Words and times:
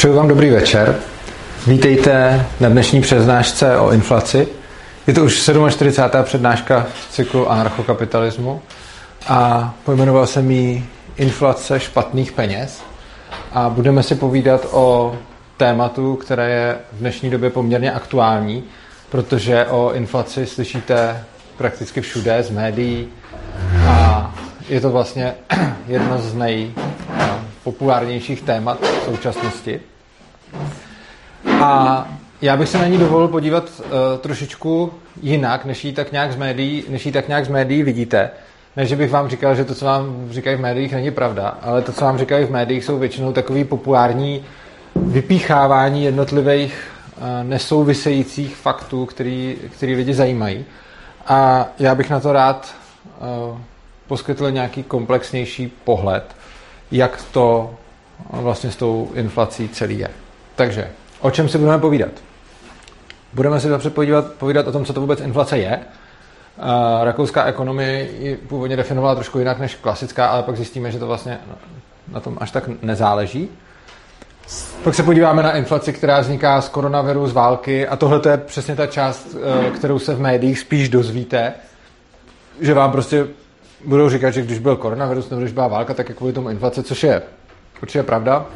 Přeju 0.00 0.14
vám 0.14 0.28
dobrý 0.28 0.50
večer. 0.50 0.96
Vítejte 1.66 2.46
na 2.60 2.68
dnešní 2.68 3.00
přednášce 3.00 3.78
o 3.78 3.92
inflaci. 3.92 4.48
Je 5.06 5.14
to 5.14 5.24
už 5.24 5.50
47. 5.70 6.24
přednáška 6.24 6.86
v 6.94 7.12
cyklu 7.12 7.50
anarchokapitalismu 7.50 8.62
a 9.28 9.74
pojmenoval 9.84 10.26
jsem 10.26 10.50
ji 10.50 10.86
Inflace 11.16 11.80
špatných 11.80 12.32
peněz 12.32 12.82
a 13.52 13.68
budeme 13.68 14.02
si 14.02 14.14
povídat 14.14 14.66
o 14.70 15.16
tématu, 15.56 16.16
které 16.16 16.50
je 16.50 16.76
v 16.92 16.98
dnešní 16.98 17.30
době 17.30 17.50
poměrně 17.50 17.92
aktuální, 17.92 18.64
protože 19.10 19.66
o 19.66 19.92
inflaci 19.92 20.46
slyšíte 20.46 21.24
prakticky 21.56 22.00
všude 22.00 22.42
z 22.42 22.50
médií 22.50 23.08
a 23.88 24.34
je 24.68 24.80
to 24.80 24.90
vlastně 24.90 25.34
jedno 25.86 26.18
z 26.18 26.34
nejpopulárnějších 26.34 28.42
témat 28.42 28.78
v 28.80 29.04
současnosti. 29.04 29.80
A 31.62 32.08
já 32.42 32.56
bych 32.56 32.68
se 32.68 32.78
na 32.78 32.86
ní 32.86 32.98
dovolil 32.98 33.28
podívat 33.28 33.64
uh, 33.78 33.90
trošičku 34.20 34.92
jinak, 35.22 35.64
než 35.64 35.84
ji 35.84 35.92
tak 35.92 36.12
nějak 36.12 36.32
z 36.32 36.36
médií, 36.36 36.84
než 36.88 37.08
tak 37.12 37.28
nějak 37.28 37.44
z 37.44 37.48
médií 37.48 37.82
vidíte. 37.82 38.30
Ne, 38.76 38.86
že 38.86 38.96
bych 38.96 39.10
vám 39.10 39.28
říkal, 39.28 39.54
že 39.54 39.64
to, 39.64 39.74
co 39.74 39.84
vám 39.84 40.28
říkají 40.30 40.56
v 40.56 40.60
médiích, 40.60 40.92
není 40.92 41.10
pravda, 41.10 41.58
ale 41.62 41.82
to, 41.82 41.92
co 41.92 42.04
vám 42.04 42.18
říkají 42.18 42.44
v 42.44 42.50
médiích, 42.50 42.84
jsou 42.84 42.98
většinou 42.98 43.32
takový 43.32 43.64
populární 43.64 44.44
vypíchávání 44.96 46.04
jednotlivých 46.04 46.90
uh, 47.16 47.24
nesouvisejících 47.48 48.56
faktů, 48.56 49.06
který, 49.06 49.56
který 49.70 49.94
lidi 49.94 50.14
zajímají. 50.14 50.64
A 51.26 51.66
já 51.78 51.94
bych 51.94 52.10
na 52.10 52.20
to 52.20 52.32
rád 52.32 52.74
uh, 53.50 53.58
poskytl 54.06 54.50
nějaký 54.50 54.82
komplexnější 54.82 55.72
pohled, 55.84 56.36
jak 56.90 57.24
to 57.32 57.74
vlastně 58.30 58.70
s 58.70 58.76
tou 58.76 59.10
inflací 59.14 59.68
celý 59.68 59.98
je. 59.98 60.08
Takže, 60.60 60.90
o 61.20 61.30
čem 61.30 61.48
si 61.48 61.58
budeme 61.58 61.78
povídat? 61.78 62.10
Budeme 63.32 63.60
si 63.60 63.68
napřed 63.68 63.94
povídat, 63.94 64.32
povídat 64.32 64.66
o 64.66 64.72
tom, 64.72 64.84
co 64.84 64.92
to 64.92 65.00
vůbec 65.00 65.20
inflace 65.20 65.58
je. 65.58 65.80
Rakouská 67.02 67.44
ekonomie 67.44 68.08
ji 68.18 68.36
původně 68.36 68.76
definovala 68.76 69.14
trošku 69.14 69.38
jinak 69.38 69.58
než 69.58 69.74
klasická, 69.74 70.26
ale 70.26 70.42
pak 70.42 70.56
zjistíme, 70.56 70.92
že 70.92 70.98
to 70.98 71.06
vlastně 71.06 71.38
na 72.12 72.20
tom 72.20 72.38
až 72.40 72.50
tak 72.50 72.68
nezáleží. 72.82 73.48
Pak 74.84 74.94
se 74.94 75.02
podíváme 75.02 75.42
na 75.42 75.52
inflaci, 75.52 75.92
která 75.92 76.20
vzniká 76.20 76.60
z 76.60 76.68
koronaviru, 76.68 77.26
z 77.26 77.32
války 77.32 77.88
a 77.88 77.96
tohle 77.96 78.20
je 78.30 78.36
přesně 78.36 78.76
ta 78.76 78.86
část, 78.86 79.36
e, 79.66 79.70
kterou 79.70 79.98
se 79.98 80.14
v 80.14 80.20
médiích 80.20 80.58
spíš 80.58 80.88
dozvíte, 80.88 81.52
že 82.60 82.74
vám 82.74 82.92
prostě 82.92 83.26
budou 83.84 84.08
říkat, 84.08 84.30
že 84.30 84.42
když 84.42 84.58
byl 84.58 84.76
koronavirus 84.76 85.30
nebo 85.30 85.40
když 85.40 85.52
byla 85.52 85.68
válka, 85.68 85.94
tak 85.94 86.08
je 86.08 86.14
kvůli 86.14 86.32
tomu 86.32 86.48
inflace, 86.48 86.82
což 86.82 87.02
je 87.02 87.22
určitě 87.82 88.02
pravda, 88.02 88.46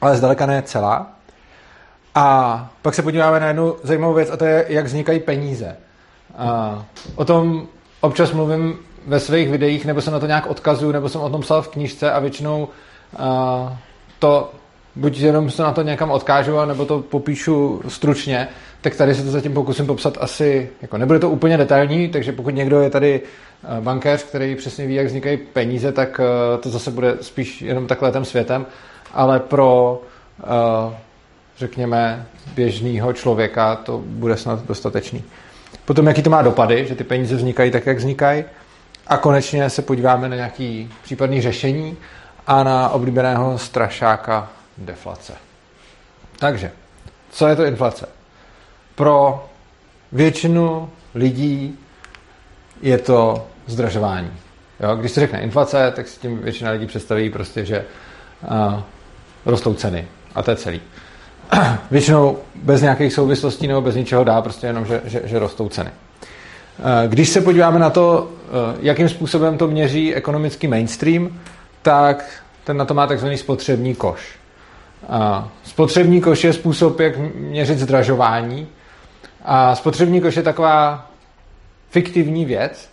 ale 0.00 0.16
zdaleka 0.16 0.46
ne 0.46 0.62
celá. 0.62 1.19
A 2.14 2.70
pak 2.82 2.94
se 2.94 3.02
podíváme 3.02 3.40
na 3.40 3.46
jednu 3.46 3.76
zajímavou 3.82 4.14
věc 4.14 4.30
a 4.30 4.36
to 4.36 4.44
je, 4.44 4.66
jak 4.68 4.84
vznikají 4.84 5.20
peníze. 5.20 5.76
A 6.36 6.84
o 7.14 7.24
tom 7.24 7.66
občas 8.00 8.32
mluvím 8.32 8.78
ve 9.06 9.20
svých 9.20 9.48
videích, 9.48 9.86
nebo 9.86 10.00
jsem 10.00 10.12
na 10.12 10.20
to 10.20 10.26
nějak 10.26 10.46
odkazuju, 10.46 10.92
nebo 10.92 11.08
jsem 11.08 11.20
o 11.20 11.30
tom 11.30 11.40
psal 11.40 11.62
v 11.62 11.68
knížce 11.68 12.12
a 12.12 12.18
většinou 12.18 12.68
a, 13.16 13.78
to 14.18 14.50
buď 14.96 15.18
jenom 15.18 15.50
se 15.50 15.62
na 15.62 15.72
to 15.72 15.82
někam 15.82 16.10
odkážu, 16.10 16.64
nebo 16.64 16.84
to 16.84 17.00
popíšu 17.00 17.82
stručně, 17.88 18.48
tak 18.80 18.96
tady 18.96 19.14
se 19.14 19.22
to 19.22 19.30
zatím 19.30 19.54
pokusím 19.54 19.86
popsat 19.86 20.18
asi, 20.20 20.70
jako 20.82 20.98
nebude 20.98 21.18
to 21.18 21.30
úplně 21.30 21.56
detailní, 21.56 22.08
takže 22.08 22.32
pokud 22.32 22.54
někdo 22.54 22.80
je 22.80 22.90
tady 22.90 23.20
bankéř, 23.80 24.22
který 24.22 24.56
přesně 24.56 24.86
ví, 24.86 24.94
jak 24.94 25.06
vznikají 25.06 25.36
peníze, 25.36 25.92
tak 25.92 26.20
to 26.60 26.70
zase 26.70 26.90
bude 26.90 27.16
spíš 27.20 27.62
jenom 27.62 27.86
takhle 27.86 28.12
tím 28.12 28.24
světem, 28.24 28.66
ale 29.14 29.40
pro 29.40 30.02
řekněme, 31.60 32.26
běžného 32.54 33.12
člověka 33.12 33.76
to 33.76 34.02
bude 34.06 34.36
snad 34.36 34.66
dostatečný. 34.66 35.24
Potom, 35.84 36.06
jaký 36.06 36.22
to 36.22 36.30
má 36.30 36.42
dopady, 36.42 36.86
že 36.86 36.94
ty 36.94 37.04
peníze 37.04 37.36
vznikají 37.36 37.70
tak, 37.70 37.86
jak 37.86 37.98
vznikají. 37.98 38.44
A 39.06 39.16
konečně 39.16 39.70
se 39.70 39.82
podíváme 39.82 40.28
na 40.28 40.36
nějaký 40.36 40.92
případný 41.02 41.40
řešení 41.40 41.96
a 42.46 42.62
na 42.62 42.88
oblíbeného 42.88 43.58
strašáka 43.58 44.48
deflace. 44.78 45.32
Takže, 46.38 46.72
co 47.30 47.46
je 47.46 47.56
to 47.56 47.64
inflace? 47.64 48.08
Pro 48.94 49.48
většinu 50.12 50.90
lidí 51.14 51.78
je 52.82 52.98
to 52.98 53.46
zdražování. 53.66 54.32
Jo? 54.80 54.96
Když 54.96 55.12
se 55.12 55.20
řekne 55.20 55.40
inflace, 55.40 55.92
tak 55.96 56.08
si 56.08 56.20
tím 56.20 56.38
většina 56.38 56.70
lidí 56.70 56.86
představí 56.86 57.30
prostě, 57.30 57.64
že 57.64 57.84
uh, 58.42 58.80
rostou 59.46 59.74
ceny. 59.74 60.08
A 60.34 60.42
to 60.42 60.50
je 60.50 60.56
celý. 60.56 60.80
většinou 61.90 62.38
bez 62.62 62.82
nějakých 62.82 63.12
souvislostí 63.12 63.66
nebo 63.66 63.80
bez 63.80 63.94
ničeho 63.94 64.24
dá, 64.24 64.42
prostě 64.42 64.66
jenom, 64.66 64.86
že, 64.86 65.00
že, 65.04 65.22
že 65.24 65.38
rostou 65.38 65.68
ceny. 65.68 65.90
Eh, 66.82 67.08
když 67.08 67.28
se 67.28 67.40
podíváme 67.40 67.78
na 67.78 67.90
to, 67.90 68.28
eh, 68.30 68.76
jakým 68.80 69.08
způsobem 69.08 69.58
to 69.58 69.66
měří 69.66 70.14
ekonomický 70.14 70.68
mainstream, 70.68 71.40
tak 71.82 72.42
ten 72.64 72.76
na 72.76 72.84
to 72.84 72.94
má 72.94 73.06
takzvaný 73.06 73.38
spotřební 73.38 73.94
koš. 73.94 74.34
Eh, 75.02 75.44
spotřební 75.64 76.20
koš 76.20 76.44
je 76.44 76.52
způsob, 76.52 77.00
jak 77.00 77.16
měřit 77.34 77.78
zdražování. 77.78 78.68
A 79.44 79.74
spotřební 79.74 80.20
koš 80.20 80.36
je 80.36 80.42
taková 80.42 81.06
fiktivní 81.90 82.44
věc, 82.44 82.88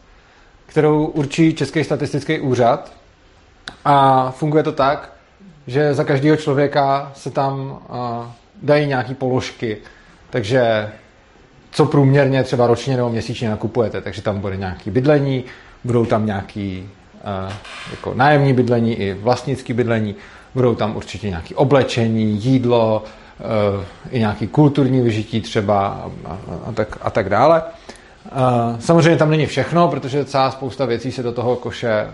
kterou 0.65 1.05
určí 1.05 1.53
Český 1.53 1.83
statistický 1.83 2.39
úřad. 2.39 2.91
A 3.85 4.31
funguje 4.31 4.63
to 4.63 4.71
tak, 4.71 5.13
že 5.67 5.93
za 5.93 6.03
každého 6.03 6.37
člověka 6.37 7.11
se 7.15 7.31
tam 7.31 7.79
dají 8.61 8.87
nějaké 8.87 9.15
položky, 9.15 9.77
takže 10.29 10.89
co 11.71 11.85
průměrně 11.85 12.43
třeba 12.43 12.67
ročně 12.67 12.97
nebo 12.97 13.09
měsíčně 13.09 13.49
nakupujete, 13.49 14.01
takže 14.01 14.21
tam 14.21 14.39
bude 14.39 14.57
nějaké 14.57 14.91
bydlení, 14.91 15.43
budou 15.83 16.05
tam 16.05 16.25
nějaký 16.25 16.89
uh, 17.47 17.53
jako 17.91 18.13
nájemní 18.13 18.53
bydlení 18.53 18.95
i 18.95 19.13
vlastnický 19.13 19.73
bydlení, 19.73 20.15
budou 20.53 20.75
tam 20.75 20.95
určitě 20.95 21.29
nějaké 21.29 21.55
oblečení, 21.55 22.45
jídlo, 22.45 23.03
uh, 23.39 23.83
i 24.11 24.19
nějaký 24.19 24.47
kulturní 24.47 25.01
vyžití 25.01 25.41
třeba 25.41 25.87
a, 25.87 26.11
a, 26.25 26.37
a, 26.65 26.71
tak, 26.71 26.97
a 27.01 27.09
tak 27.09 27.29
dále. 27.29 27.61
Uh, 27.61 28.79
samozřejmě 28.79 29.17
tam 29.17 29.29
není 29.29 29.45
všechno, 29.45 29.87
protože 29.87 30.25
celá 30.25 30.51
spousta 30.51 30.85
věcí 30.85 31.11
se 31.11 31.23
do 31.23 31.31
toho 31.31 31.55
koše 31.55 32.07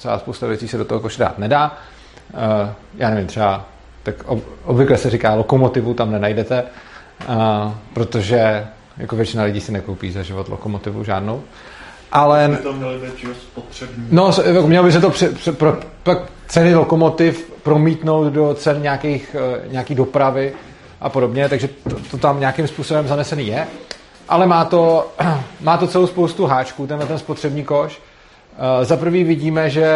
celá 0.00 0.18
spousta 0.18 0.46
věcí 0.46 0.68
se 0.68 0.78
do 0.78 0.84
toho 0.84 1.00
koše 1.00 1.22
dát 1.22 1.38
nedá. 1.38 1.78
Uh, 2.34 2.70
já 2.96 3.10
nevím, 3.10 3.26
třeba 3.26 3.66
tak 4.02 4.14
obvykle 4.64 4.96
se 4.96 5.10
říká 5.10 5.34
lokomotivu 5.34 5.94
tam 5.94 6.10
nenajdete, 6.12 6.64
a, 7.28 7.78
protože 7.92 8.66
jako 8.96 9.16
většina 9.16 9.42
lidí 9.42 9.60
si 9.60 9.72
nekoupí 9.72 10.12
za 10.12 10.22
život 10.22 10.48
lokomotivu 10.48 11.04
žádnou. 11.04 11.42
Ale... 12.12 12.48
By 12.48 12.56
to 12.56 12.72
mělo 12.72 12.92
být 12.92 13.36
spotřební. 13.42 14.06
No, 14.10 14.30
jako 14.44 14.66
mělo 14.66 14.84
by 14.84 14.92
se 14.92 15.00
to 15.00 15.10
při, 15.10 15.28
při, 15.28 15.52
pro, 15.52 15.76
pak 16.02 16.18
ceny 16.46 16.74
lokomotiv 16.74 17.52
promítnout 17.62 18.32
do 18.32 18.54
cen 18.54 18.82
nějakých, 18.82 19.36
eh, 19.38 19.68
nějaký 19.68 19.94
dopravy 19.94 20.52
a 21.00 21.08
podobně, 21.08 21.48
takže 21.48 21.68
to, 21.68 21.96
to 22.10 22.18
tam 22.18 22.40
nějakým 22.40 22.68
způsobem 22.68 23.08
zanesený 23.08 23.46
je. 23.46 23.66
Ale 24.28 24.46
má 24.46 24.64
to, 24.64 25.12
má 25.60 25.76
to 25.76 25.86
celou 25.86 26.06
spoustu 26.06 26.46
háčků, 26.46 26.86
tenhle 26.86 27.06
ten 27.06 27.18
spotřební 27.18 27.64
koš. 27.64 28.00
Uh, 28.58 28.84
za 28.84 28.96
prvý 28.96 29.24
vidíme, 29.24 29.70
že 29.70 29.88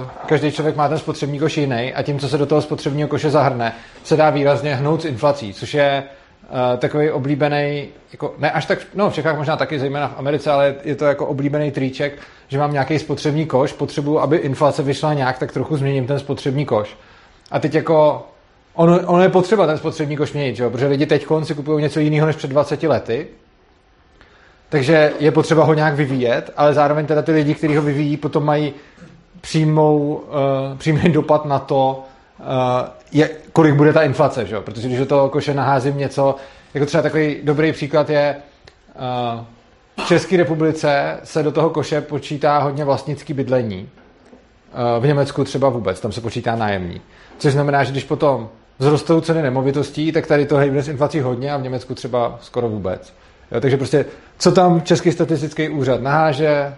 uh, 0.00 0.06
každý 0.26 0.52
člověk 0.52 0.76
má 0.76 0.88
ten 0.88 0.98
spotřební 0.98 1.38
koš 1.38 1.56
jiný 1.56 1.94
a 1.94 2.02
tím, 2.02 2.18
co 2.18 2.28
se 2.28 2.38
do 2.38 2.46
toho 2.46 2.62
spotřebního 2.62 3.08
koše 3.08 3.30
zahrne, 3.30 3.72
se 4.04 4.16
dá 4.16 4.30
výrazně 4.30 4.74
hnout 4.74 5.02
s 5.02 5.04
inflací, 5.04 5.54
což 5.54 5.74
je 5.74 6.02
uh, 6.02 6.78
takový 6.78 7.10
oblíbený, 7.10 7.88
jako, 8.12 8.34
ne 8.38 8.50
až 8.50 8.66
tak, 8.66 8.78
no 8.94 9.10
v 9.10 9.14
Čechách 9.14 9.36
možná 9.36 9.56
taky, 9.56 9.78
zejména 9.78 10.08
v 10.08 10.18
Americe, 10.18 10.50
ale 10.50 10.74
je 10.84 10.96
to 10.96 11.04
jako 11.04 11.26
oblíbený 11.26 11.70
triček, 11.70 12.18
že 12.48 12.58
mám 12.58 12.72
nějaký 12.72 12.98
spotřební 12.98 13.46
koš, 13.46 13.72
potřebuju, 13.72 14.18
aby 14.18 14.36
inflace 14.36 14.82
vyšla 14.82 15.14
nějak, 15.14 15.38
tak 15.38 15.52
trochu 15.52 15.76
změním 15.76 16.06
ten 16.06 16.18
spotřební 16.18 16.66
koš. 16.66 16.96
A 17.50 17.58
teď 17.58 17.74
jako, 17.74 18.26
ono, 18.74 19.00
ono 19.06 19.22
je 19.22 19.28
potřeba 19.28 19.66
ten 19.66 19.78
spotřební 19.78 20.16
koš 20.16 20.32
měnit, 20.32 20.56
že 20.56 20.62
jo? 20.62 20.70
protože 20.70 20.86
lidi 20.86 21.06
teď 21.06 21.26
si 21.42 21.54
kupují 21.54 21.82
něco 21.82 22.00
jiného 22.00 22.26
než 22.26 22.36
před 22.36 22.50
20 22.50 22.82
lety, 22.82 23.26
takže 24.68 25.12
je 25.18 25.30
potřeba 25.30 25.64
ho 25.64 25.74
nějak 25.74 25.94
vyvíjet, 25.94 26.52
ale 26.56 26.74
zároveň 26.74 27.06
teda 27.06 27.22
ty 27.22 27.32
lidi, 27.32 27.54
kteří 27.54 27.76
ho 27.76 27.82
vyvíjí, 27.82 28.16
potom 28.16 28.44
mají 28.44 28.72
přímou, 29.40 30.14
uh, 30.14 30.78
přímý 30.78 31.00
dopad 31.12 31.44
na 31.44 31.58
to, 31.58 32.04
uh, 32.40 32.44
je, 33.12 33.30
kolik 33.52 33.74
bude 33.74 33.92
ta 33.92 34.02
inflace, 34.02 34.46
že? 34.46 34.60
protože 34.60 34.88
když 34.88 34.98
do 34.98 35.06
toho 35.06 35.28
koše 35.28 35.54
naházím 35.54 35.98
něco, 35.98 36.34
jako 36.74 36.86
třeba 36.86 37.02
takový 37.02 37.36
dobrý 37.42 37.72
příklad 37.72 38.10
je, 38.10 38.36
uh, 39.36 39.44
v 40.04 40.08
České 40.08 40.36
republice 40.36 41.20
se 41.24 41.42
do 41.42 41.52
toho 41.52 41.70
koše 41.70 42.00
počítá 42.00 42.58
hodně 42.58 42.84
vlastnický 42.84 43.34
bydlení. 43.34 43.88
V 45.00 45.06
Německu 45.06 45.44
třeba 45.44 45.68
vůbec, 45.68 46.00
tam 46.00 46.12
se 46.12 46.20
počítá 46.20 46.56
nájemní. 46.56 47.00
Což 47.38 47.52
znamená, 47.52 47.84
že 47.84 47.92
když 47.92 48.04
potom 48.04 48.48
vzrostou 48.78 49.20
ceny 49.20 49.42
nemovitostí, 49.42 50.12
tak 50.12 50.26
tady 50.26 50.46
to 50.46 50.56
hejbe 50.56 50.82
s 50.82 50.88
inflací 50.88 51.20
hodně 51.20 51.52
a 51.52 51.56
v 51.56 51.62
Německu 51.62 51.94
třeba 51.94 52.38
skoro 52.40 52.68
vůbec. 52.68 53.12
Jo, 53.52 53.60
takže 53.60 53.76
prostě, 53.76 54.04
co 54.38 54.52
tam 54.52 54.82
Český 54.82 55.12
statistický 55.12 55.68
úřad 55.68 56.02
naháže, 56.02 56.74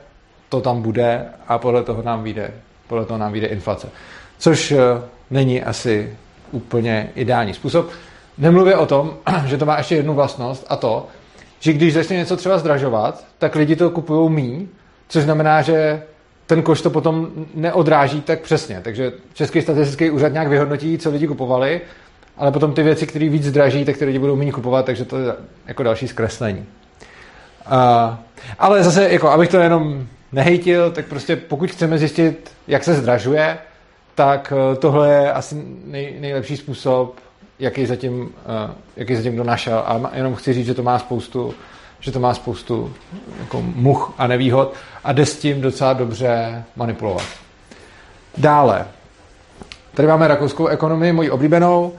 to 0.48 0.60
tam 0.60 0.82
bude 0.82 1.24
a 1.48 1.58
podle 1.58 1.82
toho 1.82 2.02
nám 2.02 2.22
vyjde, 2.22 2.50
podle 2.86 3.04
toho 3.04 3.18
nám 3.18 3.32
vyjde 3.32 3.46
inflace. 3.46 3.88
Což 4.38 4.72
uh, 4.72 4.78
není 5.30 5.62
asi 5.62 6.16
úplně 6.52 7.10
ideální 7.14 7.54
způsob. 7.54 7.90
Nemluvě 8.38 8.76
o 8.76 8.86
tom, 8.86 9.16
že 9.46 9.58
to 9.58 9.66
má 9.66 9.78
ještě 9.78 9.96
jednu 9.96 10.14
vlastnost 10.14 10.66
a 10.68 10.76
to, 10.76 11.06
že 11.60 11.72
když 11.72 11.94
začne 11.94 12.16
něco 12.16 12.36
třeba 12.36 12.58
zdražovat, 12.58 13.24
tak 13.38 13.54
lidi 13.54 13.76
to 13.76 13.90
kupují 13.90 14.30
míň, 14.30 14.68
což 15.08 15.24
znamená, 15.24 15.62
že 15.62 16.02
ten 16.46 16.62
koš 16.62 16.82
to 16.82 16.90
potom 16.90 17.28
neodráží 17.54 18.20
tak 18.20 18.40
přesně. 18.40 18.80
Takže 18.84 19.12
Český 19.34 19.62
statistický 19.62 20.10
úřad 20.10 20.32
nějak 20.32 20.48
vyhodnotí, 20.48 20.98
co 20.98 21.10
lidi 21.10 21.26
kupovali, 21.26 21.80
ale 22.40 22.52
potom 22.52 22.72
ty 22.72 22.82
věci, 22.82 23.06
které 23.06 23.28
víc 23.28 23.44
zdraží, 23.44 23.84
tak 23.84 23.96
ty 23.96 24.04
lidi 24.04 24.18
budou 24.18 24.36
méně 24.36 24.52
kupovat, 24.52 24.86
takže 24.86 25.04
to 25.04 25.18
je 25.18 25.34
jako 25.66 25.82
další 25.82 26.08
zkreslení. 26.08 26.66
Uh, 27.72 28.14
ale 28.58 28.82
zase, 28.82 29.08
jako, 29.12 29.28
abych 29.28 29.48
to 29.48 29.56
jenom 29.56 30.06
nehejtil, 30.32 30.90
tak 30.90 31.06
prostě 31.06 31.36
pokud 31.36 31.70
chceme 31.70 31.98
zjistit, 31.98 32.50
jak 32.68 32.84
se 32.84 32.94
zdražuje, 32.94 33.58
tak 34.14 34.52
eh, 34.56 34.76
tohle 34.76 35.12
je 35.12 35.32
asi 35.32 35.64
nej, 35.84 36.16
nejlepší 36.20 36.56
způsob, 36.56 37.20
jaký 37.58 37.86
zatím, 37.86 38.20
uh, 38.20 38.28
jaký 38.96 39.16
zatím 39.16 39.34
kdo 39.34 39.44
našel. 39.44 39.78
A 39.78 40.10
jenom 40.14 40.34
chci 40.34 40.52
říct, 40.52 40.66
že 40.66 40.74
to 40.74 40.82
má 40.82 40.98
spoustu, 40.98 41.54
že 42.00 42.12
to 42.12 42.20
má 42.20 42.34
spoustu 42.34 42.92
jako 43.40 43.62
much 43.62 44.14
a 44.18 44.26
nevýhod 44.26 44.74
a 45.04 45.12
jde 45.12 45.26
s 45.26 45.38
tím 45.38 45.60
docela 45.60 45.92
dobře 45.92 46.64
manipulovat. 46.76 47.26
Dále. 48.36 48.86
Tady 49.94 50.08
máme 50.08 50.28
rakouskou 50.28 50.66
ekonomii, 50.66 51.12
moji 51.12 51.30
oblíbenou, 51.30 51.92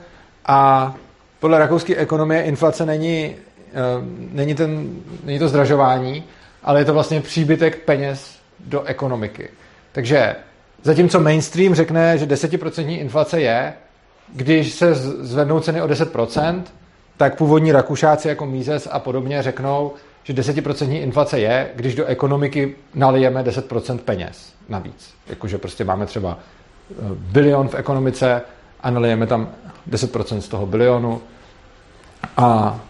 a 0.46 0.94
podle 1.40 1.58
rakouské 1.58 1.96
ekonomie 1.96 2.42
inflace 2.42 2.86
není, 2.86 3.36
uh, 3.36 4.08
není, 4.32 4.54
ten, 4.54 4.96
není 5.24 5.38
to 5.38 5.48
zdražování, 5.48 6.24
ale 6.62 6.80
je 6.80 6.84
to 6.84 6.94
vlastně 6.94 7.20
příbytek 7.20 7.84
peněz 7.84 8.38
do 8.60 8.82
ekonomiky. 8.82 9.48
Takže 9.92 10.36
zatímco 10.82 11.20
mainstream 11.20 11.74
řekne, 11.74 12.18
že 12.18 12.26
10% 12.26 13.00
inflace 13.00 13.40
je, 13.40 13.72
když 14.34 14.72
se 14.72 14.94
zvednou 14.94 15.60
ceny 15.60 15.82
o 15.82 15.86
10%, 15.86 16.62
tak 17.16 17.36
původní 17.36 17.72
Rakušáci 17.72 18.28
jako 18.28 18.46
Mízes 18.46 18.88
a 18.90 18.98
podobně 18.98 19.42
řeknou, 19.42 19.92
že 20.22 20.32
10% 20.32 21.02
inflace 21.02 21.40
je, 21.40 21.70
když 21.74 21.94
do 21.94 22.06
ekonomiky 22.06 22.74
nalijeme 22.94 23.42
10% 23.42 23.98
peněz 23.98 24.52
navíc. 24.68 25.14
Jakože 25.26 25.58
prostě 25.58 25.84
máme 25.84 26.06
třeba 26.06 26.38
eh, 26.38 26.94
bilion 27.14 27.68
v 27.68 27.74
ekonomice 27.74 28.42
a 28.82 28.90
nalijeme 28.90 29.26
tam 29.26 29.48
10% 29.90 30.38
z 30.38 30.48
toho 30.48 30.66
bilionu 30.66 31.20
a 32.36 32.80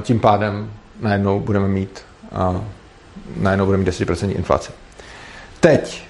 tím 0.00 0.20
pádem 0.20 0.70
najednou 1.00 1.40
budeme 1.40 1.68
mít 1.68 2.02
najednou 3.36 3.66
budeme 3.66 3.84
mít 3.84 3.90
10% 3.90 4.36
inflace. 4.36 4.72
Teď, 5.60 6.02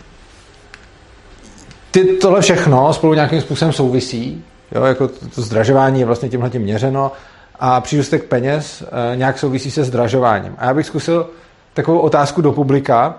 ty, 1.91 2.05
tohle 2.05 2.41
všechno 2.41 2.93
spolu 2.93 3.15
nějakým 3.15 3.41
způsobem 3.41 3.73
souvisí, 3.73 4.45
jo, 4.73 4.85
jako 4.85 5.09
to, 5.09 5.29
to 5.35 5.43
zdražování 5.43 6.01
je 6.01 6.07
vlastně 6.07 6.29
tímhle 6.29 6.51
tím 6.51 6.63
měřeno 6.63 7.13
a 7.61 7.81
přírůstek 7.81 8.25
peněz 8.25 8.83
e, 9.13 9.17
nějak 9.17 9.39
souvisí 9.39 9.71
se 9.71 9.85
zdražováním. 9.85 10.55
A 10.59 10.67
já 10.67 10.75
bych 10.75 10.87
zkusil 10.87 11.31
takovou 11.75 11.99
otázku 11.99 12.41
do 12.41 12.53
publika, 12.53 13.15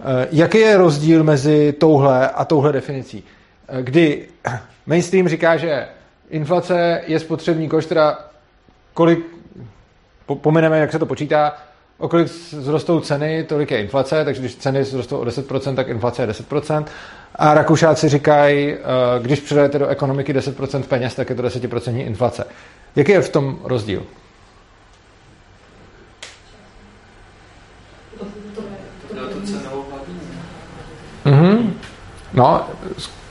e, 0.00 0.28
jaký 0.32 0.58
je 0.58 0.76
rozdíl 0.76 1.24
mezi 1.24 1.72
touhle 1.72 2.28
a 2.28 2.44
touhle 2.44 2.72
definicí, 2.72 3.24
e, 3.68 3.82
kdy 3.82 4.28
mainstream 4.86 5.28
říká, 5.28 5.56
že 5.56 5.88
inflace 6.30 7.02
je 7.06 7.20
spotřební 7.20 7.68
koš, 7.68 7.86
teda 7.86 8.18
kolik, 8.94 9.18
pomineme, 10.40 10.78
jak 10.78 10.92
se 10.92 10.98
to 10.98 11.06
počítá, 11.06 11.56
o 11.98 12.08
kolik 12.08 12.28
zrostou 12.50 13.00
ceny, 13.00 13.44
tolik 13.44 13.70
je 13.70 13.80
inflace, 13.80 14.24
takže 14.24 14.40
když 14.40 14.56
ceny 14.56 14.84
zrostou 14.84 15.18
o 15.18 15.24
10%, 15.24 15.74
tak 15.74 15.88
inflace 15.88 16.22
je 16.22 16.26
10%. 16.26 16.84
A 17.34 17.54
Rakušáci 17.54 18.08
říkají, 18.08 18.72
eh, 18.72 18.78
když 19.22 19.40
přidajete 19.40 19.78
do 19.78 19.86
ekonomiky 19.86 20.32
10% 20.32 20.86
peněz, 20.86 21.14
tak 21.14 21.30
je 21.30 21.36
to 21.36 21.42
10% 21.42 22.06
inflace. 22.06 22.44
Jaký 22.96 23.12
je 23.12 23.22
v 23.22 23.28
tom 23.28 23.58
rozdíl? 23.64 24.02
Mhm. 31.24 31.80
No, 32.34 32.66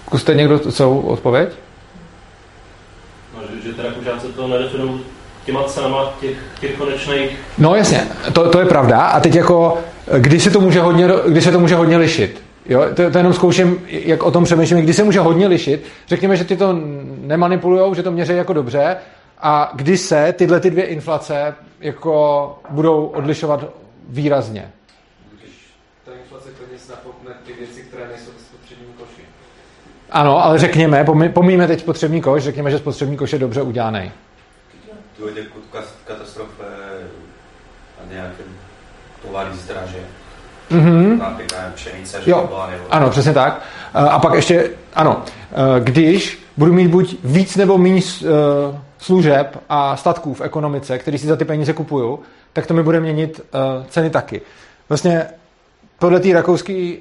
zkuste 0.08 0.34
někdo 0.34 0.60
celou 0.60 1.02
odpověď? 1.02 1.50
No, 3.36 3.42
že, 3.56 3.70
že 3.70 3.74
teda 3.74 3.92
kužáci 3.92 4.28
to 4.28 4.48
nedefinují 4.48 5.02
těma 5.46 5.64
cenama 5.64 6.14
těch, 6.22 6.38
těch 6.60 6.78
konečných... 6.78 7.40
No 7.58 7.76
jasně, 7.76 8.08
to, 8.34 8.50
to 8.50 8.60
je 8.60 8.66
pravda. 8.66 9.02
A 9.02 9.20
teď 9.20 9.36
jako, 9.36 9.78
kdy 10.18 10.40
se 10.40 10.52
to 10.52 10.60
může 10.60 10.82
hodně, 10.82 11.08
kdy 11.28 11.42
se 11.42 11.52
to 11.52 11.60
může 11.60 11.76
hodně 11.76 11.98
lišit? 11.98 12.44
Jo, 12.66 12.86
to, 12.96 13.12
to 13.12 13.18
jenom 13.18 13.34
zkouším, 13.34 13.86
jak 13.88 14.24
o 14.24 14.32
tom 14.32 14.44
přemýšlím, 14.44 14.82
kdy 14.82 14.94
se 14.94 15.04
může 15.04 15.20
hodně 15.20 15.48
lišit. 15.48 15.86
Řekněme, 16.08 16.38
že 16.38 16.44
ty 16.44 16.58
to 16.58 16.80
nemanipulují, 17.22 17.96
že 17.96 18.04
to 18.04 18.12
měří 18.12 18.34
jako 18.34 18.54
dobře. 18.54 18.98
A 19.40 19.72
kdy 19.76 19.98
se 19.98 20.34
tyhle 20.38 20.60
ty 20.60 20.70
dvě 20.70 20.84
inflace 20.84 21.56
jako 21.80 22.56
budou 22.70 23.06
odlišovat 23.06 23.66
výrazně? 24.10 24.72
Když 25.42 25.54
ta 26.06 26.12
inflace 26.24 26.50
klidně 26.58 26.78
napotne 26.90 27.32
ty 27.46 27.54
věci, 27.54 27.82
které 27.82 28.08
nejsou 28.08 28.32
v 28.38 28.42
spotřebním 28.42 28.94
koši. 28.94 29.22
Ano, 30.14 30.46
ale 30.46 30.60
řekněme, 30.60 31.06
pomíme 31.34 31.68
teď 31.68 31.80
spotřební 31.80 32.22
koš, 32.22 32.44
řekněme, 32.44 32.72
že 32.72 32.78
spotřební 32.78 33.18
koš 33.18 33.34
je 33.34 33.40
dobře 33.40 33.62
udělaný 33.62 34.12
dojde 35.20 35.42
k 35.42 36.08
katastrofe 36.08 36.64
a 38.02 38.14
nějakém 38.14 38.46
tovary 39.22 39.50
zdraže. 39.54 40.00
Mm-hmm. 40.72 41.34
Pšenice, 41.76 42.22
že 42.22 42.32
jo, 42.32 42.48
byla 42.48 42.68
nebo... 42.68 42.84
Ano, 42.90 43.10
přesně 43.10 43.34
tak. 43.34 43.62
A 43.94 44.20
pak 44.20 44.34
ještě, 44.34 44.72
ano, 44.94 45.24
když 45.80 46.44
budu 46.58 46.74
mít 46.74 46.88
buď 46.88 47.16
víc 47.24 47.56
nebo 47.56 47.78
méně 47.78 48.02
služeb 48.98 49.58
a 49.70 49.96
statků 49.96 50.34
v 50.34 50.42
ekonomice, 50.42 50.98
který 50.98 51.18
si 51.18 51.28
za 51.28 51.36
ty 51.36 51.46
peníze 51.46 51.74
kupuju, 51.74 52.20
tak 52.54 52.68
to 52.68 52.74
mi 52.74 52.84
bude 52.84 53.00
měnit 53.00 53.42
ceny 53.90 54.10
taky. 54.10 54.42
Vlastně 54.90 55.26
podle 56.00 56.20
té 56.20 56.34
rakouské 56.34 56.94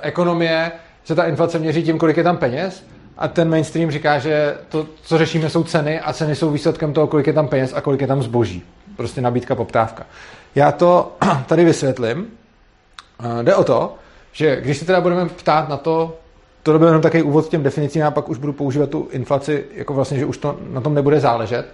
ekonomie 0.00 0.72
se 1.04 1.14
ta 1.14 1.24
inflace 1.24 1.58
měří 1.58 1.82
tím, 1.82 1.98
kolik 1.98 2.16
je 2.16 2.22
tam 2.22 2.36
peněz 2.36 2.84
a 3.18 3.28
ten 3.28 3.50
mainstream 3.50 3.90
říká, 3.90 4.18
že 4.18 4.56
to, 4.68 4.86
co 5.02 5.18
řešíme, 5.18 5.50
jsou 5.50 5.64
ceny 5.64 6.00
a 6.00 6.12
ceny 6.12 6.34
jsou 6.34 6.50
výsledkem 6.50 6.92
toho, 6.92 7.06
kolik 7.06 7.26
je 7.26 7.32
tam 7.32 7.48
peněz 7.48 7.72
a 7.74 7.80
kolik 7.80 8.00
je 8.00 8.06
tam 8.06 8.22
zboží. 8.22 8.62
Prostě 8.96 9.20
nabídka, 9.20 9.54
poptávka. 9.54 10.06
Já 10.54 10.72
to 10.72 11.16
tady 11.46 11.64
vysvětlím. 11.64 12.26
Jde 13.42 13.54
o 13.54 13.64
to, 13.64 13.94
že 14.32 14.60
když 14.60 14.78
se 14.78 14.84
teda 14.84 15.00
budeme 15.00 15.28
ptát 15.28 15.68
na 15.68 15.76
to, 15.76 16.16
to 16.62 16.78
byl 16.78 16.88
jenom 16.88 17.02
takový 17.02 17.22
úvod 17.22 17.44
s 17.44 17.48
těm 17.48 17.62
definicím, 17.62 18.02
a 18.02 18.10
pak 18.10 18.28
už 18.28 18.38
budu 18.38 18.52
používat 18.52 18.90
tu 18.90 19.08
inflaci, 19.12 19.64
jako 19.74 19.94
vlastně, 19.94 20.18
že 20.18 20.26
už 20.26 20.38
to 20.38 20.58
na 20.70 20.80
tom 20.80 20.94
nebude 20.94 21.20
záležet. 21.20 21.66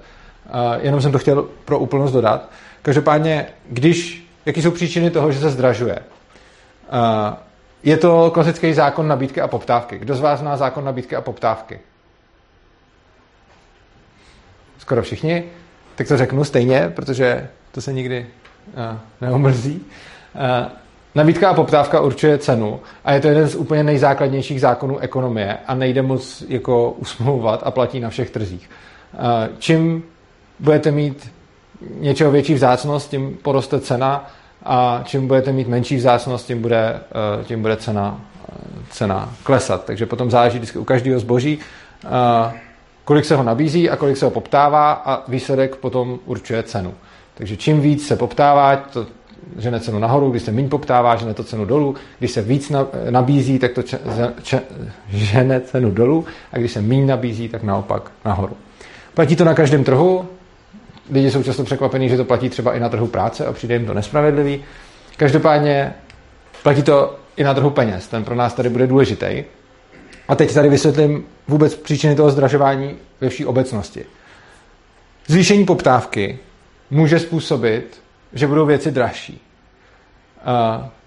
Jenom 0.81 1.01
jsem 1.01 1.13
to 1.13 1.19
chtěl 1.19 1.49
pro 1.65 1.79
úplnost 1.79 2.13
dodat. 2.13 2.49
Každopádně, 2.83 3.47
když, 3.69 4.29
jaký 4.47 4.63
jsou 4.63 4.71
příčiny 4.71 5.11
toho, 5.11 5.33
že 5.33 5.39
se 5.39 5.51
zdražuje? 5.51 5.99
Je 7.83 7.97
to 7.97 8.31
klasický 8.31 8.75
zákon 8.75 9.09
nabídky 9.09 9.41
a 9.41 9.49
poptávky. 9.49 9.99
Kdo 9.99 10.15
z 10.15 10.21
vás 10.21 10.41
zná 10.41 10.57
zákon 10.57 10.85
nabídky 10.85 11.17
a 11.17 11.21
poptávky? 11.21 11.81
Skoro 14.79 15.03
všichni. 15.03 15.45
Tak 15.95 16.09
to 16.09 16.17
řeknu 16.17 16.45
stejně, 16.45 16.93
protože 16.97 17.49
to 17.73 17.81
se 17.81 17.93
nikdy 17.93 18.27
uh, 18.67 18.99
neomrzí. 19.21 19.87
Uh, 20.35 20.73
nabídka 21.15 21.51
a 21.51 21.55
poptávka 21.55 22.01
určuje 22.01 22.39
cenu 22.39 22.81
a 23.05 23.13
je 23.13 23.21
to 23.21 23.29
jeden 23.29 23.49
z 23.49 23.55
úplně 23.55 23.83
nejzákladnějších 23.83 24.61
zákonů 24.61 24.99
ekonomie 24.99 25.59
a 25.67 25.75
nejde 25.75 26.03
moc 26.03 26.45
jako 26.49 26.91
usmlouvat 26.91 27.63
a 27.65 27.71
platí 27.71 28.01
na 28.01 28.11
všech 28.11 28.31
trzích. 28.31 28.71
Uh, 29.13 29.21
čím 29.59 30.03
budete 30.59 30.91
mít 30.91 31.33
něčeho 31.99 32.31
větší 32.31 32.55
vzácnost, 32.55 33.11
tím 33.11 33.39
poroste 33.43 33.81
cena 33.81 34.31
a 34.63 35.03
čím 35.05 35.27
budete 35.27 35.53
mít 35.53 35.69
menší 35.69 35.97
vzácnost, 35.97 36.47
tím 36.47 36.63
bude, 36.63 37.01
eh, 37.41 37.45
tím 37.45 37.63
bude 37.63 37.77
cena, 37.77 38.21
cena 38.91 39.35
klesat. 39.43 39.85
Takže 39.85 40.07
potom 40.07 40.31
záleží 40.31 40.59
vždycky 40.59 40.79
u 40.79 40.85
každého 40.85 41.21
zboží, 41.21 41.59
eh, 42.05 42.09
kolik 43.05 43.25
se 43.25 43.37
ho 43.37 43.43
nabízí 43.43 43.91
a 43.91 43.97
kolik 43.97 44.17
se 44.17 44.25
ho 44.25 44.31
poptává 44.31 44.93
a 44.93 45.31
výsledek 45.31 45.77
potom 45.77 46.19
určuje 46.25 46.63
cenu. 46.63 46.95
Takže 47.35 47.57
čím 47.57 47.81
víc 47.81 48.07
se 48.07 48.17
poptává, 48.17 48.77
to 48.77 49.07
žene 49.59 49.81
cenu 49.81 49.99
nahoru, 49.99 50.31
když 50.31 50.43
se 50.43 50.53
méně 50.53 50.69
poptává, 50.69 51.17
žene 51.17 51.35
to 51.35 51.45
cenu 51.45 51.65
dolů, 51.65 51.95
když 52.19 52.31
se 52.31 52.43
víc 52.43 52.73
nabízí, 53.11 53.59
tak 53.59 53.73
to 53.73 53.83
če, 53.83 53.99
če, 54.43 54.61
žene 55.09 55.61
cenu 55.61 55.91
dolů 55.91 56.25
a 56.53 56.59
když 56.59 56.73
se 56.73 56.81
méně 56.81 57.07
nabízí, 57.07 57.49
tak 57.49 57.63
naopak 57.63 58.13
nahoru. 58.25 58.57
Platí 59.15 59.37
to 59.37 59.45
na 59.45 59.55
každém 59.55 59.85
trhu, 59.85 60.29
lidi 61.11 61.31
jsou 61.31 61.43
často 61.43 61.65
překvapení, 61.65 62.09
že 62.09 62.17
to 62.17 62.25
platí 62.25 62.49
třeba 62.49 62.75
i 62.75 62.81
na 62.81 62.89
trhu 62.89 63.07
práce 63.07 63.47
a 63.47 63.53
přijde 63.53 63.75
jim 63.75 63.87
to 63.87 63.95
nespravedlivý. 63.95 64.65
Každopádně 65.17 65.95
platí 66.63 66.83
to 66.83 67.17
i 67.37 67.45
na 67.45 67.55
trhu 67.55 67.71
peněz, 67.71 68.09
ten 68.09 68.25
pro 68.25 68.35
nás 68.35 68.55
tady 68.55 68.69
bude 68.69 68.87
důležitý. 68.87 69.45
A 70.29 70.35
teď 70.35 70.55
tady 70.55 70.69
vysvětlím 70.69 71.25
vůbec 71.49 71.75
příčiny 71.75 72.15
toho 72.15 72.31
zdražování 72.31 72.97
ve 73.21 73.29
vší 73.29 73.47
obecnosti. 73.47 74.05
Zvýšení 75.27 75.65
poptávky 75.65 76.39
může 76.91 77.19
způsobit, 77.19 78.01
že 78.33 78.47
budou 78.47 78.67
věci 78.67 78.91
dražší. 78.91 79.41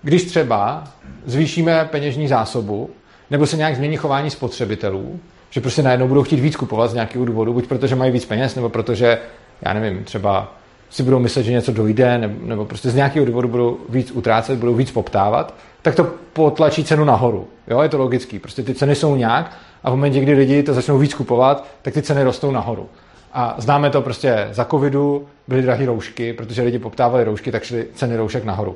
Když 0.01 0.23
třeba 0.23 0.83
zvýšíme 1.25 1.85
peněžní 1.91 2.27
zásobu, 2.27 2.89
nebo 3.29 3.45
se 3.47 3.57
nějak 3.57 3.75
změní 3.75 3.97
chování 3.97 4.29
spotřebitelů, 4.29 5.19
Že 5.53 5.61
prostě 5.61 5.83
najednou 5.83 6.07
budou 6.07 6.23
chtít 6.23 6.39
víc 6.39 6.55
kupovat 6.55 6.91
z 6.91 6.93
nějakého 6.93 7.25
důvodu, 7.25 7.53
buď 7.53 7.67
protože 7.67 7.95
mají 7.95 8.11
víc 8.11 8.25
peněz, 8.25 8.55
nebo 8.55 8.69
protože, 8.69 9.17
já 9.65 9.73
nevím, 9.73 10.03
třeba 10.03 10.53
si 10.89 11.03
budou 11.03 11.19
myslet, 11.19 11.43
že 11.43 11.51
něco 11.51 11.71
dojde, 11.71 12.29
nebo, 12.41 12.65
prostě 12.65 12.89
z 12.89 12.95
nějakého 12.95 13.25
důvodu 13.25 13.47
budou 13.47 13.77
víc 13.89 14.11
utrácet, 14.11 14.59
budou 14.59 14.75
víc 14.75 14.91
poptávat, 14.91 15.53
tak 15.81 15.95
to 15.95 16.03
potlačí 16.33 16.83
cenu 16.83 17.05
nahoru. 17.05 17.47
Jo, 17.67 17.81
je 17.81 17.89
to 17.89 17.97
logický. 17.97 18.39
Prostě 18.39 18.63
ty 18.63 18.73
ceny 18.73 18.95
jsou 18.95 19.15
nějak 19.15 19.51
a 19.83 19.89
v 19.89 19.93
momentě, 19.93 20.19
kdy 20.19 20.33
lidi 20.33 20.63
to 20.63 20.73
začnou 20.73 20.97
víc 20.97 21.13
kupovat, 21.13 21.67
tak 21.81 21.93
ty 21.93 22.01
ceny 22.01 22.23
rostou 22.23 22.51
nahoru. 22.51 22.89
A 23.33 23.55
známe 23.57 23.89
to 23.89 24.01
prostě 24.01 24.47
za 24.51 24.65
covidu, 24.65 25.27
byly 25.47 25.61
drahé 25.61 25.85
roušky, 25.85 26.33
protože 26.33 26.61
lidi 26.61 26.79
poptávali 26.79 27.23
roušky, 27.23 27.51
tak 27.51 27.63
šly 27.63 27.87
ceny 27.95 28.17
roušek 28.17 28.43
nahoru. 28.43 28.75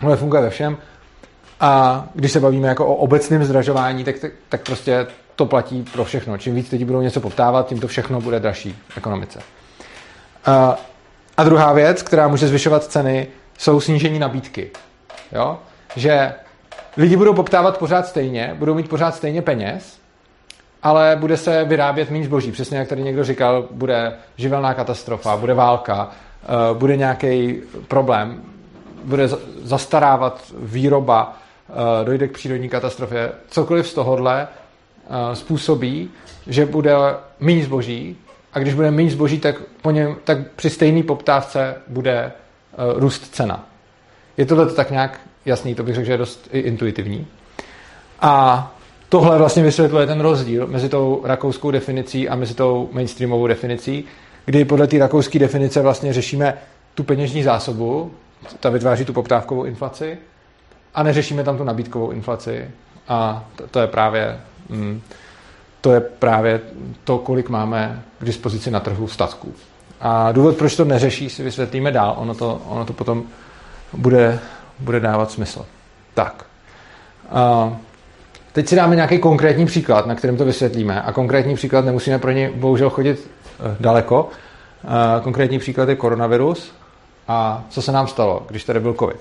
Tohle 0.00 0.16
funguje 0.16 0.42
ve 0.42 0.50
všem. 0.50 0.76
A 1.60 2.04
když 2.14 2.32
se 2.32 2.40
bavíme 2.40 2.68
jako 2.68 2.86
o 2.86 2.94
obecném 2.94 3.44
zdražování, 3.44 4.04
tak, 4.04 4.18
tak, 4.18 4.32
tak 4.48 4.62
prostě 4.62 5.06
to 5.36 5.46
platí 5.46 5.84
pro 5.92 6.04
všechno. 6.04 6.38
Čím 6.38 6.54
víc 6.54 6.70
lidi 6.70 6.84
budou 6.84 7.00
něco 7.00 7.20
poptávat, 7.20 7.66
tím 7.66 7.80
to 7.80 7.86
všechno 7.86 8.20
bude 8.20 8.40
dražší 8.40 8.76
v 8.88 8.98
ekonomice. 8.98 9.40
A, 10.44 10.76
a 11.36 11.44
druhá 11.44 11.72
věc, 11.72 12.02
která 12.02 12.28
může 12.28 12.48
zvyšovat 12.48 12.84
ceny, 12.84 13.26
jsou 13.58 13.80
snížení 13.80 14.18
nabídky. 14.18 14.70
Jo? 15.32 15.58
Že 15.96 16.34
lidi 16.96 17.16
budou 17.16 17.34
poptávat 17.34 17.78
pořád 17.78 18.06
stejně, 18.06 18.54
budou 18.58 18.74
mít 18.74 18.88
pořád 18.88 19.14
stejně 19.14 19.42
peněz, 19.42 19.98
ale 20.82 21.16
bude 21.20 21.36
se 21.36 21.64
vyrábět 21.64 22.10
méně 22.10 22.24
zboží. 22.24 22.52
Přesně 22.52 22.78
jak 22.78 22.88
tady 22.88 23.02
někdo 23.02 23.24
říkal, 23.24 23.68
bude 23.70 24.12
živelná 24.36 24.74
katastrofa, 24.74 25.36
bude 25.36 25.54
válka, 25.54 26.10
eh, 26.42 26.74
bude 26.74 26.96
nějaký 26.96 27.60
problém, 27.88 28.42
bude 29.04 29.28
zastarávat 29.62 30.42
výroba, 30.58 31.36
eh, 31.68 32.04
dojde 32.04 32.28
k 32.28 32.32
přírodní 32.32 32.68
katastrofě. 32.68 33.32
Cokoliv 33.48 33.88
z 33.88 33.94
tohohle 33.94 34.48
eh, 34.48 35.36
způsobí, 35.36 36.10
že 36.46 36.66
bude 36.66 36.94
méně 37.40 37.64
zboží 37.64 38.16
a 38.52 38.58
když 38.58 38.74
bude 38.74 38.90
méně 38.90 39.10
zboží, 39.10 39.38
tak, 39.38 39.56
po 39.82 39.90
něm, 39.90 40.16
tak 40.24 40.38
při 40.56 40.70
stejné 40.70 41.02
poptávce 41.02 41.74
bude 41.88 42.32
růst 42.94 43.34
cena. 43.34 43.66
Je 44.36 44.46
tohle 44.46 44.66
tak 44.66 44.90
nějak 44.90 45.20
jasný, 45.44 45.74
to 45.74 45.82
bych 45.82 45.94
řekl, 45.94 46.06
že 46.06 46.12
je 46.12 46.18
dost 46.18 46.48
intuitivní. 46.52 47.26
A 48.20 48.74
tohle 49.08 49.38
vlastně 49.38 49.62
vysvětluje 49.62 50.06
ten 50.06 50.20
rozdíl 50.20 50.66
mezi 50.66 50.88
tou 50.88 51.20
rakouskou 51.24 51.70
definicí 51.70 52.28
a 52.28 52.36
mezi 52.36 52.54
tou 52.54 52.88
mainstreamovou 52.92 53.46
definicí, 53.46 54.04
kdy 54.44 54.64
podle 54.64 54.86
té 54.86 54.98
rakouské 54.98 55.38
definice 55.38 55.82
vlastně 55.82 56.12
řešíme 56.12 56.54
tu 56.94 57.02
peněžní 57.04 57.42
zásobu, 57.42 58.12
ta 58.60 58.70
vytváří 58.70 59.04
tu 59.04 59.12
poptávkovou 59.12 59.64
inflaci, 59.64 60.18
a 60.94 61.02
neřešíme 61.02 61.44
tam 61.44 61.58
tu 61.58 61.64
nabídkovou 61.64 62.10
inflaci. 62.10 62.70
A 63.08 63.44
to, 63.56 63.66
to 63.66 63.80
je 63.80 63.86
právě 63.86 64.40
mm, 64.68 65.02
to 65.82 65.92
je 65.92 66.00
právě 66.00 66.60
to, 67.04 67.18
kolik 67.18 67.48
máme 67.48 68.02
k 68.18 68.24
dispozici 68.24 68.70
na 68.70 68.80
trhu 68.80 69.08
statků. 69.08 69.54
A 70.00 70.32
důvod, 70.32 70.56
proč 70.56 70.76
to 70.76 70.84
neřeší, 70.84 71.30
si 71.30 71.42
vysvětlíme 71.42 71.92
dál. 71.92 72.14
Ono 72.18 72.34
to, 72.34 72.62
ono 72.68 72.84
to 72.84 72.92
potom 72.92 73.22
bude, 73.92 74.38
bude 74.78 75.00
dávat 75.00 75.30
smysl. 75.30 75.66
Tak. 76.14 76.44
Uh, 77.32 77.72
Teď 78.52 78.68
si 78.68 78.76
dáme 78.76 78.96
nějaký 78.96 79.18
konkrétní 79.18 79.66
příklad, 79.66 80.06
na 80.06 80.14
kterém 80.14 80.36
to 80.36 80.44
vysvětlíme. 80.44 81.02
A 81.02 81.12
konkrétní 81.12 81.54
příklad 81.54 81.84
nemusíme 81.84 82.18
pro 82.18 82.30
ně 82.30 82.50
bohužel 82.54 82.90
chodit 82.90 83.30
eh, 83.60 83.76
daleko. 83.80 84.28
Eh, 84.84 85.20
konkrétní 85.20 85.58
příklad 85.58 85.88
je 85.88 85.96
koronavirus 85.96 86.72
a 87.28 87.64
co 87.68 87.82
se 87.82 87.92
nám 87.92 88.06
stalo, 88.08 88.46
když 88.50 88.64
tady 88.64 88.80
byl 88.80 88.94
covid. 88.94 89.20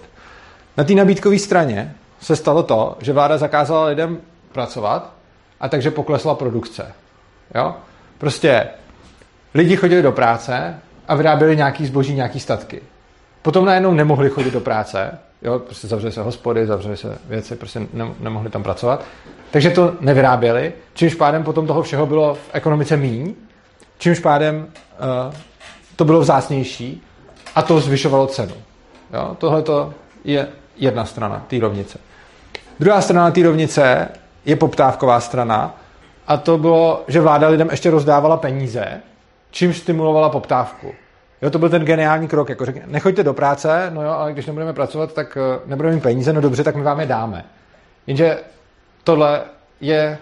Na 0.78 0.84
té 0.84 0.94
nabídkové 0.94 1.40
straně 1.40 1.96
se 2.22 2.36
stalo 2.36 2.64
to, 2.64 2.98
že 3.00 3.14
vláda 3.14 3.38
zakázala 3.38 3.86
lidem 3.86 4.18
pracovat 4.52 5.14
a 5.62 5.70
takže 5.70 5.92
poklesla 5.92 6.36
produkce. 6.36 6.94
Jo? 7.56 7.76
Prostě 8.18 8.68
lidi 9.54 9.76
chodili 9.76 10.02
do 10.02 10.12
práce 10.12 10.80
a 11.08 11.16
vyráběli 11.16 11.58
nějaký 11.58 11.86
zboží, 11.86 12.14
nějaký 12.14 12.40
statky. 12.40 12.82
Potom 13.42 13.66
najednou 13.66 13.92
nemohli 13.92 14.30
chodit 14.30 14.52
do 14.52 14.60
práce, 14.60 15.20
Jo, 15.44 15.60
prostě 15.60 15.88
zavřeli 15.88 16.14
se 16.14 16.22
hospody, 16.22 16.66
zavřeli 16.66 16.98
se 16.98 17.18
věci, 17.26 17.56
prostě 17.56 17.88
nemohli 18.20 18.50
tam 18.50 18.64
pracovat. 18.64 19.06
Takže 19.52 19.70
to 19.70 19.94
nevyráběli, 20.00 20.74
čímž 20.94 21.16
pádem 21.16 21.44
potom 21.44 21.68
toho 21.68 21.82
všeho 21.82 22.06
bylo 22.06 22.36
v 22.36 22.50
ekonomice 22.54 22.98
míň, 22.98 23.34
čímž 23.98 24.20
pádem 24.20 24.68
uh, 25.28 25.34
to 25.96 26.06
bylo 26.06 26.20
vzácnější 26.20 27.04
a 27.56 27.62
to 27.62 27.80
zvyšovalo 27.80 28.28
cenu. 28.28 28.54
Tohle 29.38 29.64
je 30.24 30.48
jedna 30.78 31.06
strana 31.06 31.46
té 31.48 31.60
rovnice. 31.60 32.00
Druhá 32.80 33.02
strana 33.02 33.32
té 33.32 33.44
rovnice 33.44 34.08
je 34.46 34.56
poptávková 34.56 35.20
strana 35.20 35.76
a 36.28 36.38
to 36.38 36.58
bylo, 36.58 37.04
že 37.08 37.22
vláda 37.22 37.48
lidem 37.48 37.68
ještě 37.72 37.92
rozdávala 37.92 38.38
peníze, 38.38 39.02
čím 39.52 39.74
stimulovala 39.74 40.30
poptávku. 40.30 40.94
Jo, 41.42 41.50
to 41.50 41.60
byl 41.60 41.70
ten 41.70 41.86
geniální 41.86 42.28
krok, 42.28 42.50
jako 42.50 42.66
řekne, 42.66 42.82
nechoďte 42.86 43.24
do 43.24 43.34
práce, 43.34 43.90
no 43.94 44.04
jo, 44.04 44.10
ale 44.10 44.34
když 44.34 44.46
nebudeme 44.46 44.74
pracovat, 44.74 45.14
tak 45.14 45.38
eh, 45.38 45.60
nebudeme 45.66 45.96
mít 45.96 46.04
peníze, 46.04 46.34
no 46.34 46.42
dobře, 46.42 46.64
tak 46.64 46.76
my 46.76 46.82
vám 46.82 47.00
je 47.00 47.06
dáme. 47.06 47.46
Jenže 48.08 48.38
tohle 49.04 49.42
je 49.82 50.18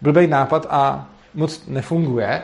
blbý 0.00 0.26
nápad 0.26 0.66
a 0.70 1.06
moc 1.34 1.66
nefunguje, 1.66 2.42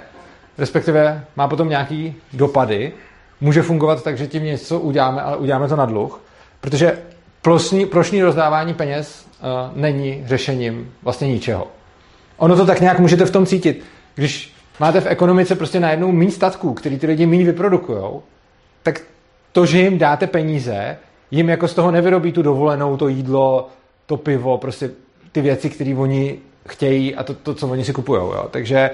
respektive 0.58 1.24
má 1.36 1.48
potom 1.48 1.68
nějaký 1.68 2.16
dopady, 2.32 2.92
může 3.40 3.62
fungovat 3.62 4.04
tak, 4.04 4.18
že 4.18 4.26
tím 4.26 4.44
něco 4.44 4.80
uděláme, 4.80 5.22
ale 5.22 5.36
uděláme 5.36 5.68
to 5.68 5.76
na 5.76 5.86
dluh, 5.86 6.20
protože 6.60 6.98
plošní, 7.48 7.86
plošní 7.86 8.22
rozdávání 8.22 8.74
peněz 8.74 9.26
uh, 9.40 9.80
není 9.80 10.22
řešením 10.26 10.92
vlastně 11.02 11.28
ničeho. 11.28 11.66
Ono 12.36 12.56
to 12.56 12.66
tak 12.66 12.80
nějak 12.80 12.98
můžete 12.98 13.24
v 13.24 13.30
tom 13.30 13.46
cítit. 13.46 13.84
Když 14.14 14.54
máte 14.80 15.00
v 15.00 15.06
ekonomice 15.06 15.54
prostě 15.54 15.80
najednou 15.80 16.12
méně 16.12 16.30
statků, 16.30 16.74
který 16.74 16.98
ty 16.98 17.06
lidi 17.06 17.26
méně 17.26 17.44
vyprodukujou, 17.44 18.22
tak 18.82 19.00
to, 19.52 19.66
že 19.66 19.80
jim 19.80 19.98
dáte 19.98 20.26
peníze, 20.26 20.96
jim 21.30 21.48
jako 21.48 21.68
z 21.68 21.74
toho 21.74 21.90
nevyrobí 21.90 22.32
tu 22.32 22.42
dovolenou, 22.42 22.96
to 22.96 23.08
jídlo, 23.08 23.68
to 24.06 24.16
pivo, 24.16 24.58
prostě 24.58 24.90
ty 25.32 25.40
věci, 25.40 25.70
které 25.70 25.94
oni 25.94 26.38
chtějí 26.68 27.14
a 27.14 27.22
to, 27.22 27.34
to 27.34 27.54
co 27.54 27.68
oni 27.68 27.84
si 27.84 27.92
kupují. 27.92 28.22
Takže 28.50 28.90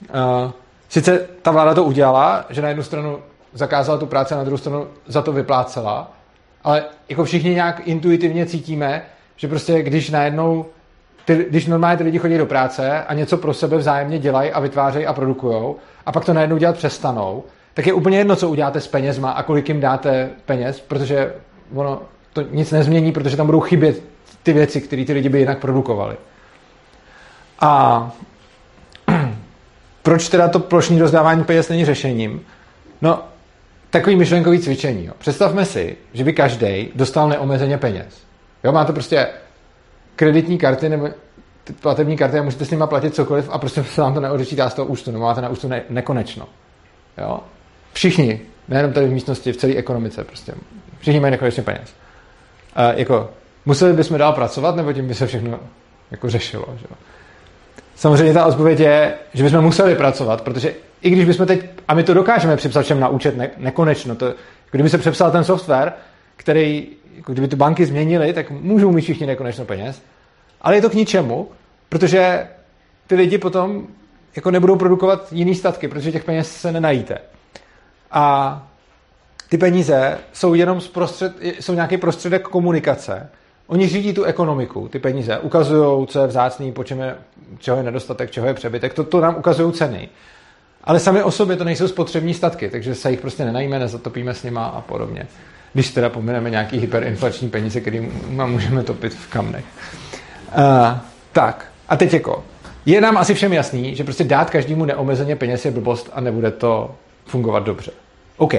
uh, 0.00 0.50
sice 0.88 1.28
ta 1.42 1.50
vláda 1.50 1.74
to 1.74 1.84
udělala, 1.84 2.44
že 2.50 2.62
na 2.62 2.68
jednu 2.68 2.82
stranu 2.82 3.18
zakázala 3.52 3.98
tu 3.98 4.06
práci 4.06 4.34
a 4.34 4.36
na 4.36 4.44
druhou 4.44 4.58
stranu 4.58 4.86
za 5.06 5.22
to 5.22 5.32
vyplácela, 5.32 6.17
ale 6.64 6.84
jako 7.08 7.24
všichni 7.24 7.54
nějak 7.54 7.80
intuitivně 7.84 8.46
cítíme, 8.46 9.02
že 9.36 9.48
prostě 9.48 9.82
když 9.82 10.10
najednou 10.10 10.66
ty, 11.24 11.46
když 11.50 11.66
normálně 11.66 11.96
ty 11.96 12.04
lidi 12.04 12.18
chodí 12.18 12.38
do 12.38 12.46
práce 12.46 13.04
a 13.04 13.14
něco 13.14 13.36
pro 13.36 13.54
sebe 13.54 13.76
vzájemně 13.76 14.18
dělají 14.18 14.52
a 14.52 14.60
vytvářejí 14.60 15.06
a 15.06 15.12
produkují 15.12 15.74
a 16.06 16.12
pak 16.12 16.24
to 16.24 16.32
najednou 16.32 16.56
dělat 16.56 16.76
přestanou, 16.76 17.44
tak 17.74 17.86
je 17.86 17.92
úplně 17.92 18.18
jedno, 18.18 18.36
co 18.36 18.48
uděláte 18.48 18.80
s 18.80 18.86
penězma 18.86 19.30
a 19.30 19.42
kolik 19.42 19.68
jim 19.68 19.80
dáte 19.80 20.30
peněz, 20.46 20.80
protože 20.80 21.34
ono 21.74 22.00
to 22.32 22.42
nic 22.50 22.70
nezmění, 22.70 23.12
protože 23.12 23.36
tam 23.36 23.46
budou 23.46 23.60
chybět 23.60 24.02
ty 24.42 24.52
věci, 24.52 24.80
které 24.80 25.04
ty 25.04 25.12
lidi 25.12 25.28
by 25.28 25.38
jinak 25.38 25.58
produkovali. 25.58 26.16
A 27.60 28.12
proč 30.02 30.28
teda 30.28 30.48
to 30.48 30.58
plošní 30.58 31.00
rozdávání 31.00 31.44
peněz 31.44 31.68
není 31.68 31.84
řešením? 31.84 32.40
No, 33.02 33.22
takový 33.90 34.16
myšlenkový 34.16 34.58
cvičení. 34.58 35.06
Jo. 35.06 35.12
Představme 35.18 35.64
si, 35.64 35.96
že 36.12 36.24
by 36.24 36.32
každý 36.32 36.88
dostal 36.94 37.28
neomezeně 37.28 37.78
peněz. 37.78 38.22
Jo, 38.64 38.72
máte 38.72 38.92
prostě 38.92 39.28
kreditní 40.16 40.58
karty 40.58 40.88
nebo 40.88 41.08
platební 41.80 42.16
karty 42.16 42.38
a 42.38 42.42
můžete 42.42 42.64
s 42.64 42.70
nimi 42.70 42.84
platit 42.86 43.14
cokoliv 43.14 43.48
a 43.52 43.58
prostě 43.58 43.84
se 43.84 44.00
vám 44.00 44.14
to 44.14 44.20
neodečítá 44.20 44.70
z 44.70 44.74
toho 44.74 44.86
účtu, 44.86 45.10
no 45.10 45.20
máte 45.20 45.40
na 45.40 45.48
účtu 45.48 45.68
ne- 45.68 45.82
nekonečno. 45.90 46.48
Jo? 47.18 47.40
Všichni, 47.92 48.40
nejenom 48.68 48.92
tady 48.92 49.06
v 49.06 49.12
místnosti, 49.12 49.52
v 49.52 49.56
celé 49.56 49.74
ekonomice 49.74 50.24
prostě. 50.24 50.54
Všichni 50.98 51.20
mají 51.20 51.30
nekonečně 51.30 51.62
peněz. 51.62 51.94
A 52.74 52.92
jako, 52.92 53.30
museli 53.66 53.92
bychom 53.92 54.18
dál 54.18 54.32
pracovat, 54.32 54.76
nebo 54.76 54.92
tím 54.92 55.08
by 55.08 55.14
se 55.14 55.26
všechno 55.26 55.60
jako 56.10 56.30
řešilo. 56.30 56.66
Že? 56.76 56.86
Samozřejmě 57.94 58.34
ta 58.34 58.46
odpověď 58.46 58.80
je, 58.80 59.14
že 59.34 59.44
bychom 59.44 59.64
museli 59.64 59.94
pracovat, 59.94 60.40
protože 60.42 60.74
i 61.02 61.10
když 61.10 61.24
bychom 61.24 61.46
teď, 61.46 61.66
a 61.88 61.94
my 61.94 62.02
to 62.04 62.14
dokážeme 62.14 62.56
připsat 62.56 62.82
všem 62.82 63.00
na 63.00 63.08
účet 63.08 63.36
ne, 63.36 63.50
nekonečno, 63.56 64.14
to, 64.14 64.34
kdyby 64.70 64.88
se 64.88 64.98
přepsal 64.98 65.30
ten 65.30 65.44
software, 65.44 65.92
který 66.36 66.86
jako 67.16 67.32
kdyby 67.32 67.48
ty 67.48 67.56
banky 67.56 67.86
změnily, 67.86 68.32
tak 68.32 68.50
můžou 68.50 68.92
mít 68.92 69.02
všichni 69.02 69.26
nekonečno 69.26 69.64
peněz, 69.64 70.02
ale 70.60 70.74
je 70.74 70.82
to 70.82 70.90
k 70.90 70.94
ničemu, 70.94 71.48
protože 71.88 72.46
ty 73.06 73.14
lidi 73.14 73.38
potom 73.38 73.86
jako 74.36 74.50
nebudou 74.50 74.76
produkovat 74.76 75.32
jiný 75.32 75.54
statky, 75.54 75.88
protože 75.88 76.12
těch 76.12 76.24
peněz 76.24 76.52
se 76.52 76.72
nenajíte. 76.72 77.18
A 78.10 78.68
ty 79.48 79.58
peníze 79.58 80.18
jsou 80.32 80.54
jenom 80.54 80.80
zprostřed, 80.80 81.32
jsou 81.40 81.74
nějaký 81.74 81.96
prostředek 81.96 82.42
komunikace. 82.42 83.30
Oni 83.66 83.88
řídí 83.88 84.12
tu 84.14 84.24
ekonomiku, 84.24 84.88
ty 84.88 84.98
peníze. 84.98 85.38
Ukazují, 85.38 86.06
co 86.06 86.20
je 86.20 86.26
vzácný, 86.26 86.72
po 86.72 86.84
čem 86.84 87.00
je, 87.00 87.16
čeho 87.58 87.76
je 87.76 87.82
nedostatek, 87.82 88.30
čeho 88.30 88.46
je 88.46 88.54
přebytek. 88.54 88.94
To, 88.94 89.04
to 89.04 89.20
nám 89.20 89.36
ukazují 89.38 89.72
ceny. 89.72 90.08
Ale 90.88 91.00
sami 91.00 91.22
o 91.22 91.30
sobě 91.30 91.56
to 91.56 91.64
nejsou 91.64 91.88
spotřební 91.88 92.34
statky, 92.34 92.68
takže 92.68 92.94
se 92.94 93.10
jich 93.10 93.20
prostě 93.20 93.44
nenajíme, 93.44 93.78
nezatopíme 93.78 94.34
s 94.34 94.42
nima 94.42 94.66
a 94.66 94.80
podobně 94.80 95.26
když 95.72 95.90
teda 95.90 96.08
pomeneme 96.08 96.50
nějaký 96.50 96.78
hyperinflační 96.78 97.48
peníze, 97.48 97.80
který 97.80 98.08
můžeme 98.28 98.82
topit 98.82 99.14
v 99.14 99.30
kamnech. 99.30 99.64
Uh, 100.58 100.98
tak, 101.32 101.66
a 101.88 101.96
teď 101.96 102.12
jako, 102.12 102.44
je 102.86 103.00
nám 103.00 103.16
asi 103.16 103.34
všem 103.34 103.52
jasný, 103.52 103.94
že 103.94 104.04
prostě 104.04 104.24
dát 104.24 104.50
každému 104.50 104.84
neomezeně 104.84 105.36
peněz 105.36 105.64
je 105.64 105.70
blbost 105.70 106.10
a 106.12 106.20
nebude 106.20 106.50
to 106.50 106.94
fungovat 107.26 107.62
dobře. 107.62 107.90
OK, 108.36 108.54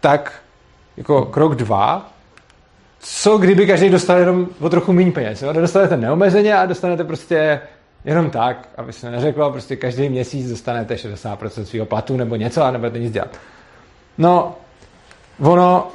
tak 0.00 0.32
jako 0.96 1.24
krok 1.24 1.54
dva, 1.54 2.12
co 2.98 3.38
kdyby 3.38 3.66
každý 3.66 3.88
dostal 3.88 4.18
jenom 4.18 4.48
o 4.60 4.68
trochu 4.68 4.92
méně 4.92 5.12
peněz. 5.12 5.42
Jo? 5.42 5.52
Dostanete 5.52 5.96
neomezeně 5.96 6.54
a 6.54 6.66
dostanete 6.66 7.04
prostě 7.04 7.60
jenom 8.04 8.30
tak, 8.30 8.68
aby 8.76 8.92
se 8.92 9.10
neřeklo, 9.10 9.50
prostě 9.50 9.76
každý 9.76 10.08
měsíc 10.08 10.50
dostanete 10.50 10.94
60% 10.94 11.62
svého 11.62 11.86
platu 11.86 12.16
nebo 12.16 12.36
něco 12.36 12.62
a 12.62 12.70
nebudete 12.70 12.98
nic 12.98 13.12
dělat. 13.12 13.38
No, 14.18 14.56
ono, 15.40 15.88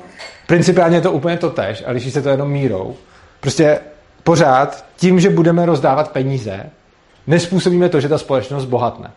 principiálně 0.48 0.98
je 0.98 1.02
to 1.02 1.12
úplně 1.12 1.38
to 1.38 1.50
tež, 1.50 1.84
a 1.88 1.92
liší 1.92 2.12
se 2.12 2.22
to 2.22 2.30
jenom 2.30 2.52
mírou. 2.52 2.96
Prostě 3.40 3.80
pořád 4.24 4.86
tím, 4.96 5.20
že 5.20 5.30
budeme 5.30 5.66
rozdávat 5.66 6.12
peníze, 6.12 6.70
nespůsobíme 7.28 7.90
to, 7.90 8.00
že 8.00 8.10
ta 8.10 8.18
společnost 8.18 8.66
bohatne. 8.66 9.12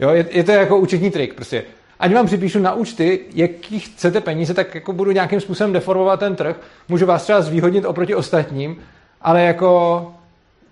Jo, 0.00 0.10
je, 0.10 0.26
je 0.30 0.44
to 0.44 0.52
jako 0.52 0.78
účetní 0.78 1.10
trik. 1.10 1.34
Prostě 1.34 1.64
ať 1.98 2.14
vám 2.14 2.26
připíšu 2.26 2.58
na 2.58 2.72
účty, 2.72 3.20
jaký 3.34 3.80
chcete 3.80 4.20
peníze, 4.20 4.54
tak 4.54 4.74
jako 4.74 4.92
budu 4.92 5.10
nějakým 5.10 5.40
způsobem 5.40 5.72
deformovat 5.72 6.20
ten 6.20 6.36
trh. 6.36 6.56
Můžu 6.88 7.06
vás 7.06 7.22
třeba 7.22 7.42
zvýhodnit 7.42 7.84
oproti 7.84 8.14
ostatním, 8.14 8.76
ale 9.22 9.42
jako 9.42 10.14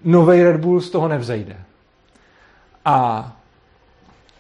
nový 0.05 0.43
Red 0.43 0.61
Bull 0.61 0.81
z 0.81 0.91
toho 0.91 1.09
nevzejde. 1.09 1.57
A 2.85 3.33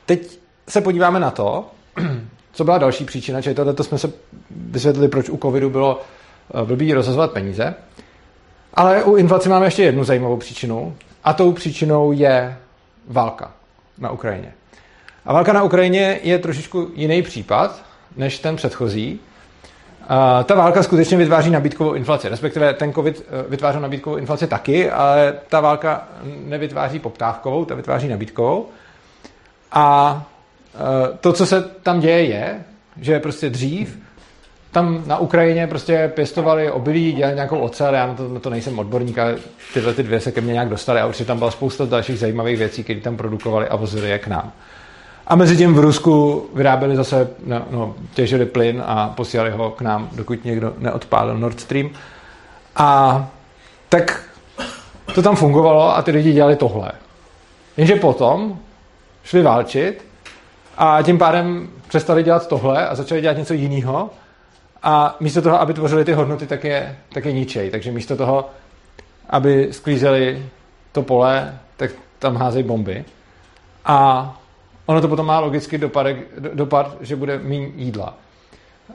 teď 0.06 0.38
se 0.68 0.80
podíváme 0.80 1.20
na 1.20 1.30
to, 1.30 1.70
co 2.52 2.64
byla 2.64 2.78
další 2.78 3.04
příčina, 3.04 3.42
čili 3.42 3.54
tohle 3.54 3.74
jsme 3.82 3.98
se 3.98 4.12
vysvětlili, 4.50 5.08
proč 5.08 5.28
u 5.28 5.36
covidu 5.36 5.70
bylo 5.70 6.00
eh, 6.00 6.64
blbý 6.64 6.94
rozhazovat 6.94 7.32
peníze. 7.32 7.74
Ale 8.74 9.04
u 9.04 9.16
inflace 9.16 9.48
máme 9.48 9.66
ještě 9.66 9.82
jednu 9.82 10.04
zajímavou 10.04 10.36
příčinu 10.36 10.96
a 11.24 11.32
tou 11.32 11.52
příčinou 11.52 12.12
je 12.12 12.58
válka 13.08 13.52
na 13.98 14.10
Ukrajině. 14.10 14.52
A 15.24 15.32
válka 15.32 15.52
na 15.52 15.62
Ukrajině 15.62 16.20
je 16.22 16.38
trošičku 16.38 16.90
jiný 16.94 17.22
případ 17.22 17.82
než 18.16 18.38
ten 18.38 18.56
předchozí. 18.56 19.20
Ta 20.44 20.54
válka 20.54 20.82
skutečně 20.82 21.16
vytváří 21.16 21.50
nabídkovou 21.50 21.92
inflaci, 21.92 22.28
respektive 22.28 22.74
ten 22.74 22.92
COVID 22.92 23.26
eh, 23.28 23.44
vytváří 23.48 23.80
nabídkovou 23.80 24.16
inflaci 24.16 24.46
taky, 24.46 24.90
ale 24.90 25.34
ta 25.48 25.60
válka 25.60 26.08
nevytváří 26.44 26.98
poptávkovou, 26.98 27.64
ta 27.64 27.74
vytváří 27.74 28.08
nabídkovou. 28.08 28.68
A 29.72 30.22
eh, 30.74 30.78
to, 31.20 31.32
co 31.32 31.46
se 31.46 31.62
tam 31.62 32.00
děje, 32.00 32.24
je, 32.24 32.64
že 33.00 33.20
prostě 33.20 33.50
dřív 33.50 33.98
tam 34.72 35.02
na 35.06 35.18
Ukrajině 35.18 35.66
prostě 35.66 36.12
pěstovali 36.14 36.70
obilí, 36.70 37.12
dělali 37.12 37.34
nějakou 37.34 37.58
ocel, 37.58 37.94
já 37.94 38.06
na 38.06 38.14
to, 38.14 38.28
na 38.28 38.40
to 38.40 38.50
nejsem 38.50 38.78
odborník, 38.78 39.18
ale 39.18 39.36
tyhle 39.74 39.94
ty 39.94 40.02
dvě 40.02 40.20
se 40.20 40.32
ke 40.32 40.40
mně 40.40 40.52
nějak 40.52 40.68
dostaly 40.68 41.00
a 41.00 41.06
určitě 41.06 41.24
tam 41.24 41.38
byla 41.38 41.50
spousta 41.50 41.84
dalších 41.84 42.18
zajímavých 42.18 42.58
věcí, 42.58 42.84
které 42.84 43.00
tam 43.00 43.16
produkovali 43.16 43.68
a 43.68 43.76
vozili 43.76 44.10
je 44.10 44.18
k 44.18 44.26
nám. 44.26 44.52
A 45.28 45.36
mezi 45.36 45.56
tím 45.56 45.74
v 45.74 45.78
Rusku 45.78 46.46
vyráběli 46.54 46.96
zase, 46.96 47.30
no, 47.46 47.62
no, 47.70 47.94
těžili 48.14 48.46
plyn 48.46 48.82
a 48.86 49.08
posílali 49.08 49.50
ho 49.50 49.70
k 49.70 49.80
nám, 49.80 50.08
dokud 50.12 50.44
někdo 50.44 50.74
neodpálil 50.78 51.38
Nord 51.38 51.60
Stream. 51.60 51.90
A 52.76 53.26
tak 53.88 54.24
to 55.14 55.22
tam 55.22 55.36
fungovalo 55.36 55.96
a 55.96 56.02
ty 56.02 56.10
lidi 56.10 56.32
dělali 56.32 56.56
tohle. 56.56 56.92
Jenže 57.76 57.96
potom 57.96 58.58
šli 59.24 59.42
válčit 59.42 60.04
a 60.78 61.02
tím 61.02 61.18
pádem 61.18 61.68
přestali 61.88 62.22
dělat 62.22 62.48
tohle 62.48 62.88
a 62.88 62.94
začali 62.94 63.20
dělat 63.20 63.36
něco 63.36 63.54
jiného 63.54 64.10
a 64.82 65.16
místo 65.20 65.42
toho, 65.42 65.60
aby 65.60 65.74
tvořili 65.74 66.04
ty 66.04 66.12
hodnoty, 66.12 66.46
tak 66.46 66.64
je, 66.64 66.96
tak 67.12 67.24
je 67.24 67.32
ničej. 67.32 67.70
Takže 67.70 67.92
místo 67.92 68.16
toho, 68.16 68.50
aby 69.30 69.68
sklízeli 69.70 70.46
to 70.92 71.02
pole, 71.02 71.58
tak 71.76 71.90
tam 72.18 72.36
házejí 72.36 72.64
bomby. 72.64 73.04
A 73.84 74.37
ono 74.88 75.00
to 75.00 75.08
potom 75.08 75.26
má 75.26 75.40
logicky 75.40 75.78
dopad, 75.78 76.06
dopad 76.54 76.96
že 77.00 77.16
bude 77.16 77.38
méně 77.38 77.68
jídla. 77.76 78.14
Uh, 78.88 78.94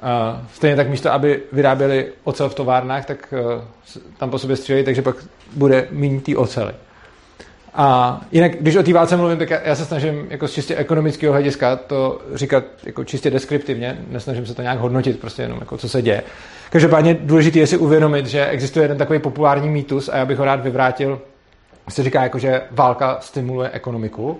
stejně 0.53 0.75
tak 0.75 0.89
místo, 0.89 1.11
aby 1.11 1.41
vyráběli 1.51 2.07
ocel 2.23 2.49
v 2.49 2.55
továrnách, 2.55 3.05
tak 3.05 3.33
uh, 3.55 3.63
tam 4.17 4.29
po 4.29 4.39
sobě 4.39 4.55
střílejí, 4.55 4.85
takže 4.85 5.01
pak 5.01 5.15
bude 5.55 5.87
méně 5.91 6.21
té 6.21 6.35
ocely. 6.35 6.73
A 7.73 8.21
jinak, 8.31 8.51
když 8.59 8.75
o 8.75 8.83
té 8.83 8.93
válce 8.93 9.17
mluvím, 9.17 9.37
tak 9.37 9.49
já 9.63 9.75
se 9.75 9.85
snažím 9.85 10.27
jako 10.29 10.47
z 10.47 10.53
čistě 10.53 10.75
ekonomického 10.75 11.33
hlediska 11.33 11.75
to 11.75 12.21
říkat 12.33 12.63
jako 12.83 13.03
čistě 13.03 13.31
deskriptivně, 13.31 13.97
nesnažím 14.09 14.45
se 14.45 14.53
to 14.53 14.61
nějak 14.61 14.79
hodnotit, 14.79 15.19
prostě 15.19 15.41
jenom 15.41 15.59
jako 15.59 15.77
co 15.77 15.89
se 15.89 16.01
děje. 16.01 16.23
Každopádně 16.69 17.17
důležité 17.19 17.59
je 17.59 17.67
si 17.67 17.77
uvědomit, 17.77 18.25
že 18.25 18.45
existuje 18.45 18.83
jeden 18.83 18.97
takový 18.97 19.19
populární 19.19 19.69
mýtus 19.69 20.09
a 20.09 20.17
já 20.17 20.25
bych 20.25 20.37
ho 20.37 20.45
rád 20.45 20.63
vyvrátil, 20.63 21.21
se 21.89 22.03
říká 22.03 22.23
jako, 22.23 22.39
že 22.39 22.61
válka 22.71 23.17
stimuluje 23.21 23.69
ekonomiku 23.69 24.39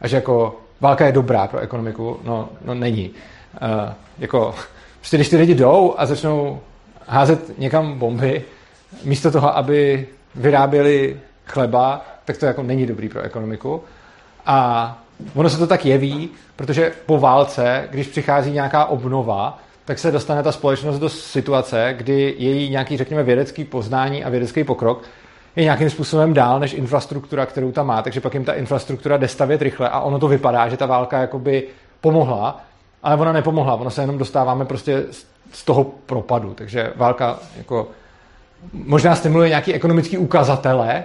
a 0.00 0.08
že 0.08 0.16
jako 0.16 0.60
válka 0.82 1.06
je 1.06 1.12
dobrá 1.12 1.46
pro 1.46 1.60
ekonomiku, 1.60 2.20
no, 2.24 2.48
no 2.64 2.74
není. 2.74 3.10
Uh, 3.10 3.92
jako, 4.18 4.54
prostě 4.98 5.16
když 5.16 5.28
ty 5.28 5.36
lidi 5.36 5.54
jdou 5.54 5.94
a 5.96 6.06
začnou 6.06 6.60
házet 7.06 7.58
někam 7.58 7.98
bomby, 7.98 8.44
místo 9.04 9.30
toho, 9.30 9.56
aby 9.56 10.06
vyráběli 10.34 11.16
chleba, 11.46 12.04
tak 12.24 12.36
to 12.36 12.46
jako 12.46 12.62
není 12.62 12.86
dobrý 12.86 13.08
pro 13.08 13.20
ekonomiku. 13.20 13.82
A 14.46 14.98
ono 15.34 15.50
se 15.50 15.58
to 15.58 15.66
tak 15.66 15.86
jeví, 15.86 16.30
protože 16.56 16.92
po 17.06 17.18
válce, 17.18 17.88
když 17.90 18.06
přichází 18.06 18.50
nějaká 18.50 18.84
obnova, 18.84 19.58
tak 19.84 19.98
se 19.98 20.10
dostane 20.10 20.42
ta 20.42 20.52
společnost 20.52 20.98
do 20.98 21.08
situace, 21.08 21.94
kdy 21.96 22.34
její 22.38 22.70
nějaký, 22.70 22.96
řekněme, 22.96 23.22
vědecký 23.22 23.64
poznání 23.64 24.24
a 24.24 24.28
vědecký 24.28 24.64
pokrok 24.64 25.02
je 25.56 25.62
nějakým 25.62 25.90
způsobem 25.90 26.34
dál 26.34 26.60
než 26.60 26.72
infrastruktura, 26.72 27.46
kterou 27.46 27.72
tam 27.72 27.86
má, 27.86 28.02
takže 28.02 28.20
pak 28.20 28.34
jim 28.34 28.44
ta 28.44 28.52
infrastruktura 28.52 29.16
jde 29.16 29.28
stavět 29.28 29.62
rychle 29.62 29.88
a 29.88 30.00
ono 30.00 30.18
to 30.18 30.28
vypadá, 30.28 30.68
že 30.68 30.76
ta 30.76 30.86
válka 30.86 31.20
jakoby 31.20 31.68
pomohla, 32.00 32.60
ale 33.02 33.16
ona 33.16 33.32
nepomohla, 33.32 33.74
ono 33.74 33.90
se 33.90 34.02
jenom 34.02 34.18
dostáváme 34.18 34.64
prostě 34.64 35.04
z 35.52 35.64
toho 35.64 35.84
propadu, 35.84 36.54
takže 36.54 36.92
válka 36.96 37.38
jako 37.58 37.88
možná 38.72 39.14
stimuluje 39.14 39.48
nějaký 39.48 39.74
ekonomický 39.74 40.18
ukazatele, 40.18 41.04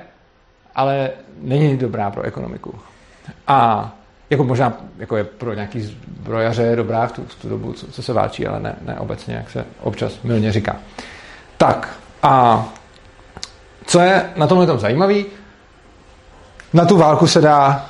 ale 0.76 1.10
není 1.42 1.78
dobrá 1.78 2.12
pro 2.12 2.22
ekonomiku. 2.22 2.76
A 3.48 3.92
jako 4.30 4.44
možná 4.44 4.74
jako 4.98 5.18
je 5.18 5.24
pro 5.24 5.54
nějaký 5.54 5.82
zbrojaře 5.82 6.76
dobrá 6.76 7.08
v 7.08 7.12
tu, 7.12 7.24
v 7.28 7.36
tu 7.36 7.50
dobu, 7.50 7.74
co, 7.74 7.92
co 7.92 8.04
se 8.04 8.14
válčí, 8.14 8.48
ale 8.48 8.60
ne, 8.60 8.76
ne 8.82 9.00
obecně, 9.00 9.36
jak 9.36 9.50
se 9.50 9.66
občas 9.82 10.22
milně 10.24 10.52
říká. 10.52 10.76
Tak 11.58 12.00
a 12.24 12.66
co 13.88 14.00
je 14.00 14.30
na 14.36 14.47
tomhle 14.47 14.67
tom 14.67 14.80
zajímavý? 14.80 15.26
Na 16.73 16.86
tu 16.86 16.97
válku 16.97 17.28
se 17.28 17.41
dá 17.41 17.89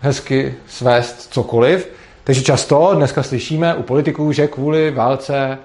hezky 0.00 0.54
svést 0.66 1.32
cokoliv, 1.32 1.88
takže 2.24 2.42
často 2.42 2.94
dneska 2.94 3.22
slyšíme 3.22 3.74
u 3.74 3.82
politiků, 3.82 4.32
že 4.32 4.46
kvůli 4.46 4.90
válce 4.90 5.58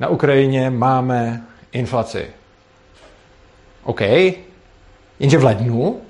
na 0.00 0.08
Ukrajině 0.08 0.70
máme 0.70 1.42
inflaci. 1.72 2.26
OK, 3.84 4.00
jenže 5.18 5.38
v 5.38 5.44
lednu, 5.44 6.00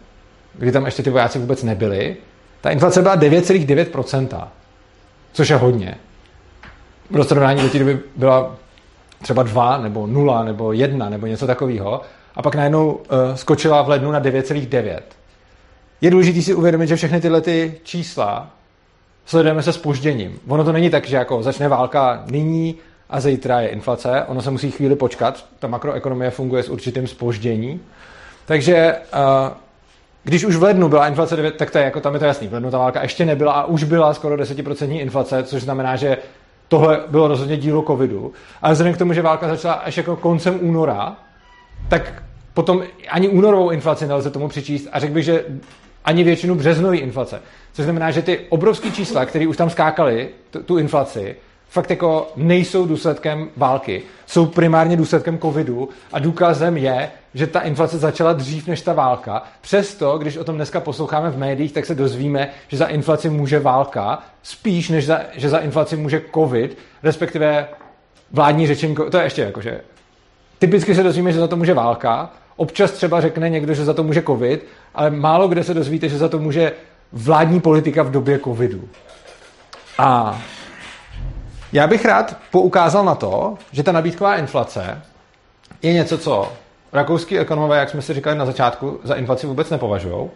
kdy 0.54 0.72
tam 0.72 0.84
ještě 0.84 1.02
ty 1.02 1.10
vojáci 1.10 1.38
vůbec 1.38 1.62
nebyli, 1.62 2.16
ta 2.60 2.70
inflace 2.70 3.02
byla 3.02 3.16
9,9%, 3.16 4.48
což 5.32 5.48
je 5.48 5.56
hodně. 5.56 5.94
V 7.10 7.16
do 7.16 7.24
té 7.24 7.78
doby 7.78 7.98
byla 8.16 8.56
třeba 9.22 9.42
2 9.42 9.78
nebo 9.78 10.06
0 10.06 10.44
nebo 10.44 10.72
1 10.72 11.08
nebo 11.08 11.26
něco 11.26 11.46
takového 11.46 12.02
a 12.34 12.42
pak 12.42 12.54
najednou 12.54 12.92
uh, 12.92 13.00
skočila 13.34 13.82
v 13.82 13.88
lednu 13.88 14.10
na 14.10 14.20
9,9. 14.20 15.00
Je 16.00 16.10
důležité 16.10 16.42
si 16.42 16.54
uvědomit, 16.54 16.86
že 16.86 16.96
všechny 16.96 17.20
tyhle 17.20 17.40
ty 17.40 17.74
čísla 17.82 18.50
sledujeme 19.26 19.62
se 19.62 19.72
spožděním. 19.72 20.38
Ono 20.48 20.64
to 20.64 20.72
není 20.72 20.90
tak, 20.90 21.06
že 21.06 21.16
jako 21.16 21.42
začne 21.42 21.68
válka 21.68 22.24
nyní 22.30 22.74
a 23.10 23.20
zítra 23.20 23.60
je 23.60 23.68
inflace, 23.68 24.24
ono 24.26 24.42
se 24.42 24.50
musí 24.50 24.70
chvíli 24.70 24.96
počkat, 24.96 25.44
ta 25.58 25.68
makroekonomie 25.68 26.30
funguje 26.30 26.62
s 26.62 26.68
určitým 26.68 27.06
spožděním. 27.06 27.80
Takže 28.46 28.96
uh, 29.14 29.52
když 30.24 30.44
už 30.44 30.56
v 30.56 30.62
lednu 30.62 30.88
byla 30.88 31.08
inflace 31.08 31.36
9, 31.36 31.56
tak 31.56 31.70
to 31.70 31.78
je 31.78 31.84
jako 31.84 32.00
tam 32.00 32.14
je 32.14 32.18
to 32.18 32.24
jasný. 32.24 32.48
V 32.48 32.52
lednu 32.52 32.70
ta 32.70 32.78
válka 32.78 33.02
ještě 33.02 33.24
nebyla 33.24 33.52
a 33.52 33.64
už 33.64 33.84
byla 33.84 34.14
skoro 34.14 34.36
10% 34.36 35.00
inflace, 35.00 35.42
což 35.42 35.62
znamená, 35.62 35.96
že 35.96 36.18
tohle 36.68 37.00
bylo 37.08 37.28
rozhodně 37.28 37.56
dílo 37.56 37.82
covidu. 37.82 38.32
Ale 38.62 38.72
vzhledem 38.72 38.94
k 38.94 38.98
tomu, 38.98 39.12
že 39.12 39.22
válka 39.22 39.48
začala 39.48 39.74
až 39.74 39.96
jako 39.96 40.16
koncem 40.16 40.58
února, 40.62 41.16
tak 41.88 42.22
potom 42.54 42.82
ani 43.08 43.28
únorovou 43.28 43.70
inflaci 43.70 44.06
nelze 44.06 44.30
tomu 44.30 44.48
přičíst 44.48 44.88
a 44.92 44.98
řekl 44.98 45.14
bych, 45.14 45.24
že 45.24 45.44
ani 46.04 46.24
většinu 46.24 46.54
březnové 46.54 46.96
inflace. 46.96 47.42
Což 47.72 47.84
znamená, 47.84 48.10
že 48.10 48.22
ty 48.22 48.40
obrovské 48.48 48.90
čísla, 48.90 49.24
které 49.24 49.46
už 49.46 49.56
tam 49.56 49.70
skákaly, 49.70 50.28
tu, 50.50 50.62
tu 50.62 50.78
inflaci, 50.78 51.36
fakt 51.68 51.90
jako 51.90 52.32
nejsou 52.36 52.86
důsledkem 52.86 53.48
války. 53.56 54.02
Jsou 54.26 54.46
primárně 54.46 54.96
důsledkem 54.96 55.38
covidu 55.38 55.88
a 56.12 56.18
důkazem 56.18 56.76
je, 56.76 57.10
že 57.34 57.46
ta 57.46 57.60
inflace 57.60 57.98
začala 57.98 58.32
dřív 58.32 58.66
než 58.66 58.82
ta 58.82 58.92
válka. 58.92 59.42
Přesto, 59.60 60.18
když 60.18 60.36
o 60.36 60.44
tom 60.44 60.56
dneska 60.56 60.80
posloucháme 60.80 61.30
v 61.30 61.38
médiích, 61.38 61.72
tak 61.72 61.86
se 61.86 61.94
dozvíme, 61.94 62.50
že 62.68 62.76
za 62.76 62.86
inflaci 62.86 63.30
může 63.30 63.60
válka, 63.60 64.22
spíš 64.42 64.88
než 64.88 65.06
za, 65.06 65.20
že 65.32 65.48
za 65.48 65.58
inflaci 65.58 65.96
může 65.96 66.22
covid, 66.34 66.78
respektive 67.02 67.68
vládní 68.32 68.66
řečení, 68.66 68.94
to 69.10 69.16
je 69.16 69.24
ještě 69.24 69.42
jakože 69.42 69.80
typicky 70.64 70.94
se 70.94 71.02
dozvíme, 71.02 71.32
že 71.32 71.38
za 71.38 71.48
to 71.48 71.56
může 71.56 71.74
válka, 71.74 72.30
občas 72.56 72.90
třeba 72.90 73.20
řekne 73.20 73.50
někdo, 73.50 73.74
že 73.74 73.84
za 73.84 73.94
to 73.94 74.02
může 74.02 74.22
covid, 74.22 74.66
ale 74.94 75.10
málo 75.10 75.48
kde 75.48 75.64
se 75.64 75.74
dozvíte, 75.74 76.08
že 76.08 76.18
za 76.18 76.28
to 76.28 76.38
může 76.38 76.72
vládní 77.12 77.60
politika 77.60 78.02
v 78.02 78.10
době 78.10 78.38
covidu. 78.38 78.88
A 79.98 80.40
já 81.72 81.86
bych 81.86 82.04
rád 82.04 82.36
poukázal 82.50 83.04
na 83.04 83.14
to, 83.14 83.54
že 83.72 83.82
ta 83.82 83.92
nabídková 83.92 84.36
inflace 84.36 85.02
je 85.82 85.92
něco, 85.92 86.18
co 86.18 86.52
rakouský 86.92 87.38
ekonomové, 87.38 87.78
jak 87.78 87.90
jsme 87.90 88.02
si 88.02 88.14
říkali 88.14 88.38
na 88.38 88.46
začátku, 88.46 89.00
za 89.02 89.14
inflaci 89.14 89.46
vůbec 89.46 89.70
nepovažují. 89.70 90.30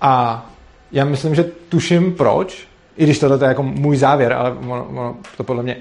A 0.00 0.46
já 0.92 1.04
myslím, 1.04 1.34
že 1.34 1.44
tuším 1.68 2.14
proč, 2.14 2.68
i 2.96 3.04
když 3.04 3.18
tohle 3.18 3.38
je 3.46 3.48
jako 3.48 3.62
můj 3.62 3.96
závěr, 3.96 4.32
ale 4.32 4.50
ono, 4.50 4.84
ono 4.84 5.16
to 5.36 5.44
podle 5.44 5.62
mě 5.62 5.76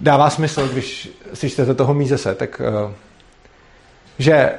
dává 0.00 0.30
smysl, 0.30 0.68
když 0.68 1.10
si 1.34 1.50
čtete 1.50 1.74
toho 1.74 1.94
mízese, 1.94 2.34
tak 2.34 2.60
uh, 2.84 2.92
že 4.18 4.52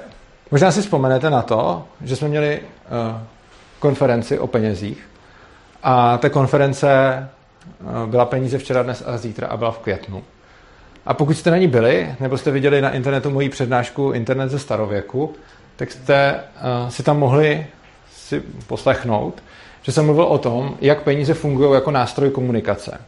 možná 0.52 0.72
si 0.72 0.82
vzpomenete 0.82 1.30
na 1.30 1.42
to, 1.42 1.86
že 2.02 2.16
jsme 2.16 2.28
měli 2.28 2.60
uh, 2.62 3.22
konferenci 3.80 4.40
o 4.40 4.48
penězích 4.48 5.10
a 5.84 6.18
ta 6.18 6.30
konference 6.30 6.90
uh, 7.80 8.10
byla 8.10 8.26
peníze 8.26 8.58
včera, 8.58 8.84
dnes 8.84 9.04
a 9.06 9.18
zítra 9.18 9.48
a 9.48 9.58
byla 9.58 9.72
v 9.72 9.80
květnu. 9.80 10.24
A 11.06 11.14
pokud 11.14 11.34
jste 11.34 11.52
na 11.52 11.58
ní 11.58 11.68
byli, 11.68 12.16
nebo 12.20 12.38
jste 12.38 12.52
viděli 12.52 12.82
na 12.82 12.92
internetu 12.92 13.30
moji 13.30 13.50
přednášku 13.50 14.12
Internet 14.12 14.50
ze 14.50 14.60
starověku, 14.60 15.34
tak 15.76 15.92
jste 15.92 16.40
si 16.90 17.04
tam 17.04 17.20
mohli 17.20 17.68
si 18.14 18.44
poslechnout, 18.68 19.44
že 19.82 19.92
jsem 19.92 20.06
mluvil 20.06 20.24
o 20.24 20.38
tom, 20.38 20.78
jak 20.82 21.02
peníze 21.04 21.34
fungují 21.34 21.74
jako 21.74 21.92
nástroj 21.92 22.30
komunikace. 22.30 23.02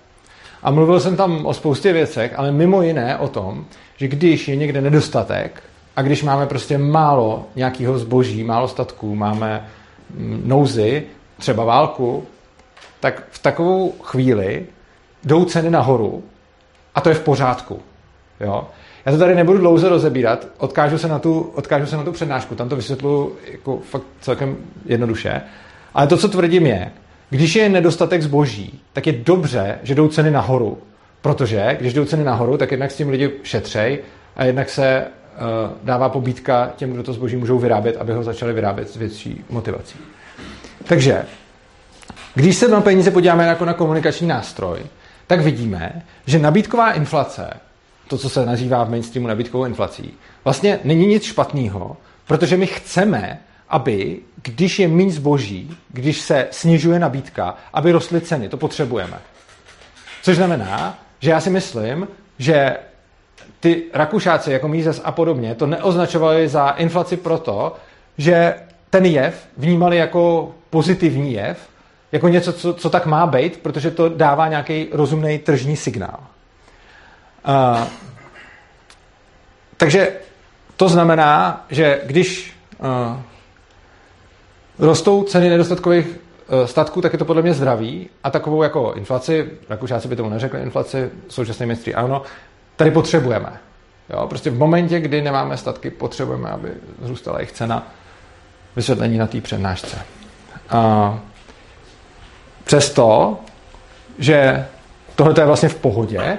A 0.63 0.71
mluvil 0.71 0.99
jsem 0.99 1.15
tam 1.15 1.45
o 1.45 1.53
spoustě 1.53 1.93
věcech, 1.93 2.33
ale 2.35 2.51
mimo 2.51 2.81
jiné 2.81 3.17
o 3.17 3.27
tom, 3.27 3.65
že 3.97 4.07
když 4.07 4.47
je 4.47 4.55
někde 4.55 4.81
nedostatek 4.81 5.63
a 5.95 6.01
když 6.01 6.23
máme 6.23 6.45
prostě 6.45 6.77
málo 6.77 7.45
nějakého 7.55 7.99
zboží, 7.99 8.43
málo 8.43 8.67
statků, 8.67 9.15
máme 9.15 9.67
mm, 10.15 10.41
nouzy, 10.45 11.03
třeba 11.37 11.63
válku, 11.63 12.23
tak 12.99 13.23
v 13.29 13.39
takovou 13.39 13.93
chvíli 14.01 14.65
jdou 15.23 15.45
ceny 15.45 15.69
nahoru 15.69 16.23
a 16.95 17.01
to 17.01 17.09
je 17.09 17.15
v 17.15 17.23
pořádku. 17.23 17.79
Jo? 18.39 18.67
Já 19.05 19.11
to 19.11 19.17
tady 19.17 19.35
nebudu 19.35 19.57
dlouze 19.57 19.89
rozebírat, 19.89 20.47
odkážu 20.57 20.97
se 20.97 21.07
na 21.07 21.19
tu, 21.19 21.51
odkážu 21.55 21.85
se 21.85 21.97
na 21.97 22.03
tu 22.03 22.11
přednášku, 22.11 22.55
tam 22.55 22.69
to 22.69 22.75
vysvětluji 22.75 23.37
jako 23.51 23.79
fakt 23.89 24.03
celkem 24.21 24.57
jednoduše. 24.85 25.41
Ale 25.93 26.07
to, 26.07 26.17
co 26.17 26.29
tvrdím 26.29 26.65
je, 26.65 26.91
když 27.31 27.55
je 27.55 27.69
nedostatek 27.69 28.21
zboží, 28.21 28.81
tak 28.93 29.07
je 29.07 29.13
dobře, 29.13 29.79
že 29.83 29.95
jdou 29.95 30.07
ceny 30.07 30.31
nahoru. 30.31 30.77
Protože 31.21 31.77
když 31.79 31.93
jdou 31.93 32.05
ceny 32.05 32.23
nahoru, 32.23 32.57
tak 32.57 32.71
jednak 32.71 32.91
s 32.91 32.95
tím 32.95 33.09
lidi 33.09 33.31
šetřej 33.43 33.99
a 34.35 34.43
jednak 34.43 34.69
se 34.69 35.05
uh, 35.05 35.77
dává 35.83 36.09
pobídka 36.09 36.73
těm, 36.75 36.93
kdo 36.93 37.03
to 37.03 37.13
zboží 37.13 37.35
můžou 37.35 37.59
vyrábět, 37.59 37.97
aby 37.97 38.13
ho 38.13 38.23
začali 38.23 38.53
vyrábět 38.53 38.89
s 38.89 38.95
větší 38.95 39.45
motivací. 39.49 39.95
Takže, 40.83 41.25
když 42.35 42.55
se 42.55 42.67
na 42.67 42.81
peníze 42.81 43.11
podíváme 43.11 43.45
jako 43.45 43.65
na 43.65 43.73
komunikační 43.73 44.27
nástroj, 44.27 44.79
tak 45.27 45.41
vidíme, 45.41 46.01
že 46.25 46.39
nabídková 46.39 46.91
inflace, 46.91 47.49
to, 48.07 48.17
co 48.17 48.29
se 48.29 48.45
nazývá 48.45 48.83
v 48.83 48.89
mainstreamu 48.89 49.27
nabídkovou 49.27 49.65
inflací, 49.65 50.13
vlastně 50.43 50.79
není 50.83 51.07
nic 51.07 51.23
špatného, 51.23 51.97
protože 52.27 52.57
my 52.57 52.67
chceme, 52.67 53.39
aby, 53.71 54.19
když 54.43 54.79
je 54.79 54.87
méně 54.87 55.11
zboží, 55.11 55.77
když 55.89 56.21
se 56.21 56.47
snižuje 56.51 56.99
nabídka, 56.99 57.55
aby 57.73 57.91
rostly 57.91 58.21
ceny. 58.21 58.49
To 58.49 58.57
potřebujeme. 58.57 59.17
Což 60.21 60.35
znamená, 60.35 60.99
že 61.19 61.29
já 61.29 61.41
si 61.41 61.49
myslím, 61.49 62.07
že 62.37 62.77
ty 63.59 63.83
Rakušáci 63.93 64.51
jako 64.51 64.67
Mízes 64.67 65.01
a 65.03 65.11
podobně 65.11 65.55
to 65.55 65.67
neoznačovali 65.67 66.47
za 66.47 66.69
inflaci 66.69 67.17
proto, 67.17 67.75
že 68.17 68.55
ten 68.89 69.05
jev 69.05 69.47
vnímali 69.57 69.97
jako 69.97 70.51
pozitivní 70.69 71.33
jev, 71.33 71.69
jako 72.11 72.27
něco, 72.27 72.53
co, 72.53 72.73
co 72.73 72.89
tak 72.89 73.05
má 73.05 73.27
být, 73.27 73.57
protože 73.57 73.91
to 73.91 74.09
dává 74.09 74.47
nějaký 74.47 74.87
rozumný 74.91 75.39
tržní 75.39 75.77
signál. 75.77 76.19
Uh, 77.47 77.87
takže 79.77 80.11
to 80.77 80.89
znamená, 80.89 81.65
že 81.69 82.01
když 82.05 82.53
uh, 82.79 83.17
rostou 84.81 85.23
ceny 85.23 85.49
nedostatkových 85.49 86.07
uh, 86.07 86.65
statků, 86.65 87.01
tak 87.01 87.13
je 87.13 87.19
to 87.19 87.25
podle 87.25 87.41
mě 87.41 87.53
zdravý 87.53 88.09
a 88.23 88.29
takovou 88.29 88.63
jako 88.63 88.93
inflaci, 88.93 89.49
Rakušáci 89.69 90.07
by 90.07 90.15
tomu 90.15 90.29
neřekli 90.29 90.61
inflaci, 90.61 91.09
současné 91.27 91.65
ministry 91.65 91.93
ano, 91.93 92.21
tady 92.75 92.91
potřebujeme. 92.91 93.53
Jo, 94.09 94.27
prostě 94.27 94.49
v 94.49 94.57
momentě, 94.57 94.99
kdy 94.99 95.21
nemáme 95.21 95.57
statky, 95.57 95.89
potřebujeme, 95.89 96.49
aby 96.49 96.69
zrůstala 97.01 97.39
jejich 97.39 97.51
cena. 97.51 97.87
Vysvětlení 98.75 99.17
na 99.17 99.27
té 99.27 99.41
přednášce. 99.41 99.97
Uh, 100.73 101.17
Přesto, 102.63 103.37
že 104.19 104.65
tohle 105.15 105.33
je 105.37 105.45
vlastně 105.45 105.69
v 105.69 105.75
pohodě 105.75 106.37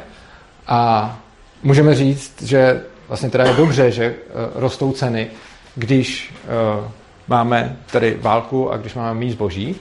a 0.67 1.19
můžeme 1.63 1.95
říct, 1.95 2.43
že 2.43 2.83
vlastně 3.09 3.31
teda 3.31 3.45
je 3.45 3.55
dobře, 3.55 3.91
že 3.91 4.15
uh, 4.15 4.61
rostou 4.61 4.93
ceny, 4.93 5.31
když 5.75 6.35
uh, 6.81 6.91
máme 7.29 7.77
tady 7.93 8.19
válku 8.21 8.73
a 8.73 8.77
když 8.77 8.95
máme 8.95 9.21
mít 9.21 9.31
zboží, 9.31 9.77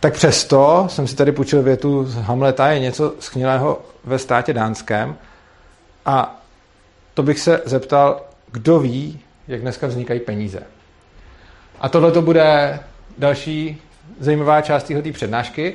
tak 0.00 0.12
přesto 0.12 0.86
jsem 0.90 1.06
si 1.06 1.16
tady 1.16 1.32
půjčil 1.32 1.62
větu 1.62 2.04
z 2.04 2.14
Hamleta, 2.14 2.68
je 2.68 2.78
něco 2.80 3.14
schnilého 3.20 3.82
ve 4.04 4.18
státě 4.18 4.52
dánském 4.52 5.16
a 6.06 6.40
to 7.14 7.22
bych 7.22 7.38
se 7.38 7.62
zeptal, 7.64 8.20
kdo 8.52 8.80
ví, 8.80 9.20
jak 9.48 9.60
dneska 9.60 9.86
vznikají 9.86 10.20
peníze. 10.20 10.62
A 11.80 11.88
tohle 11.88 12.12
to 12.12 12.22
bude 12.22 12.78
další 13.18 13.82
zajímavá 14.20 14.60
část 14.60 14.84
této 14.84 15.12
přednášky, 15.12 15.74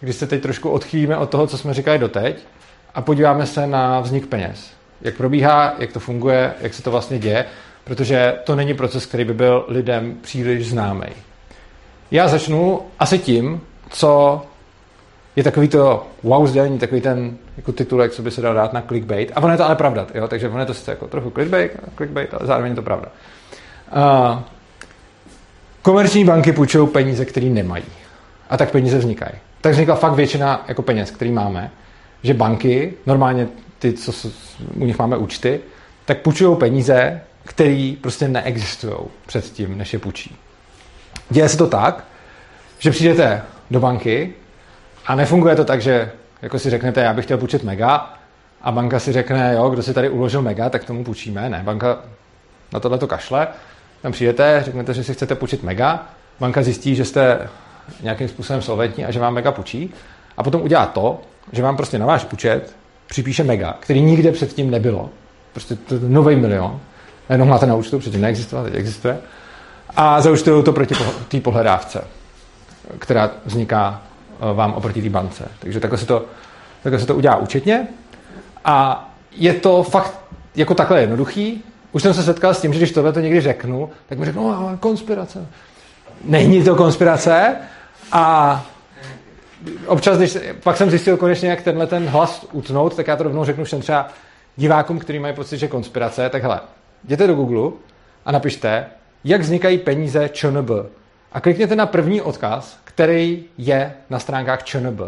kdy 0.00 0.12
se 0.12 0.26
teď 0.26 0.42
trošku 0.42 0.70
odchýlíme 0.70 1.16
od 1.16 1.30
toho, 1.30 1.46
co 1.46 1.58
jsme 1.58 1.74
říkali 1.74 1.98
doteď 1.98 2.36
a 2.94 3.00
podíváme 3.02 3.46
se 3.46 3.66
na 3.66 4.00
vznik 4.00 4.26
peněz. 4.26 4.70
Jak 5.00 5.14
probíhá, 5.14 5.74
jak 5.78 5.92
to 5.92 6.00
funguje, 6.00 6.54
jak 6.60 6.74
se 6.74 6.82
to 6.82 6.90
vlastně 6.90 7.18
děje, 7.18 7.44
protože 7.84 8.34
to 8.44 8.56
není 8.56 8.74
proces, 8.74 9.06
který 9.06 9.24
by 9.24 9.34
byl 9.34 9.64
lidem 9.68 10.16
příliš 10.20 10.68
známý. 10.68 11.06
Já 12.10 12.28
začnu 12.28 12.80
asi 12.98 13.18
tím, 13.18 13.60
co 13.90 14.42
je 15.36 15.42
takový 15.42 15.68
to 15.68 16.06
wow 16.22 16.46
sdělení, 16.46 16.78
takový 16.78 17.00
ten 17.00 17.36
jako 17.56 17.72
titulek, 17.72 18.12
co 18.12 18.22
by 18.22 18.30
se 18.30 18.40
dal 18.40 18.54
dát 18.54 18.72
na 18.72 18.82
clickbait. 18.82 19.32
A 19.34 19.42
ono 19.42 19.52
je 19.52 19.58
to 19.58 19.64
ale 19.64 19.76
pravda, 19.76 20.06
jo? 20.14 20.28
takže 20.28 20.48
ono 20.48 20.60
je 20.60 20.66
to 20.66 20.74
sice 20.74 20.90
jako 20.90 21.06
trochu 21.06 21.30
clickbait, 21.30 21.72
clickbait, 21.96 22.34
ale 22.34 22.46
zároveň 22.46 22.72
je 22.72 22.76
to 22.76 22.82
pravda. 22.82 23.08
Uh, 23.96 24.38
Komerční 25.82 26.24
banky 26.24 26.52
půjčují 26.52 26.88
peníze, 26.88 27.24
které 27.24 27.46
nemají. 27.46 27.84
A 28.50 28.56
tak 28.56 28.70
peníze 28.70 28.98
vznikají. 28.98 29.34
Tak 29.60 29.72
vznikla 29.72 29.94
fakt 29.94 30.12
většina 30.12 30.64
jako 30.68 30.82
peněz, 30.82 31.10
který 31.10 31.32
máme, 31.32 31.70
že 32.22 32.34
banky, 32.34 32.94
normálně 33.06 33.48
ty, 33.78 33.92
co 33.92 34.12
u 34.74 34.84
nich 34.84 34.98
máme 34.98 35.16
účty, 35.16 35.60
tak 36.04 36.18
půjčují 36.18 36.56
peníze, 36.56 37.20
které 37.44 37.94
prostě 38.00 38.28
neexistují 38.28 38.94
předtím, 39.26 39.78
než 39.78 39.92
je 39.92 39.98
půjčí. 39.98 40.36
Děje 41.30 41.48
se 41.48 41.56
to 41.56 41.66
tak, 41.66 42.04
že 42.78 42.90
přijdete 42.90 43.42
do 43.70 43.80
banky 43.80 44.34
a 45.06 45.14
nefunguje 45.14 45.56
to 45.56 45.64
tak, 45.64 45.82
že 45.82 46.12
jako 46.42 46.58
si 46.58 46.70
řeknete, 46.70 47.00
já 47.00 47.14
bych 47.14 47.24
chtěl 47.24 47.38
půjčit 47.38 47.64
mega 47.64 48.14
a 48.62 48.72
banka 48.72 48.98
si 48.98 49.12
řekne, 49.12 49.54
jo, 49.54 49.70
kdo 49.70 49.82
si 49.82 49.94
tady 49.94 50.10
uložil 50.10 50.42
mega, 50.42 50.70
tak 50.70 50.84
tomu 50.84 51.04
půjčíme. 51.04 51.48
Ne, 51.48 51.62
banka 51.64 51.98
na 52.72 52.80
tohle 52.80 52.98
to 52.98 53.06
kašle 53.06 53.48
tam 54.02 54.12
přijdete, 54.12 54.62
řeknete, 54.64 54.94
že 54.94 55.04
si 55.04 55.14
chcete 55.14 55.34
půjčit 55.34 55.62
mega, 55.62 56.06
banka 56.40 56.62
zjistí, 56.62 56.94
že 56.94 57.04
jste 57.04 57.48
nějakým 58.02 58.28
způsobem 58.28 58.62
solventní 58.62 59.04
a 59.04 59.10
že 59.10 59.20
vám 59.20 59.34
mega 59.34 59.52
půjčí 59.52 59.94
a 60.36 60.42
potom 60.42 60.62
udělá 60.62 60.86
to, 60.86 61.20
že 61.52 61.62
vám 61.62 61.76
prostě 61.76 61.98
na 61.98 62.06
váš 62.06 62.26
účet 62.32 62.76
připíše 63.06 63.44
mega, 63.44 63.76
který 63.80 64.00
nikde 64.00 64.32
předtím 64.32 64.70
nebylo. 64.70 65.10
Prostě 65.52 65.76
to 65.76 65.94
je 65.94 66.00
nový 66.00 66.36
milion. 66.36 66.80
Jenom 67.32 67.48
máte 67.48 67.66
na 67.66 67.74
účtu, 67.74 67.98
předtím 67.98 68.20
neexistoval, 68.20 68.64
teď 68.64 68.74
existuje. 68.74 69.18
A 69.96 70.20
zaučtují 70.20 70.64
to 70.64 70.72
proti 70.72 70.94
té 71.28 71.40
pohledávce, 71.40 72.04
která 72.98 73.30
vzniká 73.44 74.02
eh, 74.40 74.54
vám 74.54 74.72
oproti 74.72 75.02
té 75.02 75.08
bance. 75.08 75.48
Takže 75.58 75.80
takhle 75.80 75.98
se, 75.98 76.06
to, 76.06 76.24
takhle 76.82 77.00
se 77.00 77.06
to 77.06 77.14
udělá 77.14 77.36
účetně. 77.36 77.88
A 78.64 79.08
je 79.32 79.52
to 79.52 79.82
fakt 79.82 80.18
jako 80.54 80.74
takhle 80.74 81.00
jednoduchý, 81.00 81.64
už 81.92 82.02
jsem 82.02 82.14
se 82.14 82.22
setkal 82.22 82.54
s 82.54 82.60
tím, 82.60 82.72
že 82.72 82.78
když 82.78 82.92
tohle 82.92 83.12
to 83.12 83.20
někdy 83.20 83.40
řeknu, 83.40 83.90
tak 84.08 84.18
mi 84.18 84.24
řeknou, 84.24 84.50
no, 84.50 84.76
konspirace. 84.80 85.46
Není 86.24 86.64
to 86.64 86.76
konspirace 86.76 87.56
a 88.12 88.66
občas, 89.86 90.18
když, 90.18 90.38
pak 90.62 90.76
jsem 90.76 90.90
zjistil 90.90 91.16
konečně, 91.16 91.50
jak 91.50 91.62
tenhle 91.62 91.86
ten 91.86 92.08
hlas 92.08 92.46
utnout, 92.52 92.96
tak 92.96 93.06
já 93.06 93.16
to 93.16 93.22
rovnou 93.22 93.44
řeknu 93.44 93.64
všem 93.64 93.80
třeba 93.80 94.08
divákům, 94.56 94.98
kteří 94.98 95.18
mají 95.18 95.34
pocit, 95.34 95.58
že 95.58 95.68
konspirace, 95.68 96.28
tak 96.28 96.42
hele, 96.42 96.60
jděte 97.04 97.26
do 97.26 97.34
Google 97.34 97.72
a 98.24 98.32
napište, 98.32 98.86
jak 99.24 99.40
vznikají 99.40 99.78
peníze 99.78 100.28
ČNB. 100.28 100.70
A 101.32 101.40
klikněte 101.40 101.76
na 101.76 101.86
první 101.86 102.20
odkaz, 102.20 102.78
který 102.84 103.44
je 103.58 103.92
na 104.10 104.18
stránkách 104.18 104.62
ČNB. 104.62 105.00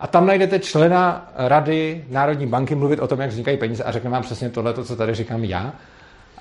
A 0.00 0.06
tam 0.06 0.26
najdete 0.26 0.58
člena 0.58 1.32
Rady 1.36 2.04
Národní 2.10 2.46
banky 2.46 2.74
mluvit 2.74 3.00
o 3.00 3.06
tom, 3.06 3.20
jak 3.20 3.30
vznikají 3.30 3.56
peníze 3.56 3.84
a 3.84 3.92
řekne 3.92 4.10
vám 4.10 4.22
přesně 4.22 4.50
tohle, 4.50 4.74
co 4.74 4.96
tady 4.96 5.14
říkám 5.14 5.44
já. 5.44 5.72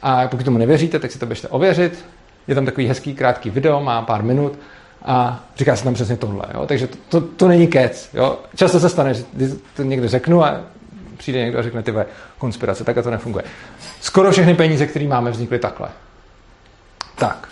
A 0.01 0.27
pokud 0.27 0.43
tomu 0.43 0.57
nevěříte, 0.57 0.99
tak 0.99 1.11
si 1.11 1.19
to 1.19 1.25
běžte 1.25 1.47
ověřit. 1.47 2.05
Je 2.47 2.55
tam 2.55 2.65
takový 2.65 2.87
hezký, 2.87 3.15
krátký 3.15 3.49
video, 3.49 3.83
má 3.83 4.01
pár 4.01 4.23
minut 4.23 4.59
A 5.05 5.43
říká 5.55 5.75
se 5.75 5.83
tam 5.83 5.93
přesně 5.93 6.17
tohle. 6.17 6.43
Jo? 6.53 6.65
Takže 6.65 6.87
to, 6.87 6.97
to, 7.09 7.21
to, 7.21 7.47
není 7.47 7.67
kec. 7.67 8.09
Jo? 8.13 8.39
Často 8.55 8.79
se 8.79 8.89
stane, 8.89 9.13
že 9.13 9.23
to 9.75 9.83
někdo 9.83 10.07
řeknu 10.07 10.43
a 10.43 10.61
přijde 11.17 11.39
někdo 11.39 11.59
a 11.59 11.61
řekne, 11.61 11.83
ty 11.83 11.93
konspirace, 12.37 12.83
tak 12.83 13.03
to 13.03 13.11
nefunguje. 13.11 13.43
Skoro 14.01 14.31
všechny 14.31 14.55
peníze, 14.55 14.87
které 14.87 15.07
máme, 15.07 15.31
vznikly 15.31 15.59
takhle. 15.59 15.89
Tak. 17.15 17.49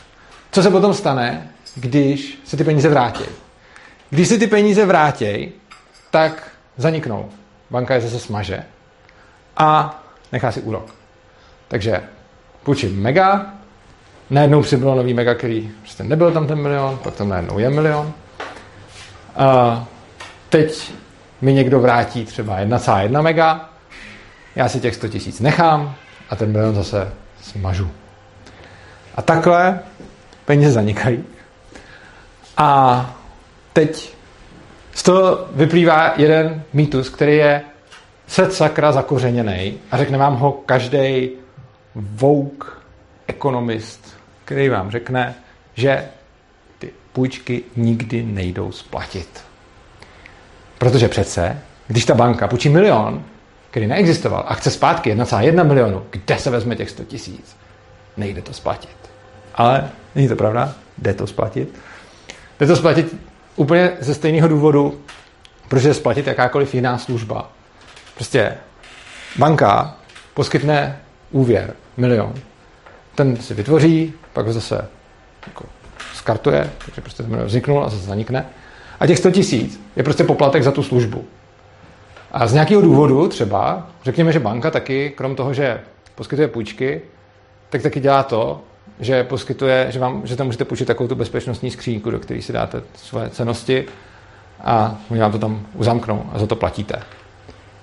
Co 0.52 0.64
se 0.64 0.70
potom 0.70 0.94
stane, 0.94 1.50
když 1.76 2.40
se 2.46 2.58
ty 2.58 2.64
peníze 2.64 2.90
vrátí? 2.90 3.26
Když 4.10 4.28
se 4.28 4.38
ty 4.38 4.48
peníze 4.48 4.86
vrátí, 4.86 5.52
tak 6.12 6.52
zaniknou. 6.78 7.30
Banka 7.70 7.94
je 7.94 8.02
zase 8.02 8.20
smaže 8.20 8.64
a 9.58 10.00
nechá 10.32 10.52
si 10.52 10.62
úrok. 10.62 10.94
Takže 11.68 12.04
půjčím 12.64 13.02
mega, 13.02 13.54
najednou 14.30 14.62
přibylo 14.62 14.96
nový 14.96 15.14
mega, 15.14 15.36
který 15.36 15.72
prostě 15.82 16.04
nebyl 16.04 16.32
tam 16.32 16.48
ten 16.48 16.62
milion, 16.62 17.00
pak 17.04 17.16
tam 17.16 17.30
najednou 17.30 17.60
je 17.60 17.70
milion. 17.70 18.14
A 19.36 19.86
teď 20.50 20.94
mi 21.42 21.54
někdo 21.54 21.80
vrátí 21.80 22.26
třeba 22.26 22.60
1,1 22.60 23.22
mega, 23.22 23.70
já 24.56 24.70
si 24.70 24.80
těch 24.80 24.96
100 24.96 25.08
tisíc 25.08 25.40
nechám 25.40 25.96
a 26.30 26.36
ten 26.36 26.52
milion 26.52 26.76
zase 26.76 27.14
smažu. 27.42 27.92
A 29.16 29.22
takhle 29.22 29.80
peníze 30.46 30.72
zanikají. 30.72 31.24
A 32.58 33.16
teď 33.74 34.16
z 34.94 35.04
toho 35.04 35.48
vyplývá 35.52 36.14
jeden 36.16 36.64
mýtus, 36.74 37.10
který 37.10 37.38
je 37.38 37.62
set 38.28 38.54
sakra 38.54 38.92
zakořeněný 38.92 39.78
a 39.92 39.98
řekne 39.98 40.18
vám 40.18 40.36
ho 40.36 40.52
každý 40.52 41.30
vouk 41.96 42.82
ekonomist, 43.28 44.18
který 44.46 44.70
vám 44.70 44.92
řekne, 44.92 45.36
že 45.74 46.08
ty 46.80 46.90
půjčky 47.14 47.64
nikdy 47.76 48.24
nejdou 48.24 48.72
splatit. 48.72 49.44
Protože 50.78 51.08
přece, 51.08 51.62
když 51.88 52.06
ta 52.06 52.14
banka 52.14 52.48
půjčí 52.48 52.70
milion, 52.70 53.24
který 53.72 53.88
neexistoval 53.88 54.44
a 54.48 54.54
chce 54.54 54.72
zpátky 54.72 55.16
1,1 55.16 55.68
milionu, 55.68 56.04
kde 56.10 56.38
se 56.38 56.50
vezme 56.50 56.76
těch 56.76 56.90
100 56.90 57.04
tisíc? 57.04 57.56
Nejde 58.18 58.42
to 58.42 58.54
splatit. 58.54 58.98
Ale 59.56 59.90
není 60.16 60.28
to 60.28 60.36
pravda, 60.36 60.74
jde 60.98 61.14
to 61.14 61.28
splatit. 61.28 61.80
Jde 62.60 62.68
to 62.68 62.76
splatit 62.76 63.16
úplně 63.56 63.92
ze 64.00 64.14
stejného 64.14 64.48
důvodu, 64.48 65.02
protože 65.68 65.94
splatit 65.94 66.28
jakákoliv 66.28 66.76
jiná 66.76 66.98
služba. 66.98 67.52
Prostě 68.16 68.58
banka 69.38 69.96
poskytne 70.34 71.00
úvěr, 71.32 71.74
milion. 71.98 72.34
Ten 73.16 73.36
si 73.38 73.54
vytvoří, 73.54 74.14
pak 74.34 74.46
ho 74.46 74.54
zase 74.54 74.88
jako 75.48 75.66
skartuje, 76.14 76.72
takže 76.86 77.02
prostě 77.02 77.24
ten 77.24 77.30
milion 77.30 77.48
vzniknul 77.48 77.84
a 77.84 77.90
zase 77.90 78.06
zanikne. 78.06 78.46
A 79.00 79.08
těch 79.08 79.18
100 79.18 79.32
tisíc 79.32 79.82
je 79.96 80.04
prostě 80.04 80.24
poplatek 80.24 80.64
za 80.64 80.72
tu 80.72 80.84
službu. 80.84 81.26
A 82.32 82.48
z 82.48 82.54
nějakého 82.54 82.82
důvodu 82.82 83.28
třeba, 83.28 83.88
řekněme, 84.04 84.32
že 84.32 84.40
banka 84.40 84.72
taky, 84.72 85.14
krom 85.16 85.36
toho, 85.36 85.54
že 85.54 85.80
poskytuje 86.16 86.48
půjčky, 86.48 87.02
tak 87.70 87.82
taky 87.82 88.00
dělá 88.00 88.24
to, 88.24 88.62
že 89.00 89.24
poskytuje, 89.24 89.88
že, 89.90 90.00
vám, 90.00 90.22
že 90.28 90.36
tam 90.36 90.46
můžete 90.46 90.66
půjčit 90.66 90.88
takovou 90.88 91.08
tu 91.08 91.16
bezpečnostní 91.16 91.72
skřínku, 91.72 92.12
do 92.12 92.20
které 92.20 92.42
si 92.42 92.54
dáte 92.54 92.82
svoje 92.96 93.30
cenosti 93.30 93.86
a 94.64 94.98
oni 95.10 95.20
vám 95.20 95.32
to 95.32 95.40
tam 95.40 95.66
uzamknou 95.74 96.26
a 96.34 96.40
za 96.40 96.48
to 96.48 96.56
platíte. 96.56 96.96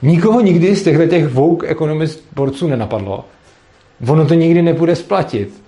Nikoho 0.03 0.41
nikdy 0.41 0.77
z 0.77 0.83
těchto 0.83 1.07
těch 1.07 1.29
vouk 1.29 1.65
ekonomist 1.67 2.25
borců 2.35 2.69
nenapadlo. 2.69 3.25
Ono 4.09 4.27
to 4.27 4.35
nikdy 4.35 4.63
nebude 4.63 4.97
splatit, 4.97 5.63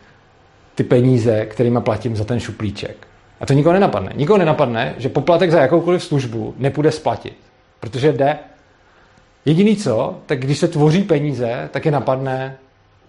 ty 0.75 0.85
peníze, 0.85 1.47
kterými 1.47 1.81
platím 1.81 2.17
za 2.17 2.25
ten 2.25 2.41
šuplíček. 2.41 3.07
A 3.40 3.47
to 3.47 3.53
nikoho 3.53 3.73
nenapadne. 3.73 4.12
Nikoho 4.16 4.38
nenapadne, 4.38 4.94
že 4.99 5.09
poplatek 5.09 5.51
za 5.51 5.61
jakoukoliv 5.61 6.05
službu 6.05 6.55
nepůjde 6.59 6.90
splatit. 6.90 7.37
Protože 7.81 8.12
jde. 8.12 8.38
Jediný 9.44 9.77
co, 9.77 10.18
tak 10.27 10.40
když 10.40 10.59
se 10.59 10.68
tvoří 10.68 11.03
peníze, 11.03 11.68
tak 11.73 11.85
je 11.85 11.92
napadne, 11.92 12.57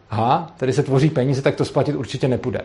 aha, 0.09 0.53
tady 0.57 0.73
se 0.73 0.83
tvoří 0.83 1.09
peníze, 1.09 1.41
tak 1.41 1.55
to 1.55 1.65
splatit 1.65 1.95
určitě 1.95 2.27
nepůjde. 2.27 2.61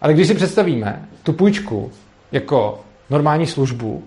Ale 0.00 0.14
když 0.14 0.28
si 0.28 0.34
představíme 0.34 1.08
tu 1.22 1.32
půjčku 1.32 1.92
jako 2.32 2.80
normální 3.10 3.46
službu, 3.46 4.04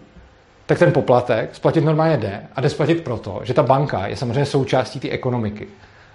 tak 0.65 0.79
ten 0.79 0.91
poplatek 0.91 1.55
splatit 1.55 1.83
normálně 1.83 2.17
jde. 2.17 2.41
A 2.55 2.61
jde 2.61 2.69
splatit 2.69 3.03
proto, 3.03 3.39
že 3.43 3.53
ta 3.53 3.63
banka 3.63 4.07
je 4.07 4.15
samozřejmě 4.15 4.45
součástí 4.45 4.99
té 4.99 5.09
ekonomiky. 5.09 5.67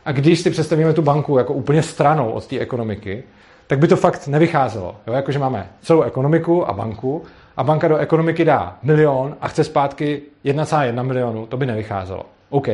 A 0.05 0.12
když 0.12 0.40
si 0.40 0.51
představíme 0.51 0.92
tu 0.92 1.03
banku 1.03 1.38
jako 1.38 1.53
úplně 1.53 1.83
stranou 1.83 2.31
od 2.31 2.47
té 2.47 2.59
ekonomiky, 2.59 3.25
tak 3.69 3.79
by 3.79 3.89
to 3.89 3.97
fakt 3.97 4.29
nevycházelo. 4.29 4.97
Jo? 5.07 5.13
Jakože 5.13 5.39
máme 5.39 5.69
celou 5.83 6.03
ekonomiku 6.03 6.69
a 6.69 6.73
banku 6.73 7.23
a 7.57 7.65
banka 7.65 7.89
do 7.89 7.97
ekonomiky 7.97 8.45
dá 8.45 8.79
milion 8.83 9.37
a 9.41 9.49
chce 9.49 9.65
zpátky 9.65 10.23
1,1 10.45 11.03
milionu, 11.03 11.47
to 11.47 11.57
by 11.57 11.67
nevycházelo. 11.67 12.23
OK, 12.51 12.69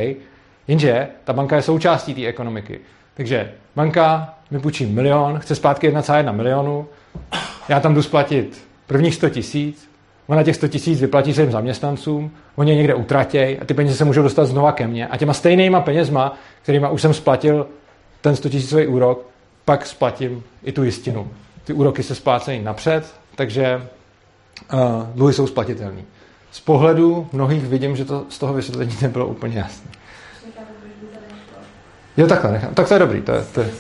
jenže 0.68 1.08
ta 1.24 1.32
banka 1.32 1.56
je 1.56 1.62
součástí 1.62 2.14
té 2.14 2.26
ekonomiky. 2.26 2.80
Takže 3.14 3.52
banka 3.76 4.34
mi 4.50 4.60
půjčí 4.60 4.86
milion, 4.86 5.38
chce 5.38 5.54
zpátky 5.54 5.90
1,1 5.90 6.32
milionu, 6.32 6.86
já 7.68 7.80
tam 7.80 7.94
jdu 7.94 8.02
splatit 8.02 8.64
prvních 8.86 9.14
100 9.14 9.28
tisíc, 9.28 9.90
ona 10.26 10.42
těch 10.42 10.56
100 10.56 10.68
tisíc 10.68 11.00
vyplatí 11.00 11.34
svým 11.34 11.50
zaměstnancům, 11.50 12.30
oni 12.56 12.70
je 12.70 12.76
někde 12.76 12.94
utratějí 12.94 13.58
a 13.58 13.64
ty 13.64 13.74
peníze 13.74 13.96
se 13.96 14.04
můžou 14.04 14.22
dostat 14.22 14.44
znova 14.44 14.72
ke 14.72 14.86
mně 14.86 15.06
a 15.06 15.16
těma 15.16 15.32
stejnýma 15.32 15.80
penězma, 15.80 16.34
kterýma 16.62 16.88
už 16.88 17.02
jsem 17.02 17.14
splatil 17.14 17.66
ten 18.20 18.36
100 18.36 18.48
tisícový 18.48 18.86
úrok, 18.86 19.26
pak 19.64 19.86
splatím 19.86 20.42
i 20.62 20.72
tu 20.72 20.84
jistinu. 20.84 21.30
Ty 21.64 21.72
úroky 21.72 22.02
se 22.02 22.14
splácejí 22.14 22.62
napřed, 22.62 23.14
takže 23.34 23.88
uh, 24.72 24.80
dluhy 25.14 25.34
jsou 25.34 25.46
splatitelné. 25.46 26.02
Z 26.52 26.60
pohledu 26.60 27.28
mnohých 27.32 27.64
vidím, 27.64 27.96
že 27.96 28.04
to 28.04 28.26
z 28.28 28.38
toho 28.38 28.54
vysvětlení 28.54 28.96
nebylo 29.02 29.26
úplně 29.26 29.58
jasné. 29.58 29.90
Jo, 32.16 32.26
takhle 32.26 32.52
nechám. 32.52 32.74
Tak 32.74 32.88
to 32.88 32.94
je 32.94 33.00
dobrý, 33.00 33.22
to 33.22 33.32
je, 33.32 33.44
to 33.54 33.60
je 33.60 33.70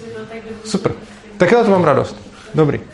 super. 0.64 0.92
Tak 1.36 1.50
to 1.50 1.70
mám 1.70 1.84
radost. 1.84 2.16
Dobrý. 2.54 2.78
Uh, 2.78 2.84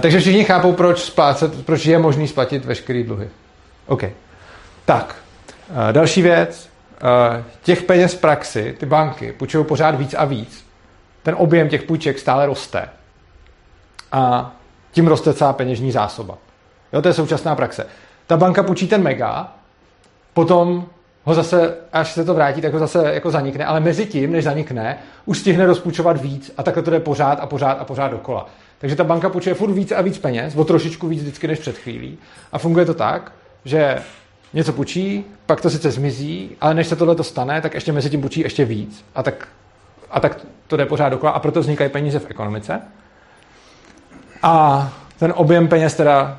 takže 0.00 0.20
všichni 0.20 0.44
chápou, 0.44 0.72
proč, 0.72 1.00
splácet, 1.00 1.66
proč 1.66 1.86
je 1.86 1.98
možný 1.98 2.28
splatit 2.28 2.64
veškerý 2.64 3.04
dluhy. 3.04 3.28
OK. 3.86 4.04
Tak, 4.84 5.16
uh, 5.70 5.76
další 5.92 6.22
věc. 6.22 6.68
Uh, 7.02 7.42
těch 7.62 7.82
peněz 7.82 8.14
v 8.14 8.20
praxi, 8.20 8.76
ty 8.78 8.86
banky, 8.86 9.32
půjčují 9.32 9.64
pořád 9.64 9.94
víc 9.94 10.14
a 10.18 10.24
víc. 10.24 10.64
Ten 11.22 11.34
objem 11.38 11.68
těch 11.68 11.82
půjček 11.82 12.18
stále 12.18 12.46
roste. 12.46 12.88
A 14.12 14.52
tím 14.92 15.06
roste 15.06 15.34
celá 15.34 15.52
peněžní 15.52 15.92
zásoba. 15.92 16.38
Jo, 16.92 17.02
to 17.02 17.08
je 17.08 17.14
současná 17.14 17.54
praxe. 17.54 17.86
Ta 18.26 18.36
banka 18.36 18.62
půjčí 18.62 18.88
ten 18.88 19.02
mega, 19.02 19.52
potom 20.34 20.86
ho 21.24 21.34
zase, 21.34 21.76
až 21.92 22.12
se 22.12 22.24
to 22.24 22.34
vrátí, 22.34 22.60
tak 22.60 22.72
ho 22.72 22.78
zase 22.78 23.14
jako 23.14 23.30
zanikne, 23.30 23.64
ale 23.64 23.80
mezi 23.80 24.06
tím, 24.06 24.32
než 24.32 24.44
zanikne, 24.44 24.98
už 25.24 25.38
stihne 25.38 25.66
rozpůjčovat 25.66 26.20
víc 26.20 26.52
a 26.56 26.62
takhle 26.62 26.82
to 26.82 26.90
jde 26.90 27.00
pořád 27.00 27.40
a 27.40 27.46
pořád 27.46 27.72
a 27.72 27.84
pořád 27.84 28.08
dokola. 28.08 28.48
Takže 28.78 28.96
ta 28.96 29.04
banka 29.04 29.28
půjčuje 29.28 29.54
furt 29.54 29.72
víc 29.72 29.92
a 29.92 30.02
víc 30.02 30.18
peněz, 30.18 30.56
o 30.56 30.64
trošičku 30.64 31.08
víc 31.08 31.22
vždycky 31.22 31.48
než 31.48 31.58
před 31.58 31.78
chvílí. 31.78 32.18
A 32.52 32.58
funguje 32.58 32.86
to 32.86 32.94
tak, 32.94 33.32
že 33.64 33.98
něco 34.54 34.72
půjčí, 34.72 35.24
pak 35.46 35.60
to 35.60 35.70
sice 35.70 35.90
zmizí, 35.90 36.50
ale 36.60 36.74
než 36.74 36.86
se 36.86 36.96
tohle 36.96 37.14
to 37.14 37.24
stane, 37.24 37.60
tak 37.60 37.74
ještě 37.74 37.92
mezi 37.92 38.10
tím 38.10 38.20
půjčí 38.20 38.40
ještě 38.40 38.64
víc. 38.64 39.04
A 39.14 39.22
tak, 39.22 39.48
a 40.10 40.20
tak 40.20 40.40
to 40.72 40.76
jde 40.76 40.86
pořád 40.86 41.08
dokola 41.08 41.32
a 41.32 41.38
proto 41.38 41.60
vznikají 41.60 41.90
peníze 41.90 42.18
v 42.18 42.30
ekonomice. 42.30 42.80
A 44.42 44.88
ten 45.18 45.32
objem 45.36 45.68
peněz 45.68 45.94
teda 45.94 46.38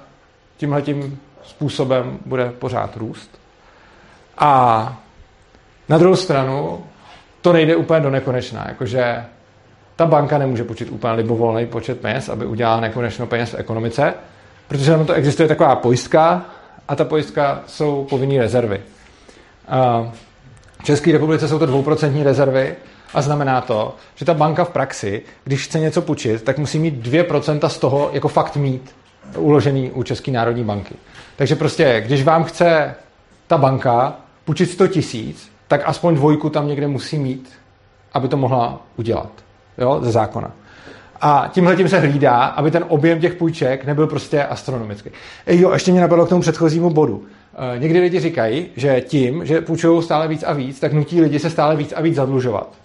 tímhletím 0.58 1.20
způsobem 1.44 2.20
bude 2.26 2.50
pořád 2.50 2.98
růst. 2.98 3.40
A 4.38 4.96
na 5.90 5.98
druhou 5.98 6.16
stranu 6.16 6.84
to 7.42 7.54
nejde 7.54 7.76
úplně 7.76 8.00
do 8.00 8.10
nekonečna, 8.10 8.66
jakože 8.68 9.26
ta 9.96 10.06
banka 10.06 10.38
nemůže 10.38 10.64
počít 10.64 10.90
úplně 10.92 11.14
libovolný 11.14 11.66
počet 11.66 12.02
peněz, 12.02 12.30
aby 12.30 12.46
udělala 12.46 12.80
nekonečno 12.80 13.28
peněz 13.28 13.50
v 13.50 13.60
ekonomice, 13.60 14.14
protože 14.68 14.92
tam 14.92 15.06
to 15.06 15.14
existuje 15.14 15.48
taková 15.48 15.76
pojistka 15.76 16.46
a 16.88 16.96
ta 16.96 17.06
pojistka 17.06 17.64
jsou 17.68 18.08
povinné 18.10 18.42
rezervy. 18.42 18.82
V 20.80 20.84
České 20.84 21.12
republice 21.12 21.48
jsou 21.48 21.60
to 21.60 21.66
dvouprocentní 21.66 22.24
rezervy 22.24 22.76
a 23.14 23.22
znamená 23.22 23.62
to, 23.62 23.96
že 24.16 24.26
ta 24.26 24.34
banka 24.34 24.64
v 24.64 24.70
praxi, 24.70 25.22
když 25.44 25.66
chce 25.66 25.80
něco 25.80 26.02
půjčit, 26.02 26.44
tak 26.44 26.58
musí 26.58 26.80
mít 26.80 27.08
2% 27.08 27.68
z 27.68 27.78
toho 27.78 28.10
jako 28.14 28.28
fakt 28.28 28.56
mít 28.56 28.96
uložený 29.38 29.92
u 29.92 30.04
České 30.04 30.32
národní 30.32 30.64
banky. 30.64 30.96
Takže 31.36 31.56
prostě, 31.56 32.04
když 32.06 32.24
vám 32.24 32.44
chce 32.44 32.96
ta 33.48 33.58
banka 33.58 34.16
půjčit 34.46 34.70
100 34.70 34.88
tisíc, 34.88 35.52
tak 35.68 35.82
aspoň 35.86 36.16
dvojku 36.16 36.50
tam 36.50 36.68
někde 36.68 36.88
musí 36.88 37.18
mít, 37.18 37.50
aby 38.14 38.28
to 38.28 38.38
mohla 38.38 38.82
udělat. 38.98 39.30
Jo, 39.78 40.00
ze 40.02 40.12
zákona. 40.12 40.52
A 41.22 41.50
tímhle 41.54 41.76
tím 41.76 41.90
se 41.90 42.00
hlídá, 42.00 42.38
aby 42.46 42.72
ten 42.72 42.86
objem 42.88 43.20
těch 43.20 43.34
půjček 43.34 43.86
nebyl 43.86 44.08
prostě 44.08 44.44
astronomický. 44.44 45.10
E 45.46 45.56
jo, 45.56 45.72
ještě 45.72 45.92
mě 45.92 46.02
napadlo 46.02 46.26
k 46.26 46.30
tomu 46.30 46.42
předchozímu 46.42 46.90
bodu. 46.90 47.24
E, 47.76 47.80
někdy 47.80 48.00
lidi 48.00 48.20
říkají, 48.20 48.68
že 48.76 49.02
tím, 49.02 49.46
že 49.46 49.62
půjčují 49.62 50.04
stále 50.04 50.28
víc 50.28 50.44
a 50.44 50.54
víc, 50.54 50.80
tak 50.80 50.94
nutí 50.94 51.22
lidi 51.22 51.40
se 51.40 51.50
stále 51.50 51.76
víc 51.76 51.94
a 51.96 52.02
víc 52.02 52.16
zadlužovat. 52.16 52.83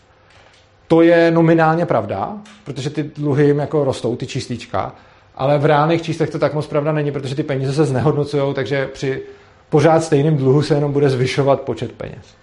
To 0.88 1.02
je 1.02 1.30
nominálně 1.30 1.86
pravda, 1.86 2.32
protože 2.64 2.90
ty 2.90 3.02
dluhy 3.02 3.46
jim 3.46 3.58
jako 3.58 3.84
rostou, 3.84 4.16
ty 4.16 4.26
číslička, 4.26 4.92
ale 5.34 5.58
v 5.58 5.64
reálných 5.64 6.02
číslech 6.02 6.30
to 6.30 6.38
tak 6.38 6.54
moc 6.54 6.66
pravda 6.66 6.92
není, 6.92 7.12
protože 7.12 7.34
ty 7.34 7.42
peníze 7.42 7.72
se 7.72 7.84
znehodnocují, 7.84 8.54
takže 8.54 8.86
při 8.86 9.22
pořád 9.68 10.04
stejným 10.04 10.36
dluhu 10.36 10.62
se 10.62 10.74
jenom 10.74 10.92
bude 10.92 11.10
zvyšovat 11.10 11.60
počet 11.60 11.92
peněz. 11.92 12.34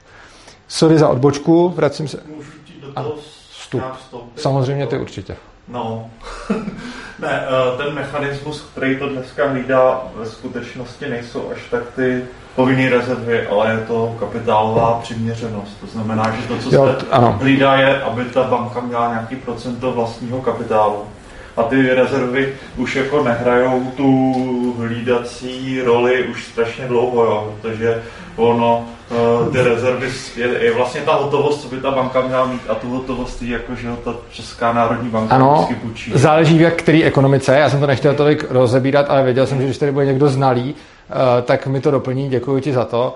Sorry 0.68 0.98
za 0.98 1.10
odbočku, 1.10 1.70
vracím 1.70 2.08
se. 2.08 2.20
Můžu 2.36 2.52
ti 2.66 2.74
do 2.82 2.94
toho 2.94 3.16
vstup. 3.52 3.84
Samozřejmě 4.36 4.88
ty 4.88 4.98
určitě. 4.98 5.36
No, 5.68 6.10
ne, 7.20 7.48
eh, 7.48 7.78
ten 7.78 7.94
mechanismus, 7.94 8.62
který 8.62 8.98
to 9.00 9.10
dneska 9.10 9.50
hlídá, 9.50 10.04
ve 10.16 10.26
skutečnosti 10.26 11.10
nejsou 11.10 11.52
až 11.52 11.60
tak 11.72 11.84
ty 11.96 12.26
povinné 12.56 12.90
rezervy, 12.90 13.48
ale 13.48 13.72
je 13.72 13.78
to 13.88 14.16
kapitálová 14.20 15.00
přiměřenost. 15.04 15.78
To 15.82 15.88
znamená, 15.88 16.24
že 16.42 16.48
to, 16.48 16.58
co 16.58 16.76
Jo, 16.76 16.86
se 17.00 17.06
ano. 17.12 17.38
hlídá, 17.42 17.76
je, 17.76 18.02
aby 18.02 18.24
ta 18.26 18.44
banka 18.44 18.82
měla 18.82 19.08
nějaký 19.10 19.36
procento 19.36 19.92
vlastního 19.92 20.42
kapitálu. 20.42 20.98
A 21.58 21.64
ty 21.64 21.90
rezervy 21.94 22.54
už 22.78 22.96
jako 22.96 23.24
nehrajou 23.24 23.92
tu 23.98 24.34
hlídací 24.80 25.82
roli 25.82 26.24
už 26.24 26.44
strašně 26.46 26.86
dlouho, 26.88 27.24
jo, 27.26 27.54
protože 27.62 28.04
ono, 28.36 28.86
eh, 29.12 29.52
ty 29.52 29.62
rezervy, 29.62 30.08
je, 30.36 30.48
je 30.64 30.74
vlastně 30.76 31.02
ta 31.02 31.14
hotovost, 31.16 31.62
co 31.62 31.68
by 31.76 31.78
ta 31.82 31.92
banka 31.92 32.22
měla 32.22 32.46
mít 32.46 32.62
a 32.70 32.76
tu 32.76 32.90
hotovost 32.90 33.42
jí 33.42 33.50
jako, 33.50 33.76
že 33.76 33.88
jo, 33.88 33.96
ta 34.04 34.14
Česká 34.32 34.74
národní 34.74 35.10
banka 35.10 35.36
Ano, 35.36 35.70
půjčí. 35.82 36.12
záleží 36.16 36.58
v 36.58 36.62
jak 36.62 36.74
který 36.76 37.04
ekonomice. 37.04 37.58
Já 37.58 37.70
jsem 37.70 37.80
to 37.80 37.88
nechtěl 37.88 38.14
tolik 38.14 38.46
rozebírat, 38.52 39.06
ale 39.10 39.24
věděl 39.24 39.48
jsem, 39.48 39.58
že 39.58 39.64
když 39.66 39.78
tady 39.78 39.92
bude 39.92 40.06
někdo 40.06 40.28
znalý, 40.28 40.76
tak 41.42 41.68
mi 41.68 41.82
to 41.82 41.92
doplní. 41.92 42.30
Děkuji 42.30 42.62
ti 42.62 42.74
za 42.74 42.86
to. 42.86 43.16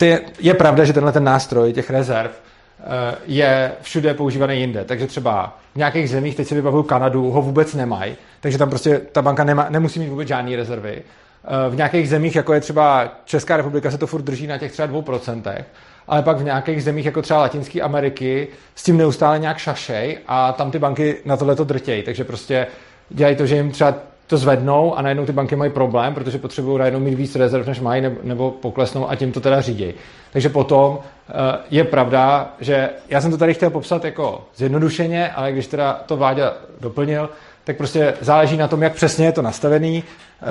Eh, 0.00 0.18
je 0.38 0.54
pravda, 0.54 0.84
že 0.84 0.92
tenhle 0.92 1.12
ten 1.12 1.24
nástroj 1.24 1.72
těch 1.72 1.90
rezerv 1.90 2.30
eh, 2.30 3.14
je 3.26 3.72
všude 3.82 4.14
používaný 4.14 4.60
jinde. 4.60 4.84
Takže 4.84 5.06
třeba 5.06 5.58
v 5.74 5.76
nějakých 5.76 6.10
zemích, 6.10 6.36
teď 6.36 6.48
si 6.48 6.54
vybavuju 6.54 6.82
Kanadu, 6.82 7.30
ho 7.30 7.42
vůbec 7.42 7.74
nemají, 7.74 8.16
takže 8.40 8.58
tam 8.58 8.68
prostě 8.68 9.00
ta 9.12 9.22
banka 9.22 9.44
nemá, 9.44 9.66
nemusí 9.68 10.00
mít 10.00 10.08
vůbec 10.08 10.28
žádné 10.28 10.56
rezervy. 10.56 11.02
Eh, 11.44 11.70
V 11.70 11.76
nějakých 11.76 12.08
zemích, 12.08 12.36
jako 12.36 12.54
je 12.54 12.60
třeba 12.60 13.08
Česká 13.24 13.56
republika, 13.56 13.90
se 13.90 13.98
to 13.98 14.06
furt 14.06 14.22
drží 14.22 14.46
na 14.46 14.58
těch 14.58 14.72
třeba 14.72 14.88
2%, 14.88 15.64
ale 16.08 16.22
pak 16.22 16.36
v 16.38 16.44
nějakých 16.44 16.84
zemích, 16.84 17.06
jako 17.06 17.22
třeba 17.22 17.40
Latinské 17.40 17.80
Ameriky, 17.80 18.48
s 18.74 18.82
tím 18.82 18.96
neustále 18.96 19.38
nějak 19.38 19.58
šašej 19.58 20.18
a 20.26 20.52
tam 20.52 20.70
ty 20.70 20.78
banky 20.78 21.16
na 21.24 21.36
tohle 21.36 21.56
to 21.56 21.64
drtějí. 21.64 22.02
Takže 22.02 22.24
prostě 22.24 22.66
dělají 23.10 23.36
to, 23.36 23.46
že 23.46 23.56
jim 23.56 23.70
třeba 23.70 23.94
to 24.28 24.36
zvednou 24.36 24.94
a 24.98 25.02
najednou 25.02 25.26
ty 25.26 25.32
banky 25.32 25.56
mají 25.56 25.70
problém, 25.70 26.14
protože 26.14 26.38
potřebují 26.38 26.78
najednou 26.78 27.00
mít 27.00 27.14
víc 27.14 27.36
rezerv, 27.36 27.66
než 27.66 27.80
mají, 27.80 28.02
nebo, 28.22 28.50
poklesnou 28.50 29.10
a 29.10 29.16
tím 29.16 29.32
to 29.32 29.40
teda 29.40 29.60
řídí. 29.60 29.94
Takže 30.32 30.48
potom 30.48 30.98
eh, 30.98 31.32
je 31.70 31.84
pravda, 31.84 32.54
že 32.60 32.90
já 33.08 33.20
jsem 33.20 33.30
to 33.30 33.36
tady 33.36 33.54
chtěl 33.54 33.70
popsat 33.70 34.04
jako 34.04 34.44
zjednodušeně, 34.56 35.30
ale 35.30 35.52
když 35.52 35.66
teda 35.66 36.00
to 36.06 36.16
Váďa 36.16 36.54
doplnil, 36.80 37.30
tak 37.64 37.76
prostě 37.76 38.14
záleží 38.20 38.56
na 38.56 38.68
tom, 38.68 38.82
jak 38.82 38.94
přesně 38.94 39.26
je 39.26 39.32
to 39.32 39.42
nastavený. 39.42 40.04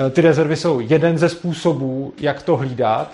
Eh, 0.06 0.10
Ty 0.10 0.20
rezervy 0.20 0.56
jsou 0.56 0.80
jeden 0.80 1.18
ze 1.18 1.28
způsobů, 1.28 2.12
jak 2.20 2.42
to 2.42 2.56
hlídat 2.56 3.12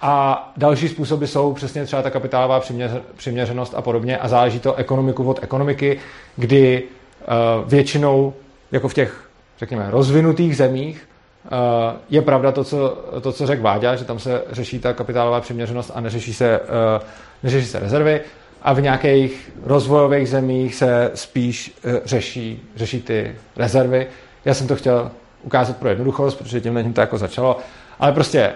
a 0.00 0.52
další 0.56 0.88
způsoby 0.88 1.24
jsou 1.24 1.52
přesně 1.52 1.84
třeba 1.84 2.02
ta 2.02 2.10
kapitálová 2.10 2.60
přiměř- 2.60 3.00
přiměřenost 3.16 3.74
a 3.74 3.82
podobně 3.82 4.18
a 4.18 4.28
záleží 4.28 4.60
to 4.60 4.74
ekonomiku 4.74 5.24
od 5.24 5.42
ekonomiky, 5.42 5.98
kdy 6.36 6.82
eh, 6.82 7.26
většinou, 7.66 8.32
jako 8.72 8.88
v 8.88 8.94
těch, 8.94 9.25
řekněme, 9.58 9.86
rozvinutých 9.90 10.56
zemích, 10.56 11.08
eh, 11.44 11.96
je 12.10 12.22
pravda 12.22 12.52
to 12.52 12.64
co, 12.64 12.98
to, 13.20 13.32
co 13.32 13.46
řekl 13.46 13.62
Váďa, 13.62 13.96
že 13.96 14.04
tam 14.04 14.18
se 14.18 14.42
řeší 14.50 14.78
ta 14.78 14.92
kapitálová 14.92 15.40
přiměřenost 15.40 15.90
a 15.94 16.00
neřeší 16.00 16.34
se, 16.34 16.60
eh, 16.60 17.04
neřeší 17.42 17.66
se 17.66 17.78
rezervy 17.78 18.20
a 18.62 18.72
v 18.72 18.80
nějakých 18.80 19.52
rozvojových 19.64 20.28
zemích 20.28 20.74
se 20.74 21.10
spíš 21.14 21.78
eh, 21.84 22.00
řeší, 22.04 22.62
řeší 22.76 23.02
ty 23.02 23.34
rezervy. 23.56 24.06
Já 24.44 24.54
jsem 24.54 24.66
to 24.66 24.76
chtěl 24.76 25.10
ukázat 25.42 25.76
pro 25.76 25.88
jednoduchost, 25.88 26.38
protože 26.38 26.60
tímhle 26.60 26.82
tím 26.82 26.92
to 26.92 27.00
jako 27.00 27.18
začalo, 27.18 27.58
ale 27.98 28.12
prostě 28.12 28.52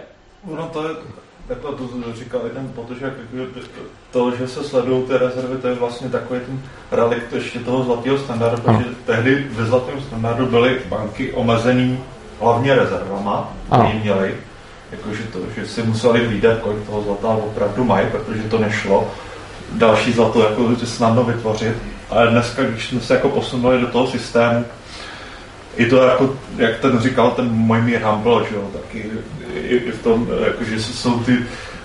No 0.57 0.71
to 0.73 0.89
je, 0.89 0.95
jako 1.51 1.73
to 1.73 1.89
říkal 2.15 2.41
jeden 2.45 2.69
protože 2.75 3.05
jako 3.05 3.17
to, 4.11 4.37
že 4.37 4.49
se 4.49 4.65
sledují 4.65 5.03
ty 5.05 5.19
rezervy, 5.19 5.57
to 5.57 5.69
je 5.69 5.75
vlastně 5.75 6.09
takový 6.09 6.41
ten 6.41 6.63
relikt 6.91 7.33
ještě 7.33 7.59
toho 7.59 7.85
zlatého 7.85 8.19
standardu, 8.19 8.63
Ano. 8.67 8.79
protože 8.79 8.95
tehdy 9.07 9.47
ve 9.51 9.65
zlatém 9.65 10.01
standardu 10.01 10.47
byly 10.47 10.79
banky 10.89 11.33
omezený 11.33 11.99
hlavně 12.41 12.75
rezervama, 12.75 13.53
které 13.67 13.95
měly, 13.95 14.35
jakože 14.93 15.23
to, 15.23 15.39
že 15.57 15.67
si 15.67 15.83
museli 15.83 16.27
hlídat, 16.27 16.59
kolik 16.59 16.87
toho 16.87 17.03
zlata 17.03 17.29
opravdu 17.29 17.85
mají, 17.85 18.07
protože 18.11 18.43
to 18.43 18.59
nešlo 18.59 19.09
další 19.73 20.13
zlato 20.13 20.43
jako 20.43 20.77
snadno 20.85 21.25
vytvořit. 21.25 21.77
Ale 22.11 22.31
dneska, 22.31 22.63
když 22.65 22.89
jsme 22.89 23.01
se 23.01 23.15
jako 23.15 23.29
posunuli 23.29 23.81
do 23.81 23.87
toho 23.87 24.07
systému, 24.07 24.65
i 25.77 25.87
to 25.87 25.97
jako, 25.97 26.35
jak 26.57 26.79
ten 26.79 26.99
říkal 27.01 27.31
ten 27.31 27.49
Mojmír 27.53 28.01
Hampel, 28.03 28.47
že 28.51 28.55
jo, 28.57 28.63
taky 28.73 29.11
i, 29.55 29.77
i 29.77 29.91
v 29.93 30.03
tom, 30.03 30.29
jako, 30.47 30.65
že 30.65 30.83
jsou 30.83 31.19
ty 31.21 31.37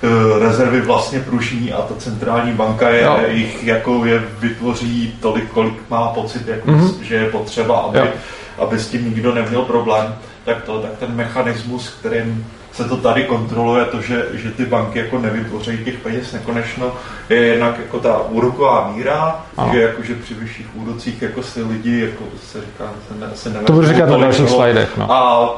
eh, 0.04 0.40
rezervy 0.40 0.82
vlastně 0.82 1.20
pružní 1.20 1.74
a 1.74 1.82
ta 1.82 1.96
centrální 1.98 2.52
banka 2.54 2.90
je, 2.90 3.04
Jo. 3.04 3.20
jich 3.28 3.64
jako 3.64 4.06
je 4.06 4.24
vytvoří 4.40 5.14
tolik, 5.22 5.52
kolik 5.52 5.74
má 5.90 6.08
pocit, 6.08 6.48
jako, 6.48 6.72
Mhm. 6.72 6.86
mm-hmm. 6.88 7.02
že 7.02 7.16
je 7.16 7.30
potřeba, 7.30 7.76
aby, 7.78 7.98
Jo. 7.98 8.08
aby 8.60 8.80
s 8.80 8.88
tím 8.88 9.06
nikdo 9.06 9.34
neměl 9.36 9.62
problém, 9.62 10.16
tak 10.46 10.64
to, 10.64 10.80
tak 10.80 10.92
ten 11.00 11.16
mechanismus, 11.16 11.90
kterým 12.00 12.46
se 12.76 12.84
to 12.84 12.98
tady 12.98 13.24
kontroluje, 13.24 13.86
to, 13.86 14.02
že, 14.02 14.26
že 14.34 14.52
ty 14.52 14.66
banky 14.66 15.00
jako 15.00 15.20
nevytvoří 15.20 15.78
těch 15.86 15.98
peněz 15.98 16.34
nekonečno, 16.34 16.92
je 17.30 17.38
jednak 17.38 17.80
jako 17.80 18.00
ta 18.00 18.22
úroková 18.30 18.92
míra, 18.96 19.46
Ano. 19.58 19.72
že 19.74 19.82
jako, 19.82 20.04
že 20.04 20.16
při 20.16 20.34
vyšších 20.34 20.68
úrocích 20.74 21.22
jako 21.22 21.44
si 21.44 21.62
lidi, 21.64 22.00
jako 22.02 22.24
se 22.52 22.62
říká, 22.62 22.92
se, 23.08 23.14
ne, 23.20 23.28
se 23.36 23.66
to 23.66 23.74
budu 23.74 23.88
říkat 23.88 24.10
na 24.10 24.18
dalších 24.18 24.46
toho. 24.46 24.56
slajdech. 24.56 24.98
No. 24.98 25.12
A 25.12 25.50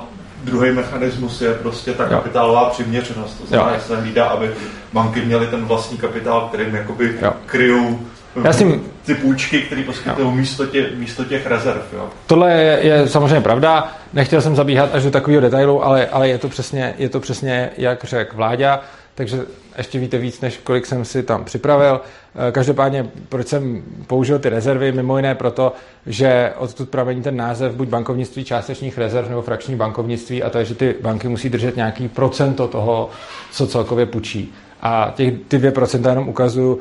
druhý 0.43 0.71
mechanismus 0.71 1.41
je 1.41 1.53
prostě 1.53 1.93
ta 1.93 2.03
Jo. 2.03 2.09
kapitálová 2.09 2.69
přiměřenost. 2.69 3.37
To 3.41 3.47
znamená, 3.47 3.69
Jo. 3.71 3.77
že 3.79 3.83
se 3.85 4.01
hlídá, 4.01 4.25
aby 4.25 4.49
banky 4.93 5.21
měly 5.21 5.47
ten 5.47 5.65
vlastní 5.65 5.97
kapitál, 5.97 6.41
kterým 6.41 6.75
jakoby 6.75 7.15
Jo. 7.21 7.33
kryjou 7.45 7.99
Já 8.43 8.53
s 8.53 8.57
tím- 8.57 8.83
ty 9.05 9.15
půjčky, 9.15 9.61
které 9.61 9.83
poskytují 9.83 10.35
místo, 10.35 10.65
tě, 10.65 10.89
místo 10.95 11.23
těch 11.25 11.47
rezerv. 11.47 11.81
Jo. 11.93 12.09
Tohle 12.27 12.53
je, 12.53 12.79
je 12.81 13.07
samozřejmě 13.07 13.41
pravda. 13.41 13.91
Nechtěl 14.13 14.41
jsem 14.41 14.55
zabíhat 14.55 14.89
až 14.95 15.03
do 15.03 15.11
takového 15.11 15.41
detailu, 15.41 15.85
ale, 15.85 16.07
ale 16.07 16.29
je, 16.29 16.37
to 16.37 16.49
přesně, 16.49 16.93
je 16.97 17.09
to 17.09 17.19
přesně, 17.19 17.69
jak 17.77 18.03
řekl 18.03 18.35
Vláďa, 18.35 18.81
takže 19.15 19.39
ještě 19.77 19.99
víte 19.99 20.17
víc, 20.17 20.41
než 20.41 20.59
kolik 20.63 20.85
jsem 20.85 21.05
si 21.05 21.23
tam 21.23 21.45
připravil. 21.45 22.01
Eh, 22.47 22.51
Každopádně, 22.51 23.05
proč 23.29 23.47
jsem 23.47 23.83
použil 24.07 24.39
ty 24.39 24.49
rezervy? 24.49 24.91
Mimo 24.91 25.17
jiné 25.17 25.35
proto, 25.35 25.73
že 26.05 26.53
odtud 26.57 26.89
pramení 26.89 27.21
ten 27.21 27.35
název 27.37 27.73
buď 27.73 27.87
bankovnictví 27.87 28.43
částečných 28.43 28.97
rezerv 28.97 29.29
nebo 29.29 29.41
frakční 29.41 29.75
bankovnictví 29.75 30.43
a 30.43 30.49
to 30.49 30.57
je, 30.57 30.65
že 30.65 30.75
ty 30.75 30.95
banky 31.01 31.27
musí 31.27 31.49
držet 31.49 31.75
nějaký 31.75 32.07
procento 32.07 32.67
toho, 32.67 33.09
co 33.51 33.67
celkově 33.67 34.05
půjčí. 34.05 34.53
A 34.81 35.13
těch, 35.15 35.33
ty 35.47 35.57
2% 35.57 36.09
jenom 36.09 36.29
ukazuju, 36.29 36.79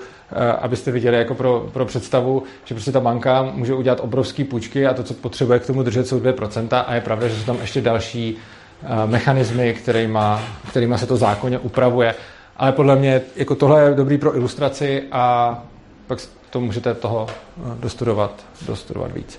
abyste 0.61 0.91
viděli 0.91 1.17
jako 1.17 1.35
pro, 1.35 1.69
pro 1.73 1.85
představu, 1.85 2.43
že 2.65 2.75
prostě 2.75 2.93
ta 2.93 3.01
banka 3.01 3.43
může 3.53 3.75
udělat 3.75 4.01
obrovský 4.03 4.45
půjčky 4.45 4.87
a 4.87 4.95
to, 4.95 5.03
co 5.03 5.15
potřebuje 5.15 5.59
k 5.59 5.67
tomu 5.67 5.83
držet, 5.83 6.09
jsou 6.09 6.21
2% 6.21 6.85
a 6.87 6.95
je 6.95 7.01
pravda, 7.01 7.29
že 7.29 7.35
jsou 7.37 7.45
tam 7.45 7.59
ještě 7.61 7.81
další 7.81 8.37
eh, 8.83 9.07
mechanismy, 9.07 9.75
kterýma, 9.75 10.43
kterýma 10.71 10.99
se 10.99 11.07
to 11.07 11.17
zákonně 11.17 11.59
upravuje. 11.59 12.15
Ale 12.57 12.73
podle 12.73 12.97
mě 12.97 13.21
jako 13.37 13.55
tohle 13.55 13.83
je 13.83 13.95
dobrý 13.95 14.19
pro 14.19 14.37
ilustraci 14.37 15.03
a 15.13 15.59
pak 16.07 16.19
to 16.51 16.61
můžete 16.61 16.95
toho 16.95 17.27
eh, 17.29 17.63
dostudovat, 17.81 18.45
dostudovat 18.67 19.13
víc. 19.13 19.39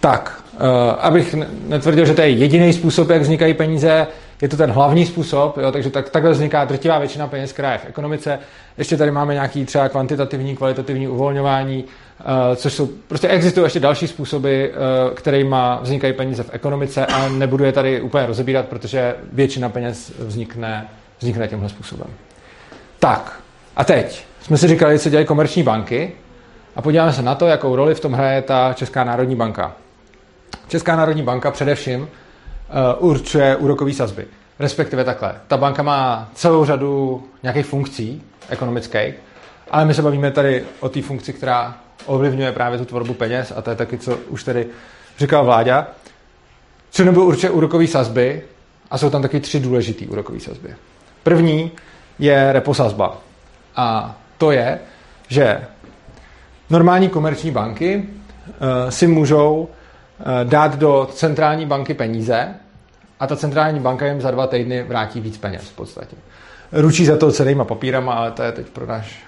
Tak, 0.00 0.42
abych 0.98 1.34
ne- 1.34 1.46
netvrdil, 1.68 2.04
že 2.06 2.14
to 2.14 2.20
je 2.20 2.28
jediný 2.30 2.72
způsob, 2.72 3.10
jak 3.10 3.22
vznikají 3.22 3.54
peníze, 3.54 4.06
je 4.40 4.48
to 4.48 4.56
ten 4.56 4.70
hlavní 4.70 5.06
způsob, 5.06 5.56
jo, 5.56 5.72
takže 5.72 5.90
tak, 5.90 6.10
takhle 6.10 6.30
vzniká 6.30 6.64
drtivá 6.64 6.98
většina 6.98 7.26
peněz, 7.26 7.52
která 7.52 7.72
je 7.72 7.78
v 7.78 7.86
ekonomice. 7.88 8.38
Ještě 8.78 8.96
tady 8.96 9.10
máme 9.10 9.34
nějaký 9.34 9.64
třeba 9.64 9.88
kvantitativní, 9.88 10.56
kvalitativní 10.56 11.08
uvolňování, 11.08 11.84
uh, 11.84 12.56
což 12.56 12.72
jsou, 12.72 12.86
prostě 13.08 13.28
existují 13.28 13.66
ještě 13.66 13.80
další 13.80 14.06
způsoby, 14.06 14.64
uh, 14.64 15.14
kterými 15.14 15.56
vznikají 15.80 16.12
peníze 16.12 16.42
v 16.42 16.50
ekonomice 16.52 17.06
a 17.06 17.28
nebudu 17.28 17.64
je 17.64 17.72
tady 17.72 18.00
úplně 18.00 18.26
rozebírat, 18.26 18.68
protože 18.68 19.14
většina 19.32 19.68
peněz 19.68 20.12
vznikne, 20.18 20.88
vznikne 21.18 21.48
tímhle 21.48 21.68
způsobem. 21.68 22.08
Tak, 22.98 23.40
a 23.76 23.84
teď 23.84 24.24
jsme 24.42 24.58
si 24.58 24.68
říkali, 24.68 24.98
co 24.98 25.10
dělají 25.10 25.26
komerční 25.26 25.62
banky 25.62 26.12
a 26.76 26.82
podíváme 26.82 27.12
se 27.12 27.22
na 27.22 27.34
to, 27.34 27.46
jakou 27.46 27.76
roli 27.76 27.94
v 27.94 28.00
tom 28.00 28.12
hraje 28.12 28.42
ta 28.42 28.72
Česká 28.72 29.04
národní 29.04 29.36
banka. 29.36 29.72
Česká 30.68 30.96
národní 30.96 31.22
banka 31.22 31.50
především 31.50 32.08
určuje 32.98 33.56
úrokové 33.56 33.92
sazby. 33.92 34.26
Respektive 34.58 35.04
takhle. 35.04 35.34
Ta 35.48 35.56
banka 35.56 35.82
má 35.82 36.30
celou 36.34 36.64
řadu 36.64 37.22
nějakých 37.42 37.66
funkcí 37.66 38.22
ekonomických, 38.48 39.14
ale 39.70 39.84
my 39.84 39.94
se 39.94 40.02
bavíme 40.02 40.30
tady 40.30 40.64
o 40.80 40.88
té 40.88 41.02
funkci, 41.02 41.32
která 41.32 41.76
ovlivňuje 42.06 42.52
právě 42.52 42.78
tu 42.78 42.84
tvorbu 42.84 43.14
peněz 43.14 43.52
a 43.56 43.62
to 43.62 43.70
je 43.70 43.76
taky, 43.76 43.98
co 43.98 44.16
už 44.16 44.44
tady 44.44 44.66
říkal 45.18 45.44
Vláďa. 45.44 45.86
Černobyl 46.90 47.22
určuje 47.22 47.50
úrokové 47.50 47.86
sazby 47.86 48.42
a 48.90 48.98
jsou 48.98 49.10
tam 49.10 49.22
taky 49.22 49.40
tři 49.40 49.60
důležité 49.60 50.04
úrokové 50.06 50.40
sazby. 50.40 50.74
První 51.22 51.70
je 52.18 52.52
reposazba. 52.52 53.18
A 53.76 54.16
to 54.38 54.50
je, 54.50 54.78
že 55.28 55.60
normální 56.70 57.08
komerční 57.08 57.50
banky 57.50 57.96
uh, 58.04 58.90
si 58.90 59.06
můžou 59.06 59.68
dát 60.44 60.76
do 60.76 61.08
centrální 61.12 61.66
banky 61.66 61.94
peníze 61.94 62.54
a 63.20 63.26
ta 63.26 63.36
centrální 63.36 63.80
banka 63.80 64.06
jim 64.06 64.20
za 64.20 64.30
dva 64.30 64.46
týdny 64.46 64.82
vrátí 64.82 65.20
víc 65.20 65.38
peněz 65.38 65.62
v 65.62 65.76
podstatě. 65.76 66.16
Ručí 66.72 67.06
za 67.06 67.16
to 67.16 67.32
celýma 67.32 67.64
papírama, 67.64 68.12
ale 68.12 68.30
to 68.30 68.42
je 68.42 68.52
teď 68.52 68.66
pro, 68.66 68.86
naš, 68.86 69.24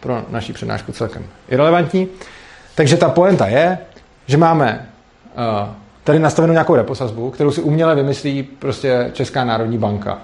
pro 0.00 0.24
naší 0.28 0.52
přednášku 0.52 0.92
celkem 0.92 1.24
irrelevantní. 1.48 2.08
Takže 2.74 2.96
ta 2.96 3.08
poenta 3.08 3.46
je, 3.46 3.78
že 4.26 4.36
máme 4.36 4.88
tady 6.04 6.18
nastavenou 6.18 6.52
nějakou 6.52 6.74
reposazbu, 6.74 7.30
kterou 7.30 7.50
si 7.50 7.60
uměle 7.60 7.94
vymyslí 7.94 8.42
prostě 8.42 9.10
Česká 9.12 9.44
národní 9.44 9.78
banka. 9.78 10.18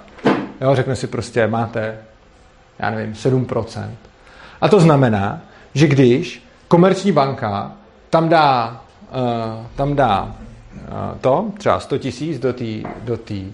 Jo, 0.60 0.74
řekne 0.74 0.96
si 0.96 1.06
prostě, 1.06 1.46
máte, 1.46 1.98
já 2.78 2.90
nevím, 2.90 3.12
7%. 3.12 3.88
A 4.60 4.68
to 4.68 4.80
znamená, 4.80 5.40
že 5.74 5.86
když 5.86 6.46
komerční 6.68 7.12
banka 7.12 7.72
tam 8.10 8.28
dá, 8.28 8.80
tam 9.74 9.96
dá 9.96 10.22
uh, 10.22 11.18
to, 11.20 11.46
třeba 11.58 11.80
100 11.80 11.98
tisíc 11.98 12.38
do 12.38 12.52
té, 12.52 12.64
do 13.04 13.16
tý, 13.16 13.52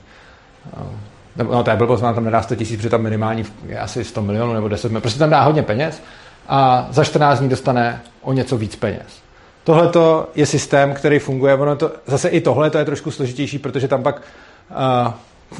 uh, 1.36 1.50
no 1.50 1.64
to 1.64 1.70
je 1.70 1.76
blbost, 1.76 2.00
tam 2.00 2.24
nedá 2.24 2.42
100 2.42 2.56
tisíc, 2.56 2.76
protože 2.76 2.90
tam 2.90 3.02
minimální 3.02 3.44
je 3.66 3.78
asi 3.78 4.04
100 4.04 4.22
milionů 4.22 4.54
nebo 4.54 4.68
10 4.68 4.88
milionů, 4.88 5.00
prostě 5.00 5.18
tam 5.18 5.30
dá 5.30 5.42
hodně 5.42 5.62
peněz 5.62 6.02
a 6.48 6.88
za 6.90 7.04
14 7.04 7.38
dní 7.38 7.48
dostane 7.48 8.02
o 8.22 8.32
něco 8.32 8.58
víc 8.58 8.76
peněz. 8.76 9.26
Tohle 9.64 9.92
je 10.34 10.46
systém, 10.46 10.94
který 10.94 11.18
funguje. 11.18 11.54
Ono 11.54 11.76
to, 11.76 11.92
zase 12.06 12.28
i 12.28 12.40
tohle 12.40 12.70
to 12.70 12.78
je 12.78 12.84
trošku 12.84 13.10
složitější, 13.10 13.58
protože 13.58 13.88
tam 13.88 14.02
pak 14.02 14.22
uh, 14.70 15.12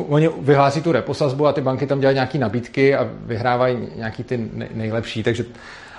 oni 0.09 0.31
vyhlásí 0.39 0.83
tu 0.83 0.93
reposazbu 0.93 1.47
a 1.47 1.53
ty 1.53 1.61
banky 1.61 1.87
tam 1.87 2.01
dělají 2.01 2.15
nějaké 2.15 2.39
nabídky 2.39 2.95
a 2.95 3.09
vyhrávají 3.27 3.89
nějaký 3.97 4.25
ty 4.25 4.51
nejlepší. 4.75 5.23
Takže, 5.23 5.45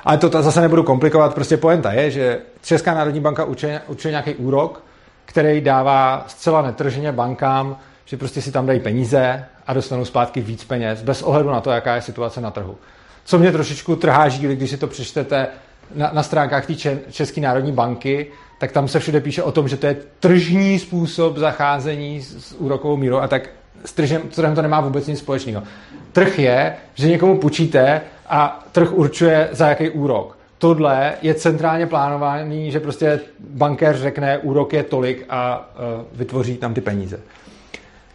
ale 0.07 0.17
to, 0.17 0.29
to 0.29 0.43
zase 0.43 0.61
nebudu 0.61 0.83
komplikovat. 0.83 1.33
Prostě 1.33 1.57
poenta 1.57 1.91
je, 1.91 2.11
že 2.11 2.39
Česká 2.61 2.93
národní 2.93 3.19
banka 3.19 3.45
určuje, 3.45 3.81
určuje 3.87 4.11
nějaký 4.11 4.35
úrok, 4.35 4.83
který 5.25 5.61
dává 5.61 6.25
zcela 6.27 6.61
netržně 6.61 7.11
bankám, 7.11 7.77
že 8.05 8.17
prostě 8.17 8.41
si 8.41 8.51
tam 8.51 8.65
dají 8.65 8.79
peníze 8.79 9.45
a 9.67 9.73
dostanou 9.73 10.05
zpátky 10.05 10.41
víc 10.41 10.63
peněz, 10.63 11.01
bez 11.01 11.21
ohledu 11.21 11.49
na 11.49 11.61
to, 11.61 11.71
jaká 11.71 11.95
je 11.95 12.01
situace 12.01 12.41
na 12.41 12.51
trhu. 12.51 12.77
Co 13.25 13.39
mě 13.39 13.51
trošičku 13.51 13.95
trhá 13.95 14.29
žíly, 14.29 14.55
když 14.55 14.69
si 14.69 14.77
to 14.77 14.87
přečtete 14.87 15.47
na, 15.95 16.09
na 16.13 16.23
stránkách 16.23 16.65
té 16.65 16.73
České 17.11 17.41
národní 17.41 17.71
banky, 17.71 18.27
tak 18.59 18.71
tam 18.71 18.87
se 18.87 18.99
všude 18.99 19.21
píše 19.21 19.43
o 19.43 19.51
tom, 19.51 19.67
že 19.67 19.77
to 19.77 19.87
je 19.87 19.97
tržní 20.19 20.79
způsob 20.79 21.37
zacházení 21.37 22.21
s, 22.21 22.47
s 22.47 22.53
úrokovou 22.53 22.97
mírou 22.97 23.17
a 23.17 23.27
tak 23.27 23.49
s 23.85 23.93
tržem, 23.93 24.21
trhem 24.21 24.55
to 24.55 24.61
nemá 24.61 24.81
vůbec 24.81 25.07
nic 25.07 25.19
společného. 25.19 25.63
Trh 26.17 26.39
je, 26.39 26.75
že 26.95 27.07
někomu 27.07 27.37
půjčíte 27.37 28.01
a 28.29 28.65
trh 28.71 28.93
určuje 28.93 29.49
za 29.51 29.69
jaký 29.69 29.89
úrok. 29.89 30.37
Tohle 30.57 31.13
je 31.21 31.33
centrálně 31.33 31.87
plánovaný, 31.87 32.71
že 32.71 32.79
prostě 32.79 33.19
bankér 33.49 33.97
řekne, 33.97 34.37
úrok 34.37 34.73
je 34.73 34.83
tolik 34.83 35.25
a 35.29 35.69
uh, 35.99 36.05
vytvoří 36.13 36.57
tam 36.57 36.73
ty 36.73 36.81
peníze 36.81 37.19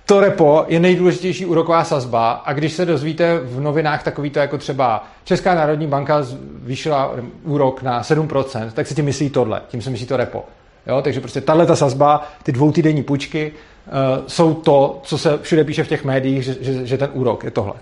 to 0.07 0.21
repo 0.21 0.65
je 0.69 0.81
nejdůležitější 0.81 1.47
úroková 1.47 1.85
sazba 1.85 2.31
a 2.31 2.53
když 2.53 2.73
se 2.73 2.87
dozvíte 2.87 3.39
v 3.39 3.61
novinách 3.61 4.03
takovýto 4.03 4.39
jako 4.39 4.59
třeba 4.59 5.05
Česká 5.25 5.55
národní 5.55 5.87
banka 5.87 6.23
zvýšila 6.23 7.15
úrok 7.45 7.83
na 7.83 8.03
7%, 8.03 8.71
tak 8.71 8.87
si 8.87 8.95
tím 8.95 9.05
myslí 9.05 9.31
tohle, 9.31 9.63
tím 9.69 9.83
se 9.83 9.91
myslí 9.91 10.07
to 10.07 10.17
repo. 10.17 10.45
Jo? 10.87 11.03
Takže 11.03 11.21
prostě 11.21 11.41
tahle 11.41 11.67
ta 11.67 11.77
sazba, 11.77 12.29
ty 12.43 12.53
dvoutýdenní 12.53 13.03
půjčky 13.03 13.53
uh, 13.53 13.93
jsou 14.27 14.55
to, 14.55 15.01
co 15.03 15.19
se 15.19 15.39
všude 15.43 15.65
píše 15.65 15.85
v 15.85 15.89
těch 15.89 16.05
médiích, 16.05 16.45
že, 16.45 16.57
že, 16.61 16.87
že 16.87 16.99
ten 16.99 17.09
úrok 17.13 17.45
je 17.45 17.51
tohle. 17.51 17.75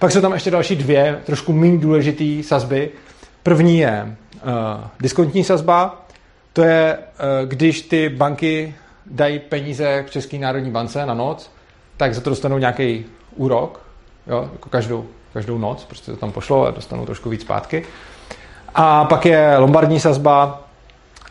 Pak 0.00 0.12
jsou 0.12 0.20
tam 0.20 0.32
ještě 0.32 0.50
další 0.50 0.76
dvě, 0.76 1.20
trošku 1.26 1.52
méně 1.52 1.78
důležité 1.78 2.42
sazby. 2.42 2.90
První 3.42 3.78
je 3.78 4.16
uh, 4.34 4.50
diskontní 5.00 5.44
sazba, 5.44 6.06
to 6.52 6.62
je, 6.62 6.98
uh, 6.98 7.48
když 7.48 7.82
ty 7.82 8.08
banky 8.08 8.74
dají 9.06 9.38
peníze 9.38 10.04
v 10.06 10.10
České 10.10 10.38
národní 10.38 10.70
bance 10.70 11.06
na 11.06 11.14
noc, 11.14 11.50
tak 11.96 12.14
za 12.14 12.20
to 12.20 12.30
dostanou 12.30 12.58
nějaký 12.58 13.04
úrok, 13.36 13.82
jo, 14.26 14.48
jako 14.52 14.68
každou, 14.68 15.06
každou 15.32 15.58
noc, 15.58 15.84
prostě 15.84 16.10
to 16.10 16.16
tam 16.16 16.32
pošlo 16.32 16.66
a 16.66 16.70
dostanou 16.70 17.06
trošku 17.06 17.30
víc 17.30 17.40
zpátky. 17.40 17.84
A 18.74 19.04
pak 19.04 19.26
je 19.26 19.56
lombardní 19.56 20.00
sazba, 20.00 20.62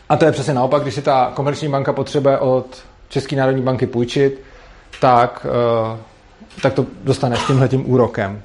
a 0.08 0.16
to 0.16 0.24
je 0.24 0.32
přesně 0.32 0.54
naopak, 0.54 0.82
když 0.82 0.94
si 0.94 1.02
ta 1.02 1.32
komerční 1.34 1.68
banka 1.68 1.92
potřebuje 1.92 2.38
od 2.38 2.82
České 3.08 3.36
národní 3.36 3.62
banky 3.62 3.86
půjčit, 3.86 4.42
tak, 5.00 5.46
uh, 5.92 5.98
tak 6.62 6.74
to 6.74 6.86
dostane 7.04 7.36
s 7.36 7.46
tímhletím 7.46 7.90
úrokem. 7.90 8.42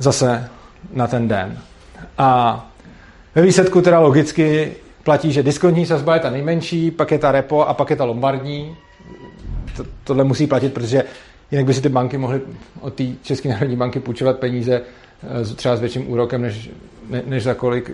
Zase 0.00 0.48
na 0.92 1.06
ten 1.06 1.28
den. 1.28 1.58
A 2.18 2.70
ve 3.34 3.42
výsledku 3.42 3.82
teda 3.82 3.98
logicky 3.98 4.72
platí, 5.02 5.32
že 5.32 5.42
diskontní 5.42 5.86
sazba 5.86 6.14
je 6.14 6.20
ta 6.20 6.30
nejmenší, 6.30 6.90
pak 6.90 7.10
je 7.10 7.18
ta 7.18 7.32
repo 7.32 7.62
a 7.62 7.74
pak 7.74 7.90
je 7.90 7.96
ta 7.96 8.04
lombardní, 8.04 8.76
to, 9.76 9.84
tohle 10.04 10.24
musí 10.24 10.46
platit, 10.46 10.74
protože 10.74 11.04
jinak 11.50 11.66
by 11.66 11.74
si 11.74 11.80
ty 11.80 11.88
banky 11.88 12.18
mohly 12.18 12.40
od 12.80 12.94
té 12.94 13.04
České 13.22 13.48
národní 13.48 13.76
banky 13.76 14.00
půjčovat 14.00 14.38
peníze 14.38 14.82
eh, 15.42 15.54
třeba 15.54 15.76
s 15.76 15.80
větším 15.80 16.10
úrokem, 16.10 16.42
než, 16.42 16.70
ne, 17.10 17.22
než 17.26 17.42
za 17.42 17.54
kolik 17.54 17.90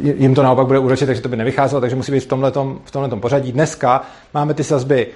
jim 0.00 0.34
to 0.34 0.42
naopak 0.42 0.66
bude 0.66 0.78
úročit, 0.78 1.06
takže 1.06 1.22
to 1.22 1.28
by 1.28 1.36
nevycházelo, 1.36 1.80
takže 1.80 1.96
musí 1.96 2.12
být 2.12 2.20
v 2.20 2.26
tomhletom, 2.26 2.80
v 2.84 3.20
pořadí. 3.20 3.52
Dneska 3.52 4.02
máme 4.34 4.54
ty 4.54 4.64
sazby 4.64 5.06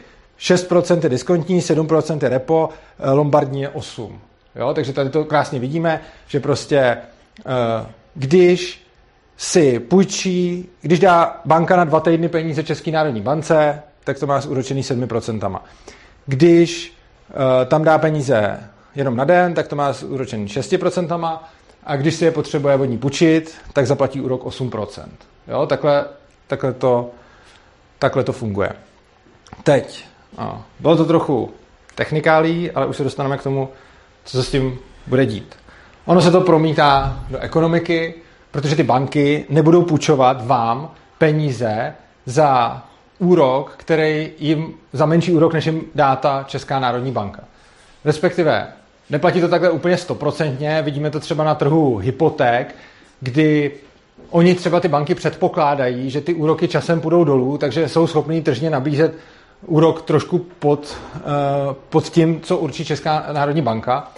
6% 0.41 1.01
je 1.03 1.09
diskontní, 1.09 1.61
7% 1.61 2.19
je 2.23 2.29
repo, 2.29 2.69
eh, 2.99 3.11
lombardní 3.11 3.61
je 3.61 3.69
8. 3.69 4.19
Jo? 4.57 4.75
Takže 4.75 4.93
tady 4.93 5.11
to 5.11 5.25
krásně 5.25 5.59
vidíme, 5.59 6.01
že 6.27 6.41
prostě 6.41 6.79
eh, 6.79 7.87
když 8.15 8.83
si 9.37 9.81
půjčí, 9.81 10.69
když 10.81 10.99
dá 10.99 11.41
banka 11.45 11.77
na 11.77 11.85
dva 11.85 12.01
týdny 12.01 12.29
peníze 12.29 12.63
České 12.63 12.91
národní 12.91 13.21
bance, 13.21 13.83
tak 14.05 14.19
to 14.19 14.27
má 14.27 14.41
zúročený 14.41 14.83
7%. 14.83 15.61
Když 16.27 16.97
uh, 17.31 17.69
tam 17.69 17.85
dá 17.85 17.99
peníze 17.99 18.61
jenom 18.95 19.17
na 19.17 19.25
den, 19.25 19.55
tak 19.55 19.69
to 19.69 19.77
má 19.77 19.95
úročený 20.07 20.47
6%. 20.47 21.39
A 21.85 21.97
když 21.97 22.15
si 22.15 22.25
je 22.25 22.31
potřebuje 22.31 22.77
vodní 22.77 22.99
půjčit, 22.99 23.55
tak 23.73 23.87
zaplatí 23.87 24.21
úrok 24.21 24.45
8%. 24.45 25.07
Jo, 25.49 25.67
takhle, 25.67 26.05
takhle, 26.47 26.73
to, 26.73 27.11
takhle 27.99 28.25
to 28.25 28.33
funguje. 28.33 28.73
Teď, 29.63 30.05
no, 30.39 30.65
bylo 30.81 30.97
to 30.97 31.05
trochu 31.05 31.51
technikálí, 31.95 32.71
ale 32.71 32.87
už 32.87 32.97
se 32.97 33.05
dostaneme 33.05 33.39
k 33.39 33.43
tomu, 33.43 33.69
co 34.25 34.37
se 34.37 34.45
s 34.45 34.51
tím 34.51 34.79
bude 35.07 35.27
dít. 35.27 35.55
Ono 36.05 36.21
se 36.21 36.31
to 36.31 36.41
promítá 36.41 37.21
do 37.31 37.39
ekonomiky, 37.39 38.15
protože 38.51 38.77
ty 38.77 38.83
banky 38.83 39.45
nebudou 39.49 39.83
půjčovat 39.83 40.47
vám 40.47 40.91
peníze 41.19 41.95
za 42.27 42.83
úrok, 43.19 43.75
který 43.77 44.31
jim 44.39 44.75
za 44.93 45.07
menší 45.07 45.33
úrok, 45.33 45.53
než 45.53 45.67
jim 45.67 45.83
dá 45.95 46.17
ta 46.17 46.45
Česká 46.49 46.81
národní 46.81 47.13
banka. 47.13 47.45
Respektive 48.05 48.69
neplatí 49.11 49.41
to 49.41 49.49
takhle 49.49 49.71
úplně 49.71 49.97
stoprocentně, 49.97 50.83
vidíme 50.83 51.11
to 51.11 51.21
třeba 51.21 51.45
na 51.45 51.55
trhu 51.55 51.97
hypoték, 51.97 52.75
kdy 53.21 53.73
oni 54.31 54.55
třeba 54.55 54.81
ty 54.81 54.89
banky 54.89 55.15
předpokládají, 55.15 56.11
že 56.11 56.21
ty 56.21 56.35
úroky 56.35 56.69
časem 56.69 57.01
půjdou 57.01 57.25
dolů, 57.25 57.59
takže 57.59 57.89
jsou 57.89 58.07
schopní 58.07 58.43
tržně 58.43 58.71
nabízet 58.71 59.15
úrok 59.67 60.03
trošku 60.03 60.39
pod, 60.39 60.97
uh, 61.15 61.23
pod 61.89 62.09
tím, 62.09 62.41
co 62.41 62.57
určí 62.57 62.85
Česká 62.85 63.25
národní 63.33 63.63
banka, 63.63 64.09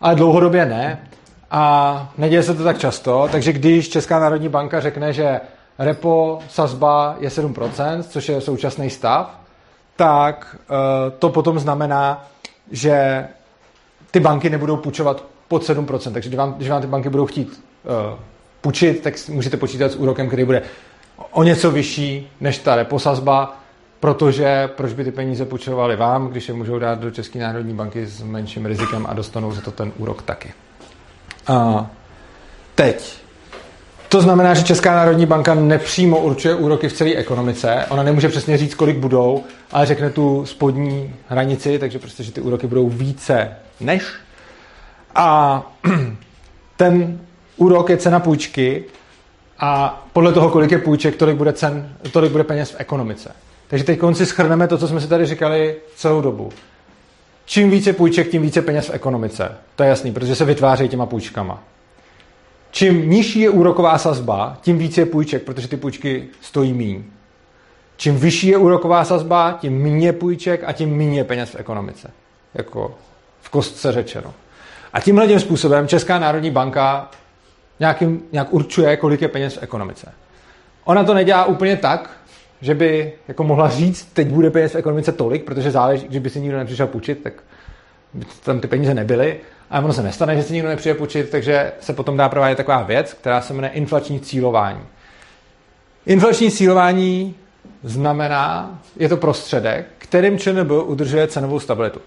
ale 0.00 0.14
dlouhodobě 0.14 0.66
ne. 0.66 1.08
A 1.50 2.12
neděje 2.18 2.42
se 2.42 2.54
to 2.54 2.64
tak 2.64 2.78
často, 2.78 3.28
takže 3.32 3.52
když 3.52 3.88
Česká 3.88 4.18
národní 4.18 4.48
banka 4.48 4.80
řekne, 4.80 5.12
že 5.12 5.40
repo 5.78 6.38
sazba 6.48 7.16
je 7.18 7.28
7%, 7.28 8.02
což 8.02 8.28
je 8.28 8.40
současný 8.40 8.90
stav, 8.90 9.40
tak 9.96 10.56
uh, 10.58 10.76
to 11.18 11.28
potom 11.28 11.58
znamená, 11.58 12.26
že 12.70 13.26
ty 14.10 14.20
banky 14.20 14.50
nebudou 14.50 14.76
půjčovat 14.76 15.24
pod 15.48 15.62
7%. 15.62 16.12
Takže 16.12 16.28
když 16.28 16.38
vám, 16.38 16.54
když 16.54 16.70
vám 16.70 16.80
ty 16.80 16.86
banky 16.86 17.08
budou 17.08 17.26
chtít 17.26 17.64
uh, 17.84 18.18
půjčit, 18.60 19.02
tak 19.02 19.14
můžete 19.28 19.56
počítat 19.56 19.92
s 19.92 19.96
úrokem, 19.96 20.26
který 20.26 20.44
bude 20.44 20.62
o 21.30 21.42
něco 21.42 21.70
vyšší 21.70 22.30
než 22.40 22.58
ta 22.58 22.76
repo 22.76 22.98
sazba, 22.98 23.56
protože 24.04 24.68
proč 24.76 24.92
by 24.92 25.04
ty 25.04 25.12
peníze 25.12 25.44
půjčovali 25.44 25.96
vám, 25.96 26.28
když 26.28 26.48
je 26.48 26.54
můžou 26.54 26.78
dát 26.78 26.98
do 26.98 27.10
České 27.10 27.38
národní 27.38 27.74
banky 27.74 28.06
s 28.06 28.22
menším 28.22 28.66
rizikem 28.66 29.06
a 29.06 29.14
dostanou 29.14 29.52
za 29.52 29.60
to 29.60 29.70
ten 29.70 29.92
úrok 29.96 30.22
taky. 30.22 30.52
A 31.46 31.86
teď 32.74 33.16
to 34.08 34.20
znamená, 34.20 34.54
že 34.54 34.62
Česká 34.62 34.94
národní 34.94 35.26
banka 35.26 35.54
nepřímo 35.54 36.18
určuje 36.18 36.54
úroky 36.54 36.88
v 36.88 36.92
celé 36.92 37.14
ekonomice. 37.14 37.86
Ona 37.88 38.02
nemůže 38.02 38.28
přesně 38.28 38.56
říct, 38.56 38.74
kolik 38.74 38.96
budou, 38.96 39.44
ale 39.72 39.86
řekne 39.86 40.10
tu 40.10 40.46
spodní 40.46 41.14
hranici, 41.28 41.78
takže 41.78 41.98
prostě, 41.98 42.22
že 42.22 42.32
ty 42.32 42.40
úroky 42.40 42.66
budou 42.66 42.88
více 42.88 43.56
než. 43.80 44.04
A 45.14 45.62
ten 46.76 47.20
úrok 47.56 47.90
je 47.90 47.96
cena 47.96 48.20
půjčky 48.20 48.84
a 49.58 50.02
podle 50.12 50.32
toho, 50.32 50.48
kolik 50.50 50.70
je 50.70 50.78
půjček, 50.78 51.16
tolik 51.16 51.36
bude, 51.36 51.52
cen, 51.52 51.96
tolik 52.12 52.32
bude 52.32 52.44
peněz 52.44 52.70
v 52.70 52.76
ekonomice. 52.78 53.34
Takže 53.68 53.84
teď 53.84 53.98
konci 53.98 54.26
schrneme 54.26 54.68
to, 54.68 54.78
co 54.78 54.88
jsme 54.88 55.00
si 55.00 55.08
tady 55.08 55.26
říkali 55.26 55.76
celou 55.96 56.20
dobu. 56.20 56.50
Čím 57.44 57.70
více 57.70 57.92
půjček, 57.92 58.30
tím 58.30 58.42
více 58.42 58.62
peněz 58.62 58.88
v 58.88 58.94
ekonomice. 58.94 59.52
To 59.76 59.82
je 59.82 59.88
jasný, 59.88 60.12
protože 60.12 60.34
se 60.34 60.44
vytvářejí 60.44 60.88
těma 60.88 61.06
půjčkama. 61.06 61.62
Čím 62.70 63.10
nižší 63.10 63.40
je 63.40 63.50
úroková 63.50 63.98
sazba, 63.98 64.58
tím 64.60 64.78
více 64.78 65.00
je 65.00 65.06
půjček, 65.06 65.42
protože 65.42 65.68
ty 65.68 65.76
půjčky 65.76 66.28
stojí 66.40 66.72
míň. 66.72 67.04
Čím 67.96 68.16
vyšší 68.16 68.46
je 68.46 68.56
úroková 68.56 69.04
sazba, 69.04 69.58
tím 69.60 69.82
méně 69.82 70.12
půjček 70.12 70.64
a 70.66 70.72
tím 70.72 70.96
méně 70.96 71.24
peněz 71.24 71.50
v 71.50 71.56
ekonomice. 71.56 72.10
Jako 72.54 72.94
v 73.40 73.48
kostce 73.48 73.92
řečeno. 73.92 74.34
A 74.92 75.00
tímhle 75.00 75.26
tím 75.26 75.40
způsobem 75.40 75.88
Česká 75.88 76.18
národní 76.18 76.50
banka 76.50 77.10
nějakým, 77.80 78.22
nějak 78.32 78.52
určuje, 78.52 78.96
kolik 78.96 79.22
je 79.22 79.28
peněz 79.28 79.54
v 79.54 79.62
ekonomice. 79.62 80.12
Ona 80.84 81.04
to 81.04 81.14
nedělá 81.14 81.44
úplně 81.44 81.76
tak, 81.76 82.10
že 82.60 82.74
by 82.74 83.12
jako 83.28 83.44
mohla 83.44 83.68
říct, 83.68 84.04
teď 84.12 84.28
bude 84.28 84.50
peněz 84.50 84.72
v 84.72 84.78
ekonomice 84.78 85.12
tolik, 85.12 85.44
protože 85.44 85.70
záleží, 85.70 86.08
když 86.08 86.18
by 86.18 86.30
si 86.30 86.40
nikdo 86.40 86.56
nepřišel 86.56 86.86
půjčit, 86.86 87.22
tak 87.22 87.32
by 88.14 88.26
tam 88.44 88.60
ty 88.60 88.68
peníze 88.68 88.94
nebyly. 88.94 89.36
A 89.70 89.80
ono 89.80 89.92
se 89.92 90.02
nestane, 90.02 90.36
že 90.36 90.42
si 90.42 90.52
nikdo 90.52 90.68
nepřijde 90.68 90.94
půjčit, 90.94 91.30
takže 91.30 91.72
se 91.80 91.92
potom 91.92 92.16
dá 92.16 92.28
provádět 92.28 92.56
taková 92.56 92.82
věc, 92.82 93.14
která 93.14 93.40
se 93.40 93.54
jmenuje 93.54 93.72
inflační 93.72 94.20
cílování. 94.20 94.80
Inflační 96.06 96.50
cílování 96.50 97.34
znamená, 97.82 98.78
je 98.96 99.08
to 99.08 99.16
prostředek, 99.16 99.86
kterým 99.98 100.38
ČNB 100.38 100.70
udržuje 100.70 101.28
cenovou 101.28 101.60
stabilitu. 101.60 102.00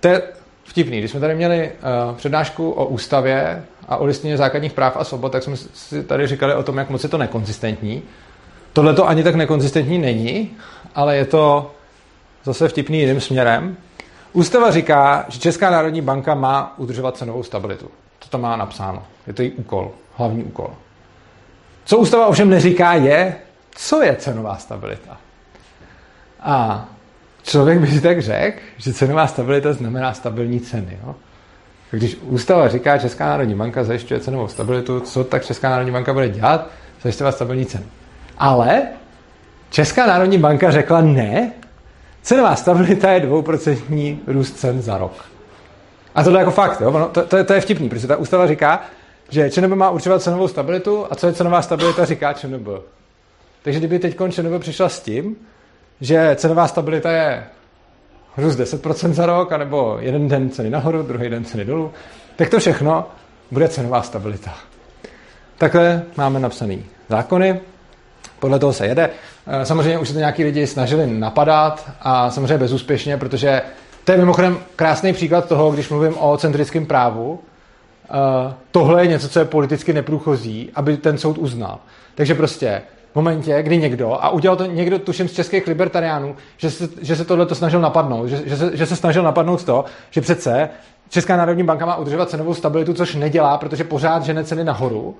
To 0.00 0.08
je 0.08 0.22
vtipný. 0.64 0.98
Když 0.98 1.10
jsme 1.10 1.20
tady 1.20 1.34
měli 1.34 1.70
uh, 2.08 2.16
přednášku 2.16 2.70
o 2.70 2.86
ústavě 2.86 3.64
a 3.88 3.96
o 3.96 4.06
listině 4.06 4.36
základních 4.36 4.72
práv 4.72 4.96
a 4.96 5.04
svobod, 5.04 5.32
tak 5.32 5.42
jsme 5.42 5.56
si 5.56 6.02
tady 6.02 6.26
říkali 6.26 6.54
o 6.54 6.62
tom, 6.62 6.78
jak 6.78 6.90
moc 6.90 7.02
je 7.02 7.08
to 7.08 7.18
nekonzistentní. 7.18 8.02
Tohle 8.76 8.94
to 8.94 9.08
ani 9.08 9.22
tak 9.22 9.34
nekonzistentní 9.34 9.98
není, 9.98 10.50
ale 10.94 11.16
je 11.16 11.24
to 11.24 11.70
zase 12.44 12.68
vtipný 12.68 13.00
jiným 13.00 13.20
směrem. 13.20 13.76
Ústava 14.32 14.70
říká, 14.70 15.24
že 15.28 15.38
Česká 15.38 15.70
národní 15.70 16.00
banka 16.00 16.34
má 16.34 16.74
udržovat 16.76 17.16
cenovou 17.16 17.42
stabilitu. 17.42 17.90
To 18.18 18.28
tam 18.28 18.40
má 18.40 18.56
napsáno. 18.56 19.02
Je 19.26 19.32
to 19.32 19.42
její 19.42 19.52
úkol, 19.52 19.90
hlavní 20.16 20.44
úkol. 20.44 20.70
Co 21.84 21.98
ústava 21.98 22.26
ovšem 22.26 22.50
neříká 22.50 22.92
je, 22.92 23.36
co 23.74 24.02
je 24.02 24.16
cenová 24.16 24.56
stabilita. 24.56 25.16
A 26.40 26.88
člověk 27.42 27.78
by 27.78 27.86
si 27.86 28.00
tak 28.00 28.22
řekl, 28.22 28.58
že 28.76 28.92
cenová 28.92 29.26
stabilita 29.26 29.72
znamená 29.72 30.14
stabilní 30.14 30.60
ceny. 30.60 30.98
Jo? 31.06 31.14
Když 31.90 32.16
ústava 32.22 32.68
říká, 32.68 32.96
že 32.96 33.02
Česká 33.02 33.26
národní 33.26 33.54
banka 33.54 33.84
zajišťuje 33.84 34.20
cenovou 34.20 34.48
stabilitu, 34.48 35.00
co 35.00 35.24
tak 35.24 35.44
Česká 35.44 35.70
národní 35.70 35.92
banka 35.92 36.12
bude 36.12 36.28
dělat? 36.28 36.70
Zajišťovat 37.02 37.34
stabilní 37.34 37.66
ceny. 37.66 37.86
Ale 38.38 38.82
Česká 39.70 40.06
národní 40.06 40.38
banka 40.38 40.70
řekla 40.70 41.00
ne, 41.00 41.52
cenová 42.22 42.56
stabilita 42.56 43.10
je 43.10 43.20
dvouprocentní 43.20 44.20
růst 44.26 44.52
cen 44.52 44.82
za 44.82 44.98
rok. 44.98 45.24
A 46.14 46.22
to 46.22 46.30
je 46.30 46.38
jako 46.38 46.50
fakt, 46.50 46.80
jo? 46.80 47.10
To, 47.12 47.22
to, 47.22 47.44
to, 47.44 47.52
je 47.52 47.60
vtipný, 47.60 47.88
protože 47.88 48.06
ta 48.06 48.16
ústava 48.16 48.46
říká, 48.46 48.82
že 49.28 49.50
ČNB 49.50 49.74
má 49.74 49.90
určovat 49.90 50.22
cenovou 50.22 50.48
stabilitu 50.48 51.06
a 51.10 51.14
co 51.14 51.26
je 51.26 51.32
cenová 51.32 51.62
stabilita, 51.62 52.04
říká 52.04 52.32
ČNB. 52.32 52.68
Takže 53.62 53.78
kdyby 53.78 53.98
teď 53.98 54.16
ČNB 54.30 54.60
přišla 54.60 54.88
s 54.88 55.00
tím, 55.00 55.36
že 56.00 56.36
cenová 56.36 56.68
stabilita 56.68 57.10
je 57.10 57.44
růst 58.36 58.56
10% 58.56 59.12
za 59.12 59.26
rok, 59.26 59.52
anebo 59.52 59.96
jeden 60.00 60.28
den 60.28 60.50
ceny 60.50 60.70
nahoru, 60.70 61.02
druhý 61.02 61.28
den 61.28 61.44
ceny 61.44 61.64
dolů, 61.64 61.92
tak 62.36 62.50
to 62.50 62.58
všechno 62.58 63.08
bude 63.50 63.68
cenová 63.68 64.02
stabilita. 64.02 64.54
Takhle 65.58 66.02
máme 66.16 66.40
napsané 66.40 66.76
zákony, 67.08 67.60
podle 68.46 68.58
toho 68.58 68.72
se 68.72 68.86
jede. 68.86 69.10
Eh, 69.46 69.64
samozřejmě 69.64 69.98
už 69.98 70.08
se 70.08 70.14
to 70.14 70.18
nějaký 70.18 70.44
lidi 70.44 70.66
snažili 70.66 71.06
napadat 71.06 71.90
a 72.00 72.30
samozřejmě 72.30 72.58
bezúspěšně, 72.58 73.16
protože 73.16 73.62
to 74.04 74.12
je 74.12 74.18
mimochodem 74.18 74.58
krásný 74.76 75.12
příklad 75.12 75.48
toho, 75.48 75.70
když 75.70 75.88
mluvím 75.88 76.18
o 76.18 76.36
centrickém 76.36 76.86
právu. 76.86 77.40
Eh, 78.04 78.54
tohle 78.70 79.02
je 79.02 79.06
něco, 79.06 79.28
co 79.28 79.38
je 79.38 79.44
politicky 79.44 79.92
neprůchozí, 79.92 80.70
aby 80.74 80.96
ten 80.96 81.18
soud 81.18 81.38
uznal. 81.38 81.78
Takže 82.14 82.34
prostě 82.34 82.82
v 83.12 83.16
momentě, 83.16 83.62
kdy 83.62 83.78
někdo, 83.78 84.24
a 84.24 84.28
udělal 84.28 84.56
to 84.56 84.66
někdo, 84.66 84.98
tuším 84.98 85.28
z 85.28 85.32
českých 85.32 85.66
libertariánů, 85.66 86.36
že 86.56 86.70
se, 86.70 86.88
že 87.02 87.16
se 87.16 87.24
tohle 87.24 87.46
to 87.46 87.54
snažil 87.54 87.80
napadnout, 87.80 88.26
že, 88.26 88.42
že, 88.46 88.56
se, 88.56 88.76
že 88.76 88.86
se 88.86 88.96
snažil 88.96 89.22
napadnout 89.22 89.64
to, 89.64 89.84
že 90.10 90.20
přece 90.20 90.68
Česká 91.08 91.36
národní 91.36 91.62
banka 91.62 91.86
má 91.86 91.96
udržovat 91.96 92.30
cenovou 92.30 92.54
stabilitu, 92.54 92.94
což 92.94 93.14
nedělá, 93.14 93.58
protože 93.58 93.84
pořád 93.84 94.22
žene 94.22 94.44
ceny 94.44 94.64
nahoru. 94.64 95.16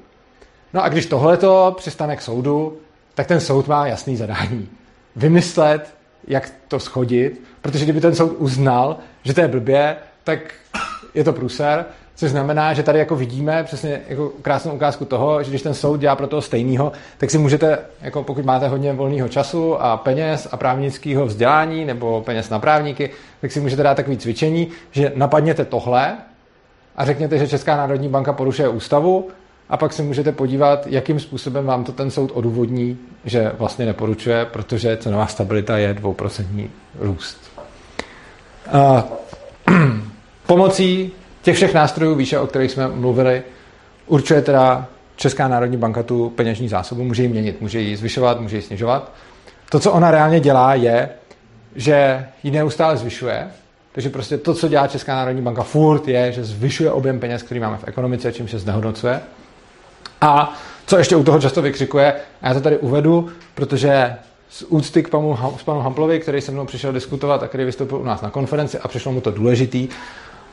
No 0.74 0.84
a 0.84 0.88
když 0.88 1.06
tohle 1.06 1.36
to 1.36 1.74
přistane 1.76 2.16
k 2.16 2.22
soudu, 2.22 2.76
tak 3.16 3.26
ten 3.26 3.40
soud 3.40 3.68
má 3.68 3.86
jasný 3.86 4.16
zadání. 4.16 4.68
Vymyslet, 5.16 5.94
jak 6.26 6.52
to 6.68 6.80
schodit, 6.80 7.42
protože 7.62 7.84
kdyby 7.84 8.00
ten 8.00 8.14
soud 8.14 8.34
uznal, 8.38 8.96
že 9.24 9.34
to 9.34 9.40
je 9.40 9.48
blbě, 9.48 9.96
tak 10.24 10.38
je 11.14 11.24
to 11.24 11.32
průser, 11.32 11.84
což 12.14 12.30
znamená, 12.30 12.74
že 12.74 12.82
tady 12.82 12.98
jako 12.98 13.16
vidíme 13.16 13.64
přesně 13.64 14.00
jako 14.08 14.32
krásnou 14.42 14.72
ukázku 14.72 15.04
toho, 15.04 15.42
že 15.42 15.50
když 15.50 15.62
ten 15.62 15.74
soud 15.74 16.00
dělá 16.00 16.16
pro 16.16 16.26
toho 16.26 16.42
stejného, 16.42 16.92
tak 17.18 17.30
si 17.30 17.38
můžete, 17.38 17.78
jako 18.00 18.22
pokud 18.22 18.44
máte 18.44 18.68
hodně 18.68 18.92
volného 18.92 19.28
času 19.28 19.82
a 19.82 19.96
peněz 19.96 20.48
a 20.52 20.56
právnického 20.56 21.26
vzdělání 21.26 21.84
nebo 21.84 22.22
peněz 22.22 22.50
na 22.50 22.58
právníky, 22.58 23.10
tak 23.40 23.52
si 23.52 23.60
můžete 23.60 23.82
dát 23.82 23.94
takový 23.94 24.16
cvičení, 24.16 24.68
že 24.90 25.12
napadněte 25.14 25.64
tohle 25.64 26.16
a 26.96 27.04
řekněte, 27.04 27.38
že 27.38 27.48
Česká 27.48 27.76
národní 27.76 28.08
banka 28.08 28.32
porušuje 28.32 28.68
ústavu 28.68 29.28
a 29.68 29.76
pak 29.76 29.92
se 29.92 30.02
můžete 30.02 30.32
podívat, 30.32 30.86
jakým 30.86 31.20
způsobem 31.20 31.66
vám 31.66 31.84
to 31.84 31.92
ten 31.92 32.10
soud 32.10 32.30
odůvodní, 32.34 32.98
že 33.24 33.52
vlastně 33.58 33.86
neporučuje, 33.86 34.44
protože 34.44 34.96
cenová 34.96 35.26
stabilita 35.26 35.78
je 35.78 35.94
dvouprocentní 35.94 36.70
růst. 36.98 37.38
A, 38.72 39.04
pomocí 40.46 41.12
těch 41.42 41.56
všech 41.56 41.74
nástrojů 41.74 42.14
výše, 42.14 42.38
o 42.38 42.46
kterých 42.46 42.70
jsme 42.70 42.88
mluvili, 42.88 43.42
určuje 44.06 44.42
teda 44.42 44.86
Česká 45.16 45.48
národní 45.48 45.76
banka 45.76 46.02
tu 46.02 46.30
peněžní 46.30 46.68
zásobu, 46.68 47.04
může 47.04 47.22
ji 47.22 47.28
měnit, 47.28 47.60
může 47.60 47.80
ji 47.80 47.96
zvyšovat, 47.96 48.40
může 48.40 48.56
ji 48.56 48.62
snižovat. 48.62 49.12
To, 49.70 49.80
co 49.80 49.92
ona 49.92 50.10
reálně 50.10 50.40
dělá, 50.40 50.74
je, 50.74 51.08
že 51.74 52.26
ji 52.42 52.50
neustále 52.50 52.96
zvyšuje, 52.96 53.48
takže 53.92 54.10
prostě 54.10 54.38
to, 54.38 54.54
co 54.54 54.68
dělá 54.68 54.86
Česká 54.86 55.14
národní 55.16 55.42
banka 55.42 55.62
furt, 55.62 56.08
je, 56.08 56.32
že 56.32 56.44
zvyšuje 56.44 56.90
objem 56.90 57.20
peněz, 57.20 57.42
který 57.42 57.60
máme 57.60 57.76
v 57.76 57.88
ekonomice, 57.88 58.32
čím 58.32 58.48
se 58.48 58.58
znehodnocuje. 58.58 59.20
A 60.20 60.54
co 60.86 60.98
ještě 60.98 61.16
u 61.16 61.24
toho 61.24 61.40
často 61.40 61.62
vykřikuje, 61.62 62.14
a 62.42 62.48
já 62.48 62.54
to 62.54 62.60
tady 62.60 62.78
uvedu, 62.78 63.28
protože 63.54 64.14
z 64.50 64.62
úcty 64.62 65.02
k 65.02 65.08
panu, 65.08 65.38
s 65.58 65.62
panu 65.62 65.80
Hamplovi, 65.80 66.20
který 66.20 66.40
se 66.40 66.52
mnou 66.52 66.64
přišel 66.64 66.92
diskutovat 66.92 67.42
a 67.42 67.48
který 67.48 67.64
vystoupil 67.64 67.98
u 67.98 68.04
nás 68.04 68.22
na 68.22 68.30
konferenci 68.30 68.78
a 68.78 68.88
přišlo 68.88 69.12
mu 69.12 69.20
to 69.20 69.30
důležitý, 69.30 69.88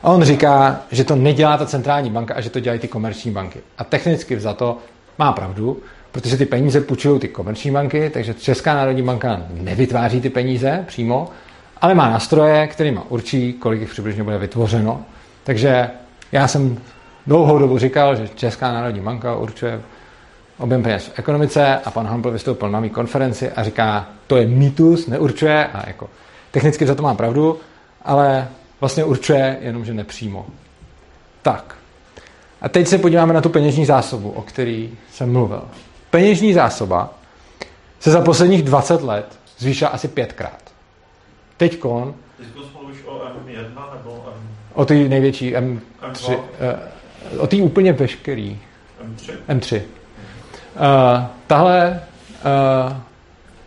a 0.02 0.10
on 0.10 0.22
říká, 0.22 0.80
že 0.90 1.04
to 1.04 1.16
nedělá 1.16 1.58
ta 1.58 1.66
centrální 1.66 2.10
banka 2.10 2.34
a 2.34 2.40
že 2.40 2.50
to 2.50 2.60
dělají 2.60 2.80
ty 2.80 2.88
komerční 2.88 3.30
banky. 3.30 3.60
A 3.78 3.84
technicky 3.84 4.40
za 4.40 4.52
to 4.52 4.78
má 5.18 5.32
pravdu, 5.32 5.82
protože 6.12 6.36
ty 6.36 6.46
peníze 6.46 6.80
půjčují 6.80 7.20
ty 7.20 7.28
komerční 7.28 7.70
banky, 7.70 8.10
takže 8.10 8.34
Česká 8.34 8.74
národní 8.74 9.02
banka 9.02 9.42
nevytváří 9.50 10.20
ty 10.20 10.30
peníze 10.30 10.84
přímo, 10.86 11.28
ale 11.80 11.94
má 11.94 12.10
nástroje, 12.10 12.66
kterými 12.66 13.00
určí, 13.08 13.52
kolik 13.52 13.80
jich 13.80 13.90
přibližně 13.90 14.22
bude 14.22 14.38
vytvořeno. 14.38 15.02
Takže 15.44 15.90
já 16.32 16.48
jsem 16.48 16.78
dlouhou 17.26 17.58
dobu 17.58 17.78
říkal, 17.78 18.16
že 18.16 18.28
Česká 18.28 18.72
národní 18.72 19.00
banka 19.00 19.36
určuje 19.36 19.80
objem 20.58 20.82
peněz 20.82 21.06
v 21.06 21.18
ekonomice 21.18 21.78
a 21.78 21.90
pan 21.90 22.06
Hampel 22.06 22.30
vystoupil 22.30 22.70
na 22.70 22.80
mý 22.80 22.90
konferenci 22.90 23.50
a 23.52 23.64
říká, 23.64 24.06
to 24.26 24.36
je 24.36 24.46
mýtus, 24.46 25.06
neurčuje 25.06 25.66
a 25.66 25.86
jako 25.86 26.10
technicky 26.50 26.86
za 26.86 26.94
to 26.94 27.02
má 27.02 27.14
pravdu, 27.14 27.58
ale 28.02 28.48
vlastně 28.80 29.04
určuje, 29.04 29.58
jenomže 29.60 29.94
nepřímo. 29.94 30.46
Tak. 31.42 31.76
A 32.60 32.68
teď 32.68 32.88
se 32.88 32.98
podíváme 32.98 33.34
na 33.34 33.40
tu 33.40 33.48
peněžní 33.48 33.86
zásobu, 33.86 34.30
o 34.30 34.42
který 34.42 34.90
jsem 35.12 35.32
mluvil. 35.32 35.62
Peněžní 36.10 36.52
zásoba 36.52 37.14
se 38.00 38.10
za 38.10 38.20
posledních 38.20 38.62
20 38.62 39.02
let 39.02 39.38
zvýšila 39.58 39.90
asi 39.90 40.08
pětkrát. 40.08 40.72
Teďkon... 41.56 42.14
Teď 42.36 42.46
mluvíš 42.80 42.98
o 43.06 43.18
M1 43.18 43.94
nebo 43.96 44.24
M... 44.36 44.48
O 44.74 44.84
té 44.84 44.94
největší 44.94 45.56
M3. 45.56 45.80
M2. 46.02 46.38
O 47.38 47.46
té 47.46 47.56
úplně 47.56 47.92
veškerý. 47.92 48.58
M3. 49.06 49.32
M3. 49.48 49.76
Uh, 49.76 51.24
tahle 51.46 52.02
uh, 52.90 52.96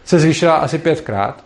se 0.06 0.20
zvýšila 0.20 0.56
asi 0.56 0.78
pětkrát. 0.78 1.44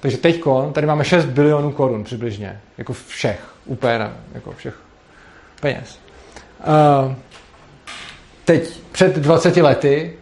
Takže 0.00 0.16
teď 0.16 0.42
tady 0.72 0.86
máme 0.86 1.04
6 1.04 1.24
bilionů 1.24 1.72
korun 1.72 2.04
přibližně. 2.04 2.60
Jako 2.78 2.92
všech. 2.92 3.54
Úplně 3.64 3.98
ne, 3.98 4.10
jako 4.34 4.52
všech 4.52 4.74
peněz. 5.60 5.98
Uh, 7.06 7.14
teď 8.44 8.80
před 8.92 9.16
20 9.16 9.56
lety 9.56 10.16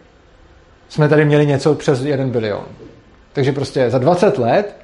jsme 0.89 1.09
tady 1.09 1.25
měli 1.25 1.45
něco 1.45 1.75
přes 1.75 2.01
1 2.01 2.27
bilion. 2.27 2.65
Takže 3.33 3.51
prostě 3.51 3.89
za 3.89 3.97
20 3.97 4.37
let 4.37 4.78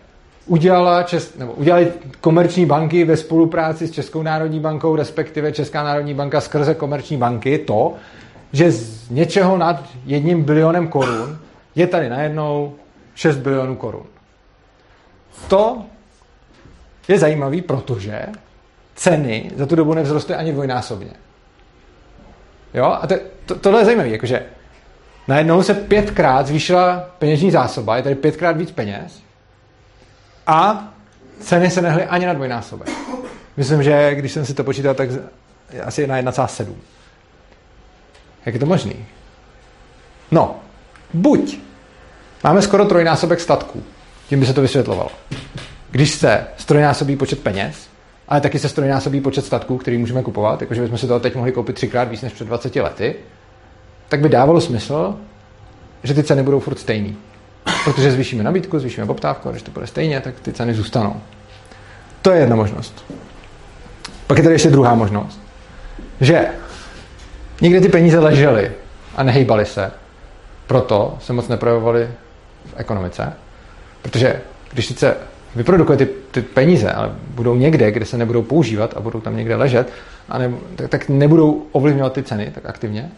udělala 0.46 1.04
čes, 1.04 1.38
nebo 1.38 1.54
udělali 1.54 1.92
komerční 2.22 2.66
banky 2.66 3.06
ve 3.06 3.18
spolupráci 3.18 3.88
s 3.88 3.92
Českou 3.92 4.24
národní 4.24 4.60
bankou, 4.60 4.96
respektive 4.96 5.52
Česká 5.52 5.84
národní 5.84 6.14
banka 6.14 6.42
skrze 6.42 6.76
komerční 6.76 7.18
banky 7.18 7.58
to, 7.58 7.94
že 8.54 8.72
z 8.72 9.10
něčeho 9.10 9.58
nad 9.58 9.84
jedním 10.06 10.44
bilionem 10.44 10.88
korun 10.88 11.38
je 11.76 11.88
tady 11.88 12.10
najednou 12.10 12.76
6 13.16 13.38
bilionů 13.38 13.76
korun. 13.76 14.06
To 15.48 15.82
je 17.08 17.20
zajímavý, 17.20 17.62
protože 17.62 18.26
ceny 18.96 19.52
za 19.56 19.66
tu 19.66 19.76
dobu 19.76 19.94
nevzrostly 19.94 20.36
ani 20.36 20.52
dvojnásobně. 20.52 21.12
Jo? 22.74 22.86
A 22.86 23.08
to, 23.08 23.16
to, 23.46 23.56
tohle 23.56 23.82
je 23.82 23.86
zajímavé, 23.86 24.10
jakože 24.10 24.46
najednou 25.28 25.64
se 25.64 25.74
pětkrát 25.74 26.48
zvýšila 26.48 27.10
peněžní 27.20 27.52
zásoba, 27.52 27.98
je 27.98 28.04
tady 28.04 28.16
pětkrát 28.16 28.58
víc 28.58 28.72
peněz 28.72 29.25
a 30.48 30.94
ceny 31.40 31.70
se 31.70 31.82
nehly 31.82 32.06
ani 32.06 32.26
na 32.26 32.34
dvojnásobek. 32.34 32.90
Myslím, 33.58 33.84
že 33.84 34.16
když 34.16 34.32
jsem 34.32 34.46
si 34.46 34.54
to 34.54 34.64
počítal, 34.64 34.94
tak 34.94 35.10
asi 35.84 36.08
na 36.08 36.22
1,7. 36.22 36.74
Jak 38.46 38.56
je 38.56 38.60
to 38.60 38.66
možný? 38.66 39.06
No, 40.32 40.56
buď 41.14 41.60
máme 42.44 42.62
skoro 42.62 42.86
trojnásobek 42.86 43.40
statků, 43.40 43.84
tím 44.30 44.40
by 44.40 44.46
se 44.46 44.54
to 44.54 44.62
vysvětlovalo. 44.62 45.10
Když 45.92 46.12
se 46.12 46.48
strojnásobí 46.58 47.16
počet 47.16 47.40
peněz, 47.40 47.88
ale 48.28 48.42
taky 48.42 48.60
se 48.60 48.70
strojnásobí 48.70 49.22
počet 49.22 49.46
statků, 49.46 49.78
který 49.78 49.98
můžeme 49.98 50.24
kupovat, 50.24 50.62
jakože 50.62 50.82
bychom 50.82 50.98
si 50.98 51.08
toho 51.08 51.20
teď 51.20 51.36
mohli 51.36 51.52
koupit 51.52 51.76
třikrát 51.76 52.04
víc 52.04 52.22
než 52.22 52.34
před 52.34 52.48
20 52.48 52.76
lety, 52.76 53.16
tak 54.10 54.20
by 54.20 54.30
dávalo 54.30 54.62
smysl, 54.62 55.16
že 56.04 56.14
ty 56.14 56.24
ceny 56.24 56.44
budou 56.44 56.60
furt 56.60 56.80
stejný. 56.80 57.18
Protože 57.84 58.12
zvýšíme 58.12 58.44
nabídku, 58.44 58.80
zvýšíme 58.80 59.08
poptávku, 59.08 59.50
a 59.50 59.52
když 59.52 59.64
to 59.64 59.72
bude 59.72 59.88
stejně, 59.88 60.22
tak 60.22 60.40
ty 60.40 60.54
ceny 60.54 60.74
zůstanou. 60.74 61.22
To 62.22 62.32
je 62.32 62.40
jedna 62.40 62.56
možnost. 62.56 63.06
Pak 64.28 64.38
je 64.38 64.44
tady 64.44 64.56
ještě 64.56 64.70
druhá 64.70 64.96
možnost. 64.96 65.42
Že 66.22 66.48
někde 67.62 67.82
ty 67.82 67.90
peníze 67.90 68.20
ležely 68.20 68.72
a 69.16 69.24
nehejbaly 69.24 69.66
se. 69.66 69.92
Proto 70.68 71.18
se 71.22 71.34
moc 71.34 71.48
neprojevovaly 71.48 72.10
v 72.66 72.74
ekonomice. 72.76 73.34
Protože 74.02 74.42
když 74.74 74.86
sice 74.86 75.16
vyprodukuje 75.56 75.98
ty, 75.98 76.08
ty 76.32 76.42
peníze, 76.42 76.92
ale 76.92 77.12
budou 77.28 77.56
někde, 77.56 77.92
kde 77.92 78.06
se 78.06 78.18
nebudou 78.18 78.42
používat 78.42 78.94
a 78.98 79.00
budou 79.00 79.22
tam 79.22 79.38
někde 79.38 79.56
ležet, 79.56 79.94
a 80.30 80.38
ne, 80.38 80.54
tak, 80.76 80.90
tak 80.90 81.10
nebudou 81.10 81.66
ovlivňovat 81.72 82.14
ty 82.14 82.24
ceny 82.24 82.52
tak 82.56 82.66
aktivně. 82.66 83.12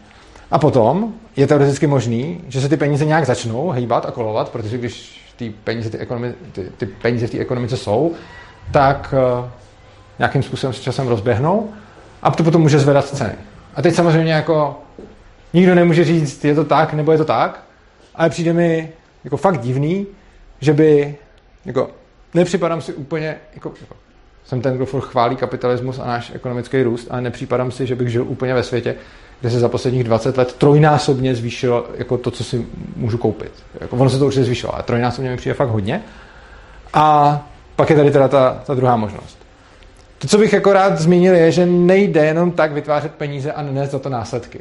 A 0.52 0.60
potom 0.60 1.14
je 1.36 1.48
teoreticky 1.48 1.88
možný, 1.88 2.42
že 2.48 2.62
se 2.62 2.70
ty 2.70 2.78
peníze 2.78 3.06
nějak 3.06 3.26
začnou 3.26 3.70
hýbat 3.70 4.06
a 4.06 4.12
kolovat, 4.12 4.50
protože 4.50 4.78
když 4.78 5.26
ty 5.36 5.54
peníze, 5.64 5.90
ty, 5.90 5.98
ekonomi, 5.98 6.34
ty, 6.52 6.72
ty 6.78 6.86
peníze 6.86 7.28
v 7.28 7.32
té 7.32 7.38
ekonomice 7.38 7.78
jsou, 7.78 8.14
tak 8.72 9.14
uh, 9.40 9.50
nějakým 10.20 10.44
způsobem 10.44 10.74
s 10.74 10.80
časem 10.80 11.08
rozběhnou 11.08 11.70
a 12.22 12.32
to 12.32 12.44
potom 12.44 12.62
může 12.62 12.80
zvedat 12.80 13.06
ceny. 13.06 13.34
A 13.76 13.82
teď 13.82 13.96
samozřejmě 13.96 14.34
jako 14.34 14.82
nikdo 15.54 15.76
nemůže 15.76 16.04
říct, 16.04 16.46
je 16.46 16.56
to 16.56 16.64
tak 16.64 16.94
nebo 16.94 17.12
je 17.12 17.18
to 17.18 17.26
tak, 17.26 17.64
ale 18.16 18.30
přijde 18.30 18.54
mi 18.54 18.90
jako 19.24 19.38
fakt 19.38 19.62
divný, 19.62 20.08
že 20.62 20.74
by 20.74 21.16
jako 21.66 21.90
nepřipadám 22.34 22.82
si 22.82 22.94
úplně, 22.94 23.36
jako, 23.54 23.74
jako 23.82 23.96
jsem 24.46 24.62
ten, 24.62 24.76
kdo 24.76 24.86
chválí 24.86 25.36
kapitalismus 25.36 26.00
a 26.00 26.08
náš 26.08 26.32
ekonomický 26.36 26.84
růst, 26.84 27.08
ale 27.10 27.22
nepřipadám 27.22 27.72
si, 27.72 27.88
že 27.88 27.96
bych 27.96 28.10
žil 28.10 28.24
úplně 28.28 28.54
ve 28.54 28.64
světě, 28.64 28.96
kde 29.42 29.50
se 29.50 29.60
za 29.60 29.70
posledních 29.70 30.04
20 30.04 30.38
let 30.38 30.54
trojnásobně 30.54 31.36
zvýšilo 31.36 31.86
jako 31.98 32.18
to, 32.18 32.32
co 32.32 32.44
si 32.44 32.66
můžu 32.96 33.18
koupit. 33.18 33.52
Jako 33.82 33.96
ono 33.96 34.10
se 34.10 34.20
to 34.20 34.26
určitě 34.26 34.44
zvýšilo, 34.44 34.74
ale 34.74 34.84
trojnásobně 34.84 35.30
mi 35.30 35.38
přijde 35.38 35.54
fakt 35.54 35.70
hodně. 35.70 36.02
A 36.94 37.48
pak 37.76 37.90
je 37.90 37.96
tady 37.96 38.12
teda 38.12 38.28
ta, 38.28 38.62
ta 38.66 38.74
druhá 38.74 38.96
možnost. 38.96 39.38
To, 40.18 40.28
co 40.28 40.38
bych 40.38 40.54
jako 40.54 40.74
rád 40.74 41.00
zmínil, 41.00 41.34
je, 41.34 41.52
že 41.52 41.66
nejde 41.66 42.26
jenom 42.26 42.52
tak 42.52 42.72
vytvářet 42.72 43.12
peníze 43.12 43.52
a 43.52 43.62
nenést 43.62 43.92
za 43.92 44.00
to 44.00 44.10
následky. 44.10 44.60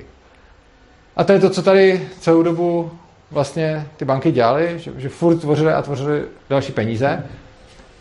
A 1.17 1.25
to 1.25 1.33
je 1.33 1.41
to, 1.41 1.51
co 1.51 1.63
tady 1.63 2.09
celou 2.21 2.43
dobu 2.43 2.91
vlastně 3.31 3.87
ty 3.97 4.05
banky 4.05 4.33
dělaly, 4.33 4.75
že, 4.77 4.93
že 4.97 5.09
furt 5.09 5.37
tvořily 5.37 5.73
a 5.73 5.83
tvořily 5.83 6.25
další 6.51 6.73
peníze. 6.73 7.27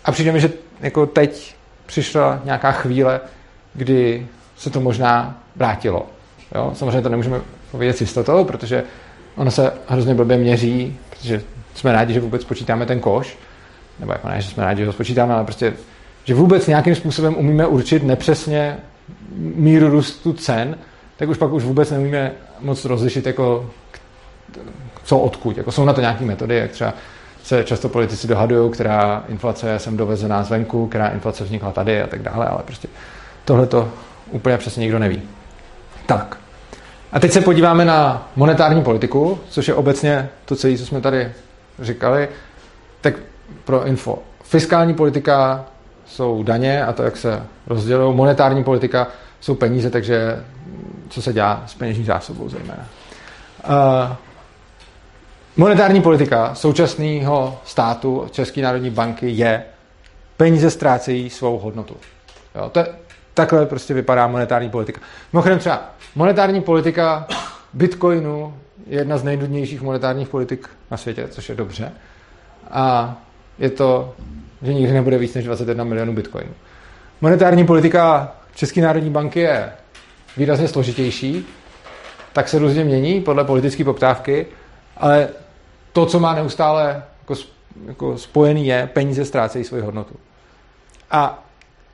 A 0.06 0.12
přijde 0.12 0.32
mi, 0.32 0.40
že 0.40 0.52
jako 0.82 1.06
teď 1.06 1.56
přišla 1.86 2.42
nějaká 2.44 2.72
chvíle, 2.72 3.22
kdy 3.74 4.28
se 4.58 4.70
to 4.70 4.82
možná 4.82 5.42
vrátilo. 5.56 6.06
Jo? 6.56 6.72
Samozřejmě 6.74 7.02
to 7.02 7.10
nemůžeme 7.10 7.42
povědět 7.72 7.98
s 7.98 8.02
jistotou, 8.02 8.44
protože 8.44 8.84
ono 9.36 9.52
se 9.52 9.74
hrozně 9.88 10.14
blbě 10.14 10.38
měří, 10.38 10.98
protože 11.10 11.42
jsme 11.76 11.92
rádi, 11.92 12.14
že 12.14 12.20
vůbec 12.20 12.44
počítáme 12.44 12.86
ten 12.86 13.00
koš, 13.00 13.38
nebo 14.00 14.12
jako 14.12 14.28
ne, 14.30 14.42
že 14.42 14.50
jsme 14.50 14.64
rádi, 14.64 14.80
že 14.80 14.88
ho 14.88 14.94
spočítáme, 14.94 15.34
ale 15.34 15.44
prostě, 15.44 15.74
že 16.24 16.34
vůbec 16.34 16.68
nějakým 16.68 16.96
způsobem 16.96 17.36
umíme 17.38 17.68
určit 17.68 18.04
nepřesně 18.04 18.78
míru 19.36 19.90
růstu 19.90 20.34
cen, 20.34 20.78
tak 21.18 21.30
už 21.30 21.38
pak 21.38 21.52
už 21.52 21.64
vůbec 21.64 21.92
neumíme 21.92 22.32
moc 22.60 22.86
rozlišit, 22.86 23.26
jako 23.26 23.70
co 25.04 25.20
odkud. 25.20 25.58
Jako 25.58 25.72
jsou 25.72 25.86
na 25.86 25.94
to 25.94 26.02
nějaké 26.02 26.26
metody, 26.26 26.56
jak 26.56 26.72
třeba 26.72 26.94
se 27.44 27.64
často 27.64 27.90
politici 27.90 28.28
dohadují, 28.28 28.72
která 28.72 29.24
inflace 29.28 29.70
je 29.70 29.80
sem 29.80 29.98
dovezená 29.98 30.44
zvenku, 30.44 30.88
která 30.88 31.08
inflace 31.08 31.44
vznikla 31.44 31.72
tady 31.72 32.02
a 32.02 32.08
tak 32.08 32.22
dále, 32.22 32.46
ale 32.46 32.64
prostě 32.66 32.88
tohle 33.46 33.68
to 33.68 33.90
úplně 34.32 34.58
přesně 34.58 34.82
nikdo 34.82 35.00
neví. 35.00 35.22
Tak. 36.06 36.45
A 37.12 37.20
teď 37.20 37.32
se 37.32 37.42
podíváme 37.42 37.86
na 37.86 38.30
monetární 38.36 38.84
politiku, 38.84 39.40
což 39.50 39.68
je 39.68 39.74
obecně 39.74 40.30
to 40.46 40.56
celé, 40.56 40.78
co 40.78 40.86
jsme 40.86 41.02
tady 41.02 41.32
říkali. 41.80 42.30
Tak 43.02 43.14
pro 43.66 43.86
info. 43.86 44.20
Fiskální 44.44 44.94
politika 44.94 45.66
jsou 46.06 46.44
daně 46.44 46.86
a 46.86 46.94
to, 46.94 47.04
jak 47.04 47.18
se 47.18 47.44
rozdělují. 47.68 48.16
Monetární 48.16 48.64
politika 48.64 49.08
jsou 49.40 49.56
peníze, 49.56 49.90
takže 49.90 50.44
co 51.10 51.22
se 51.22 51.34
dělá 51.34 51.64
s 51.66 51.74
peněžní 51.74 52.04
zásobou 52.04 52.50
zejména. 52.50 52.86
Uh, 53.68 54.16
monetární 55.58 56.02
politika 56.02 56.56
současného 56.56 57.60
státu 57.66 58.28
České 58.32 58.62
národní 58.62 58.90
banky 58.90 59.30
je 59.30 59.64
peníze 60.38 60.70
ztrácejí 60.70 61.30
svou 61.30 61.60
hodnotu. 61.60 61.98
Jo, 62.56 62.70
to 62.70 62.80
je, 62.80 62.88
takhle 63.36 63.66
prostě 63.66 63.94
vypadá 63.94 64.28
monetární 64.28 64.70
politika. 64.70 65.02
Mimochodem 65.34 65.60
třeba 65.60 65.90
monetární 66.16 66.62
politika 66.62 67.28
Bitcoinu 67.74 68.54
je 68.88 69.00
jedna 69.00 69.18
z 69.18 69.24
nejnudnějších 69.24 69.82
monetárních 69.82 70.30
politik 70.30 70.70
na 70.92 70.98
světě, 70.98 71.28
což 71.28 71.50
je 71.50 71.56
dobře. 71.56 71.92
A 72.72 73.16
je 73.60 73.70
to, 73.70 74.14
že 74.62 74.74
nikdy 74.74 74.94
nebude 74.94 75.18
víc 75.18 75.34
než 75.34 75.46
21 75.46 75.84
milionů 75.84 76.14
bitcoinů. 76.14 76.52
Monetární 77.22 77.66
politika 77.66 78.36
České 78.56 78.82
národní 78.82 79.10
banky 79.10 79.40
je 79.40 79.72
výrazně 80.38 80.68
složitější, 80.68 81.46
tak 82.34 82.48
se 82.50 82.60
různě 82.60 82.84
mění 82.84 83.22
podle 83.22 83.44
politické 83.44 83.84
poptávky, 83.84 84.46
ale 84.98 85.30
to, 85.94 86.06
co 86.06 86.20
má 86.20 86.36
neustále 86.36 87.04
jako, 87.20 87.42
jako 87.86 88.18
spojený, 88.18 88.68
je 88.68 88.90
peníze 88.94 89.26
ztrácejí 89.26 89.64
svoji 89.66 89.84
hodnotu. 89.84 90.16
A 91.12 91.45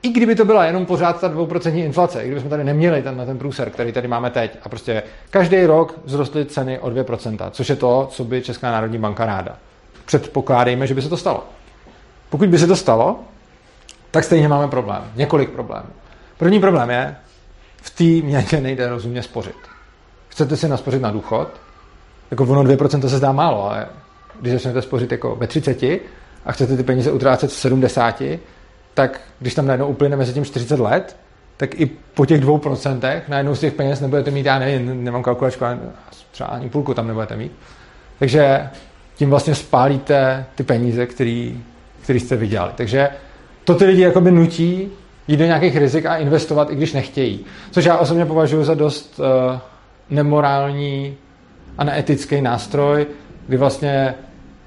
i 0.02 0.10
kdyby 0.10 0.36
to 0.36 0.46
byla 0.46 0.66
jenom 0.66 0.86
pořád 0.86 1.22
ta 1.22 1.30
2% 1.30 1.76
inflace, 1.76 2.24
i 2.24 2.26
kdybychom 2.26 2.50
tady 2.50 2.64
neměli 2.64 3.02
ten, 3.02 3.24
ten 3.26 3.38
průser, 3.38 3.70
který 3.70 3.92
tady 3.92 4.08
máme 4.08 4.30
teď, 4.30 4.58
a 4.64 4.70
prostě 4.70 5.04
každý 5.30 5.66
rok 5.66 6.00
vzrostly 6.06 6.46
ceny 6.46 6.80
o 6.80 6.90
2%, 6.90 7.52
což 7.52 7.70
je 7.70 7.76
to, 7.76 8.08
co 8.12 8.24
by 8.24 8.42
Česká 8.42 8.72
národní 8.72 8.98
banka 8.98 9.26
ráda. 9.26 9.58
Předpokládejme, 10.06 10.88
že 10.88 10.94
by 10.94 11.02
se 11.02 11.10
to 11.10 11.18
stalo. 11.18 11.44
Pokud 12.30 12.50
by 12.50 12.60
se 12.60 12.68
to 12.68 12.76
stalo, 12.76 13.20
tak 14.12 14.24
stejně 14.24 14.48
máme 14.48 14.68
problém. 14.68 15.04
Několik 15.16 15.50
problémů. 15.50 15.90
První 16.38 16.60
problém 16.60 16.90
je, 16.90 17.16
v 17.82 17.90
té 17.90 18.26
měně 18.26 18.62
nejde 18.62 18.90
rozumně 18.90 19.24
spořit. 19.24 19.56
Chcete 20.28 20.58
si 20.58 20.68
naspořit 20.68 21.02
na 21.02 21.12
důchod, 21.12 21.48
jako 22.32 22.44
ono 22.44 22.64
2% 22.64 23.08
se 23.08 23.18
zdá 23.18 23.32
málo, 23.32 23.70
ale 23.70 23.88
když 24.42 24.54
začnete 24.54 24.82
spořit 24.82 25.12
jako 25.12 25.36
ve 25.36 25.48
30 25.48 25.84
a 26.46 26.52
chcete 26.52 26.78
ty 26.78 26.84
peníze 26.84 27.12
utrácet 27.12 27.52
v 27.52 27.54
70, 27.54 28.22
tak 28.94 29.22
když 29.40 29.56
tam 29.56 29.68
najednou 29.68 29.88
uplyne 29.88 30.16
mezi 30.16 30.34
tím 30.34 30.46
40 30.46 30.80
let, 30.80 31.16
tak 31.58 31.80
i 31.80 31.86
po 32.14 32.26
těch 32.26 32.42
dvou 32.42 32.58
procentech 32.58 33.30
najednou 33.30 33.56
z 33.56 33.60
těch 33.60 33.74
peněz 33.74 34.02
nebudete 34.02 34.32
mít, 34.32 34.46
já 34.46 34.60
nevím, 34.60 35.04
nemám 35.04 35.24
kalkulačku, 35.24 35.66
třeba 36.32 36.50
ani 36.50 36.70
půlku 36.70 36.94
tam 36.94 37.08
nebudete 37.08 37.38
mít. 37.38 37.52
Takže 38.20 38.70
tím 39.16 39.30
vlastně 39.30 39.56
spálíte 39.56 40.46
ty 40.56 40.64
peníze, 40.64 41.06
který, 41.06 41.64
který 42.04 42.20
jste 42.20 42.36
vydělali. 42.36 42.72
Takže 42.76 43.10
to 43.64 43.76
ty 43.76 43.86
lidi 43.86 44.02
jakoby 44.02 44.32
nutí 44.32 44.92
jít 45.28 45.38
do 45.38 45.46
nějakých 45.46 45.78
rizik 45.78 46.06
a 46.06 46.16
investovat, 46.16 46.72
i 46.72 46.76
když 46.76 46.94
nechtějí. 46.94 47.46
Což 47.72 47.86
já 47.86 47.98
osobně 47.98 48.26
považuji 48.26 48.64
za 48.64 48.74
dost 48.74 49.20
uh, 49.20 49.60
nemorální 50.10 51.18
a 51.78 51.84
neetický 51.84 52.42
nástroj, 52.42 53.08
kdy 53.48 53.58
vlastně 53.58 54.14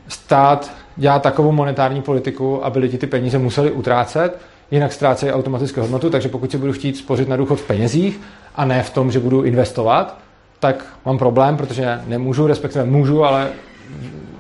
stát 0.09 0.73
dělá 0.97 1.19
takovou 1.19 1.53
monetární 1.53 2.03
politiku, 2.03 2.65
aby 2.65 2.79
lidi 2.79 2.99
ty 2.99 3.07
peníze 3.07 3.39
museli 3.39 3.71
utrácet, 3.71 4.39
jinak 4.71 4.93
ztrácejí 4.93 5.33
automaticky 5.33 5.81
hodnotu, 5.81 6.11
takže 6.11 6.29
pokud 6.29 6.51
si 6.51 6.59
budu 6.59 6.73
chtít 6.73 6.97
spořit 6.97 7.29
na 7.29 7.37
důchod 7.37 7.61
v 7.61 7.67
penězích 7.67 8.21
a 8.55 8.65
ne 8.65 8.83
v 8.83 8.91
tom, 8.91 9.11
že 9.11 9.21
budu 9.21 9.43
investovat, 9.43 10.19
tak 10.61 10.87
mám 11.05 11.19
problém, 11.19 11.57
protože 11.57 12.01
nemůžu, 12.07 12.47
respektive 12.47 12.85
můžu, 12.85 13.25
ale 13.25 13.49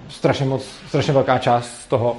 strašně 0.09 0.47
moc, 0.47 0.67
strašně 0.89 1.13
velká 1.13 1.39
část 1.39 1.81
z 1.81 1.87
toho 1.87 2.17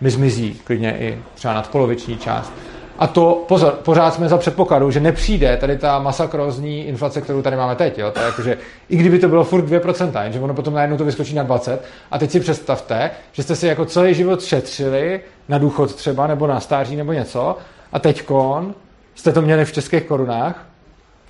mi 0.00 0.10
zmizí, 0.10 0.60
klidně 0.64 0.96
i 0.98 1.18
třeba 1.34 1.54
nadpoloviční 1.54 2.16
část. 2.16 2.52
A 2.98 3.06
to 3.06 3.44
pozor, 3.48 3.72
pořád 3.72 4.14
jsme 4.14 4.28
za 4.28 4.38
předpokladu, 4.38 4.90
že 4.90 5.00
nepřijde 5.00 5.56
tady 5.56 5.78
ta 5.78 5.98
masakrózní 5.98 6.86
inflace, 6.86 7.20
kterou 7.20 7.42
tady 7.42 7.56
máme 7.56 7.76
teď. 7.76 7.98
Jo? 7.98 8.10
To 8.10 8.20
je 8.20 8.26
jako, 8.26 8.42
že 8.42 8.58
i 8.88 8.96
kdyby 8.96 9.18
to 9.18 9.28
bylo 9.28 9.44
furt 9.44 9.64
2%, 9.64 10.22
jenže 10.22 10.40
ono 10.40 10.54
potom 10.54 10.74
najednou 10.74 10.96
to 10.96 11.04
vyskočí 11.04 11.34
na 11.34 11.42
20. 11.42 11.84
A 12.10 12.18
teď 12.18 12.30
si 12.30 12.40
představte, 12.40 13.10
že 13.32 13.42
jste 13.42 13.56
si 13.56 13.66
jako 13.66 13.84
celý 13.84 14.14
život 14.14 14.42
šetřili 14.42 15.20
na 15.48 15.58
důchod 15.58 15.94
třeba, 15.94 16.26
nebo 16.26 16.46
na 16.46 16.60
stáří, 16.60 16.96
nebo 16.96 17.12
něco, 17.12 17.56
a 17.92 17.98
teďkon 17.98 18.74
jste 19.14 19.32
to 19.32 19.42
měli 19.42 19.64
v 19.64 19.72
českých 19.72 20.04
korunách 20.04 20.66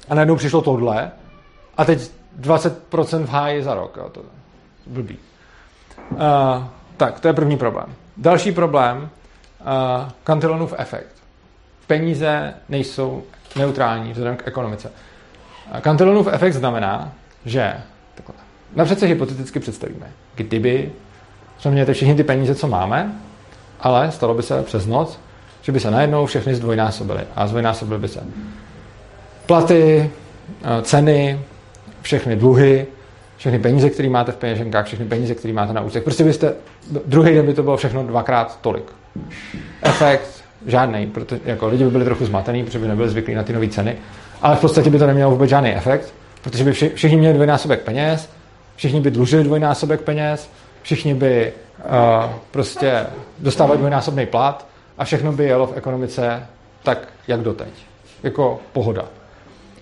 a 0.09 0.15
najednou 0.15 0.37
přišlo 0.37 0.63
tohle 0.63 1.11
a 1.77 1.85
teď 1.85 2.11
20% 2.41 3.25
v 3.25 3.29
háji 3.29 3.63
za 3.63 3.75
rok. 3.75 3.97
Jo, 3.97 4.09
to 4.09 4.21
je 4.21 4.27
blbý. 4.87 5.19
Uh, 6.11 6.19
tak, 6.97 7.21
to 7.21 7.29
je 7.29 7.35
první 7.35 7.57
problém. 7.57 7.87
Další 8.17 8.53
problém, 8.53 8.99
uh, 9.61 10.09
Cantillonův 10.25 10.75
efekt. 10.79 11.14
Peníze 11.87 12.55
nejsou 12.69 13.23
neutrální 13.57 14.13
vzhledem 14.13 14.37
k 14.37 14.49
ekonomice. 14.49 14.93
Cantillonův 15.81 16.29
efekt 16.33 16.53
znamená, 16.53 17.13
že 17.45 17.75
takhle, 18.15 18.35
napřed 18.77 18.99
se 18.99 19.07
hypoteticky 19.07 19.61
představíme, 19.61 20.07
kdyby 20.35 20.93
jsme 21.59 21.71
měli 21.71 21.95
všechny 21.95 22.15
ty 22.15 22.25
peníze, 22.25 22.55
co 22.55 22.69
máme, 22.69 23.13
ale 23.81 24.11
stalo 24.11 24.35
by 24.35 24.43
se 24.43 24.63
přes 24.63 24.87
noc, 24.87 25.21
že 25.63 25.73
by 25.73 25.81
se 25.81 25.91
najednou 25.91 26.27
všechny 26.27 26.55
zdvojnásobily 26.55 27.25
a 27.37 27.47
zdvojnásobily 27.47 28.01
by 28.01 28.09
se 28.09 28.21
platy, 29.47 30.11
eh, 30.63 30.83
ceny, 30.83 31.41
všechny 32.03 32.37
dluhy, 32.37 32.87
všechny 33.37 33.59
peníze, 33.59 33.91
které 33.91 34.09
máte 34.09 34.33
v 34.33 34.37
peněženkách, 34.37 34.87
všechny 34.87 35.07
peníze, 35.07 35.35
které 35.35 35.55
máte 35.55 35.73
na 35.73 35.81
účtech. 35.81 36.03
Prostě 36.03 36.25
byste, 36.25 36.55
druhý 37.07 37.35
den 37.35 37.47
by 37.47 37.55
to 37.55 37.63
bylo 37.63 37.77
všechno 37.77 38.07
dvakrát 38.07 38.59
tolik. 38.61 38.85
Efekt 39.83 40.44
žádný, 40.67 41.07
protože 41.07 41.41
jako 41.45 41.69
lidi 41.69 41.85
by 41.85 41.91
byli 41.91 42.05
trochu 42.05 42.27
zmatený, 42.27 42.65
protože 42.65 42.79
by 42.79 42.89
nebyli 42.89 43.09
zvyklí 43.09 43.35
na 43.35 43.43
ty 43.43 43.53
nové 43.53 43.69
ceny, 43.69 43.97
ale 44.43 44.57
v 44.57 44.61
podstatě 44.61 44.91
by 44.91 44.99
to 44.99 45.07
nemělo 45.07 45.31
vůbec 45.31 45.51
žádný 45.51 45.75
efekt, 45.75 46.15
protože 46.43 46.65
by 46.65 46.73
vši, 46.73 46.89
všichni 46.95 47.17
měli 47.17 47.35
dvojnásobek 47.35 47.83
peněz, 47.83 48.31
všichni 48.77 49.01
by 49.01 49.11
dlužili 49.11 49.45
dvojnásobek 49.45 50.01
peněz, 50.01 50.51
všichni 50.83 51.15
by 51.15 51.53
uh, 51.79 52.31
prostě 52.51 53.07
dostávali 53.39 53.79
dvojnásobný 53.79 54.27
plat 54.27 54.67
a 54.99 55.05
všechno 55.05 55.33
by 55.33 55.45
jelo 55.45 55.67
v 55.67 55.77
ekonomice 55.77 56.47
tak, 56.83 57.09
jak 57.29 57.41
doteď. 57.41 57.69
Jako 58.23 58.61
pohoda. 58.73 59.05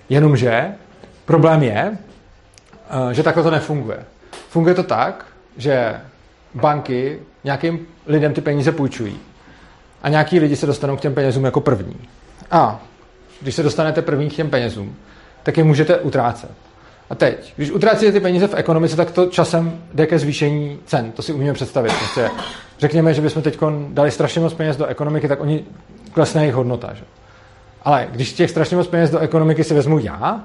Jenomže 0.09 0.73
problém 1.25 1.63
je, 1.63 1.99
uh, 3.05 3.11
že 3.11 3.23
takhle 3.23 3.43
to 3.43 3.51
nefunguje. 3.51 3.99
Funguje 4.49 4.75
to 4.75 4.83
tak, 4.83 5.27
že 5.57 5.95
banky 6.55 7.19
nějakým 7.45 7.87
lidem 8.07 8.35
ty 8.35 8.41
peníze 8.41 8.73
půjčují 8.73 9.21
a 10.03 10.09
nějaký 10.09 10.41
lidi 10.41 10.57
se 10.57 10.67
dostanou 10.67 10.97
k 10.97 11.01
těm 11.01 11.15
penězům 11.15 11.45
jako 11.45 11.61
první. 11.61 11.97
A 12.51 12.83
když 13.41 13.55
se 13.55 13.63
dostanete 13.63 14.03
první 14.03 14.31
k 14.31 14.35
těm 14.35 14.51
penězům, 14.51 14.97
tak 15.43 15.57
je 15.57 15.65
můžete 15.65 15.99
utrácet. 15.99 16.51
A 17.11 17.15
teď, 17.15 17.53
když 17.57 17.71
utrácíte 17.71 18.13
ty 18.13 18.21
peníze 18.21 18.47
v 18.47 18.55
ekonomice, 18.55 18.97
tak 18.97 19.11
to 19.11 19.27
časem 19.27 19.73
jde 19.95 20.07
ke 20.07 20.19
zvýšení 20.19 20.79
cen. 20.85 21.13
To 21.13 21.23
si 21.23 21.33
umíme 21.33 21.53
představit. 21.53 21.93
Prostě 21.99 22.31
řekněme, 22.79 23.15
že 23.15 23.23
bychom 23.23 23.43
teď 23.43 23.59
dali 23.89 24.11
strašně 24.11 24.41
moc 24.41 24.55
peněz 24.55 24.77
do 24.77 24.87
ekonomiky, 24.87 25.29
tak 25.29 25.41
oni 25.41 25.65
klesne 26.13 26.43
jejich 26.43 26.55
hodnota. 26.55 26.95
Že? 26.95 27.05
Ale 27.83 28.09
když 28.13 28.33
těch 28.33 28.51
strašně 28.51 28.77
moc 28.77 28.87
peněz 28.87 29.11
do 29.11 29.19
ekonomiky 29.19 29.65
si 29.65 29.75
vezmu 29.75 29.99
já 29.99 30.45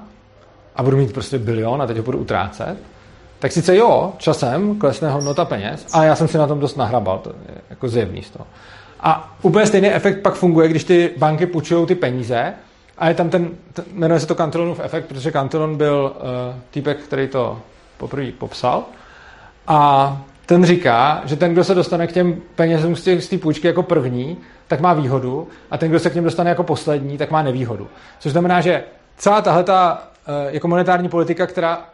a 0.76 0.82
budu 0.82 0.96
mít 0.96 1.12
prostě 1.12 1.38
bilion 1.38 1.82
a 1.82 1.86
teď 1.86 1.96
ho 1.96 2.02
budu 2.02 2.18
utrácet, 2.18 2.76
tak 3.38 3.52
sice 3.52 3.76
jo, 3.76 4.12
časem 4.18 4.78
klesne 4.78 5.10
hodnota 5.10 5.44
peněz, 5.44 5.86
ale 5.92 6.06
já 6.06 6.14
jsem 6.14 6.28
si 6.28 6.38
na 6.38 6.46
tom 6.46 6.60
dost 6.60 6.76
nahrabal, 6.76 7.18
to 7.18 7.30
je 7.30 7.54
jako 7.70 7.88
zjevný 7.88 8.22
z 8.22 8.30
toho. 8.30 8.46
A 9.00 9.34
úplně 9.42 9.66
stejný 9.66 9.88
efekt 9.88 10.22
pak 10.22 10.34
funguje, 10.34 10.68
když 10.68 10.84
ty 10.84 11.10
banky 11.16 11.46
půjčují 11.46 11.86
ty 11.86 11.94
peníze 11.94 12.54
a 12.98 13.08
je 13.08 13.14
tam 13.14 13.30
ten, 13.30 13.50
ten 13.72 13.84
jmenuje 13.92 14.20
se 14.20 14.26
to 14.26 14.34
Cantillonův 14.34 14.80
efekt, 14.80 15.06
protože 15.06 15.32
Cantillon 15.32 15.76
byl 15.76 16.16
uh, 16.16 16.60
týpek, 16.70 16.98
který 16.98 17.28
to 17.28 17.60
poprvé 17.96 18.32
popsal. 18.32 18.84
A 19.66 20.16
ten 20.46 20.64
říká, 20.64 21.22
že 21.24 21.36
ten, 21.36 21.52
kdo 21.52 21.64
se 21.64 21.74
dostane 21.74 22.06
k 22.06 22.12
těm 22.12 22.40
penězům 22.54 22.96
z 22.96 23.28
té 23.28 23.38
půjčky 23.38 23.66
jako 23.66 23.82
první, 23.82 24.36
tak 24.66 24.80
má 24.80 24.92
výhodu 24.92 25.48
a 25.70 25.78
ten, 25.78 25.88
kdo 25.88 25.98
se 25.98 26.10
k 26.10 26.14
něm 26.14 26.24
dostane 26.24 26.50
jako 26.50 26.62
poslední, 26.62 27.18
tak 27.18 27.30
má 27.30 27.42
nevýhodu. 27.42 27.88
Což 28.18 28.32
znamená, 28.32 28.60
že 28.60 28.84
celá 29.16 29.42
tahle 29.42 29.64
ta, 29.64 30.08
uh, 30.28 30.54
jako 30.54 30.68
monetární 30.68 31.08
politika, 31.08 31.46
která 31.46 31.84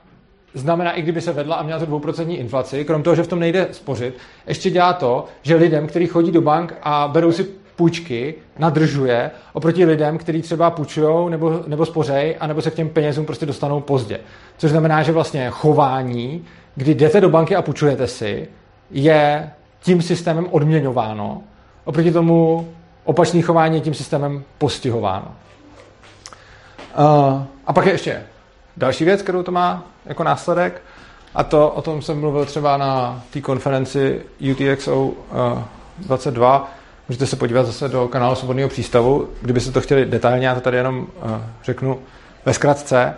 znamená, 0.55 0.93
i 0.93 1.03
kdyby 1.03 1.21
se 1.21 1.33
vedla 1.33 1.57
a 1.57 1.63
měla 1.63 1.79
tu 1.79 1.87
dvouprocentní 1.87 2.39
inflaci, 2.39 2.85
krom 2.85 3.03
toho, 3.03 3.17
že 3.17 3.23
v 3.23 3.29
tom 3.29 3.39
nejde 3.39 3.69
spořit, 3.73 4.19
ještě 4.47 4.71
dělá 4.71 4.93
to, 4.93 5.25
že 5.43 5.57
lidem, 5.57 5.87
kteří 5.87 6.07
chodí 6.07 6.31
do 6.31 6.43
bank 6.43 6.75
a 6.83 7.09
berou 7.09 7.33
si 7.33 7.47
půjčky, 7.77 8.35
nadržuje 8.59 9.31
oproti 9.53 9.85
lidem, 9.85 10.19
kteří 10.19 10.43
třeba 10.43 10.71
půjčují 10.71 11.31
nebo, 11.31 11.63
nebo 11.67 11.87
spořej, 11.87 12.37
anebo 12.41 12.63
se 12.63 12.71
k 12.71 12.75
těm 12.75 12.89
penězům 12.89 13.27
prostě 13.27 13.47
dostanou 13.47 13.81
pozdě. 13.81 14.21
Což 14.59 14.71
znamená, 14.71 15.03
že 15.03 15.13
vlastně 15.13 15.51
chování, 15.51 16.45
kdy 16.75 16.95
jdete 16.95 17.21
do 17.21 17.29
banky 17.31 17.57
a 17.57 17.63
půjčujete 17.63 18.07
si, 18.07 18.49
je 18.91 19.51
tím 19.83 20.03
systémem 20.03 20.47
odměňováno, 20.51 21.43
oproti 21.85 22.13
tomu 22.13 22.69
opačný 23.05 23.43
chování 23.43 23.75
je 23.77 23.81
tím 23.81 23.95
systémem 23.95 24.45
postihováno. 24.59 25.27
Uh, 26.99 27.43
a 27.67 27.73
pak 27.73 27.87
je 27.87 27.93
ještě 27.93 28.23
další 28.77 29.05
věc, 29.05 29.23
kterou 29.23 29.43
to 29.43 29.53
má 29.53 29.85
jako 30.07 30.25
následek, 30.25 30.83
a 31.35 31.45
to 31.45 31.71
o 31.71 31.83
tom 31.83 32.03
jsem 32.03 32.21
mluvil 32.21 32.45
třeba 32.45 32.77
na 32.77 33.23
té 33.31 33.41
konferenci 33.41 34.23
UTXO 34.53 35.05
uh, 35.05 35.15
22, 35.99 36.71
Můžete 37.09 37.27
se 37.27 37.37
podívat 37.37 37.67
zase 37.67 37.89
do 37.89 38.09
kanálu 38.09 38.35
Svobodného 38.35 38.69
přístavu, 38.69 39.29
kdybyste 39.43 39.73
to 39.73 39.81
chtěli 39.81 40.05
detailně, 40.05 40.47
já 40.47 40.55
to 40.55 40.61
tady 40.61 40.77
jenom 40.77 40.99
uh, 40.99 41.31
řeknu 41.65 41.99
ve 42.45 42.55
zkratce. 42.55 43.15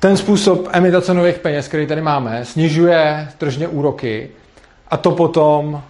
Ten 0.00 0.16
způsob 0.16 0.68
emitace 0.72 1.14
nových 1.14 1.38
peněz, 1.38 1.68
který 1.68 1.86
tady 1.86 2.00
máme, 2.00 2.44
snižuje 2.44 3.28
tržně 3.38 3.68
úroky 3.68 4.30
a 4.88 4.96
to 4.96 5.10
potom 5.10 5.74
uh, 5.74 5.80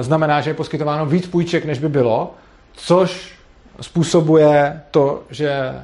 znamená, 0.00 0.40
že 0.40 0.50
je 0.50 0.54
poskytováno 0.54 1.06
víc 1.06 1.26
půjček, 1.26 1.64
než 1.64 1.78
by 1.78 1.88
bylo, 1.88 2.34
což 2.72 3.34
způsobuje 3.80 4.80
to, 4.90 5.22
že 5.30 5.82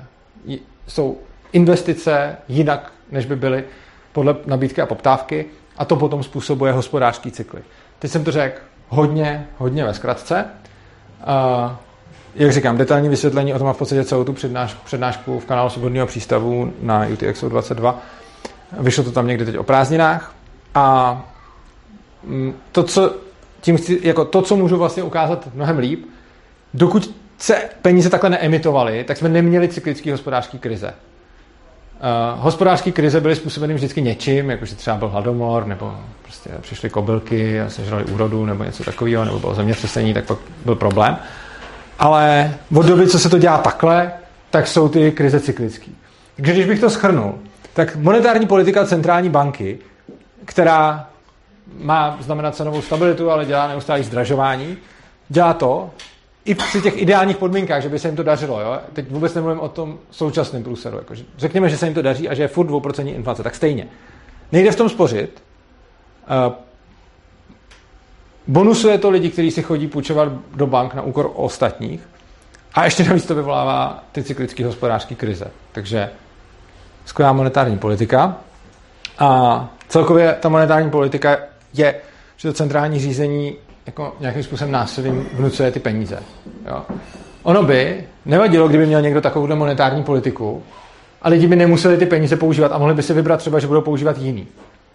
jsou 0.86 1.18
investice 1.53 2.36
jinak, 2.49 2.92
než 3.11 3.26
by 3.26 3.36
byly 3.36 3.64
podle 4.12 4.36
nabídky 4.47 4.82
a 4.82 4.86
poptávky 4.86 5.47
a 5.78 5.84
to 5.84 5.97
potom 5.97 6.22
způsobuje 6.22 6.72
hospodářský 6.72 7.30
cykly. 7.30 7.62
Teď 7.99 8.11
jsem 8.11 8.24
to 8.24 8.32
řekl 8.32 8.61
hodně, 8.88 9.47
hodně 9.59 9.84
ve 9.84 9.94
zkratce. 9.94 10.44
Uh, 11.64 11.72
jak 12.34 12.53
říkám, 12.53 12.76
detailní 12.76 13.09
vysvětlení 13.09 13.55
o 13.55 13.59
tom 13.59 13.66
má 13.66 13.72
v 13.72 13.78
podstatě 13.78 14.05
celou 14.05 14.24
tu 14.24 14.32
přednáš, 14.32 14.74
přednášku 14.74 15.40
v 15.40 15.44
kanálu 15.44 15.70
Svobodného 15.70 16.07
přístavu 16.07 16.72
na 16.80 17.07
UTXO 17.07 17.49
22. 17.49 18.03
Vyšlo 18.78 19.05
to 19.05 19.12
tam 19.12 19.26
někdy 19.26 19.44
teď 19.44 19.59
o 19.59 19.62
prázdninách. 19.62 20.34
A 20.74 21.24
mm, 22.24 22.55
to, 22.72 22.82
co, 22.82 23.14
tím 23.61 23.76
chci, 23.76 24.01
jako 24.03 24.24
to, 24.24 24.42
co 24.42 24.57
můžu 24.57 24.76
vlastně 24.76 25.03
ukázat 25.03 25.49
mnohem 25.55 25.78
líp, 25.78 26.07
dokud 26.74 27.14
se 27.38 27.68
peníze 27.82 28.11
takhle 28.11 28.30
neemitovaly, 28.30 29.05
tak 29.05 29.16
jsme 29.16 29.28
neměli 29.28 29.68
cyklický 29.68 30.11
hospodářský 30.11 30.59
krize. 30.59 30.94
Uh, 31.97 32.42
hospodářské 32.42 32.92
krize 32.92 33.20
byly 33.20 33.36
způsobeny 33.36 33.74
vždycky 33.74 34.03
něčím, 34.03 34.51
jakože 34.51 34.74
třeba 34.74 34.97
byl 34.97 35.09
hladomor, 35.09 35.66
nebo 35.66 35.94
prostě 36.22 36.51
přišly 36.61 36.90
kobylky 36.90 37.61
a 37.61 37.70
sežrali 37.70 38.05
úrodu, 38.05 38.47
nebo 38.47 38.64
něco 38.64 38.84
takového, 38.84 39.24
nebo 39.24 39.38
bylo 39.38 39.55
zemětřesení, 39.55 40.14
tak 40.14 40.24
pak 40.24 40.38
byl 40.64 40.74
problém. 40.74 41.18
Ale 41.99 42.55
od 42.74 42.86
doby, 42.86 43.07
co 43.07 43.18
se 43.18 43.28
to 43.28 43.38
dělá 43.38 43.59
takhle, 43.59 44.12
tak 44.51 44.66
jsou 44.66 44.88
ty 44.88 45.12
krize 45.12 45.40
cyklické. 45.40 45.90
Takže 46.36 46.53
když 46.53 46.66
bych 46.66 46.80
to 46.80 46.90
schrnul, 46.90 47.34
tak 47.72 47.97
monetární 47.97 48.47
politika 48.47 48.86
centrální 48.86 49.28
banky, 49.28 49.78
která 50.44 51.09
má 51.78 52.18
znamenat 52.20 52.57
cenovou 52.57 52.82
stabilitu, 52.82 53.30
ale 53.30 53.44
dělá 53.44 53.68
neustále 53.68 54.03
zdražování, 54.03 54.76
dělá 55.28 55.55
to, 55.55 55.90
i 56.47 56.55
při 56.55 56.82
těch 56.82 57.03
ideálních 57.03 57.36
podmínkách, 57.36 57.82
že 57.82 57.88
by 57.88 57.99
se 57.99 58.09
jim 58.09 58.16
to 58.16 58.22
dařilo. 58.22 58.61
Jo? 58.61 58.78
Teď 58.92 59.11
vůbec 59.11 59.34
nemluvím 59.34 59.61
o 59.61 59.68
tom 59.68 59.99
současném 60.11 60.62
průseru. 60.62 60.97
Jako, 60.97 61.14
řekněme, 61.38 61.68
že 61.68 61.76
se 61.76 61.86
jim 61.86 61.94
to 61.94 62.03
daří 62.03 62.28
a 62.28 62.34
že 62.34 62.42
je 62.42 62.49
furt 62.49 62.66
2% 62.66 63.14
inflace, 63.14 63.42
tak 63.42 63.55
stejně. 63.55 63.88
Nejde 64.53 64.70
v 64.70 64.76
tom 64.76 64.88
spořit. 64.88 65.42
Uh, 66.47 66.53
bonusuje 68.47 68.99
to 68.99 69.11
lidi, 69.11 69.30
kteří 69.30 69.51
si 69.51 69.62
chodí 69.62 69.86
půjčovat 69.86 70.28
do 70.55 70.66
bank 70.66 70.94
na 70.94 71.03
úkor 71.03 71.30
ostatních. 71.34 72.09
A 72.74 72.84
ještě 72.84 73.05
navíc 73.05 73.26
to 73.26 73.34
vyvolává 73.34 74.05
ty 74.12 74.22
cyklické 74.22 74.66
hospodářské 74.66 75.14
krize. 75.14 75.51
Takže 75.72 76.11
skvělá 77.05 77.32
monetární 77.32 77.78
politika. 77.78 78.36
A 79.18 79.68
celkově 79.88 80.36
ta 80.40 80.49
monetární 80.49 80.90
politika 80.90 81.38
je, 81.74 81.94
že 82.36 82.49
to 82.49 82.55
centrální 82.55 83.01
řízení 83.01 83.57
jako 83.87 84.16
nějakým 84.20 84.43
způsobem 84.43 84.72
násilím 84.72 85.26
vnucuje 85.32 85.70
ty 85.70 85.80
peníze. 85.80 86.18
Jo. 86.68 86.82
Ono 87.43 87.62
by 87.62 88.05
nevadilo, 88.24 88.68
kdyby 88.68 88.87
měl 88.87 89.03
někdo 89.03 89.20
takovou 89.20 89.57
monetární 89.57 90.03
politiku 90.03 90.62
a 91.22 91.28
lidi 91.28 91.47
by 91.47 91.57
nemuseli 91.57 91.97
ty 91.97 92.07
peníze 92.07 92.37
používat 92.37 92.72
a 92.72 92.78
mohli 92.78 92.95
by 92.95 93.03
si 93.03 93.14
vybrat 93.14 93.37
třeba, 93.37 93.59
že 93.59 93.66
budou 93.66 93.80
používat 93.80 94.18
jiný. 94.18 94.47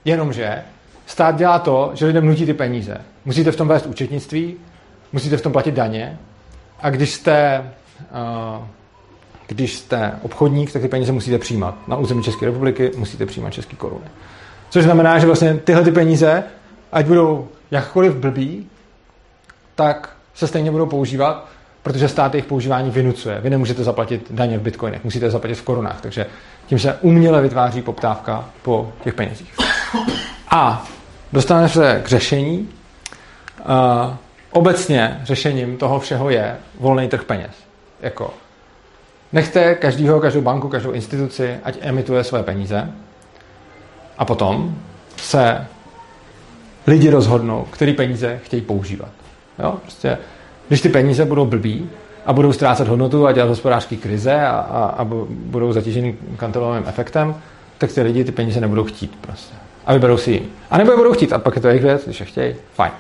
Jenomže 0.06 0.64
stát 1.06 1.36
dělá 1.36 1.60
to, 1.60 1.92
že 1.94 2.06
lidem 2.06 2.26
nutí 2.26 2.46
ty 2.46 2.54
peníze. 2.54 2.98
Musíte 3.26 3.52
v 3.52 3.56
tom 3.56 3.68
vést 3.68 3.86
účetnictví, 3.86 4.56
musíte 5.14 5.38
v 5.38 5.42
tom 5.42 5.52
platit 5.52 5.76
daně 5.76 6.18
a 6.80 6.90
když 6.90 7.14
jste, 7.14 7.64
uh, 8.58 8.66
když 9.48 9.78
jste 9.78 10.12
obchodník, 10.22 10.74
tak 10.74 10.82
ty 10.82 10.88
peníze 10.88 11.12
musíte 11.12 11.38
přijímat. 11.38 11.88
Na 11.88 11.98
území 11.98 12.24
České 12.24 12.46
republiky 12.46 12.92
musíte 12.98 13.26
přijímat 13.26 13.54
české 13.54 13.76
koruny. 13.76 14.06
Což 14.70 14.84
znamená, 14.84 15.20
že 15.20 15.26
vlastně 15.26 15.54
tyhle 15.54 15.84
ty 15.84 15.92
peníze, 15.92 16.44
ať 16.92 17.06
budou 17.06 17.48
jakkoliv 17.72 18.16
blbý, 18.16 18.68
tak 19.76 20.10
se 20.34 20.48
stejně 20.48 20.72
budou 20.72 20.86
používat, 20.86 21.48
protože 21.84 22.08
stát 22.08 22.34
jejich 22.34 22.46
používání 22.46 22.90
vynucuje. 22.90 23.42
Vy 23.42 23.50
nemůžete 23.50 23.84
zaplatit 23.84 24.32
daně 24.32 24.58
v 24.58 24.62
bitcoinech, 24.62 25.04
musíte 25.04 25.26
je 25.26 25.32
zaplatit 25.32 25.56
v 25.56 25.64
korunách, 25.64 26.02
takže 26.02 26.26
tím 26.66 26.80
se 26.80 26.98
uměle 27.02 27.42
vytváří 27.42 27.82
poptávka 27.82 28.50
po 28.62 28.94
těch 29.04 29.14
penězích. 29.14 29.56
A 30.50 30.86
dostaneme 31.34 31.70
se 31.70 32.02
k 32.04 32.08
řešení. 32.08 32.70
Uh, 33.60 34.16
obecně 34.52 35.20
řešením 35.24 35.78
toho 35.78 36.00
všeho 36.00 36.30
je 36.30 36.58
volný 36.80 37.08
trh 37.08 37.24
peněz. 37.24 37.52
Jako 38.02 38.34
nechte 39.32 39.76
každýho, 39.76 40.20
každou 40.20 40.42
banku, 40.42 40.70
každou 40.70 40.92
instituci, 40.92 41.58
ať 41.64 41.78
emituje 41.82 42.24
své 42.24 42.44
peníze 42.44 42.92
a 44.18 44.26
potom 44.26 44.76
se 45.18 45.68
lidi 46.88 47.10
rozhodnou, 47.10 47.68
který 47.72 47.94
peníze 47.94 48.40
chtějí 48.44 48.62
používat. 48.62 49.21
Jo? 49.60 49.76
Prostě, 49.82 50.18
když 50.68 50.82
ty 50.82 50.90
peníze 50.90 51.26
budou 51.26 51.46
blbý 51.46 51.90
a 52.26 52.34
budou 52.34 52.54
ztrácet 52.54 52.88
hodnotu 52.88 53.28
a 53.28 53.32
dělat 53.32 53.50
hospodářské 53.50 53.96
krize 53.96 54.36
a, 54.36 54.50
a, 54.50 54.84
a 54.86 55.04
budou 55.30 55.74
zatíženy 55.74 56.16
kantelovým 56.38 56.84
efektem, 56.88 57.36
tak 57.78 57.92
ty 57.92 58.02
lidi 58.02 58.24
ty 58.24 58.32
peníze 58.32 58.62
nebudou 58.62 58.84
chtít 58.84 59.18
prostě. 59.22 59.56
A 59.86 59.94
vyberou 59.94 60.18
si 60.18 60.32
ji. 60.32 60.50
A 60.72 60.78
nebo 60.78 60.92
je 60.92 60.98
budou 60.98 61.14
chtít, 61.14 61.34
a 61.34 61.40
pak 61.40 61.56
je 61.56 61.62
to 61.62 61.68
jejich 61.68 61.84
věc, 61.84 62.06
když 62.06 62.20
je 62.20 62.26
chtějí, 62.26 62.56
fajn. 62.74 62.92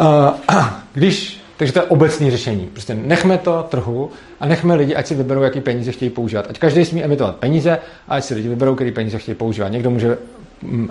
Uh, 0.00 0.64
když, 0.92 1.40
takže 1.56 1.72
to 1.72 1.78
je 1.78 1.82
obecné 1.82 2.30
řešení. 2.30 2.66
Prostě 2.66 2.94
nechme 2.94 3.38
to 3.38 3.66
trhu 3.68 4.10
a 4.40 4.46
nechme 4.46 4.74
lidi, 4.74 4.94
ať 4.94 5.06
si 5.06 5.14
vyberou, 5.14 5.42
jaký 5.42 5.60
peníze 5.60 5.92
chtějí 5.92 6.10
používat. 6.10 6.46
Ať 6.50 6.58
každý 6.58 6.84
smí 6.84 7.04
emitovat 7.04 7.36
peníze 7.36 7.78
a 8.08 8.14
ať 8.14 8.24
si 8.24 8.34
lidi 8.34 8.48
vyberou, 8.48 8.74
který 8.74 8.92
peníze 8.92 9.18
chtějí 9.18 9.34
používat. 9.34 9.68
Někdo 9.68 9.90
může 9.90 10.18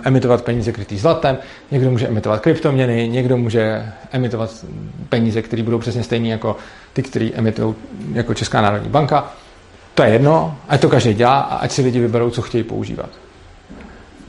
emitovat 0.02 0.42
peníze 0.44 0.72
krytý 0.72 0.98
zlatem, 0.98 1.38
někdo 1.70 1.90
může 1.90 2.08
emitovat 2.08 2.40
kryptoměny, 2.40 3.08
někdo 3.08 3.36
může 3.36 3.92
emitovat 4.12 4.64
peníze, 5.08 5.42
které 5.42 5.62
budou 5.62 5.78
přesně 5.78 6.02
stejné 6.02 6.28
jako 6.28 6.56
ty, 6.92 7.02
které 7.02 7.30
emitují 7.34 7.74
jako 8.12 8.34
Česká 8.34 8.60
národní 8.60 8.88
banka. 8.88 9.32
To 9.94 10.02
je 10.02 10.10
jedno, 10.10 10.56
ať 10.68 10.80
to 10.80 10.88
každý 10.88 11.14
dělá 11.14 11.40
a 11.40 11.56
ať 11.56 11.70
si 11.70 11.82
lidi 11.82 12.00
vyberou, 12.00 12.30
co 12.30 12.42
chtějí 12.42 12.64
používat. 12.64 13.10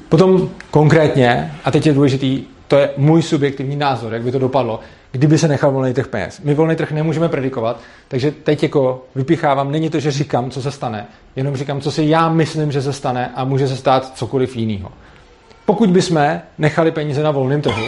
Potom 0.09 0.49
konkrétně, 0.71 1.53
a 1.65 1.71
teď 1.71 1.85
je 1.85 1.93
důležitý, 1.93 2.43
to 2.67 2.77
je 2.77 2.89
můj 2.97 3.21
subjektivní 3.21 3.75
názor, 3.75 4.13
jak 4.13 4.23
by 4.23 4.31
to 4.31 4.39
dopadlo, 4.39 4.79
kdyby 5.11 5.37
se 5.37 5.47
nechal 5.47 5.71
volný 5.71 5.93
trh 5.93 6.07
peněz. 6.07 6.41
My 6.43 6.53
volný 6.53 6.75
trh 6.75 6.91
nemůžeme 6.91 7.29
predikovat, 7.29 7.79
takže 8.07 8.31
teď 8.31 8.63
jako 8.63 9.05
vypichávám, 9.15 9.71
není 9.71 9.89
to, 9.89 9.99
že 9.99 10.11
říkám, 10.11 10.49
co 10.49 10.61
se 10.61 10.71
stane, 10.71 11.05
jenom 11.35 11.55
říkám, 11.55 11.81
co 11.81 11.91
si 11.91 12.03
já 12.03 12.29
myslím, 12.29 12.71
že 12.71 12.81
se 12.81 12.93
stane 12.93 13.31
a 13.35 13.43
může 13.43 13.67
se 13.67 13.77
stát 13.77 14.17
cokoliv 14.17 14.55
jiného. 14.55 14.91
Pokud 15.65 15.89
bychom 15.89 16.41
nechali 16.57 16.91
peníze 16.91 17.23
na 17.23 17.31
volném 17.31 17.61
trhu, 17.61 17.87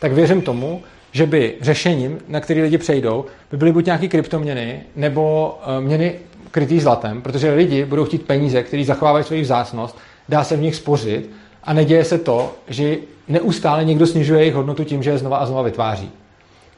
tak 0.00 0.12
věřím 0.12 0.42
tomu, 0.42 0.82
že 1.12 1.26
by 1.26 1.54
řešením, 1.60 2.18
na 2.28 2.40
který 2.40 2.62
lidi 2.62 2.78
přejdou, 2.78 3.24
by 3.50 3.56
byly 3.56 3.72
buď 3.72 3.86
nějaké 3.86 4.08
kryptoměny 4.08 4.80
nebo 4.96 5.54
uh, 5.78 5.84
měny 5.84 6.14
krytý 6.50 6.80
zlatem, 6.80 7.22
protože 7.22 7.52
lidi 7.52 7.84
budou 7.84 8.04
chtít 8.04 8.26
peníze, 8.26 8.62
které 8.62 8.84
zachovávají 8.84 9.24
svoji 9.24 9.42
vzácnost, 9.42 9.98
dá 10.28 10.44
se 10.44 10.56
v 10.56 10.60
nich 10.60 10.76
spořit 10.76 11.30
a 11.64 11.72
neděje 11.72 12.04
se 12.04 12.18
to, 12.18 12.52
že 12.68 12.96
neustále 13.28 13.84
někdo 13.84 14.06
snižuje 14.06 14.40
jejich 14.40 14.54
hodnotu 14.54 14.84
tím, 14.84 15.02
že 15.02 15.10
je 15.10 15.18
znova 15.18 15.36
a 15.36 15.46
znova 15.46 15.62
vytváří. 15.62 16.10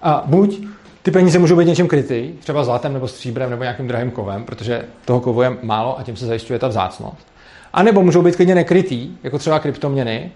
A 0.03 0.23
buď 0.27 0.61
ty 1.03 1.11
peníze 1.11 1.39
můžou 1.39 1.57
být 1.57 1.65
něčím 1.65 1.89
krytý, 1.89 2.33
třeba 2.41 2.65
zlatem 2.65 2.93
nebo 2.93 3.09
stříbrem 3.09 3.51
nebo 3.51 3.63
nějakým 3.63 3.89
drahým 3.89 4.11
kovem, 4.11 4.45
protože 4.45 4.85
toho 5.05 5.21
kovu 5.21 5.43
je 5.43 5.57
málo 5.63 5.99
a 5.99 6.03
tím 6.03 6.17
se 6.17 6.27
zajišťuje 6.27 6.59
ta 6.59 6.69
vzácnost. 6.69 7.27
A 7.73 7.83
nebo 7.83 8.03
můžou 8.03 8.23
být 8.23 8.37
klidně 8.37 8.55
nekrytý, 8.55 9.11
jako 9.23 9.39
třeba 9.39 9.59
kryptoměny, 9.59 10.31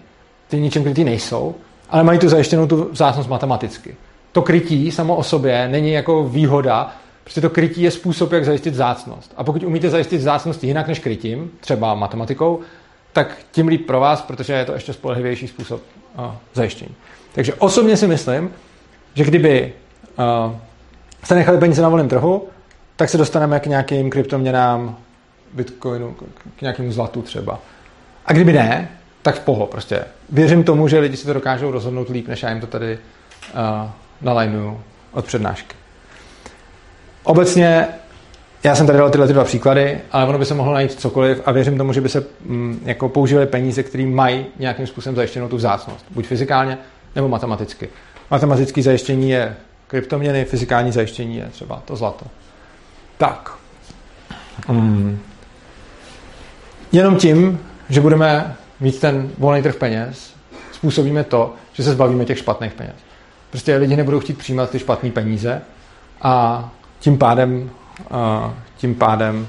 ty 0.47 0.59
ničím 0.59 0.83
krytý 0.83 1.03
nejsou, 1.03 1.55
ale 1.89 2.03
mají 2.03 2.19
tu 2.19 2.29
zajištěnou 2.29 2.67
tu 2.67 2.89
vzácnost 2.91 3.29
matematicky. 3.29 3.95
To 4.31 4.41
krytí 4.41 4.91
samo 4.91 5.15
o 5.15 5.23
sobě 5.23 5.67
není 5.67 5.91
jako 5.91 6.23
výhoda, 6.23 6.93
Prostě 7.23 7.41
to 7.41 7.49
krytí 7.49 7.81
je 7.81 7.91
způsob, 7.91 8.31
jak 8.31 8.45
zajistit 8.45 8.69
vzácnost. 8.69 9.33
A 9.37 9.43
pokud 9.43 9.63
umíte 9.63 9.89
zajistit 9.89 10.17
vzácnost 10.17 10.63
jinak 10.63 10.87
než 10.87 10.99
krytím, 10.99 11.51
třeba 11.59 11.95
matematikou, 11.95 12.59
tak 13.13 13.37
tím 13.51 13.67
líp 13.67 13.87
pro 13.87 13.99
vás, 13.99 14.21
protože 14.21 14.53
je 14.53 14.65
to 14.65 14.73
ještě 14.73 14.93
spolehlivější 14.93 15.47
způsob 15.47 15.81
uh, 16.17 16.25
zajištění. 16.53 16.95
Takže 17.33 17.53
osobně 17.53 17.97
si 17.97 18.07
myslím, 18.07 18.51
že 19.13 19.23
kdyby 19.23 19.73
uh, 20.47 20.55
se 21.23 21.35
nechali 21.35 21.57
peníze 21.57 21.81
na 21.81 21.89
volném 21.89 22.09
trhu, 22.09 22.47
tak 22.95 23.09
se 23.09 23.17
dostaneme 23.17 23.59
k 23.59 23.65
nějakým 23.65 24.09
kryptoměnám, 24.09 24.97
bitcoinu, 25.53 26.15
k 26.55 26.61
nějakému 26.61 26.91
zlatu 26.91 27.21
třeba. 27.21 27.59
A 28.25 28.33
kdyby 28.33 28.53
ne, 28.53 28.89
tak 29.21 29.35
v 29.35 29.39
poho. 29.39 29.67
Prostě 29.67 30.05
věřím 30.29 30.63
tomu, 30.63 30.87
že 30.87 30.99
lidi 30.99 31.17
si 31.17 31.25
to 31.25 31.33
dokážou 31.33 31.71
rozhodnout 31.71 32.09
líp, 32.09 32.27
než 32.27 32.43
já 32.43 32.49
jim 32.49 32.61
to 32.61 32.67
tady 32.67 32.99
uh, 33.53 33.89
nalajnuju 34.21 34.81
od 35.11 35.25
přednášky. 35.25 35.75
Obecně 37.23 37.87
já 38.63 38.75
jsem 38.75 38.87
tady 38.87 38.97
dal 38.97 39.09
tyhle 39.09 39.27
ty 39.27 39.33
dva 39.33 39.43
příklady, 39.43 40.01
ale 40.11 40.25
ono 40.25 40.39
by 40.39 40.45
se 40.45 40.53
mohlo 40.53 40.73
najít 40.73 40.93
cokoliv 40.93 41.41
a 41.45 41.51
věřím 41.51 41.77
tomu, 41.77 41.93
že 41.93 42.01
by 42.01 42.09
se 42.09 42.25
mm, 42.45 42.81
jako 42.85 43.09
používaly 43.09 43.47
peníze, 43.47 43.83
které 43.83 44.05
mají 44.05 44.45
nějakým 44.59 44.87
způsobem 44.87 45.15
zajištěnou 45.15 45.49
tu 45.49 45.57
vzácnost. 45.57 46.05
Buď 46.09 46.27
fyzikálně, 46.27 46.77
nebo 47.15 47.27
matematicky. 47.27 47.89
Matematické 48.31 48.81
zajištění 48.81 49.29
je 49.29 49.55
kryptoměny, 49.87 50.45
fyzikální 50.45 50.91
zajištění 50.91 51.37
je 51.37 51.49
třeba 51.51 51.81
to 51.85 51.95
zlato. 51.95 52.25
Tak. 53.17 53.57
Mm. 54.67 55.19
Jenom 56.93 57.15
tím, 57.15 57.59
že 57.89 58.01
budeme 58.01 58.55
mít 58.79 58.99
ten 58.99 59.31
volný 59.37 59.61
trh 59.61 59.75
peněz, 59.75 60.33
způsobíme 60.71 61.23
to, 61.23 61.53
že 61.73 61.83
se 61.83 61.91
zbavíme 61.91 62.25
těch 62.25 62.37
špatných 62.37 62.73
peněz. 62.73 62.95
Prostě 63.49 63.75
lidi 63.75 63.95
nebudou 63.95 64.19
chtít 64.19 64.37
přijímat 64.37 64.69
ty 64.69 64.79
špatné 64.79 65.11
peníze 65.11 65.61
a 66.21 66.69
tím 66.99 67.17
pádem 67.17 67.69
a 68.11 68.53
tím 68.77 68.95
pádem 68.95 69.47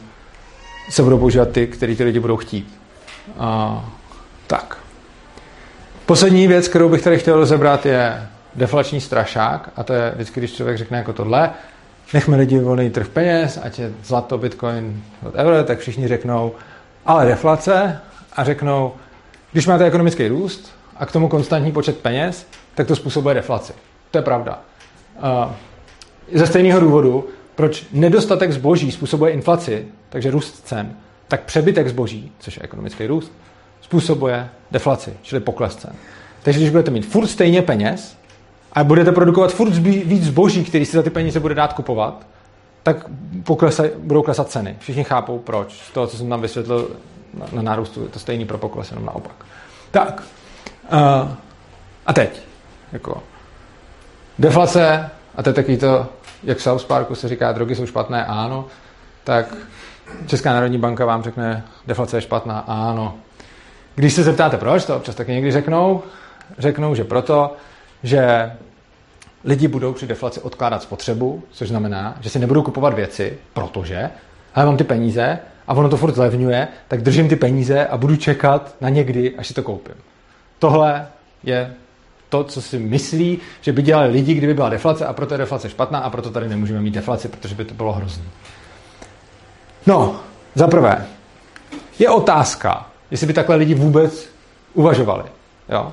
se 0.90 1.03
budou 1.03 1.18
používat 1.18 1.51
ty, 1.51 1.66
které 1.66 1.97
ty 1.97 2.05
lidi 2.05 2.20
budou 2.20 2.36
chtít. 2.36 2.80
A, 3.38 3.84
tak. 4.47 4.78
Poslední 6.07 6.49
věc, 6.49 6.68
kterou 6.68 6.88
bych 6.88 7.03
tady 7.03 7.18
chtěl 7.18 7.36
rozebrat, 7.36 7.86
je 7.86 8.26
deflační 8.55 9.01
strašák 9.01 9.70
a 9.76 9.82
to 9.82 9.92
je 9.92 10.12
vždycky, 10.14 10.40
když 10.40 10.53
člověk 10.53 10.78
řekne 10.78 10.99
jako 10.99 11.12
tohle, 11.12 11.51
nechme 12.14 12.36
lidi 12.36 12.59
volný 12.59 12.90
trh 12.90 13.09
peněz, 13.09 13.59
ať 13.62 13.78
je 13.78 13.92
zlato, 14.05 14.38
bitcoin, 14.38 15.03
whatever, 15.22 15.64
tak 15.64 15.78
všichni 15.78 16.09
řeknou, 16.09 16.53
ale 17.07 17.26
deflace 17.26 18.00
a 18.32 18.44
řeknou, 18.44 18.92
když 19.52 19.66
máte 19.66 19.84
ekonomický 19.84 20.28
růst 20.28 20.72
a 20.96 21.07
k 21.07 21.12
tomu 21.12 21.28
konstantní 21.28 21.72
počet 21.72 21.98
peněz, 21.98 22.46
tak 22.74 22.86
to 22.86 22.96
způsobuje 22.96 23.34
deflaci. 23.34 23.72
To 24.11 24.18
je 24.18 24.22
pravda. 24.22 24.61
Ze 26.32 26.46
stejného 26.46 26.80
důvodu 26.80 27.28
proč 27.55 27.86
nedostatek 27.92 28.52
zboží 28.52 28.92
způsobuje 28.92 29.32
inflaci, 29.32 29.86
takže 30.09 30.30
růst 30.30 30.66
cen, 30.66 30.96
tak 31.28 31.42
přebytek 31.42 31.88
zboží, 31.88 32.32
což 32.38 32.57
je 32.57 32.62
ekonomický 32.62 33.07
růst, 33.07 33.32
způsobuje 33.80 34.48
deflaci, 34.70 35.12
čili 35.22 35.40
pokles 35.40 35.76
cen. 35.76 35.92
Takže 36.42 36.61
když 36.61 36.70
budete 36.70 36.90
mít 36.90 37.07
furt 37.07 37.26
stejně 37.26 37.62
peněz 37.62 38.16
a 38.72 38.84
budete 38.84 39.12
produkovat 39.12 39.52
furt 39.52 39.70
víc 39.84 40.24
zboží, 40.24 40.64
který 40.64 40.86
si 40.86 40.96
za 40.96 41.02
ty 41.02 41.11
peníze 41.11 41.40
bude 41.40 41.55
dát 41.55 41.72
kupovat, 41.72 42.26
tak 42.85 42.97
poklesaj, 43.45 43.91
budou 43.99 44.22
klesat 44.22 44.51
ceny. 44.51 44.76
Všichni 44.78 45.05
chápou, 45.05 45.39
proč. 45.39 45.82
Z 45.82 45.91
toho, 45.91 46.07
co 46.07 46.16
jsem 46.16 46.28
tam 46.28 46.41
vysvětlil 46.41 46.91
na, 47.35 47.47
na 47.53 47.62
nárůstu, 47.62 48.03
je 48.03 48.09
to 48.09 48.18
stejný 48.18 48.45
pro 48.45 48.59
pokles, 48.59 48.91
jenom 48.91 49.07
naopak. 49.07 49.35
Tak. 49.91 50.22
Uh, 50.93 51.28
a 52.07 52.12
teď. 52.12 52.43
Jako, 52.93 53.22
deflace, 54.39 55.11
a 55.35 55.43
to 55.43 55.51
je 55.51 55.55
takový 55.55 55.76
to 55.76 56.07
jak 56.45 56.59
v 56.59 56.62
South 56.62 56.85
Parku 56.85 57.14
se 57.14 57.28
říká, 57.28 57.53
drogy 57.53 57.74
jsou 57.74 57.87
špatné, 57.87 58.24
ano, 58.24 58.66
tak 59.24 59.55
Česká 60.26 60.53
národní 60.53 60.78
banka 60.78 61.05
vám 61.05 61.22
řekne, 61.22 61.64
deflace 61.87 62.16
je 62.16 62.20
špatná, 62.20 62.59
ano. 62.59 63.14
Když 63.95 64.12
se 64.12 64.22
zeptáte 64.22 64.57
proč, 64.57 64.85
to 64.85 64.97
občas 64.97 65.14
taky 65.14 65.32
někdy 65.32 65.51
řeknou, 65.51 66.03
řeknou, 66.59 66.95
že 66.95 67.05
proto, 67.05 67.57
že 68.03 68.53
lidi 69.45 69.68
budou 69.68 69.92
při 69.92 70.07
deflaci 70.07 70.40
odkládat 70.40 70.82
spotřebu, 70.82 71.42
což 71.51 71.68
znamená, 71.68 72.16
že 72.20 72.30
si 72.30 72.38
nebudou 72.38 72.62
kupovat 72.62 72.95
věci, 72.95 73.38
protože, 73.53 74.11
ale 74.55 74.66
mám 74.66 74.76
ty 74.76 74.84
peníze 74.84 75.38
a 75.68 75.74
ono 75.74 75.88
to 75.88 75.97
furt 75.97 76.14
zlevňuje, 76.14 76.68
tak 76.88 77.03
držím 77.03 77.28
ty 77.28 77.36
peníze 77.36 77.86
a 77.86 77.97
budu 77.97 78.16
čekat 78.16 78.74
na 78.80 78.88
někdy, 78.88 79.36
až 79.36 79.47
si 79.47 79.55
to 79.55 79.62
koupím. 79.62 79.95
Tohle 80.59 81.07
je 81.42 81.74
to, 82.28 82.45
co 82.45 82.62
si 82.62 82.78
myslí, 82.78 83.38
že 83.61 83.72
by 83.72 83.82
dělali 83.82 84.09
lidi, 84.09 84.34
kdyby 84.34 84.55
byla 84.55 84.68
deflace 84.68 85.07
a 85.07 85.12
proto 85.12 85.34
je 85.34 85.38
deflace 85.38 85.70
špatná 85.70 85.99
a 85.99 86.11
proto 86.11 86.30
tady 86.30 86.49
nemůžeme 86.49 86.80
mít 86.80 86.95
deflaci, 86.95 87.28
protože 87.28 87.55
by 87.55 87.64
to 87.64 87.74
bylo 87.74 87.92
hrozné. 87.92 88.24
No, 89.86 90.20
za 90.55 90.68
prvé, 90.68 91.07
je 91.99 92.11
otázka, 92.11 92.86
jestli 93.11 93.26
by 93.26 93.32
takhle 93.32 93.57
lidi 93.57 93.74
vůbec 93.74 94.28
uvažovali. 94.74 95.24
Jo? 95.68 95.92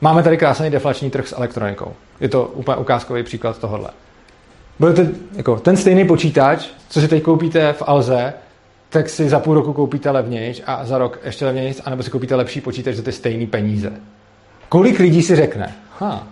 Máme 0.00 0.22
tady 0.22 0.36
krásný 0.36 0.70
deflační 0.70 1.10
trh 1.10 1.28
s 1.28 1.36
elektronikou. 1.36 1.94
Je 2.20 2.28
to 2.28 2.44
úplně 2.44 2.76
ukázkový 2.76 3.22
příklad 3.22 3.58
tohohle. 3.58 3.90
Budete, 4.78 5.10
jako, 5.36 5.56
ten 5.56 5.76
stejný 5.76 6.04
počítač, 6.04 6.66
co 6.88 7.00
si 7.00 7.08
teď 7.08 7.22
koupíte 7.22 7.72
v 7.72 7.82
Alze, 7.86 8.34
tak 8.88 9.08
si 9.08 9.28
za 9.28 9.40
půl 9.40 9.54
roku 9.54 9.72
koupíte 9.72 10.10
levnějš 10.10 10.62
a 10.66 10.84
za 10.84 10.98
rok 10.98 11.18
ještě 11.24 11.44
levnějš, 11.44 11.76
anebo 11.84 12.02
si 12.02 12.10
koupíte 12.10 12.34
lepší 12.34 12.60
počítač 12.60 12.94
za 12.94 13.02
ty 13.02 13.12
stejné 13.12 13.46
peníze. 13.46 13.92
Kolik 14.68 14.98
lidí 14.98 15.22
si 15.22 15.36
řekne, 15.36 15.74
ha, 15.98 16.26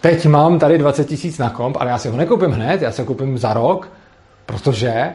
teď 0.00 0.26
mám 0.26 0.58
tady 0.58 0.78
20 0.78 1.08
tisíc 1.08 1.38
na 1.38 1.50
komp, 1.50 1.76
ale 1.80 1.90
já 1.90 1.98
si 1.98 2.08
ho 2.08 2.16
nekoupím 2.16 2.50
hned, 2.50 2.82
já 2.82 2.92
si 2.92 3.02
ho 3.02 3.06
koupím 3.06 3.38
za 3.38 3.52
rok, 3.52 3.88
protože 4.46 5.12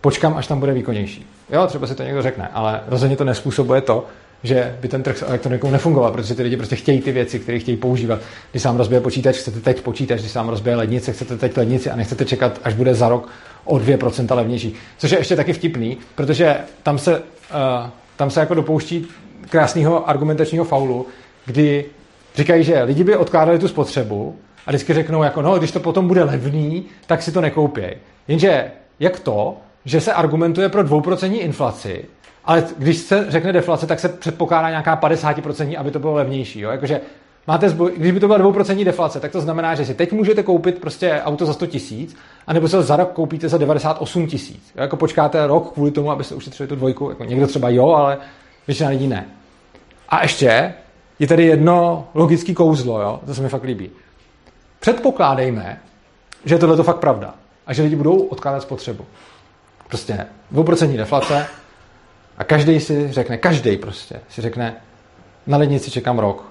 počkám, 0.00 0.36
až 0.36 0.46
tam 0.46 0.60
bude 0.60 0.72
výkonnější. 0.72 1.26
Jo, 1.50 1.66
třeba 1.66 1.86
si 1.86 1.94
to 1.94 2.02
někdo 2.02 2.22
řekne, 2.22 2.48
ale 2.52 2.80
rozhodně 2.86 3.16
to 3.16 3.24
nespůsobuje 3.24 3.80
to, 3.80 4.06
že 4.42 4.76
by 4.80 4.88
ten 4.88 5.02
trh 5.02 5.18
s 5.18 5.22
elektronikou 5.22 5.70
nefungoval, 5.70 6.12
protože 6.12 6.34
ty 6.34 6.42
lidi 6.42 6.56
prostě 6.56 6.76
chtějí 6.76 7.00
ty 7.00 7.12
věci, 7.12 7.38
které 7.38 7.58
chtějí 7.58 7.76
používat. 7.76 8.20
Když 8.50 8.62
sám 8.62 8.76
rozbije 8.76 9.00
počítač, 9.00 9.36
chcete 9.36 9.60
teď 9.60 9.80
počítač, 9.80 10.20
když 10.20 10.32
sám 10.32 10.48
rozbije 10.48 10.76
lednice, 10.76 11.12
chcete 11.12 11.36
teď 11.36 11.56
lednici 11.56 11.90
a 11.90 11.96
nechcete 11.96 12.24
čekat, 12.24 12.60
až 12.64 12.74
bude 12.74 12.94
za 12.94 13.08
rok 13.08 13.28
o 13.64 13.76
2% 13.76 14.36
levnější. 14.36 14.74
Což 14.98 15.10
je 15.10 15.18
ještě 15.18 15.36
taky 15.36 15.52
vtipný, 15.52 15.98
protože 16.14 16.56
tam 16.82 16.98
se, 16.98 17.18
uh, 17.18 17.24
tam 18.16 18.30
se 18.30 18.40
jako 18.40 18.54
dopouští 18.54 19.06
krásného 19.48 20.08
argumentačního 20.08 20.64
faulu, 20.64 21.06
kdy 21.46 21.84
říkají, 22.34 22.64
že 22.64 22.82
lidi 22.82 23.04
by 23.04 23.16
odkládali 23.16 23.58
tu 23.58 23.68
spotřebu 23.68 24.36
a 24.66 24.70
vždycky 24.70 24.94
řeknou, 24.94 25.22
jako 25.22 25.42
no, 25.42 25.58
když 25.58 25.70
to 25.70 25.80
potom 25.80 26.08
bude 26.08 26.24
levný, 26.24 26.84
tak 27.06 27.22
si 27.22 27.32
to 27.32 27.40
nekoupěj. 27.40 27.96
Jenže 28.28 28.70
jak 29.00 29.20
to, 29.20 29.56
že 29.84 30.00
se 30.00 30.12
argumentuje 30.12 30.68
pro 30.68 30.82
2% 30.82 31.40
inflaci, 31.40 32.04
ale 32.44 32.64
když 32.78 32.98
se 32.98 33.26
řekne 33.28 33.52
deflace, 33.52 33.86
tak 33.86 34.00
se 34.00 34.08
předpokládá 34.08 34.68
nějaká 34.68 35.00
50%, 35.00 35.78
aby 35.78 35.90
to 35.90 35.98
bylo 35.98 36.14
levnější. 36.14 36.60
Jo? 36.60 36.70
Jakože 36.70 37.00
máte 37.46 37.68
zboj, 37.68 37.92
když 37.96 38.12
by 38.12 38.20
to 38.20 38.26
byla 38.26 38.38
2% 38.38 38.84
deflace, 38.84 39.20
tak 39.20 39.32
to 39.32 39.40
znamená, 39.40 39.74
že 39.74 39.84
si 39.84 39.94
teď 39.94 40.12
můžete 40.12 40.42
koupit 40.42 40.78
prostě 40.78 41.20
auto 41.24 41.46
za 41.46 41.52
100 41.52 41.66
tisíc, 41.66 42.16
anebo 42.46 42.68
se 42.68 42.82
za 42.82 42.96
rok 42.96 43.12
koupíte 43.12 43.48
za 43.48 43.58
98 43.58 44.26
tisíc. 44.26 44.72
Jako 44.74 44.96
počkáte 44.96 45.46
rok 45.46 45.72
kvůli 45.72 45.90
tomu, 45.90 46.10
abyste 46.10 46.34
ušetřili 46.34 46.68
tu 46.68 46.76
dvojku. 46.76 47.08
Jako 47.08 47.24
někdo 47.24 47.46
třeba 47.46 47.68
jo, 47.68 47.88
ale 47.88 48.18
většina 48.66 48.88
lidí 48.88 49.08
ne. 49.08 49.26
A 50.08 50.22
ještě 50.22 50.74
je 51.18 51.26
tady 51.26 51.44
jedno 51.44 52.08
logické 52.14 52.54
kouzlo, 52.54 53.00
jo? 53.00 53.20
to 53.26 53.34
se 53.34 53.42
mi 53.42 53.48
fakt 53.48 53.64
líbí. 53.64 53.90
Předpokládejme, 54.80 55.80
že 56.44 56.54
je 56.54 56.58
tohle 56.58 56.76
to 56.76 56.82
fakt 56.82 56.98
pravda 56.98 57.34
a 57.66 57.72
že 57.72 57.82
lidi 57.82 57.96
budou 57.96 58.16
odkládat 58.16 58.62
spotřebu. 58.62 59.04
Prostě 59.88 60.26
2% 60.54 60.96
deflace 60.96 61.46
a 62.38 62.44
každý 62.44 62.80
si 62.80 63.12
řekne, 63.12 63.38
každý 63.38 63.76
prostě 63.76 64.20
si 64.28 64.42
řekne, 64.42 64.74
na 65.46 65.58
lednici 65.58 65.90
čekám 65.90 66.18
rok, 66.18 66.44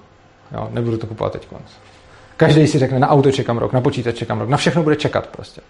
jo, 0.51 0.69
nebudu 0.71 0.97
to 0.97 1.07
kupovat 1.07 1.33
teď 1.33 1.47
konc. 1.47 1.71
Každý 2.37 2.67
si 2.67 2.79
řekne, 2.79 2.99
na 2.99 3.09
auto 3.09 3.31
čekám 3.31 3.57
rok, 3.57 3.73
na 3.73 3.81
počítač 3.81 4.15
čekám 4.15 4.39
rok, 4.39 4.49
na 4.49 4.57
všechno 4.57 4.83
bude 4.83 4.95
čekat 4.95 5.27
prostě. 5.27 5.61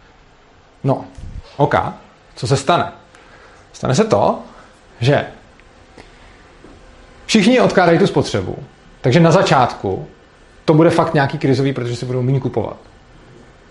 No, 0.83 1.05
OK, 1.57 1.75
co 2.35 2.47
se 2.47 2.57
stane? 2.57 2.91
Stane 3.73 3.95
se 3.95 4.05
to, 4.05 4.39
že 4.99 5.25
všichni 7.25 7.59
odkládají 7.59 7.99
tu 7.99 8.07
spotřebu, 8.07 8.57
takže 9.01 9.19
na 9.19 9.31
začátku 9.31 10.07
to 10.65 10.73
bude 10.73 10.89
fakt 10.89 11.13
nějaký 11.13 11.37
krizový, 11.37 11.73
protože 11.73 11.95
si 11.95 12.05
budou 12.05 12.21
méně 12.21 12.39
kupovat. 12.39 12.77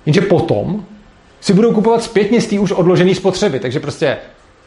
Jenže 0.06 0.20
potom 0.20 0.84
si 1.40 1.52
budou 1.52 1.72
kupovat 1.72 2.02
zpětně 2.02 2.40
z 2.40 2.46
té 2.46 2.58
už 2.58 2.72
odložené 2.72 3.14
spotřeby. 3.14 3.60
Takže 3.60 3.80
prostě 3.80 4.16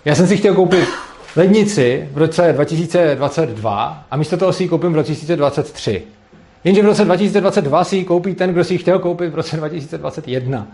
já 0.06 0.16
jsem 0.16 0.28
si 0.28 0.38
chtěl 0.38 0.56
koupit 0.56 0.90
lednici 1.36 2.10
v 2.14 2.18
roce 2.18 2.54
2022 2.54 4.06
a 4.12 4.18
místo 4.18 4.38
toho 4.38 4.54
si 4.54 4.64
ji 4.64 4.70
koupím 4.70 4.94
v 4.94 4.96
roce 4.96 5.12
2023. 5.12 6.04
Jenže 6.64 6.82
v 6.82 6.86
roce 6.86 7.06
2022 7.06 7.84
si 7.84 7.96
ji 7.96 8.06
koupí 8.06 8.36
ten, 8.36 8.52
kdo 8.52 8.64
si 8.64 8.74
ji 8.74 8.78
chtěl 8.78 9.00
koupit 9.00 9.30
v 9.30 9.36
roce 9.36 9.58
2021. 9.58 10.68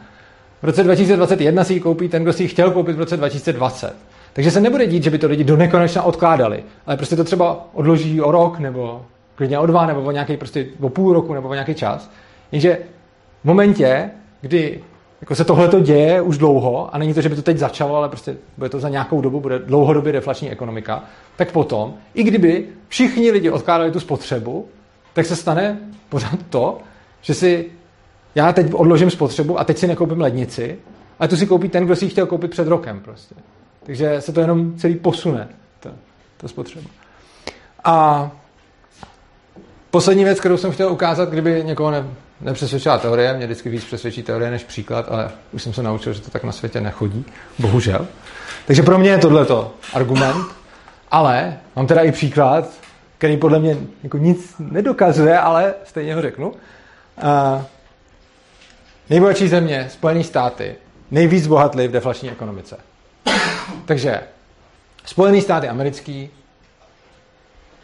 V 0.61 0.63
roce 0.63 0.83
2021 0.83 1.63
si 1.63 1.73
ji 1.73 1.79
koupí 1.79 2.09
ten, 2.09 2.23
kdo 2.23 2.33
si 2.33 2.43
ji 2.43 2.47
chtěl 2.49 2.71
koupit 2.71 2.95
v 2.95 2.99
roce 2.99 3.17
2020. 3.17 3.95
Takže 4.33 4.51
se 4.51 4.61
nebude 4.61 4.87
dít, 4.87 5.03
že 5.03 5.09
by 5.09 5.17
to 5.17 5.27
lidi 5.27 5.43
do 5.43 5.57
nekonečna 5.57 6.03
odkládali, 6.03 6.63
ale 6.85 6.97
prostě 6.97 7.15
to 7.15 7.23
třeba 7.23 7.67
odloží 7.73 8.21
o 8.21 8.31
rok, 8.31 8.59
nebo 8.59 9.05
klidně 9.35 9.59
o 9.59 9.65
dva, 9.65 9.85
nebo 9.85 10.01
o 10.01 10.11
nějaký 10.11 10.37
prostě 10.37 10.65
o 10.81 10.89
půl 10.89 11.13
roku, 11.13 11.33
nebo 11.33 11.49
o 11.49 11.53
nějaký 11.53 11.75
čas. 11.75 12.11
Jenže 12.51 12.77
v 13.41 13.45
momentě, 13.45 14.09
kdy 14.41 14.79
jako 15.21 15.35
se 15.35 15.45
tohle 15.45 15.67
to 15.67 15.79
děje 15.79 16.21
už 16.21 16.37
dlouho 16.37 16.95
a 16.95 16.97
není 16.97 17.13
to, 17.13 17.21
že 17.21 17.29
by 17.29 17.35
to 17.35 17.41
teď 17.41 17.57
začalo, 17.57 17.95
ale 17.95 18.09
prostě 18.09 18.37
bude 18.57 18.69
to 18.69 18.79
za 18.79 18.89
nějakou 18.89 19.21
dobu, 19.21 19.39
bude 19.39 19.59
dlouhodobě 19.59 20.13
deflační 20.13 20.51
ekonomika, 20.51 21.03
tak 21.35 21.51
potom, 21.51 21.93
i 22.13 22.23
kdyby 22.23 22.65
všichni 22.87 23.31
lidi 23.31 23.49
odkládali 23.49 23.91
tu 23.91 23.99
spotřebu, 23.99 24.67
tak 25.13 25.25
se 25.25 25.35
stane 25.35 25.77
pořád 26.09 26.39
to, 26.49 26.77
že 27.21 27.33
si 27.33 27.71
já 28.35 28.53
teď 28.53 28.73
odložím 28.73 29.09
spotřebu 29.09 29.59
a 29.59 29.63
teď 29.63 29.77
si 29.77 29.87
nekoupím 29.87 30.21
lednici, 30.21 30.79
ale 31.19 31.29
tu 31.29 31.35
si 31.35 31.47
koupí 31.47 31.69
ten, 31.69 31.85
kdo 31.85 31.95
si 31.95 32.05
ji 32.05 32.09
chtěl 32.09 32.25
koupit 32.25 32.51
před 32.51 32.67
rokem 32.67 32.99
prostě. 32.99 33.35
Takže 33.83 34.21
se 34.21 34.31
to 34.33 34.41
jenom 34.41 34.77
celý 34.77 34.95
posune, 34.95 35.47
ta, 35.79 35.91
ta 36.37 36.47
spotřeba. 36.47 36.89
A 37.83 38.31
poslední 39.91 40.23
věc, 40.23 40.39
kterou 40.39 40.57
jsem 40.57 40.71
chtěl 40.71 40.91
ukázat, 40.91 41.29
kdyby 41.29 41.63
někoho 41.63 41.91
ne, 41.91 42.05
nepřesvědčila 42.41 42.97
teorie, 42.97 43.33
mě 43.33 43.45
vždycky 43.45 43.69
víc 43.69 43.83
přesvědčí 43.83 44.23
teorie 44.23 44.51
než 44.51 44.63
příklad, 44.63 45.05
ale 45.09 45.31
už 45.51 45.63
jsem 45.63 45.73
se 45.73 45.83
naučil, 45.83 46.13
že 46.13 46.21
to 46.21 46.31
tak 46.31 46.43
na 46.43 46.51
světě 46.51 46.81
nechodí, 46.81 47.25
bohužel. 47.59 48.07
Takže 48.67 48.83
pro 48.83 48.99
mě 48.99 49.09
je 49.09 49.17
tohleto 49.17 49.73
argument, 49.93 50.45
ale 51.11 51.57
mám 51.75 51.87
teda 51.87 52.01
i 52.01 52.11
příklad, 52.11 52.69
který 53.17 53.37
podle 53.37 53.59
mě 53.59 53.77
jako 54.03 54.17
nic 54.17 54.55
nedokazuje, 54.59 55.39
ale 55.39 55.73
stejně 55.83 56.15
ho 56.15 56.21
řeknu. 56.21 56.49
Uh, 56.49 56.55
nejbohatší 59.09 59.47
země, 59.47 59.87
Spojené 59.91 60.23
státy, 60.23 60.75
nejvíc 61.11 61.47
bohatlý 61.47 61.87
v 61.87 61.91
deflační 61.91 62.31
ekonomice. 62.31 62.77
Takže 63.85 64.21
Spojené 65.05 65.41
státy 65.41 65.67
americký, 65.67 66.29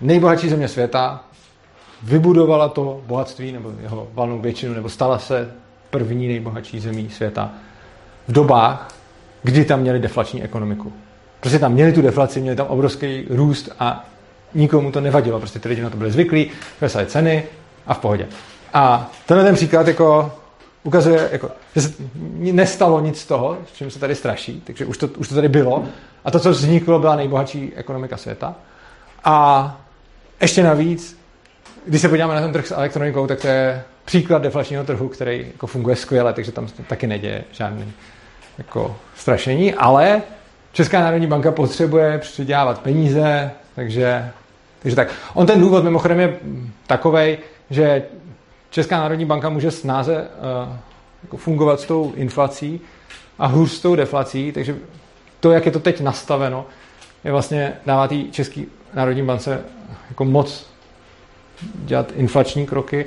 nejbohatší 0.01 0.49
země 0.49 0.67
světa, 0.67 1.23
vybudovala 2.03 2.69
to 2.69 3.01
bohatství 3.05 3.51
nebo 3.51 3.73
jeho 3.81 4.07
valnou 4.13 4.39
většinu, 4.39 4.73
nebo 4.73 4.89
stala 4.89 5.19
se 5.19 5.51
první 5.89 6.27
nejbohatší 6.27 6.79
zemí 6.79 7.09
světa 7.09 7.51
v 8.27 8.31
dobách, 8.31 8.87
kdy 9.43 9.65
tam 9.65 9.79
měli 9.79 9.99
deflační 9.99 10.43
ekonomiku. 10.43 10.93
Prostě 11.39 11.59
tam 11.59 11.73
měli 11.73 11.93
tu 11.93 12.01
deflaci, 12.01 12.41
měli 12.41 12.55
tam 12.57 12.67
obrovský 12.67 13.25
růst 13.29 13.69
a 13.79 14.05
nikomu 14.53 14.91
to 14.91 15.01
nevadilo. 15.01 15.39
Prostě 15.39 15.59
ty 15.59 15.69
lidi 15.69 15.81
na 15.81 15.89
to 15.89 15.97
byli 15.97 16.11
zvyklí, 16.11 16.51
klesaly 16.79 17.05
ceny 17.05 17.43
a 17.87 17.93
v 17.93 17.99
pohodě. 17.99 18.27
A 18.73 19.11
tenhle 19.25 19.45
ten 19.45 19.55
příklad 19.55 19.87
jako 19.87 20.31
ukazuje, 20.83 21.29
jako, 21.31 21.51
že 21.75 21.81
se 21.81 21.93
nestalo 22.37 22.99
nic 22.99 23.19
z 23.19 23.25
toho, 23.25 23.57
s 23.73 23.77
čím 23.77 23.91
se 23.91 23.99
tady 23.99 24.15
straší, 24.15 24.61
takže 24.65 24.85
už 24.85 24.97
to, 24.97 25.07
už 25.07 25.29
to 25.29 25.35
tady 25.35 25.49
bylo. 25.49 25.85
A 26.25 26.31
to, 26.31 26.39
co 26.39 26.51
vzniklo, 26.51 26.99
byla 26.99 27.15
nejbohatší 27.15 27.73
ekonomika 27.75 28.17
světa. 28.17 28.55
A 29.23 29.77
ještě 30.41 30.63
navíc 30.63 31.19
když 31.87 32.01
se 32.01 32.09
podíváme 32.09 32.35
na 32.35 32.41
ten 32.41 32.53
trh 32.53 32.67
s 32.67 32.71
elektronikou, 32.71 33.27
tak 33.27 33.41
to 33.41 33.47
je 33.47 33.83
příklad 34.05 34.41
deflačního 34.41 34.83
trhu, 34.83 35.09
který 35.09 35.47
jako 35.51 35.67
funguje 35.67 35.95
skvěle, 35.95 36.33
takže 36.33 36.51
tam 36.51 36.67
taky 36.87 37.07
neděje 37.07 37.43
žádný 37.51 37.93
jako 38.57 38.95
strašení, 39.15 39.73
ale 39.73 40.21
Česká 40.71 40.99
národní 40.99 41.27
banka 41.27 41.51
potřebuje 41.51 42.17
přidělávat 42.17 42.79
peníze, 42.79 43.51
takže, 43.75 44.31
takže 44.81 44.95
tak. 44.95 45.11
On 45.33 45.47
ten 45.47 45.59
důvod 45.59 45.83
mimochodem 45.83 46.19
je 46.19 46.37
takový, 46.87 47.37
že 47.69 48.03
Česká 48.69 48.97
národní 48.97 49.25
banka 49.25 49.49
může 49.49 49.71
snáze 49.71 50.15
uh, 50.17 50.75
jako 51.23 51.37
fungovat 51.37 51.79
s 51.79 51.85
tou 51.85 52.13
inflací 52.15 52.81
a 53.39 53.47
hůř 53.47 53.71
s 53.71 53.79
tou 53.79 53.95
deflací, 53.95 54.51
takže 54.51 54.75
to, 55.39 55.51
jak 55.51 55.65
je 55.65 55.71
to 55.71 55.79
teď 55.79 56.01
nastaveno, 56.01 56.65
je 57.23 57.31
vlastně 57.31 57.73
dává 57.85 58.07
té 58.07 58.15
České 58.31 58.61
národní 58.93 59.23
bance 59.25 59.61
jako 60.09 60.25
moc 60.25 60.74
dělat 61.73 62.11
inflační 62.15 62.65
kroky, 62.65 63.05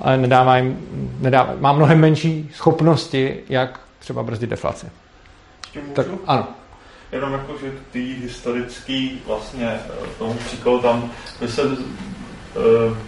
ale 0.00 0.16
nedává 0.16 0.56
jim, 0.56 0.78
nedává, 1.20 1.54
má 1.58 1.72
mnohem 1.72 2.00
menší 2.00 2.50
schopnosti, 2.54 3.36
jak 3.48 3.80
třeba 3.98 4.22
brzdit 4.22 4.50
deflaci. 4.50 4.86
Tak, 5.92 6.06
ano. 6.26 6.46
Jenom 7.12 7.32
jako, 7.32 7.52
že 7.60 7.72
ty 7.92 8.16
historický 8.22 9.22
vlastně 9.26 9.66
eh, 9.66 9.90
tomu 10.18 10.34
příkladu 10.34 10.78
tam 10.78 11.10
by 11.40 11.48
se 11.48 11.62
e, 11.62 11.66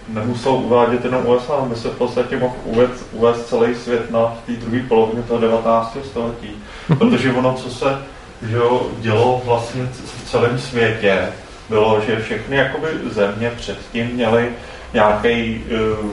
nemusel 0.09 0.53
uvádět 0.53 1.05
jenom 1.05 1.27
USA, 1.27 1.61
by 1.61 1.77
se 1.77 1.89
v 1.89 1.99
podstatě 1.99 2.39
mohl 2.39 2.55
uvést, 2.65 3.07
uvést 3.13 3.47
celý 3.47 3.75
svět 3.75 4.11
na 4.11 4.37
té 4.47 4.53
druhé 4.53 4.83
polovině 4.89 5.23
toho 5.23 5.41
19. 5.41 5.97
století. 6.05 6.51
Protože 6.99 7.33
ono, 7.33 7.55
co 7.55 7.71
se 7.71 7.99
že 8.43 8.57
jo, 8.57 8.87
dělo 8.99 9.43
vlastně 9.45 9.83
v 9.93 10.31
celém 10.31 10.59
světě, 10.59 11.29
bylo, 11.69 12.01
že 12.07 12.23
všechny 12.23 12.57
jakoby 12.57 12.89
země 13.11 13.53
předtím 13.57 14.07
měly 14.07 14.51
nějaký 14.95 15.65
uh, 16.01 16.11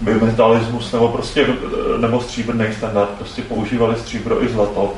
bimetalismus 0.00 0.92
nebo 0.92 1.08
prostě 1.08 1.46
nebo 2.00 2.20
stříbrný 2.20 2.66
standard, 2.78 3.08
prostě 3.08 3.42
používali 3.42 3.96
stříbro 3.96 4.44
i 4.44 4.48
zlato. 4.48 4.92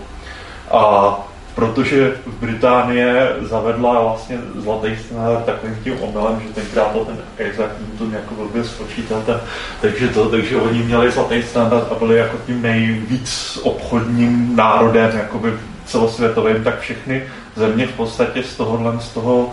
A 0.71 1.15
protože 1.55 2.13
v 2.27 2.41
Británie 2.41 3.37
zavedla 3.41 4.03
vlastně 4.03 4.39
zlatý 4.57 4.89
standard 5.07 5.45
takovým 5.45 5.79
tím 5.85 6.03
omylem, 6.03 6.41
že 6.41 6.55
tenkrát 6.55 6.93
to 6.93 7.05
ten 7.05 7.17
Isaac 7.51 7.71
Newton 7.81 8.13
jako 8.13 8.35
blbě 8.35 8.65
spočítal, 8.65 9.23
ten, 9.27 9.41
takže, 9.81 10.09
to, 10.09 10.29
takže 10.29 10.57
oni 10.57 10.83
měli 10.83 11.11
zlatý 11.11 11.43
standard 11.43 11.93
a 11.93 11.95
byli 11.95 12.17
jako 12.17 12.37
tím 12.47 12.63
nejvíc 12.63 13.59
obchodním 13.63 14.57
národem 14.57 15.11
jakoby 15.15 15.53
celosvětovým, 15.85 16.65
tak 16.65 16.81
všechny 16.81 17.23
země 17.57 17.87
v 17.87 17.93
podstatě 17.93 18.43
z 18.43 18.57
tohohle, 18.57 19.01
z 19.01 19.09
toho 19.09 19.53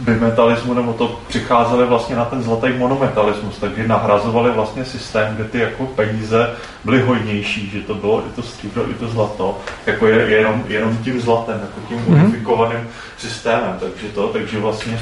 bimetalismu, 0.00 0.74
nebo 0.74 0.92
to 0.92 1.20
přicházeli 1.28 1.86
vlastně 1.86 2.16
na 2.16 2.24
ten 2.24 2.42
zlatý 2.42 2.68
monometalismus, 2.78 3.58
takže 3.58 3.88
nahrazovali 3.88 4.50
vlastně 4.50 4.84
systém, 4.84 5.34
kde 5.34 5.44
ty 5.44 5.58
jako 5.58 5.86
peníze 5.86 6.50
byly 6.84 7.02
hojnější, 7.02 7.70
že 7.70 7.80
to 7.80 7.94
bylo 7.94 8.20
i 8.26 8.30
to 8.36 8.42
stříbro, 8.42 8.90
i 8.90 8.94
to 8.94 9.08
zlato, 9.08 9.58
jako 9.86 10.06
je, 10.06 10.30
jenom, 10.30 10.64
jenom 10.68 10.96
tím 10.96 11.20
zlatem, 11.20 11.60
jako 11.60 11.80
tím 11.88 11.98
mm-hmm. 11.98 12.22
unifikovaným 12.22 12.88
systémem, 13.18 13.76
takže 13.80 14.08
to, 14.14 14.28
takže 14.28 14.58
vlastně 14.58 15.00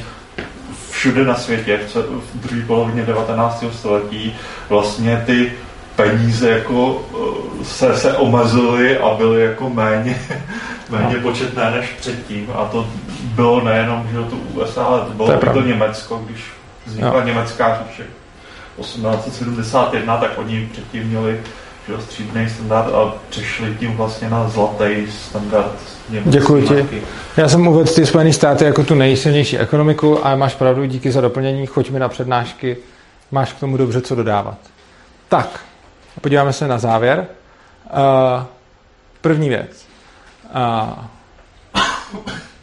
všude 0.91 1.25
na 1.25 1.35
světě 1.35 1.81
v, 1.87 1.97
v 1.97 2.49
druhé 2.49 2.63
polovině 2.67 3.03
19. 3.03 3.65
století 3.73 4.37
vlastně 4.69 5.23
ty 5.27 5.53
peníze 5.97 6.51
jako 6.51 7.03
eh, 7.13 7.65
se, 7.65 7.97
se 7.97 8.17
omezily 8.17 8.99
a 8.99 9.15
byly 9.15 9.45
jako 9.45 9.71
méně, 9.71 10.21
méně 10.91 11.17
no. 11.17 11.23
početné 11.23 11.71
než 11.71 11.91
předtím. 11.91 12.51
A 12.55 12.65
to 12.65 12.89
bylo 13.23 13.61
nejenom, 13.65 14.09
že 14.13 14.19
to 14.19 14.37
USA, 14.37 14.85
ale 14.85 15.01
to 15.01 15.13
bylo 15.13 15.29
to, 15.29 15.53
to 15.53 15.63
Německo, 15.63 16.23
když 16.27 16.45
vznikla 16.87 17.21
no. 17.21 17.27
německá 17.27 17.83
říše 17.89 18.05
1871, 18.81 20.17
tak 20.17 20.39
oni 20.39 20.69
předtím 20.73 21.03
měli 21.03 21.41
že 21.89 22.03
stříbrný 22.03 22.51
standard 22.51 22.95
a 22.95 23.15
přešli 23.29 23.77
tím 23.81 23.97
vlastně 23.97 24.31
na 24.31 24.49
zlatý 24.49 25.07
standard. 25.29 25.73
Děkuji 26.25 26.69
ti. 26.69 27.03
Já 27.37 27.49
jsem 27.49 27.69
uvedl 27.69 27.93
ty 27.93 28.07
Spojené 28.07 28.33
státy 28.33 28.65
jako 28.65 28.85
tu 28.85 28.95
nejsilnější 28.95 29.59
ekonomiku 29.59 30.27
a 30.27 30.37
máš 30.37 30.55
pravdu, 30.55 30.85
díky 30.85 31.13
za 31.13 31.21
doplnění, 31.21 31.67
choď 31.67 31.91
mi 31.91 31.99
na 31.99 32.09
přednášky, 32.09 32.77
máš 33.31 33.53
k 33.53 33.61
tomu 33.61 33.77
dobře 33.77 34.01
co 34.01 34.15
dodávat. 34.15 34.59
Tak, 35.29 35.61
podíváme 36.21 36.53
se 36.53 36.69
na 36.69 36.79
závěr. 36.79 37.27
Uh, 37.91 38.45
první 39.21 39.49
věc. 39.49 39.88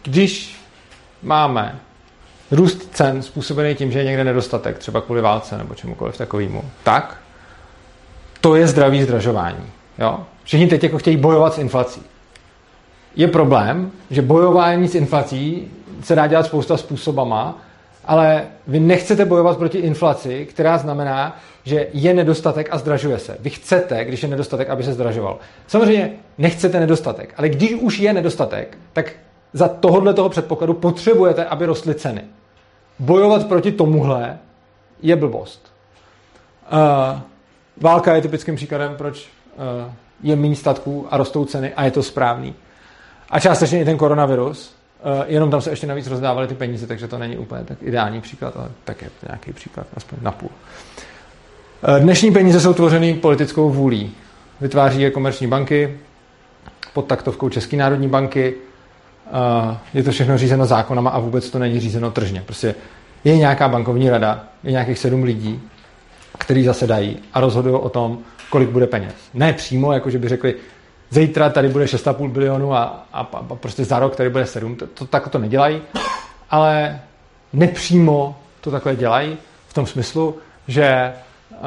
Když 0.03 0.59
máme 1.23 1.79
růst 2.51 2.89
cen 2.91 3.21
způsobený 3.21 3.75
tím, 3.75 3.91
že 3.91 3.99
je 3.99 4.05
někde 4.05 4.23
nedostatek, 4.23 4.77
třeba 4.77 5.01
kvůli 5.01 5.21
válce 5.21 5.57
nebo 5.57 5.75
čemukoliv 5.75 6.17
takovému, 6.17 6.63
tak 6.83 7.17
to 8.41 8.55
je 8.55 8.67
zdravý 8.67 9.03
zdražování. 9.03 9.65
Jo? 9.97 10.19
Všichni 10.43 10.67
teď 10.67 10.83
jako 10.83 10.97
chtějí 10.97 11.17
bojovat 11.17 11.53
s 11.53 11.57
inflací. 11.57 12.01
Je 13.15 13.27
problém, 13.27 13.91
že 14.09 14.21
bojování 14.21 14.88
s 14.88 14.95
inflací 14.95 15.71
se 16.03 16.15
dá 16.15 16.27
dělat 16.27 16.45
spousta 16.45 16.77
způsobama, 16.77 17.57
ale 18.07 18.47
vy 18.67 18.79
nechcete 18.79 19.25
bojovat 19.25 19.57
proti 19.57 19.77
inflaci, 19.77 20.45
která 20.45 20.77
znamená, 20.77 21.37
že 21.63 21.87
je 21.93 22.13
nedostatek 22.13 22.67
a 22.71 22.77
zdražuje 22.77 23.19
se. 23.19 23.37
Vy 23.39 23.49
chcete, 23.49 24.05
když 24.05 24.23
je 24.23 24.29
nedostatek, 24.29 24.69
aby 24.69 24.83
se 24.83 24.93
zdražoval. 24.93 25.37
Samozřejmě 25.67 26.11
nechcete 26.37 26.79
nedostatek, 26.79 27.33
ale 27.37 27.49
když 27.49 27.73
už 27.73 27.99
je 27.99 28.13
nedostatek, 28.13 28.77
tak 28.93 29.11
za 29.53 29.67
tohohle 29.67 30.13
toho 30.13 30.29
předpokladu 30.29 30.73
potřebujete, 30.73 31.45
aby 31.45 31.65
rostly 31.65 31.95
ceny. 31.95 32.21
Bojovat 32.99 33.47
proti 33.47 33.71
tomuhle 33.71 34.37
je 35.01 35.15
blbost. 35.15 35.73
Uh, 36.71 37.19
válka 37.77 38.15
je 38.15 38.21
typickým 38.21 38.55
příkladem, 38.55 38.95
proč 38.97 39.29
uh, 39.55 39.91
je 40.23 40.35
méně 40.35 40.55
statků 40.55 41.07
a 41.11 41.17
rostou 41.17 41.45
ceny 41.45 41.73
a 41.73 41.83
je 41.83 41.91
to 41.91 42.03
správný. 42.03 42.55
A 43.29 43.39
částečně 43.39 43.81
i 43.81 43.85
ten 43.85 43.97
koronavirus, 43.97 44.75
jenom 45.25 45.51
tam 45.51 45.61
se 45.61 45.69
ještě 45.69 45.87
navíc 45.87 46.07
rozdávaly 46.07 46.47
ty 46.47 46.55
peníze, 46.55 46.87
takže 46.87 47.07
to 47.07 47.17
není 47.17 47.37
úplně 47.37 47.63
tak 47.63 47.77
ideální 47.81 48.21
příklad, 48.21 48.57
ale 48.57 48.69
tak 48.83 49.01
je 49.01 49.09
nějaký 49.29 49.53
příklad, 49.53 49.87
aspoň 49.97 50.17
na 50.21 50.31
půl. 50.31 50.49
Uh, 51.87 51.99
dnešní 51.99 52.31
peníze 52.31 52.59
jsou 52.59 52.73
tvořeny 52.73 53.13
politickou 53.13 53.69
vůlí. 53.69 54.11
Vytváří 54.61 55.01
je 55.01 55.11
komerční 55.11 55.47
banky 55.47 55.97
pod 56.93 57.05
taktovkou 57.05 57.49
České 57.49 57.77
národní 57.77 58.07
banky, 58.07 58.53
je 59.93 60.03
to 60.03 60.11
všechno 60.11 60.37
řízeno 60.37 60.65
zákonama 60.65 61.09
a 61.09 61.19
vůbec 61.19 61.49
to 61.49 61.59
není 61.59 61.79
řízeno 61.79 62.11
tržně. 62.11 62.41
Prostě 62.45 62.75
je 63.23 63.37
nějaká 63.37 63.67
bankovní 63.67 64.09
rada, 64.09 64.43
je 64.63 64.71
nějakých 64.71 64.99
sedm 64.99 65.23
lidí, 65.23 65.61
kteří 66.37 66.63
zasedají 66.63 67.17
a 67.33 67.39
rozhodují 67.39 67.75
o 67.75 67.89
tom, 67.89 68.19
kolik 68.49 68.69
bude 68.69 68.87
peněz. 68.87 69.13
Ne 69.33 69.53
přímo, 69.53 69.93
jako 69.93 70.09
že 70.09 70.17
by 70.17 70.29
řekli, 70.29 70.55
zítra 71.09 71.49
tady 71.49 71.69
bude 71.69 71.85
6,5 71.85 72.29
bilionu 72.29 72.73
a, 72.73 73.05
a, 73.13 73.19
a 73.19 73.55
prostě 73.55 73.85
za 73.85 73.99
rok 73.99 74.15
tady 74.15 74.29
bude 74.29 74.45
7. 74.45 74.75
To, 74.75 74.87
to, 74.87 75.05
tak 75.05 75.27
to 75.27 75.39
nedělají, 75.39 75.81
ale 76.49 77.01
nepřímo 77.53 78.35
to 78.61 78.71
takhle 78.71 78.95
dělají 78.95 79.37
v 79.67 79.73
tom 79.73 79.85
smyslu, 79.85 80.37
že 80.67 81.13
uh, 81.51 81.57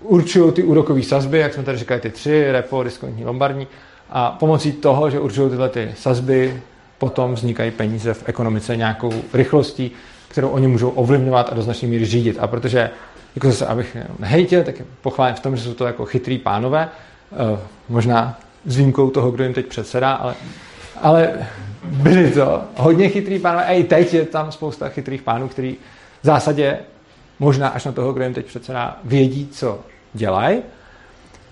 určují 0.00 0.52
ty 0.52 0.62
úrokové 0.62 1.02
sazby, 1.02 1.38
jak 1.38 1.54
jsme 1.54 1.62
tady 1.62 1.78
říkali, 1.78 2.00
ty 2.00 2.10
tři, 2.10 2.52
repo, 2.52 2.82
diskontní, 2.82 3.24
lombardní, 3.24 3.66
a 4.10 4.30
pomocí 4.30 4.72
toho, 4.72 5.10
že 5.10 5.20
určují 5.20 5.50
tyhle 5.50 5.68
ty 5.68 5.92
sazby, 5.96 6.62
potom 6.98 7.34
vznikají 7.34 7.70
peníze 7.70 8.14
v 8.14 8.28
ekonomice 8.28 8.76
nějakou 8.76 9.12
rychlostí, 9.32 9.90
kterou 10.28 10.48
oni 10.48 10.66
můžou 10.66 10.90
ovlivňovat 10.90 11.52
a 11.52 11.54
do 11.54 11.62
značné 11.62 11.88
míry 11.88 12.04
řídit. 12.04 12.38
A 12.40 12.46
protože, 12.46 12.90
jako 13.34 13.46
zase, 13.46 13.66
abych 13.66 13.96
nehejtil, 14.18 14.62
tak 14.62 14.74
pochválím 15.02 15.36
v 15.36 15.40
tom, 15.40 15.56
že 15.56 15.62
jsou 15.62 15.74
to 15.74 15.86
jako 15.86 16.04
chytrý 16.04 16.38
pánové, 16.38 16.88
eh, 17.32 17.58
možná 17.88 18.38
s 18.66 18.76
výjimkou 18.76 19.10
toho, 19.10 19.30
kdo 19.30 19.44
jim 19.44 19.54
teď 19.54 19.66
předsedá, 19.66 20.12
ale, 20.12 20.34
ale 21.02 21.32
byli 21.84 22.30
to 22.30 22.62
hodně 22.76 23.08
chytrý 23.08 23.38
pánové. 23.38 23.64
A 23.64 23.72
i 23.72 23.84
teď 23.84 24.14
je 24.14 24.24
tam 24.24 24.52
spousta 24.52 24.88
chytrých 24.88 25.22
pánů, 25.22 25.48
který 25.48 25.76
v 26.22 26.26
zásadě 26.26 26.78
možná 27.38 27.68
až 27.68 27.84
na 27.84 27.92
toho, 27.92 28.12
kdo 28.12 28.24
jim 28.24 28.34
teď 28.34 28.46
předsedá, 28.46 28.98
vědí, 29.04 29.48
co 29.48 29.78
dělají. 30.14 30.62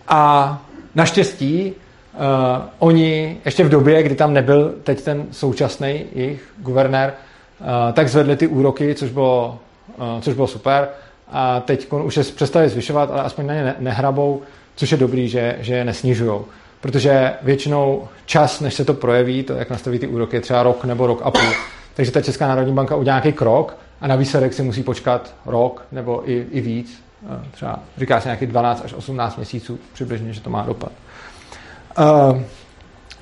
A 0.09 0.63
naštěstí 0.95 1.75
Uh, 2.15 2.65
oni 2.79 3.37
ještě 3.45 3.65
v 3.65 3.69
době, 3.69 4.03
kdy 4.03 4.15
tam 4.15 4.33
nebyl 4.33 4.75
teď 4.83 5.03
ten 5.03 5.27
současný 5.31 6.05
jejich 6.13 6.53
guvernér, 6.59 7.13
uh, 7.61 7.67
tak 7.93 8.09
zvedli 8.09 8.37
ty 8.37 8.47
úroky, 8.47 8.95
což 8.95 9.11
bylo, 9.11 9.59
uh, 9.97 10.21
což 10.21 10.35
bylo 10.35 10.47
super. 10.47 10.89
A 11.31 11.61
teď 11.61 11.93
už 11.93 12.17
je 12.17 12.25
přestali 12.25 12.69
zvyšovat, 12.69 13.11
ale 13.11 13.23
aspoň 13.23 13.47
na 13.47 13.55
ně 13.55 13.65
ne- 13.65 13.75
nehrabou, 13.79 14.43
což 14.77 14.93
je 14.93 14.99
dobrý, 14.99 15.29
že, 15.29 15.57
že 15.61 15.75
je 15.75 15.85
nesnižují. 15.85 16.41
Protože 16.83 17.33
většinou 17.43 18.09
čas, 18.27 18.61
než 18.61 18.75
se 18.75 18.85
to 18.85 18.95
projeví, 18.95 19.43
to, 19.43 19.53
jak 19.53 19.71
nastaví 19.71 19.99
ty 19.99 20.07
úroky, 20.07 20.37
je 20.37 20.41
třeba 20.41 20.63
rok 20.63 20.85
nebo 20.85 21.07
rok 21.07 21.21
a 21.25 21.31
půl. 21.31 21.53
Takže 21.95 22.13
ta 22.13 22.21
Česká 22.21 22.49
národní 22.49 22.73
banka 22.75 22.97
udělá 22.97 23.17
nějaký 23.17 23.33
krok 23.33 23.77
a 24.01 24.07
na 24.07 24.17
výsledek 24.17 24.55
si 24.55 24.63
musí 24.63 24.83
počkat 24.83 25.35
rok 25.47 25.87
nebo 25.93 26.31
i, 26.31 26.47
i 26.51 26.61
víc. 26.61 27.03
Třeba 27.51 27.79
říká 27.99 28.21
se 28.21 28.29
nějaký 28.29 28.47
12 28.47 28.83
až 28.85 28.93
18 28.93 29.37
měsíců 29.37 29.79
přibližně, 29.93 30.33
že 30.33 30.41
to 30.41 30.51
má 30.51 30.63
dopad. 30.63 30.93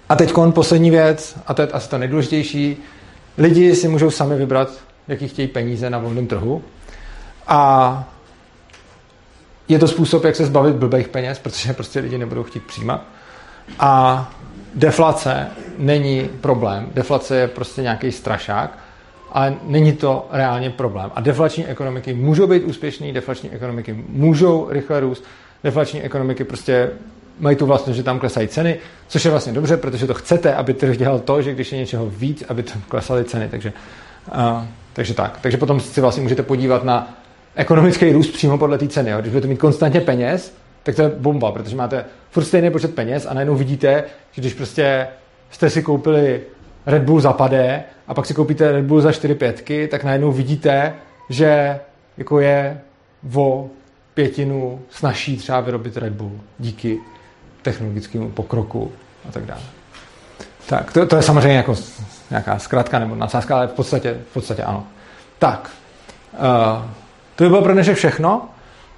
A 0.09 0.17
teď 0.17 0.33
poslední 0.51 0.91
věc, 0.91 1.39
a 1.47 1.55
to 1.55 1.63
je 1.63 1.69
asi 1.69 1.89
to 1.91 1.99
nejdůležitější, 1.99 2.77
lidi 3.39 3.75
si 3.75 3.89
můžou 3.89 4.11
sami 4.11 4.37
vybrat, 4.37 4.69
jaký 5.09 5.29
chtějí 5.29 5.49
peníze 5.49 5.91
na 5.91 5.99
volném 5.99 6.27
trhu. 6.27 6.63
A 7.47 8.05
je 9.69 9.79
to 9.79 9.89
způsob, 9.89 10.25
jak 10.25 10.37
se 10.37 10.47
zbavit 10.47 10.77
blbých 10.77 11.09
peněz, 11.09 11.39
protože 11.39 11.73
prostě 11.73 12.01
lidi 12.01 12.19
nebudou 12.19 12.43
chtít 12.43 12.63
přijímat. 12.67 13.05
A 13.79 14.33
deflace 14.75 15.47
není 15.79 16.31
problém. 16.41 16.89
Deflace 16.95 17.37
je 17.37 17.49
prostě 17.49 17.83
nějaký 17.83 18.13
strašák, 18.13 18.79
ale 19.33 19.55
není 19.67 19.93
to 19.93 20.29
reálně 20.33 20.71
problém. 20.71 21.11
A 21.15 21.21
deflační 21.21 21.67
ekonomiky 21.67 22.15
můžou 22.15 22.47
být 22.47 22.65
úspěšné, 22.65 23.13
deflační 23.13 23.51
ekonomiky 23.51 24.05
můžou 24.09 24.67
rychle 24.71 25.01
růst, 25.01 25.25
deflační 25.65 26.03
ekonomiky 26.03 26.45
prostě 26.45 26.91
mají 27.41 27.57
tu 27.57 27.67
vlastnost, 27.67 27.97
že 27.97 28.03
tam 28.03 28.19
klesají 28.19 28.49
ceny, 28.49 28.79
což 29.09 29.25
je 29.25 29.31
vlastně 29.31 29.53
dobře, 29.53 29.77
protože 29.77 30.07
to 30.07 30.15
chcete, 30.15 30.55
aby 30.55 30.75
trh 30.75 30.97
dělal 30.97 31.19
to, 31.19 31.43
že 31.43 31.55
když 31.55 31.73
je 31.73 31.79
něčeho 31.79 32.07
víc, 32.07 32.45
aby 32.49 32.63
tam 32.63 32.83
klesaly 32.89 33.25
ceny. 33.25 33.49
Takže, 33.51 33.73
uh, 34.35 34.65
takže 34.93 35.15
tak. 35.15 35.39
Takže 35.41 35.59
potom 35.59 35.81
si 35.81 36.01
vlastně 36.01 36.23
můžete 36.23 36.43
podívat 36.43 36.85
na 36.85 37.15
ekonomický 37.55 38.13
růst 38.13 38.33
přímo 38.33 38.59
podle 38.59 38.79
té 38.79 38.89
ceny. 38.89 39.11
Jo. 39.11 39.21
Když 39.21 39.33
budete 39.33 39.49
mít 39.49 39.59
konstantně 39.59 40.01
peněz, 40.01 40.55
tak 40.83 40.95
to 40.95 41.03
je 41.03 41.09
bomba, 41.09 41.53
protože 41.53 41.77
máte 41.77 42.05
furt 42.31 42.45
stejný 42.45 42.71
počet 42.71 42.95
peněz 42.95 43.27
a 43.27 43.35
najednou 43.35 43.55
vidíte, 43.55 44.05
že 44.33 44.43
když 44.43 44.55
prostě 44.55 45.09
jste 45.51 45.71
si 45.71 45.83
koupili 45.83 46.41
Red 46.87 47.03
Bull 47.03 47.21
zapadé 47.21 47.85
a 48.09 48.15
pak 48.15 48.27
si 48.27 48.35
koupíte 48.35 48.73
Red 48.73 48.85
Bull 48.85 49.01
za 49.01 49.13
4 49.13 49.35
pětky, 49.35 49.89
tak 49.89 50.05
najednou 50.05 50.33
vidíte, 50.33 50.95
že 51.29 51.81
jako 52.19 52.41
je 52.41 52.81
o 53.35 53.69
pětinu 54.15 54.81
snaží 54.91 55.37
třeba 55.37 55.61
vyrobit 55.61 55.97
Red 55.97 56.13
Bull 56.13 56.41
díky 56.59 56.99
technologickému 57.63 58.31
pokroku 58.31 58.93
a 59.29 59.33
tak 59.33 59.47
dále. 59.47 59.63
Tak, 60.67 60.93
to, 60.93 61.07
to 61.07 61.17
je 61.17 61.23
samozřejmě 61.23 61.57
jako 61.57 61.75
nějaká 62.31 62.59
zkratka 62.59 62.99
nebo 62.99 63.15
nadsázka, 63.15 63.57
ale 63.57 63.67
v 63.67 63.73
podstatě, 63.73 64.17
v 64.31 64.33
podstatě 64.35 64.63
ano. 64.63 64.87
Tak, 65.39 65.71
uh, 66.33 66.85
to 67.37 67.45
by 67.45 67.49
bylo 67.49 67.63
pro 67.63 67.73
dnešek 67.73 67.97
všechno 67.97 68.49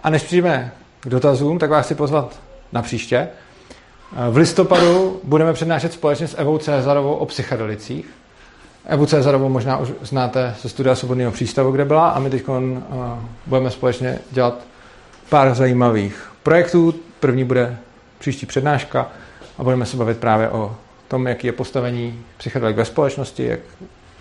a 0.03 0.11
než 0.11 0.23
přijdeme 0.23 0.73
k 1.03 1.09
dotazům, 1.09 1.59
tak 1.59 1.71
vás 1.71 1.87
chci 1.87 1.95
pozvat 1.95 2.41
na 2.73 2.83
příště. 2.83 3.29
Uh, 4.13 4.35
v 4.35 4.37
listopadu 4.37 5.21
budeme 5.25 5.53
přednášet 5.53 5.93
společně 5.93 6.29
s 6.29 6.39
Evou 6.39 6.59
Cezarovou 6.59 7.15
o 7.15 7.27
psychedelicích. 7.27 8.11
Evu 8.87 9.07
Cezarovou 9.07 9.49
možná 9.49 9.79
už 9.79 9.89
znáte 10.03 10.55
ze 10.63 10.69
studia 10.69 10.95
Svobodného 10.95 11.33
přístavu, 11.33 11.73
kde 11.73 11.85
byla 11.85 12.09
a 12.09 12.19
my 12.19 12.31
teď 12.31 12.49
uh, 12.49 12.59
budeme 13.47 13.71
společně 13.71 14.19
dělat 14.31 14.55
pár 15.29 15.55
zajímavých 15.55 16.31
projektů. 16.43 16.95
První 17.21 17.45
bude 17.45 17.77
příští 18.19 18.47
přednáška 18.47 19.09
a 19.59 19.65
budeme 19.65 19.87
se 19.87 19.97
bavit 19.97 20.19
právě 20.19 20.49
o 20.49 20.77
tom, 21.09 21.27
jaký 21.27 21.47
je 21.47 21.53
postavení 21.53 22.21
psychedelik 22.37 22.77
ve 22.77 22.85
společnosti, 22.85 23.47
jak 23.47 23.61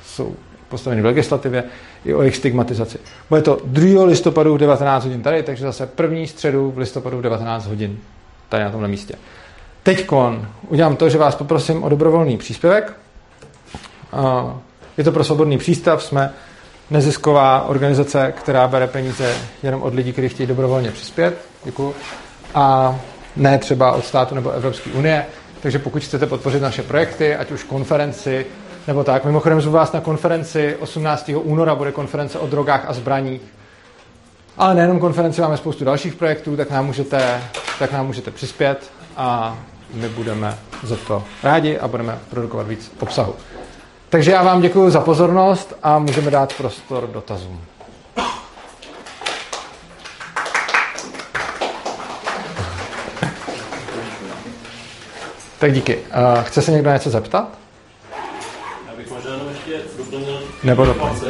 jsou 0.05 0.35
postaveny 0.72 1.02
v 1.02 1.06
legislativě, 1.06 1.64
i 2.06 2.14
o 2.14 2.22
jejich 2.22 2.35
stigmatizaci. 2.35 2.98
Bude 3.30 3.41
to 3.41 3.57
2. 3.65 4.03
listopadu 4.06 4.56
v 4.56 4.57
19 4.57 5.03
hodin 5.03 5.22
tady, 5.22 5.43
takže 5.43 5.64
zase 5.64 5.88
první 5.88 6.27
středu 6.27 6.72
v 6.72 6.77
listopadu 6.77 7.18
v 7.18 7.22
19 7.22 7.68
hodin 7.68 7.98
tady 8.49 8.64
na 8.64 8.69
tomhle 8.72 8.88
místě. 8.89 9.15
Teď 9.84 10.07
udělám 10.68 10.95
to, 10.95 11.10
že 11.10 11.18
vás 11.18 11.35
poprosím 11.35 11.84
o 11.84 11.89
dobrovolný 11.89 12.38
příspěvek. 12.38 12.93
Je 14.98 15.03
to 15.03 15.11
pro 15.11 15.23
svobodný 15.23 15.57
přístav, 15.57 16.03
jsme 16.03 16.34
nezisková 16.89 17.65
organizace, 17.68 18.34
která 18.38 18.68
bere 18.68 18.88
peníze 18.88 19.35
jenom 19.64 19.81
od 19.84 19.93
lidí, 19.93 20.11
kteří 20.11 20.30
chtějí 20.30 20.48
dobrovolně 20.48 20.91
přispět. 20.91 21.38
Děkuji. 21.64 21.95
A 22.56 22.95
ne 23.35 23.57
třeba 23.57 23.91
od 23.91 24.06
státu 24.06 24.35
nebo 24.35 24.52
Evropské 24.52 24.89
unie. 24.91 25.26
Takže 25.61 25.80
pokud 25.80 26.03
chcete 26.03 26.26
podpořit 26.27 26.61
naše 26.61 26.84
projekty, 26.84 27.35
ať 27.35 27.52
už 27.52 27.64
konferenci, 27.64 28.45
nebo 28.87 29.03
tak. 29.03 29.25
Mimochodem 29.25 29.61
zvu 29.61 29.71
vás 29.71 29.91
na 29.91 30.01
konferenci 30.01 30.75
18. 30.75 31.31
února, 31.35 31.75
bude 31.75 31.91
konference 31.91 32.39
o 32.39 32.47
drogách 32.47 32.85
a 32.87 32.93
zbraních. 32.93 33.41
Ale 34.57 34.75
nejenom 34.75 34.99
konferenci, 34.99 35.41
máme 35.41 35.57
spoustu 35.57 35.85
dalších 35.85 36.15
projektů, 36.15 36.57
tak 36.57 36.69
nám 36.69 36.85
můžete, 36.85 37.41
tak 37.79 37.91
nám 37.91 38.07
můžete 38.07 38.31
přispět 38.31 38.91
a 39.17 39.57
my 39.93 40.09
budeme 40.09 40.57
za 40.83 40.95
to 41.07 41.23
rádi 41.43 41.79
a 41.79 41.87
budeme 41.87 42.19
produkovat 42.29 42.67
víc 42.67 42.91
obsahu. 42.99 43.35
Takže 44.09 44.31
já 44.31 44.43
vám 44.43 44.61
děkuji 44.61 44.89
za 44.89 45.01
pozornost 45.01 45.73
a 45.83 45.99
můžeme 45.99 46.31
dát 46.31 46.53
prostor 46.53 47.09
dotazům. 47.13 47.61
Tak 55.59 55.73
díky. 55.73 55.99
Chce 56.41 56.61
se 56.61 56.71
někdo 56.71 56.91
něco 56.91 57.09
zeptat? 57.09 57.57
Nebo 60.63 60.85
deflace. 60.85 61.25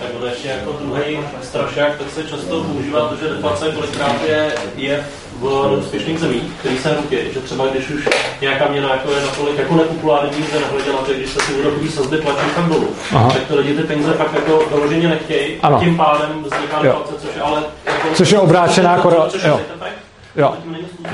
Tak 0.00 0.10
konečně 0.10 0.50
jako 0.50 0.72
druhý 0.72 1.18
strašák, 1.42 1.98
tak 1.98 2.10
se 2.10 2.24
často 2.24 2.64
používá 2.64 3.08
to, 3.08 3.16
že 3.16 3.28
deflace 3.28 3.72
kolikrát 3.72 4.22
je, 4.28 4.52
je 4.76 5.06
v 5.40 5.68
neúspěšných 5.70 6.18
zemích, 6.18 6.42
který 6.58 6.78
se 6.78 6.96
nutí, 6.96 7.16
že 7.32 7.40
třeba 7.40 7.66
když 7.66 7.90
už 7.90 8.08
nějaká 8.40 8.68
měna 8.68 8.90
jako 8.90 9.10
je 9.10 9.20
natolik 9.20 9.58
jako 9.58 9.74
nepopulární, 9.74 10.42
že 10.52 10.60
nehleděla, 10.60 10.98
že 11.08 11.14
když 11.14 11.30
se 11.30 11.38
ty 11.38 11.52
úrokové 11.52 11.90
sazby 11.90 12.18
tlačí 12.18 12.50
tam 12.54 12.68
dolů, 12.68 12.88
Aha. 13.12 13.30
tak 13.32 13.42
to 13.48 13.56
lidi 13.56 13.74
ty 13.74 13.82
peníze 13.82 14.12
pak 14.12 14.34
jako 14.34 14.62
doloženě 14.70 15.08
nechtějí, 15.08 15.56
ano. 15.62 15.80
tím 15.80 15.96
pádem 15.96 16.44
vzniká 16.44 16.82
deflace, 16.82 17.12
což 17.18 17.36
je 17.36 17.42
ale 17.42 17.62
jako, 17.86 18.08
což 18.14 18.30
je 18.30 18.38
obrácená 18.38 18.98
korelace. 18.98 19.48
Jo. 19.48 19.60
Jo. 20.36 20.54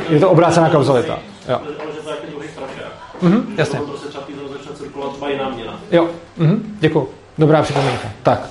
Je 0.08 0.20
to 0.20 0.30
obrácená 0.30 0.70
kauzalita. 0.70 1.18
Jo. 1.48 1.60
Ale 1.64 1.92
že 1.94 2.00
to 2.02 2.08
je 2.08 2.14
jako 2.14 2.26
druhý 2.30 2.48
strašák. 2.48 2.92
Mhm, 3.22 3.54
jasně. 3.56 3.78
Prostě 3.78 4.08
třeba 4.08 4.24
začne 4.52 4.72
cirkulovat 4.76 5.30
jiná 5.30 5.48
měna. 5.48 5.80
Jo, 5.90 6.08
mhm, 6.36 6.76
děkuji. 6.80 7.21
Dobrá 7.38 7.62
připomínka. 7.62 8.08
Tak. 8.22 8.48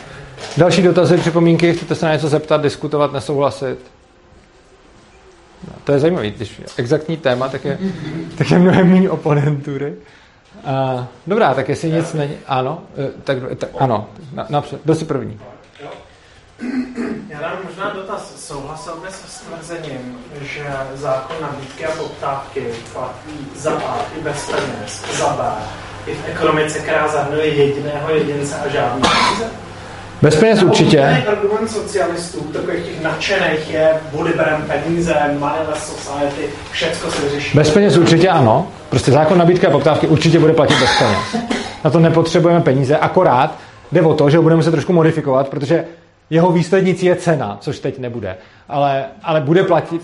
Další 0.57 0.81
dotazy, 0.81 1.17
připomínky, 1.17 1.73
chcete 1.73 1.95
se 1.95 2.05
na 2.05 2.13
něco 2.13 2.29
zeptat, 2.29 2.61
diskutovat, 2.61 3.13
nesouhlasit? 3.13 3.77
No, 5.67 5.73
to 5.83 5.91
je 5.91 5.99
zajímavé, 5.99 6.29
když 6.29 6.59
je 6.59 6.65
exaktní 6.77 7.17
téma, 7.17 7.49
tak 7.49 7.65
je, 7.65 7.77
tak 8.37 8.51
je 8.51 8.59
mnohem 8.59 8.91
méně 8.91 9.09
oponentury. 9.09 9.93
Uh, 10.63 11.03
dobrá, 11.27 11.53
tak 11.53 11.69
jestli 11.69 11.91
nic 11.91 12.13
není... 12.13 12.37
Ano, 12.47 12.81
eh, 12.97 13.11
tak, 13.23 13.37
tak 13.57 13.69
ano, 13.79 14.09
na, 14.33 14.45
napřed, 14.49 14.81
kdo 14.83 14.95
si 14.95 15.05
první? 15.05 15.39
Já 17.29 17.41
dám 17.41 17.57
možná 17.67 17.93
dotaz. 17.93 18.47
Souhlasil 18.47 18.93
bys 19.05 19.15
s 19.15 19.41
tvrzením, 19.41 20.17
že 20.41 20.65
zákon 20.93 21.35
nabídky 21.41 21.85
a 21.85 21.91
poptávky 21.91 22.65
platí 22.93 23.47
za 23.55 23.71
A 23.71 24.05
i 24.19 24.23
bez 24.23 24.51
peněz, 24.51 25.17
za 25.17 25.27
B 25.27 25.43
i 26.07 26.13
v 26.13 26.27
ekonomice, 26.27 26.79
která 26.79 27.07
zahrnuje 27.07 27.45
jediného 27.45 28.09
jedince 28.09 28.55
a 28.55 28.69
žádný 28.69 29.01
peníze? 29.01 29.45
Bez 30.21 30.35
peněz 30.35 30.63
určitě. 30.63 31.23
argument 31.27 31.67
socialistů, 31.67 32.39
takových 32.39 32.85
těch 32.85 33.01
nadšených 33.03 33.73
je, 33.73 33.93
bude 34.11 34.33
berem 34.33 34.63
peníze, 34.67 35.15
moneyless 35.39 35.85
society, 35.85 36.49
všecko 36.71 37.11
se 37.11 37.21
vyřeší. 37.21 37.57
Bez 37.57 37.69
peněz 37.69 37.97
určitě 37.97 38.29
ano. 38.29 38.67
Prostě 38.89 39.11
zákon 39.11 39.37
nabídky 39.37 39.67
a 39.67 39.69
poptávky 39.69 40.07
určitě 40.07 40.39
bude 40.39 40.53
platit 40.53 40.79
bez 40.79 40.89
peněz. 40.99 41.51
Na 41.83 41.91
to 41.91 41.99
nepotřebujeme 41.99 42.61
peníze, 42.61 42.97
akorát 42.97 43.57
jde 43.91 44.01
o 44.01 44.13
to, 44.13 44.29
že 44.29 44.37
ho 44.37 44.43
budeme 44.43 44.63
se 44.63 44.71
trošku 44.71 44.93
modifikovat, 44.93 45.49
protože 45.49 45.85
jeho 46.29 46.51
výslednicí 46.51 47.05
je 47.05 47.15
cena, 47.15 47.57
což 47.61 47.79
teď 47.79 47.99
nebude. 47.99 48.37
Ale, 48.69 49.05
ale 49.23 49.41
bude 49.41 49.63
platit... 49.63 50.01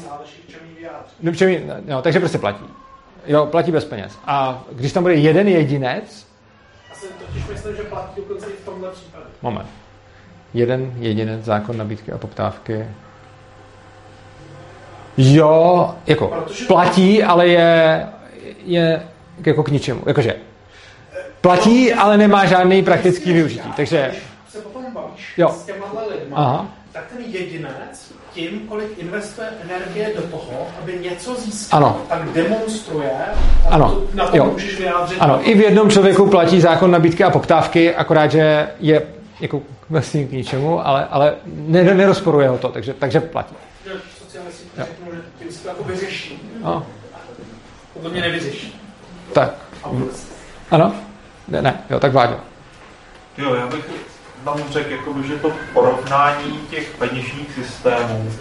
Čem 1.36 1.50
no, 1.88 2.02
takže 2.02 2.20
prostě 2.20 2.38
platí. 2.38 2.64
Jo, 3.28 3.46
platí 3.46 3.72
bez 3.72 3.86
peněz. 3.86 4.18
A 4.26 4.64
když 4.72 4.94
tam 4.94 5.04
bude 5.04 5.16
jeden 5.16 5.48
jedinec... 5.48 6.28
Já 6.90 6.96
si 6.96 7.08
totiž 7.08 7.48
myslím, 7.48 7.76
že 7.76 7.84
platí 7.84 8.12
dokonce 8.16 8.46
i 8.46 8.54
v 8.54 8.66
tomhle 8.66 8.92
případě. 8.92 9.26
Moment. 9.42 9.68
Jeden 10.54 10.94
jedinec, 11.00 11.44
zákon 11.46 11.78
nabídky 11.78 12.12
a 12.12 12.18
poptávky. 12.18 12.88
Jo, 15.18 15.96
jako 16.08 16.28
Protože 16.28 16.66
platí, 16.66 17.24
ale 17.24 17.48
je, 17.48 18.08
je 18.66 19.08
jako 19.46 19.64
k 19.64 19.70
ničemu. 19.70 20.04
Jakože 20.06 20.36
platí, 21.42 21.94
ale 21.94 22.18
nemá 22.18 22.46
žádný 22.46 22.84
praktický 22.84 23.34
využití. 23.34 23.72
Takže... 23.76 24.08
Když 24.10 24.24
se 24.50 24.60
potom 24.62 24.94
bavíš 24.94 25.34
jo. 25.38 25.50
s 25.50 25.66
těma 25.66 25.86
lidma, 26.10 26.38
Aha. 26.38 26.68
tak 26.92 27.08
ten 27.08 27.26
jedinec 27.26 28.14
tím, 28.38 28.68
kolik 28.68 28.98
investuje 28.98 29.48
energie 29.64 30.12
do 30.16 30.22
toho, 30.22 30.68
aby 30.82 31.00
něco 31.04 31.36
získal, 31.36 31.78
ano. 31.78 32.02
tak 32.10 32.30
demonstruje 32.30 33.12
a 33.66 33.70
ano. 33.70 34.02
na 34.14 34.28
to 34.28 34.38
jo. 34.38 34.46
můžeš 34.46 34.80
vyjádřit. 34.80 35.18
Ano, 35.20 35.40
i 35.50 35.56
v 35.56 35.62
jednom 35.62 35.90
člověku 35.90 36.30
platí 36.30 36.62
zákon 36.62 36.92
nabídky 36.92 37.24
a 37.24 37.30
poptávky, 37.30 37.96
akorát, 37.96 38.32
že 38.32 38.70
je 38.80 39.08
jako 39.40 39.62
vlastně 39.90 40.26
k 40.26 40.32
ničemu, 40.32 40.88
ale, 40.88 41.06
ale 41.06 41.36
ne, 41.46 41.84
nerozporuje 41.84 42.50
ho 42.50 42.58
to, 42.58 42.70
takže, 42.70 42.94
takže 42.94 43.20
platí. 43.20 43.56
Socialisti 44.20 44.64
řeknou, 44.78 45.12
že 45.12 45.22
tím 45.40 45.52
se 45.52 45.64
to 45.64 45.70
jako 45.70 45.84
vyřeší. 45.84 46.42
No. 46.64 46.86
Podle 47.94 48.10
mě 48.10 48.22
nevyřeší. 48.22 48.82
Tak. 49.34 49.54
Ano? 50.72 50.96
Ne, 51.48 51.62
ne, 51.62 51.84
jo, 51.90 52.00
tak 52.00 52.14
Váďo. 52.14 52.36
Jo, 53.38 53.56
já 53.56 53.68
bych 53.68 53.86
tam 54.48 54.64
řekl, 54.70 54.92
jako, 54.92 55.16
že 55.28 55.36
to 55.36 55.52
porovnání 55.74 56.60
těch 56.70 56.96
peněžních 57.00 57.54
systémů 57.56 58.32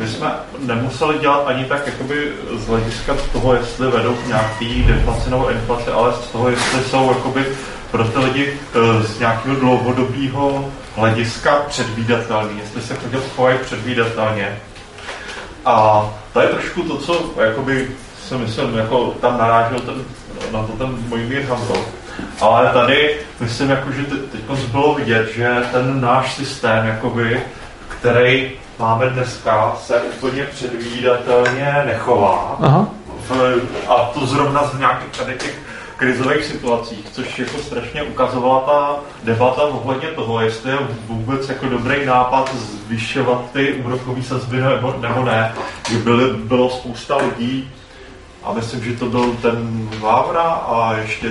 my 0.00 0.08
jsme 0.08 0.34
nemuseli 0.58 1.18
dělat 1.18 1.46
ani 1.46 1.64
tak 1.64 1.86
jakoby 1.86 2.32
z 2.56 2.66
hlediska 2.66 3.16
toho, 3.32 3.54
jestli 3.54 3.90
vedou 3.90 4.14
k 4.14 4.26
nějaký 4.26 4.82
deflaci 4.82 5.30
nebo 5.30 5.50
inflaci, 5.50 5.90
ale 5.90 6.12
z 6.12 6.18
toho, 6.18 6.50
jestli 6.50 6.84
jsou 6.84 7.08
jakoby 7.08 7.46
pro 7.90 8.04
ty 8.04 8.18
lidi 8.18 8.52
eh, 8.74 9.02
z 9.02 9.18
nějakého 9.18 9.56
dlouhodobého 9.56 10.70
hlediska 10.96 11.56
předvídatelný, 11.68 12.58
jestli 12.58 12.82
se 12.82 12.94
chodil 12.94 13.22
chovají 13.36 13.58
předvídatelně. 13.58 14.58
A 15.64 16.06
to 16.32 16.40
je 16.40 16.48
trošku 16.48 16.82
to, 16.82 16.96
co 16.96 17.30
jakoby 17.40 17.90
si 18.28 18.34
myslím, 18.34 18.76
jako 18.76 19.14
tam 19.20 19.38
narážel 19.38 19.80
ten, 19.80 19.94
na 20.52 20.66
to 20.66 20.72
ten 20.72 20.96
můj 21.08 21.20
mír 21.20 21.42
Hamzov 21.42 22.01
ale 22.40 22.70
tady 22.72 23.16
myslím, 23.40 23.70
jako, 23.70 23.92
že 23.92 24.04
teď 24.04 24.40
bylo 24.70 24.94
vidět, 24.94 25.28
že 25.34 25.62
ten 25.72 26.00
náš 26.00 26.34
systém, 26.34 26.86
jakoby, 26.86 27.40
který 27.88 28.52
máme 28.78 29.06
dneska, 29.06 29.76
se 29.80 30.00
úplně 30.00 30.44
předvídatelně 30.44 31.82
nechová. 31.86 32.56
Aha. 32.60 32.86
A 33.88 33.94
to 33.94 34.26
zrovna 34.26 34.64
z 34.64 34.78
nějakých 34.78 35.18
tady 35.18 35.34
těch 35.34 35.58
krizových 35.96 36.44
situacích, 36.44 37.06
což 37.12 37.38
jako 37.38 37.58
strašně 37.58 38.02
ukazovala 38.02 38.60
ta 38.60 38.96
debata 39.24 39.62
ohledně 39.62 40.08
toho, 40.08 40.40
jestli 40.40 40.70
je 40.70 40.78
vůbec 41.06 41.48
jako 41.48 41.68
dobrý 41.68 42.06
nápad 42.06 42.54
zvyšovat 42.54 43.42
ty 43.52 43.72
úrokové 43.72 44.22
sazby 44.22 44.56
nebo, 44.60 44.94
nebo 45.00 45.24
ne. 45.24 45.54
Byly, 46.04 46.32
bylo 46.32 46.70
spousta 46.70 47.16
lidí, 47.16 47.70
a 48.44 48.52
myslím, 48.52 48.84
že 48.84 48.92
to 48.92 49.06
byl 49.06 49.36
ten 49.42 49.88
Vávra 50.00 50.42
a 50.42 50.94
ještě... 50.96 51.28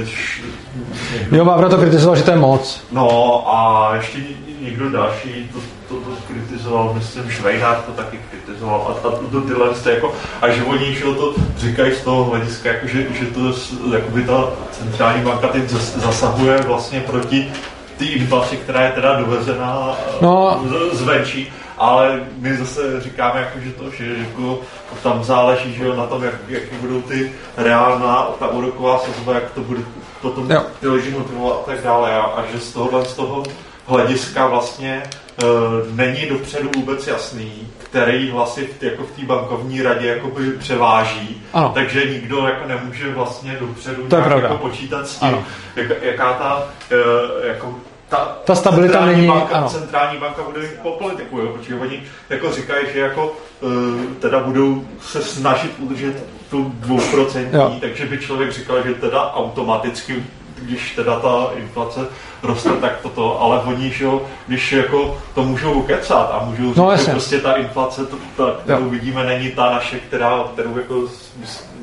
Jo, 1.31 1.45
Vávra 1.45 1.69
to 1.69 1.77
kritizoval, 1.77 2.15
že 2.15 2.23
to 2.23 2.31
je 2.31 2.37
moc. 2.37 2.83
No 2.91 3.43
a 3.55 3.91
ještě 3.95 4.17
někdo 4.61 4.89
další 4.89 5.49
to, 5.53 5.59
to, 5.87 5.95
to 5.95 6.11
kritizoval, 6.27 6.93
myslím, 6.93 7.31
Švejdár 7.31 7.75
to 7.75 7.91
taky 7.91 8.19
kritizoval 8.31 8.87
a, 8.87 9.07
a 9.07 9.11
to 9.31 9.41
tyhle 9.41 9.69
jako, 9.85 10.13
a 10.41 10.49
že 10.49 10.63
oni 10.63 10.93
že 10.93 11.03
to 11.03 11.33
říkají 11.57 11.95
z 11.95 12.01
toho 12.01 12.23
hlediska, 12.23 12.69
jako, 12.69 12.87
že, 12.87 13.05
že 13.19 13.25
to 13.25 13.53
jakoby 13.95 14.23
ta 14.23 14.43
centrální 14.71 15.23
banka 15.23 15.47
teď 15.47 15.69
zasahuje 15.95 16.61
vlastně 16.61 16.99
proti 16.99 17.51
té 17.97 18.05
inflaci, 18.05 18.57
která 18.57 18.81
je 18.81 18.91
teda 18.91 19.19
dovezená 19.19 19.95
no. 20.21 20.63
zvenčí 20.91 21.47
ale 21.81 22.23
my 22.37 22.57
zase 22.57 23.01
říkáme, 23.01 23.39
jako, 23.39 23.59
že 23.59 23.71
to, 23.71 23.91
že 23.91 24.15
jako, 24.17 24.59
tam 25.03 25.23
záleží 25.23 25.73
že 25.73 25.85
jo, 25.85 25.95
na 25.95 26.05
tom, 26.05 26.23
jak, 26.23 26.35
jak 26.47 26.63
budou 26.81 27.01
ty 27.01 27.31
reálná, 27.57 28.27
ta 28.39 28.47
úroková 28.47 28.99
sazba, 28.99 29.33
jak 29.33 29.51
to 29.51 29.61
bude 29.61 29.81
potom 30.21 30.49
ty 30.79 30.87
lidi 30.87 31.09
motivovat 31.11 31.57
a 31.63 31.71
tak 31.71 31.83
dále. 31.83 32.13
A, 32.13 32.21
a 32.21 32.45
že 32.51 32.59
z 32.59 32.73
tohohle 32.73 33.05
z 33.05 33.13
toho 33.13 33.43
hlediska 33.87 34.47
vlastně 34.47 35.03
není 35.91 36.25
dopředu 36.29 36.69
vůbec 36.75 37.07
jasný, 37.07 37.67
který 37.77 38.29
hlasy 38.29 38.69
v, 38.79 38.83
jako 38.83 39.03
v 39.03 39.11
té 39.11 39.25
bankovní 39.25 39.81
radě 39.81 40.07
jakoby 40.07 40.51
převáží, 40.51 41.41
ano. 41.53 41.71
takže 41.73 42.09
nikdo 42.09 42.47
jako 42.47 42.67
nemůže 42.67 43.13
vlastně 43.13 43.57
dopředu 43.59 44.07
to 44.07 44.15
nějak 44.15 44.43
jako 44.43 44.57
počítat 44.57 45.07
s 45.07 45.19
tím, 45.19 45.45
jak, 45.75 46.03
jaká 46.03 46.33
ta 46.33 46.63
uh, 46.91 47.47
jako 47.47 47.75
ta, 48.11 48.37
ta 48.45 48.55
stabilita 48.55 48.93
centrální 48.93 49.15
není, 49.15 49.27
banka, 49.27 49.55
ano. 49.55 49.69
centrální 49.69 50.19
banka 50.19 50.41
bude 50.43 50.61
mít 50.61 50.79
po 50.81 50.91
politiku, 50.91 51.37
jo, 51.39 51.47
protože 51.47 51.75
oni 51.75 52.03
jako 52.29 52.51
říkají, 52.51 52.85
že 52.93 52.99
jako 52.99 53.33
uh, 53.61 53.71
teda 54.19 54.39
budou 54.39 54.83
se 55.01 55.21
snažit 55.21 55.71
udržet 55.79 56.23
tu 56.49 56.71
dvouprocentní, 56.79 57.79
takže 57.79 58.05
by 58.05 58.17
člověk 58.17 58.51
říkal, 58.51 58.83
že 58.83 58.93
teda 58.93 59.33
automaticky 59.33 60.23
když 60.61 60.95
teda 60.95 61.19
ta 61.19 61.47
inflace 61.55 62.07
roste, 62.43 62.69
tak 62.69 62.99
toto, 63.01 63.41
ale 63.41 63.59
oni, 63.59 63.91
že 63.91 64.03
jo, 64.03 64.21
když 64.47 64.71
jako 64.71 65.17
to 65.35 65.43
můžou 65.43 65.81
kecat 65.81 66.29
a 66.33 66.45
můžou 66.45 66.67
říct, 66.67 66.75
no, 66.75 66.97
že 66.97 67.11
prostě 67.11 67.39
ta 67.39 67.53
inflace, 67.53 68.05
to, 68.05 68.17
ta, 68.37 68.51
kterou 68.63 68.83
jo. 68.83 68.89
vidíme, 68.89 69.23
není 69.23 69.51
ta 69.51 69.71
naše, 69.71 69.99
která, 69.99 70.43
kterou 70.53 70.77
jako 70.77 71.07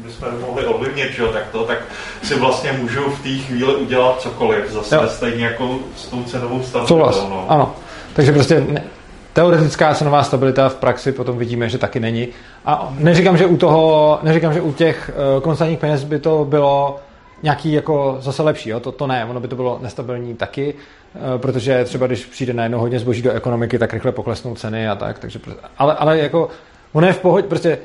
bychom 0.09 0.41
mohli 0.47 0.67
ovlivnit, 0.67 1.13
že 1.13 1.23
jo, 1.23 1.29
tak 1.29 1.43
to, 1.53 1.65
tak 1.65 1.79
si 2.23 2.35
vlastně 2.35 2.73
můžou 2.73 3.11
v 3.11 3.23
té 3.23 3.29
chvíli 3.29 3.75
udělat 3.75 4.21
cokoliv, 4.21 4.71
zase 4.71 4.95
jo. 4.95 5.03
stejně 5.09 5.45
jako 5.45 5.79
s 5.97 6.07
tou 6.07 6.23
cenovou 6.23 6.63
stabilitou. 6.63 7.29
No. 7.29 7.47
Ano, 7.49 7.75
takže 8.13 8.33
prostě 8.33 8.61
ne, 8.61 8.85
teoretická 9.33 9.95
cenová 9.95 10.23
stabilita 10.23 10.69
v 10.69 10.75
praxi 10.75 11.13
potom 11.13 11.39
vidíme, 11.39 11.69
že 11.69 11.79
taky 11.79 12.01
není. 12.01 12.29
A 12.67 12.95
neříkám, 12.99 13.37
že 13.37 13.47
u 13.47 13.57
toho, 13.57 14.19
neříkám, 14.23 14.53
že 14.53 14.61
u 14.61 14.73
těch 14.73 15.11
uh, 15.37 15.43
konstantních 15.43 15.79
peněz 15.79 16.05
by 16.05 16.19
to 16.19 16.45
bylo 16.45 17.01
nějaký 17.43 17.73
jako 17.73 18.17
zase 18.21 18.43
lepší, 18.43 18.71
jo? 18.71 18.81
To, 18.81 18.93
to 18.93 19.07
ne, 19.07 19.27
ono 19.31 19.41
by 19.41 19.49
to 19.49 19.57
bylo 19.57 19.79
nestabilní 19.83 20.35
taky, 20.35 20.75
uh, 20.75 21.41
protože 21.41 21.85
třeba 21.85 22.07
když 22.07 22.25
přijde 22.27 22.53
najednou 22.53 22.79
hodně 22.79 22.99
zboží 22.99 23.23
do 23.23 23.33
ekonomiky, 23.33 23.79
tak 23.79 23.93
rychle 23.93 24.13
poklesnou 24.13 24.55
ceny 24.55 24.89
a 24.89 24.95
tak, 24.95 25.19
takže, 25.19 25.41
ale, 25.79 25.95
ale 25.95 26.19
jako 26.19 26.49
ono 26.93 27.07
je 27.07 27.13
v 27.13 27.19
pohodě, 27.19 27.49
prostě 27.49 27.79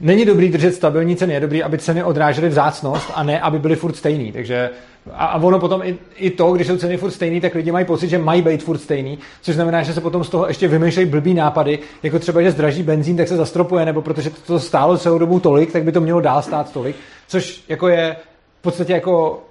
není 0.00 0.24
dobrý 0.24 0.48
držet 0.48 0.74
stabilní 0.74 1.16
ceny, 1.16 1.34
je 1.34 1.40
dobrý, 1.40 1.62
aby 1.62 1.78
ceny 1.78 2.04
odrážely 2.04 2.48
vzácnost 2.48 3.10
a 3.14 3.22
ne, 3.22 3.40
aby 3.40 3.58
byly 3.58 3.76
furt 3.76 3.96
stejný. 3.96 4.32
Takže 4.32 4.70
a, 5.12 5.26
a 5.26 5.42
ono 5.42 5.58
potom 5.58 5.82
i, 5.82 5.98
i, 6.16 6.30
to, 6.30 6.52
když 6.52 6.66
jsou 6.66 6.76
ceny 6.76 6.96
furt 6.96 7.10
stejný, 7.10 7.40
tak 7.40 7.54
lidi 7.54 7.72
mají 7.72 7.84
pocit, 7.86 8.08
že 8.08 8.18
mají 8.18 8.42
být 8.42 8.62
furt 8.62 8.78
stejný, 8.78 9.18
což 9.42 9.54
znamená, 9.54 9.82
že 9.82 9.92
se 9.92 10.00
potom 10.00 10.24
z 10.24 10.28
toho 10.28 10.48
ještě 10.48 10.68
vymýšlejí 10.68 11.08
blbý 11.08 11.34
nápady, 11.34 11.78
jako 12.02 12.18
třeba, 12.18 12.42
že 12.42 12.50
zdraží 12.50 12.82
benzín, 12.82 13.16
tak 13.16 13.28
se 13.28 13.36
zastropuje, 13.36 13.84
nebo 13.84 14.02
protože 14.02 14.30
to, 14.30 14.60
stálo 14.60 14.98
celou 14.98 15.18
dobu 15.18 15.40
tolik, 15.40 15.72
tak 15.72 15.84
by 15.84 15.92
to 15.92 16.00
mělo 16.00 16.20
dál 16.20 16.42
stát 16.42 16.72
tolik, 16.72 16.96
což 17.28 17.64
jako 17.68 17.88
je 17.88 18.16
v 18.58 18.62
podstatě 18.62 18.92
jako 18.92 19.42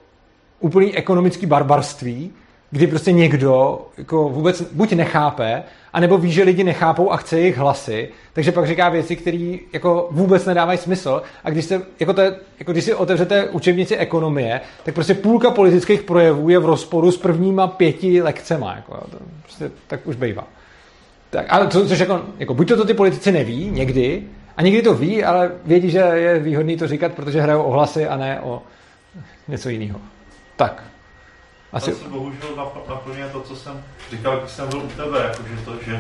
úplný 0.60 0.95
ekonomický 0.95 1.45
barbarství, 1.45 2.32
kdy 2.72 2.88
prostě 2.88 3.11
někdo 3.11 3.82
jako 3.98 4.30
vůbec 4.30 4.61
buď 4.61 4.94
nechápe, 4.94 5.64
anebo 5.94 6.18
ví, 6.18 6.32
že 6.32 6.44
lidi 6.44 6.64
nechápou 6.64 7.11
a 7.11 7.18
chce 7.18 7.40
jejich 7.40 7.57
hlasy, 7.57 8.10
takže 8.34 8.52
pak 8.52 8.68
říká 8.68 8.90
věci, 8.90 9.15
které 9.15 9.57
jako 9.74 10.07
vůbec 10.11 10.45
nedávají 10.45 10.78
smysl. 10.78 11.22
A 11.44 11.49
když, 11.49 11.65
se, 11.65 11.82
jako 11.99 12.14
to 12.14 12.22
je, 12.22 12.36
jako 12.60 12.72
když 12.72 12.84
si 12.84 12.94
otevřete 12.94 13.49
učebnici 13.49 13.98
ekonomie, 13.98 14.61
tak 14.84 14.94
prostě 14.94 15.14
půlka 15.14 15.52
politických 15.52 16.02
projevů 16.02 16.49
je 16.49 16.60
v 16.60 16.65
rozporu 16.65 17.11
s 17.11 17.18
prvníma 17.18 17.68
pěti 17.68 18.22
lekcema. 18.22 18.76
Jako, 18.76 18.94
to 19.11 19.18
prostě, 19.44 19.72
tak 19.88 20.07
už 20.07 20.15
bývá. 20.15 20.48
Tak, 21.30 21.45
ale 21.49 21.68
to, 21.68 21.88
což 21.88 21.99
jako, 21.99 22.22
jako, 22.40 22.53
buď 22.53 22.68
to, 22.68 22.78
to 22.78 22.86
ty 22.86 22.94
politici 22.94 23.32
neví 23.32 23.70
někdy, 23.72 24.24
a 24.57 24.61
někdy 24.61 24.82
to 24.82 24.94
ví, 24.94 25.24
ale 25.24 25.52
vědí, 25.65 25.90
že 25.90 25.99
je 25.99 26.40
výhodný 26.40 26.78
to 26.78 26.88
říkat, 26.88 27.14
protože 27.14 27.41
hrajou 27.41 27.64
ohlasy 27.64 28.07
a 28.07 28.18
ne 28.18 28.41
o 28.41 28.61
něco 29.48 29.70
jiného. 29.70 29.99
Tak. 30.56 30.84
Asi... 31.74 31.91
Asi 31.91 32.04
bohužel 32.10 32.50
naplňuje 32.90 33.30
to, 33.32 33.41
co 33.41 33.56
jsem 33.56 33.84
říkal, 34.12 34.40
když 34.40 34.52
jsem 34.52 34.70
byl 34.70 34.80
u 34.80 34.88
tebe, 34.88 35.20
jako, 35.24 35.44
že, 35.50 35.66
to, 35.66 35.72
že 35.86 36.00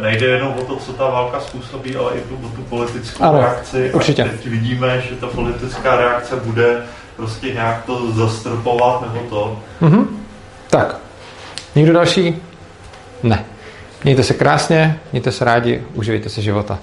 nejde 0.00 0.26
jenom 0.26 0.54
o 0.58 0.64
to, 0.64 0.76
co 0.76 0.92
ta 0.92 1.10
válka 1.10 1.40
způsobí, 1.40 1.96
ale 1.96 2.12
i 2.14 2.20
tu, 2.20 2.34
o 2.46 2.48
tu 2.48 2.62
politickou 2.62 3.24
ano, 3.24 3.40
reakci. 3.40 3.90
Určitě. 3.94 4.22
A 4.22 4.28
teď 4.28 4.46
vidíme, 4.46 5.00
že 5.00 5.16
ta 5.16 5.26
politická 5.26 5.96
reakce 5.96 6.36
bude 6.36 6.82
prostě 7.16 7.52
nějak 7.52 7.84
to 7.84 8.12
zastrpovat 8.12 9.00
nebo 9.00 9.26
to. 9.30 9.62
Mm-hmm. 9.82 10.06
Tak. 10.70 10.96
Někdo 11.74 11.92
další? 11.92 12.42
Ne. 13.22 13.44
Mějte 14.04 14.22
se 14.22 14.34
krásně, 14.34 15.00
mějte 15.12 15.32
se 15.32 15.44
rádi, 15.44 15.82
užijte 15.94 16.28
se 16.28 16.42
života. 16.42 16.78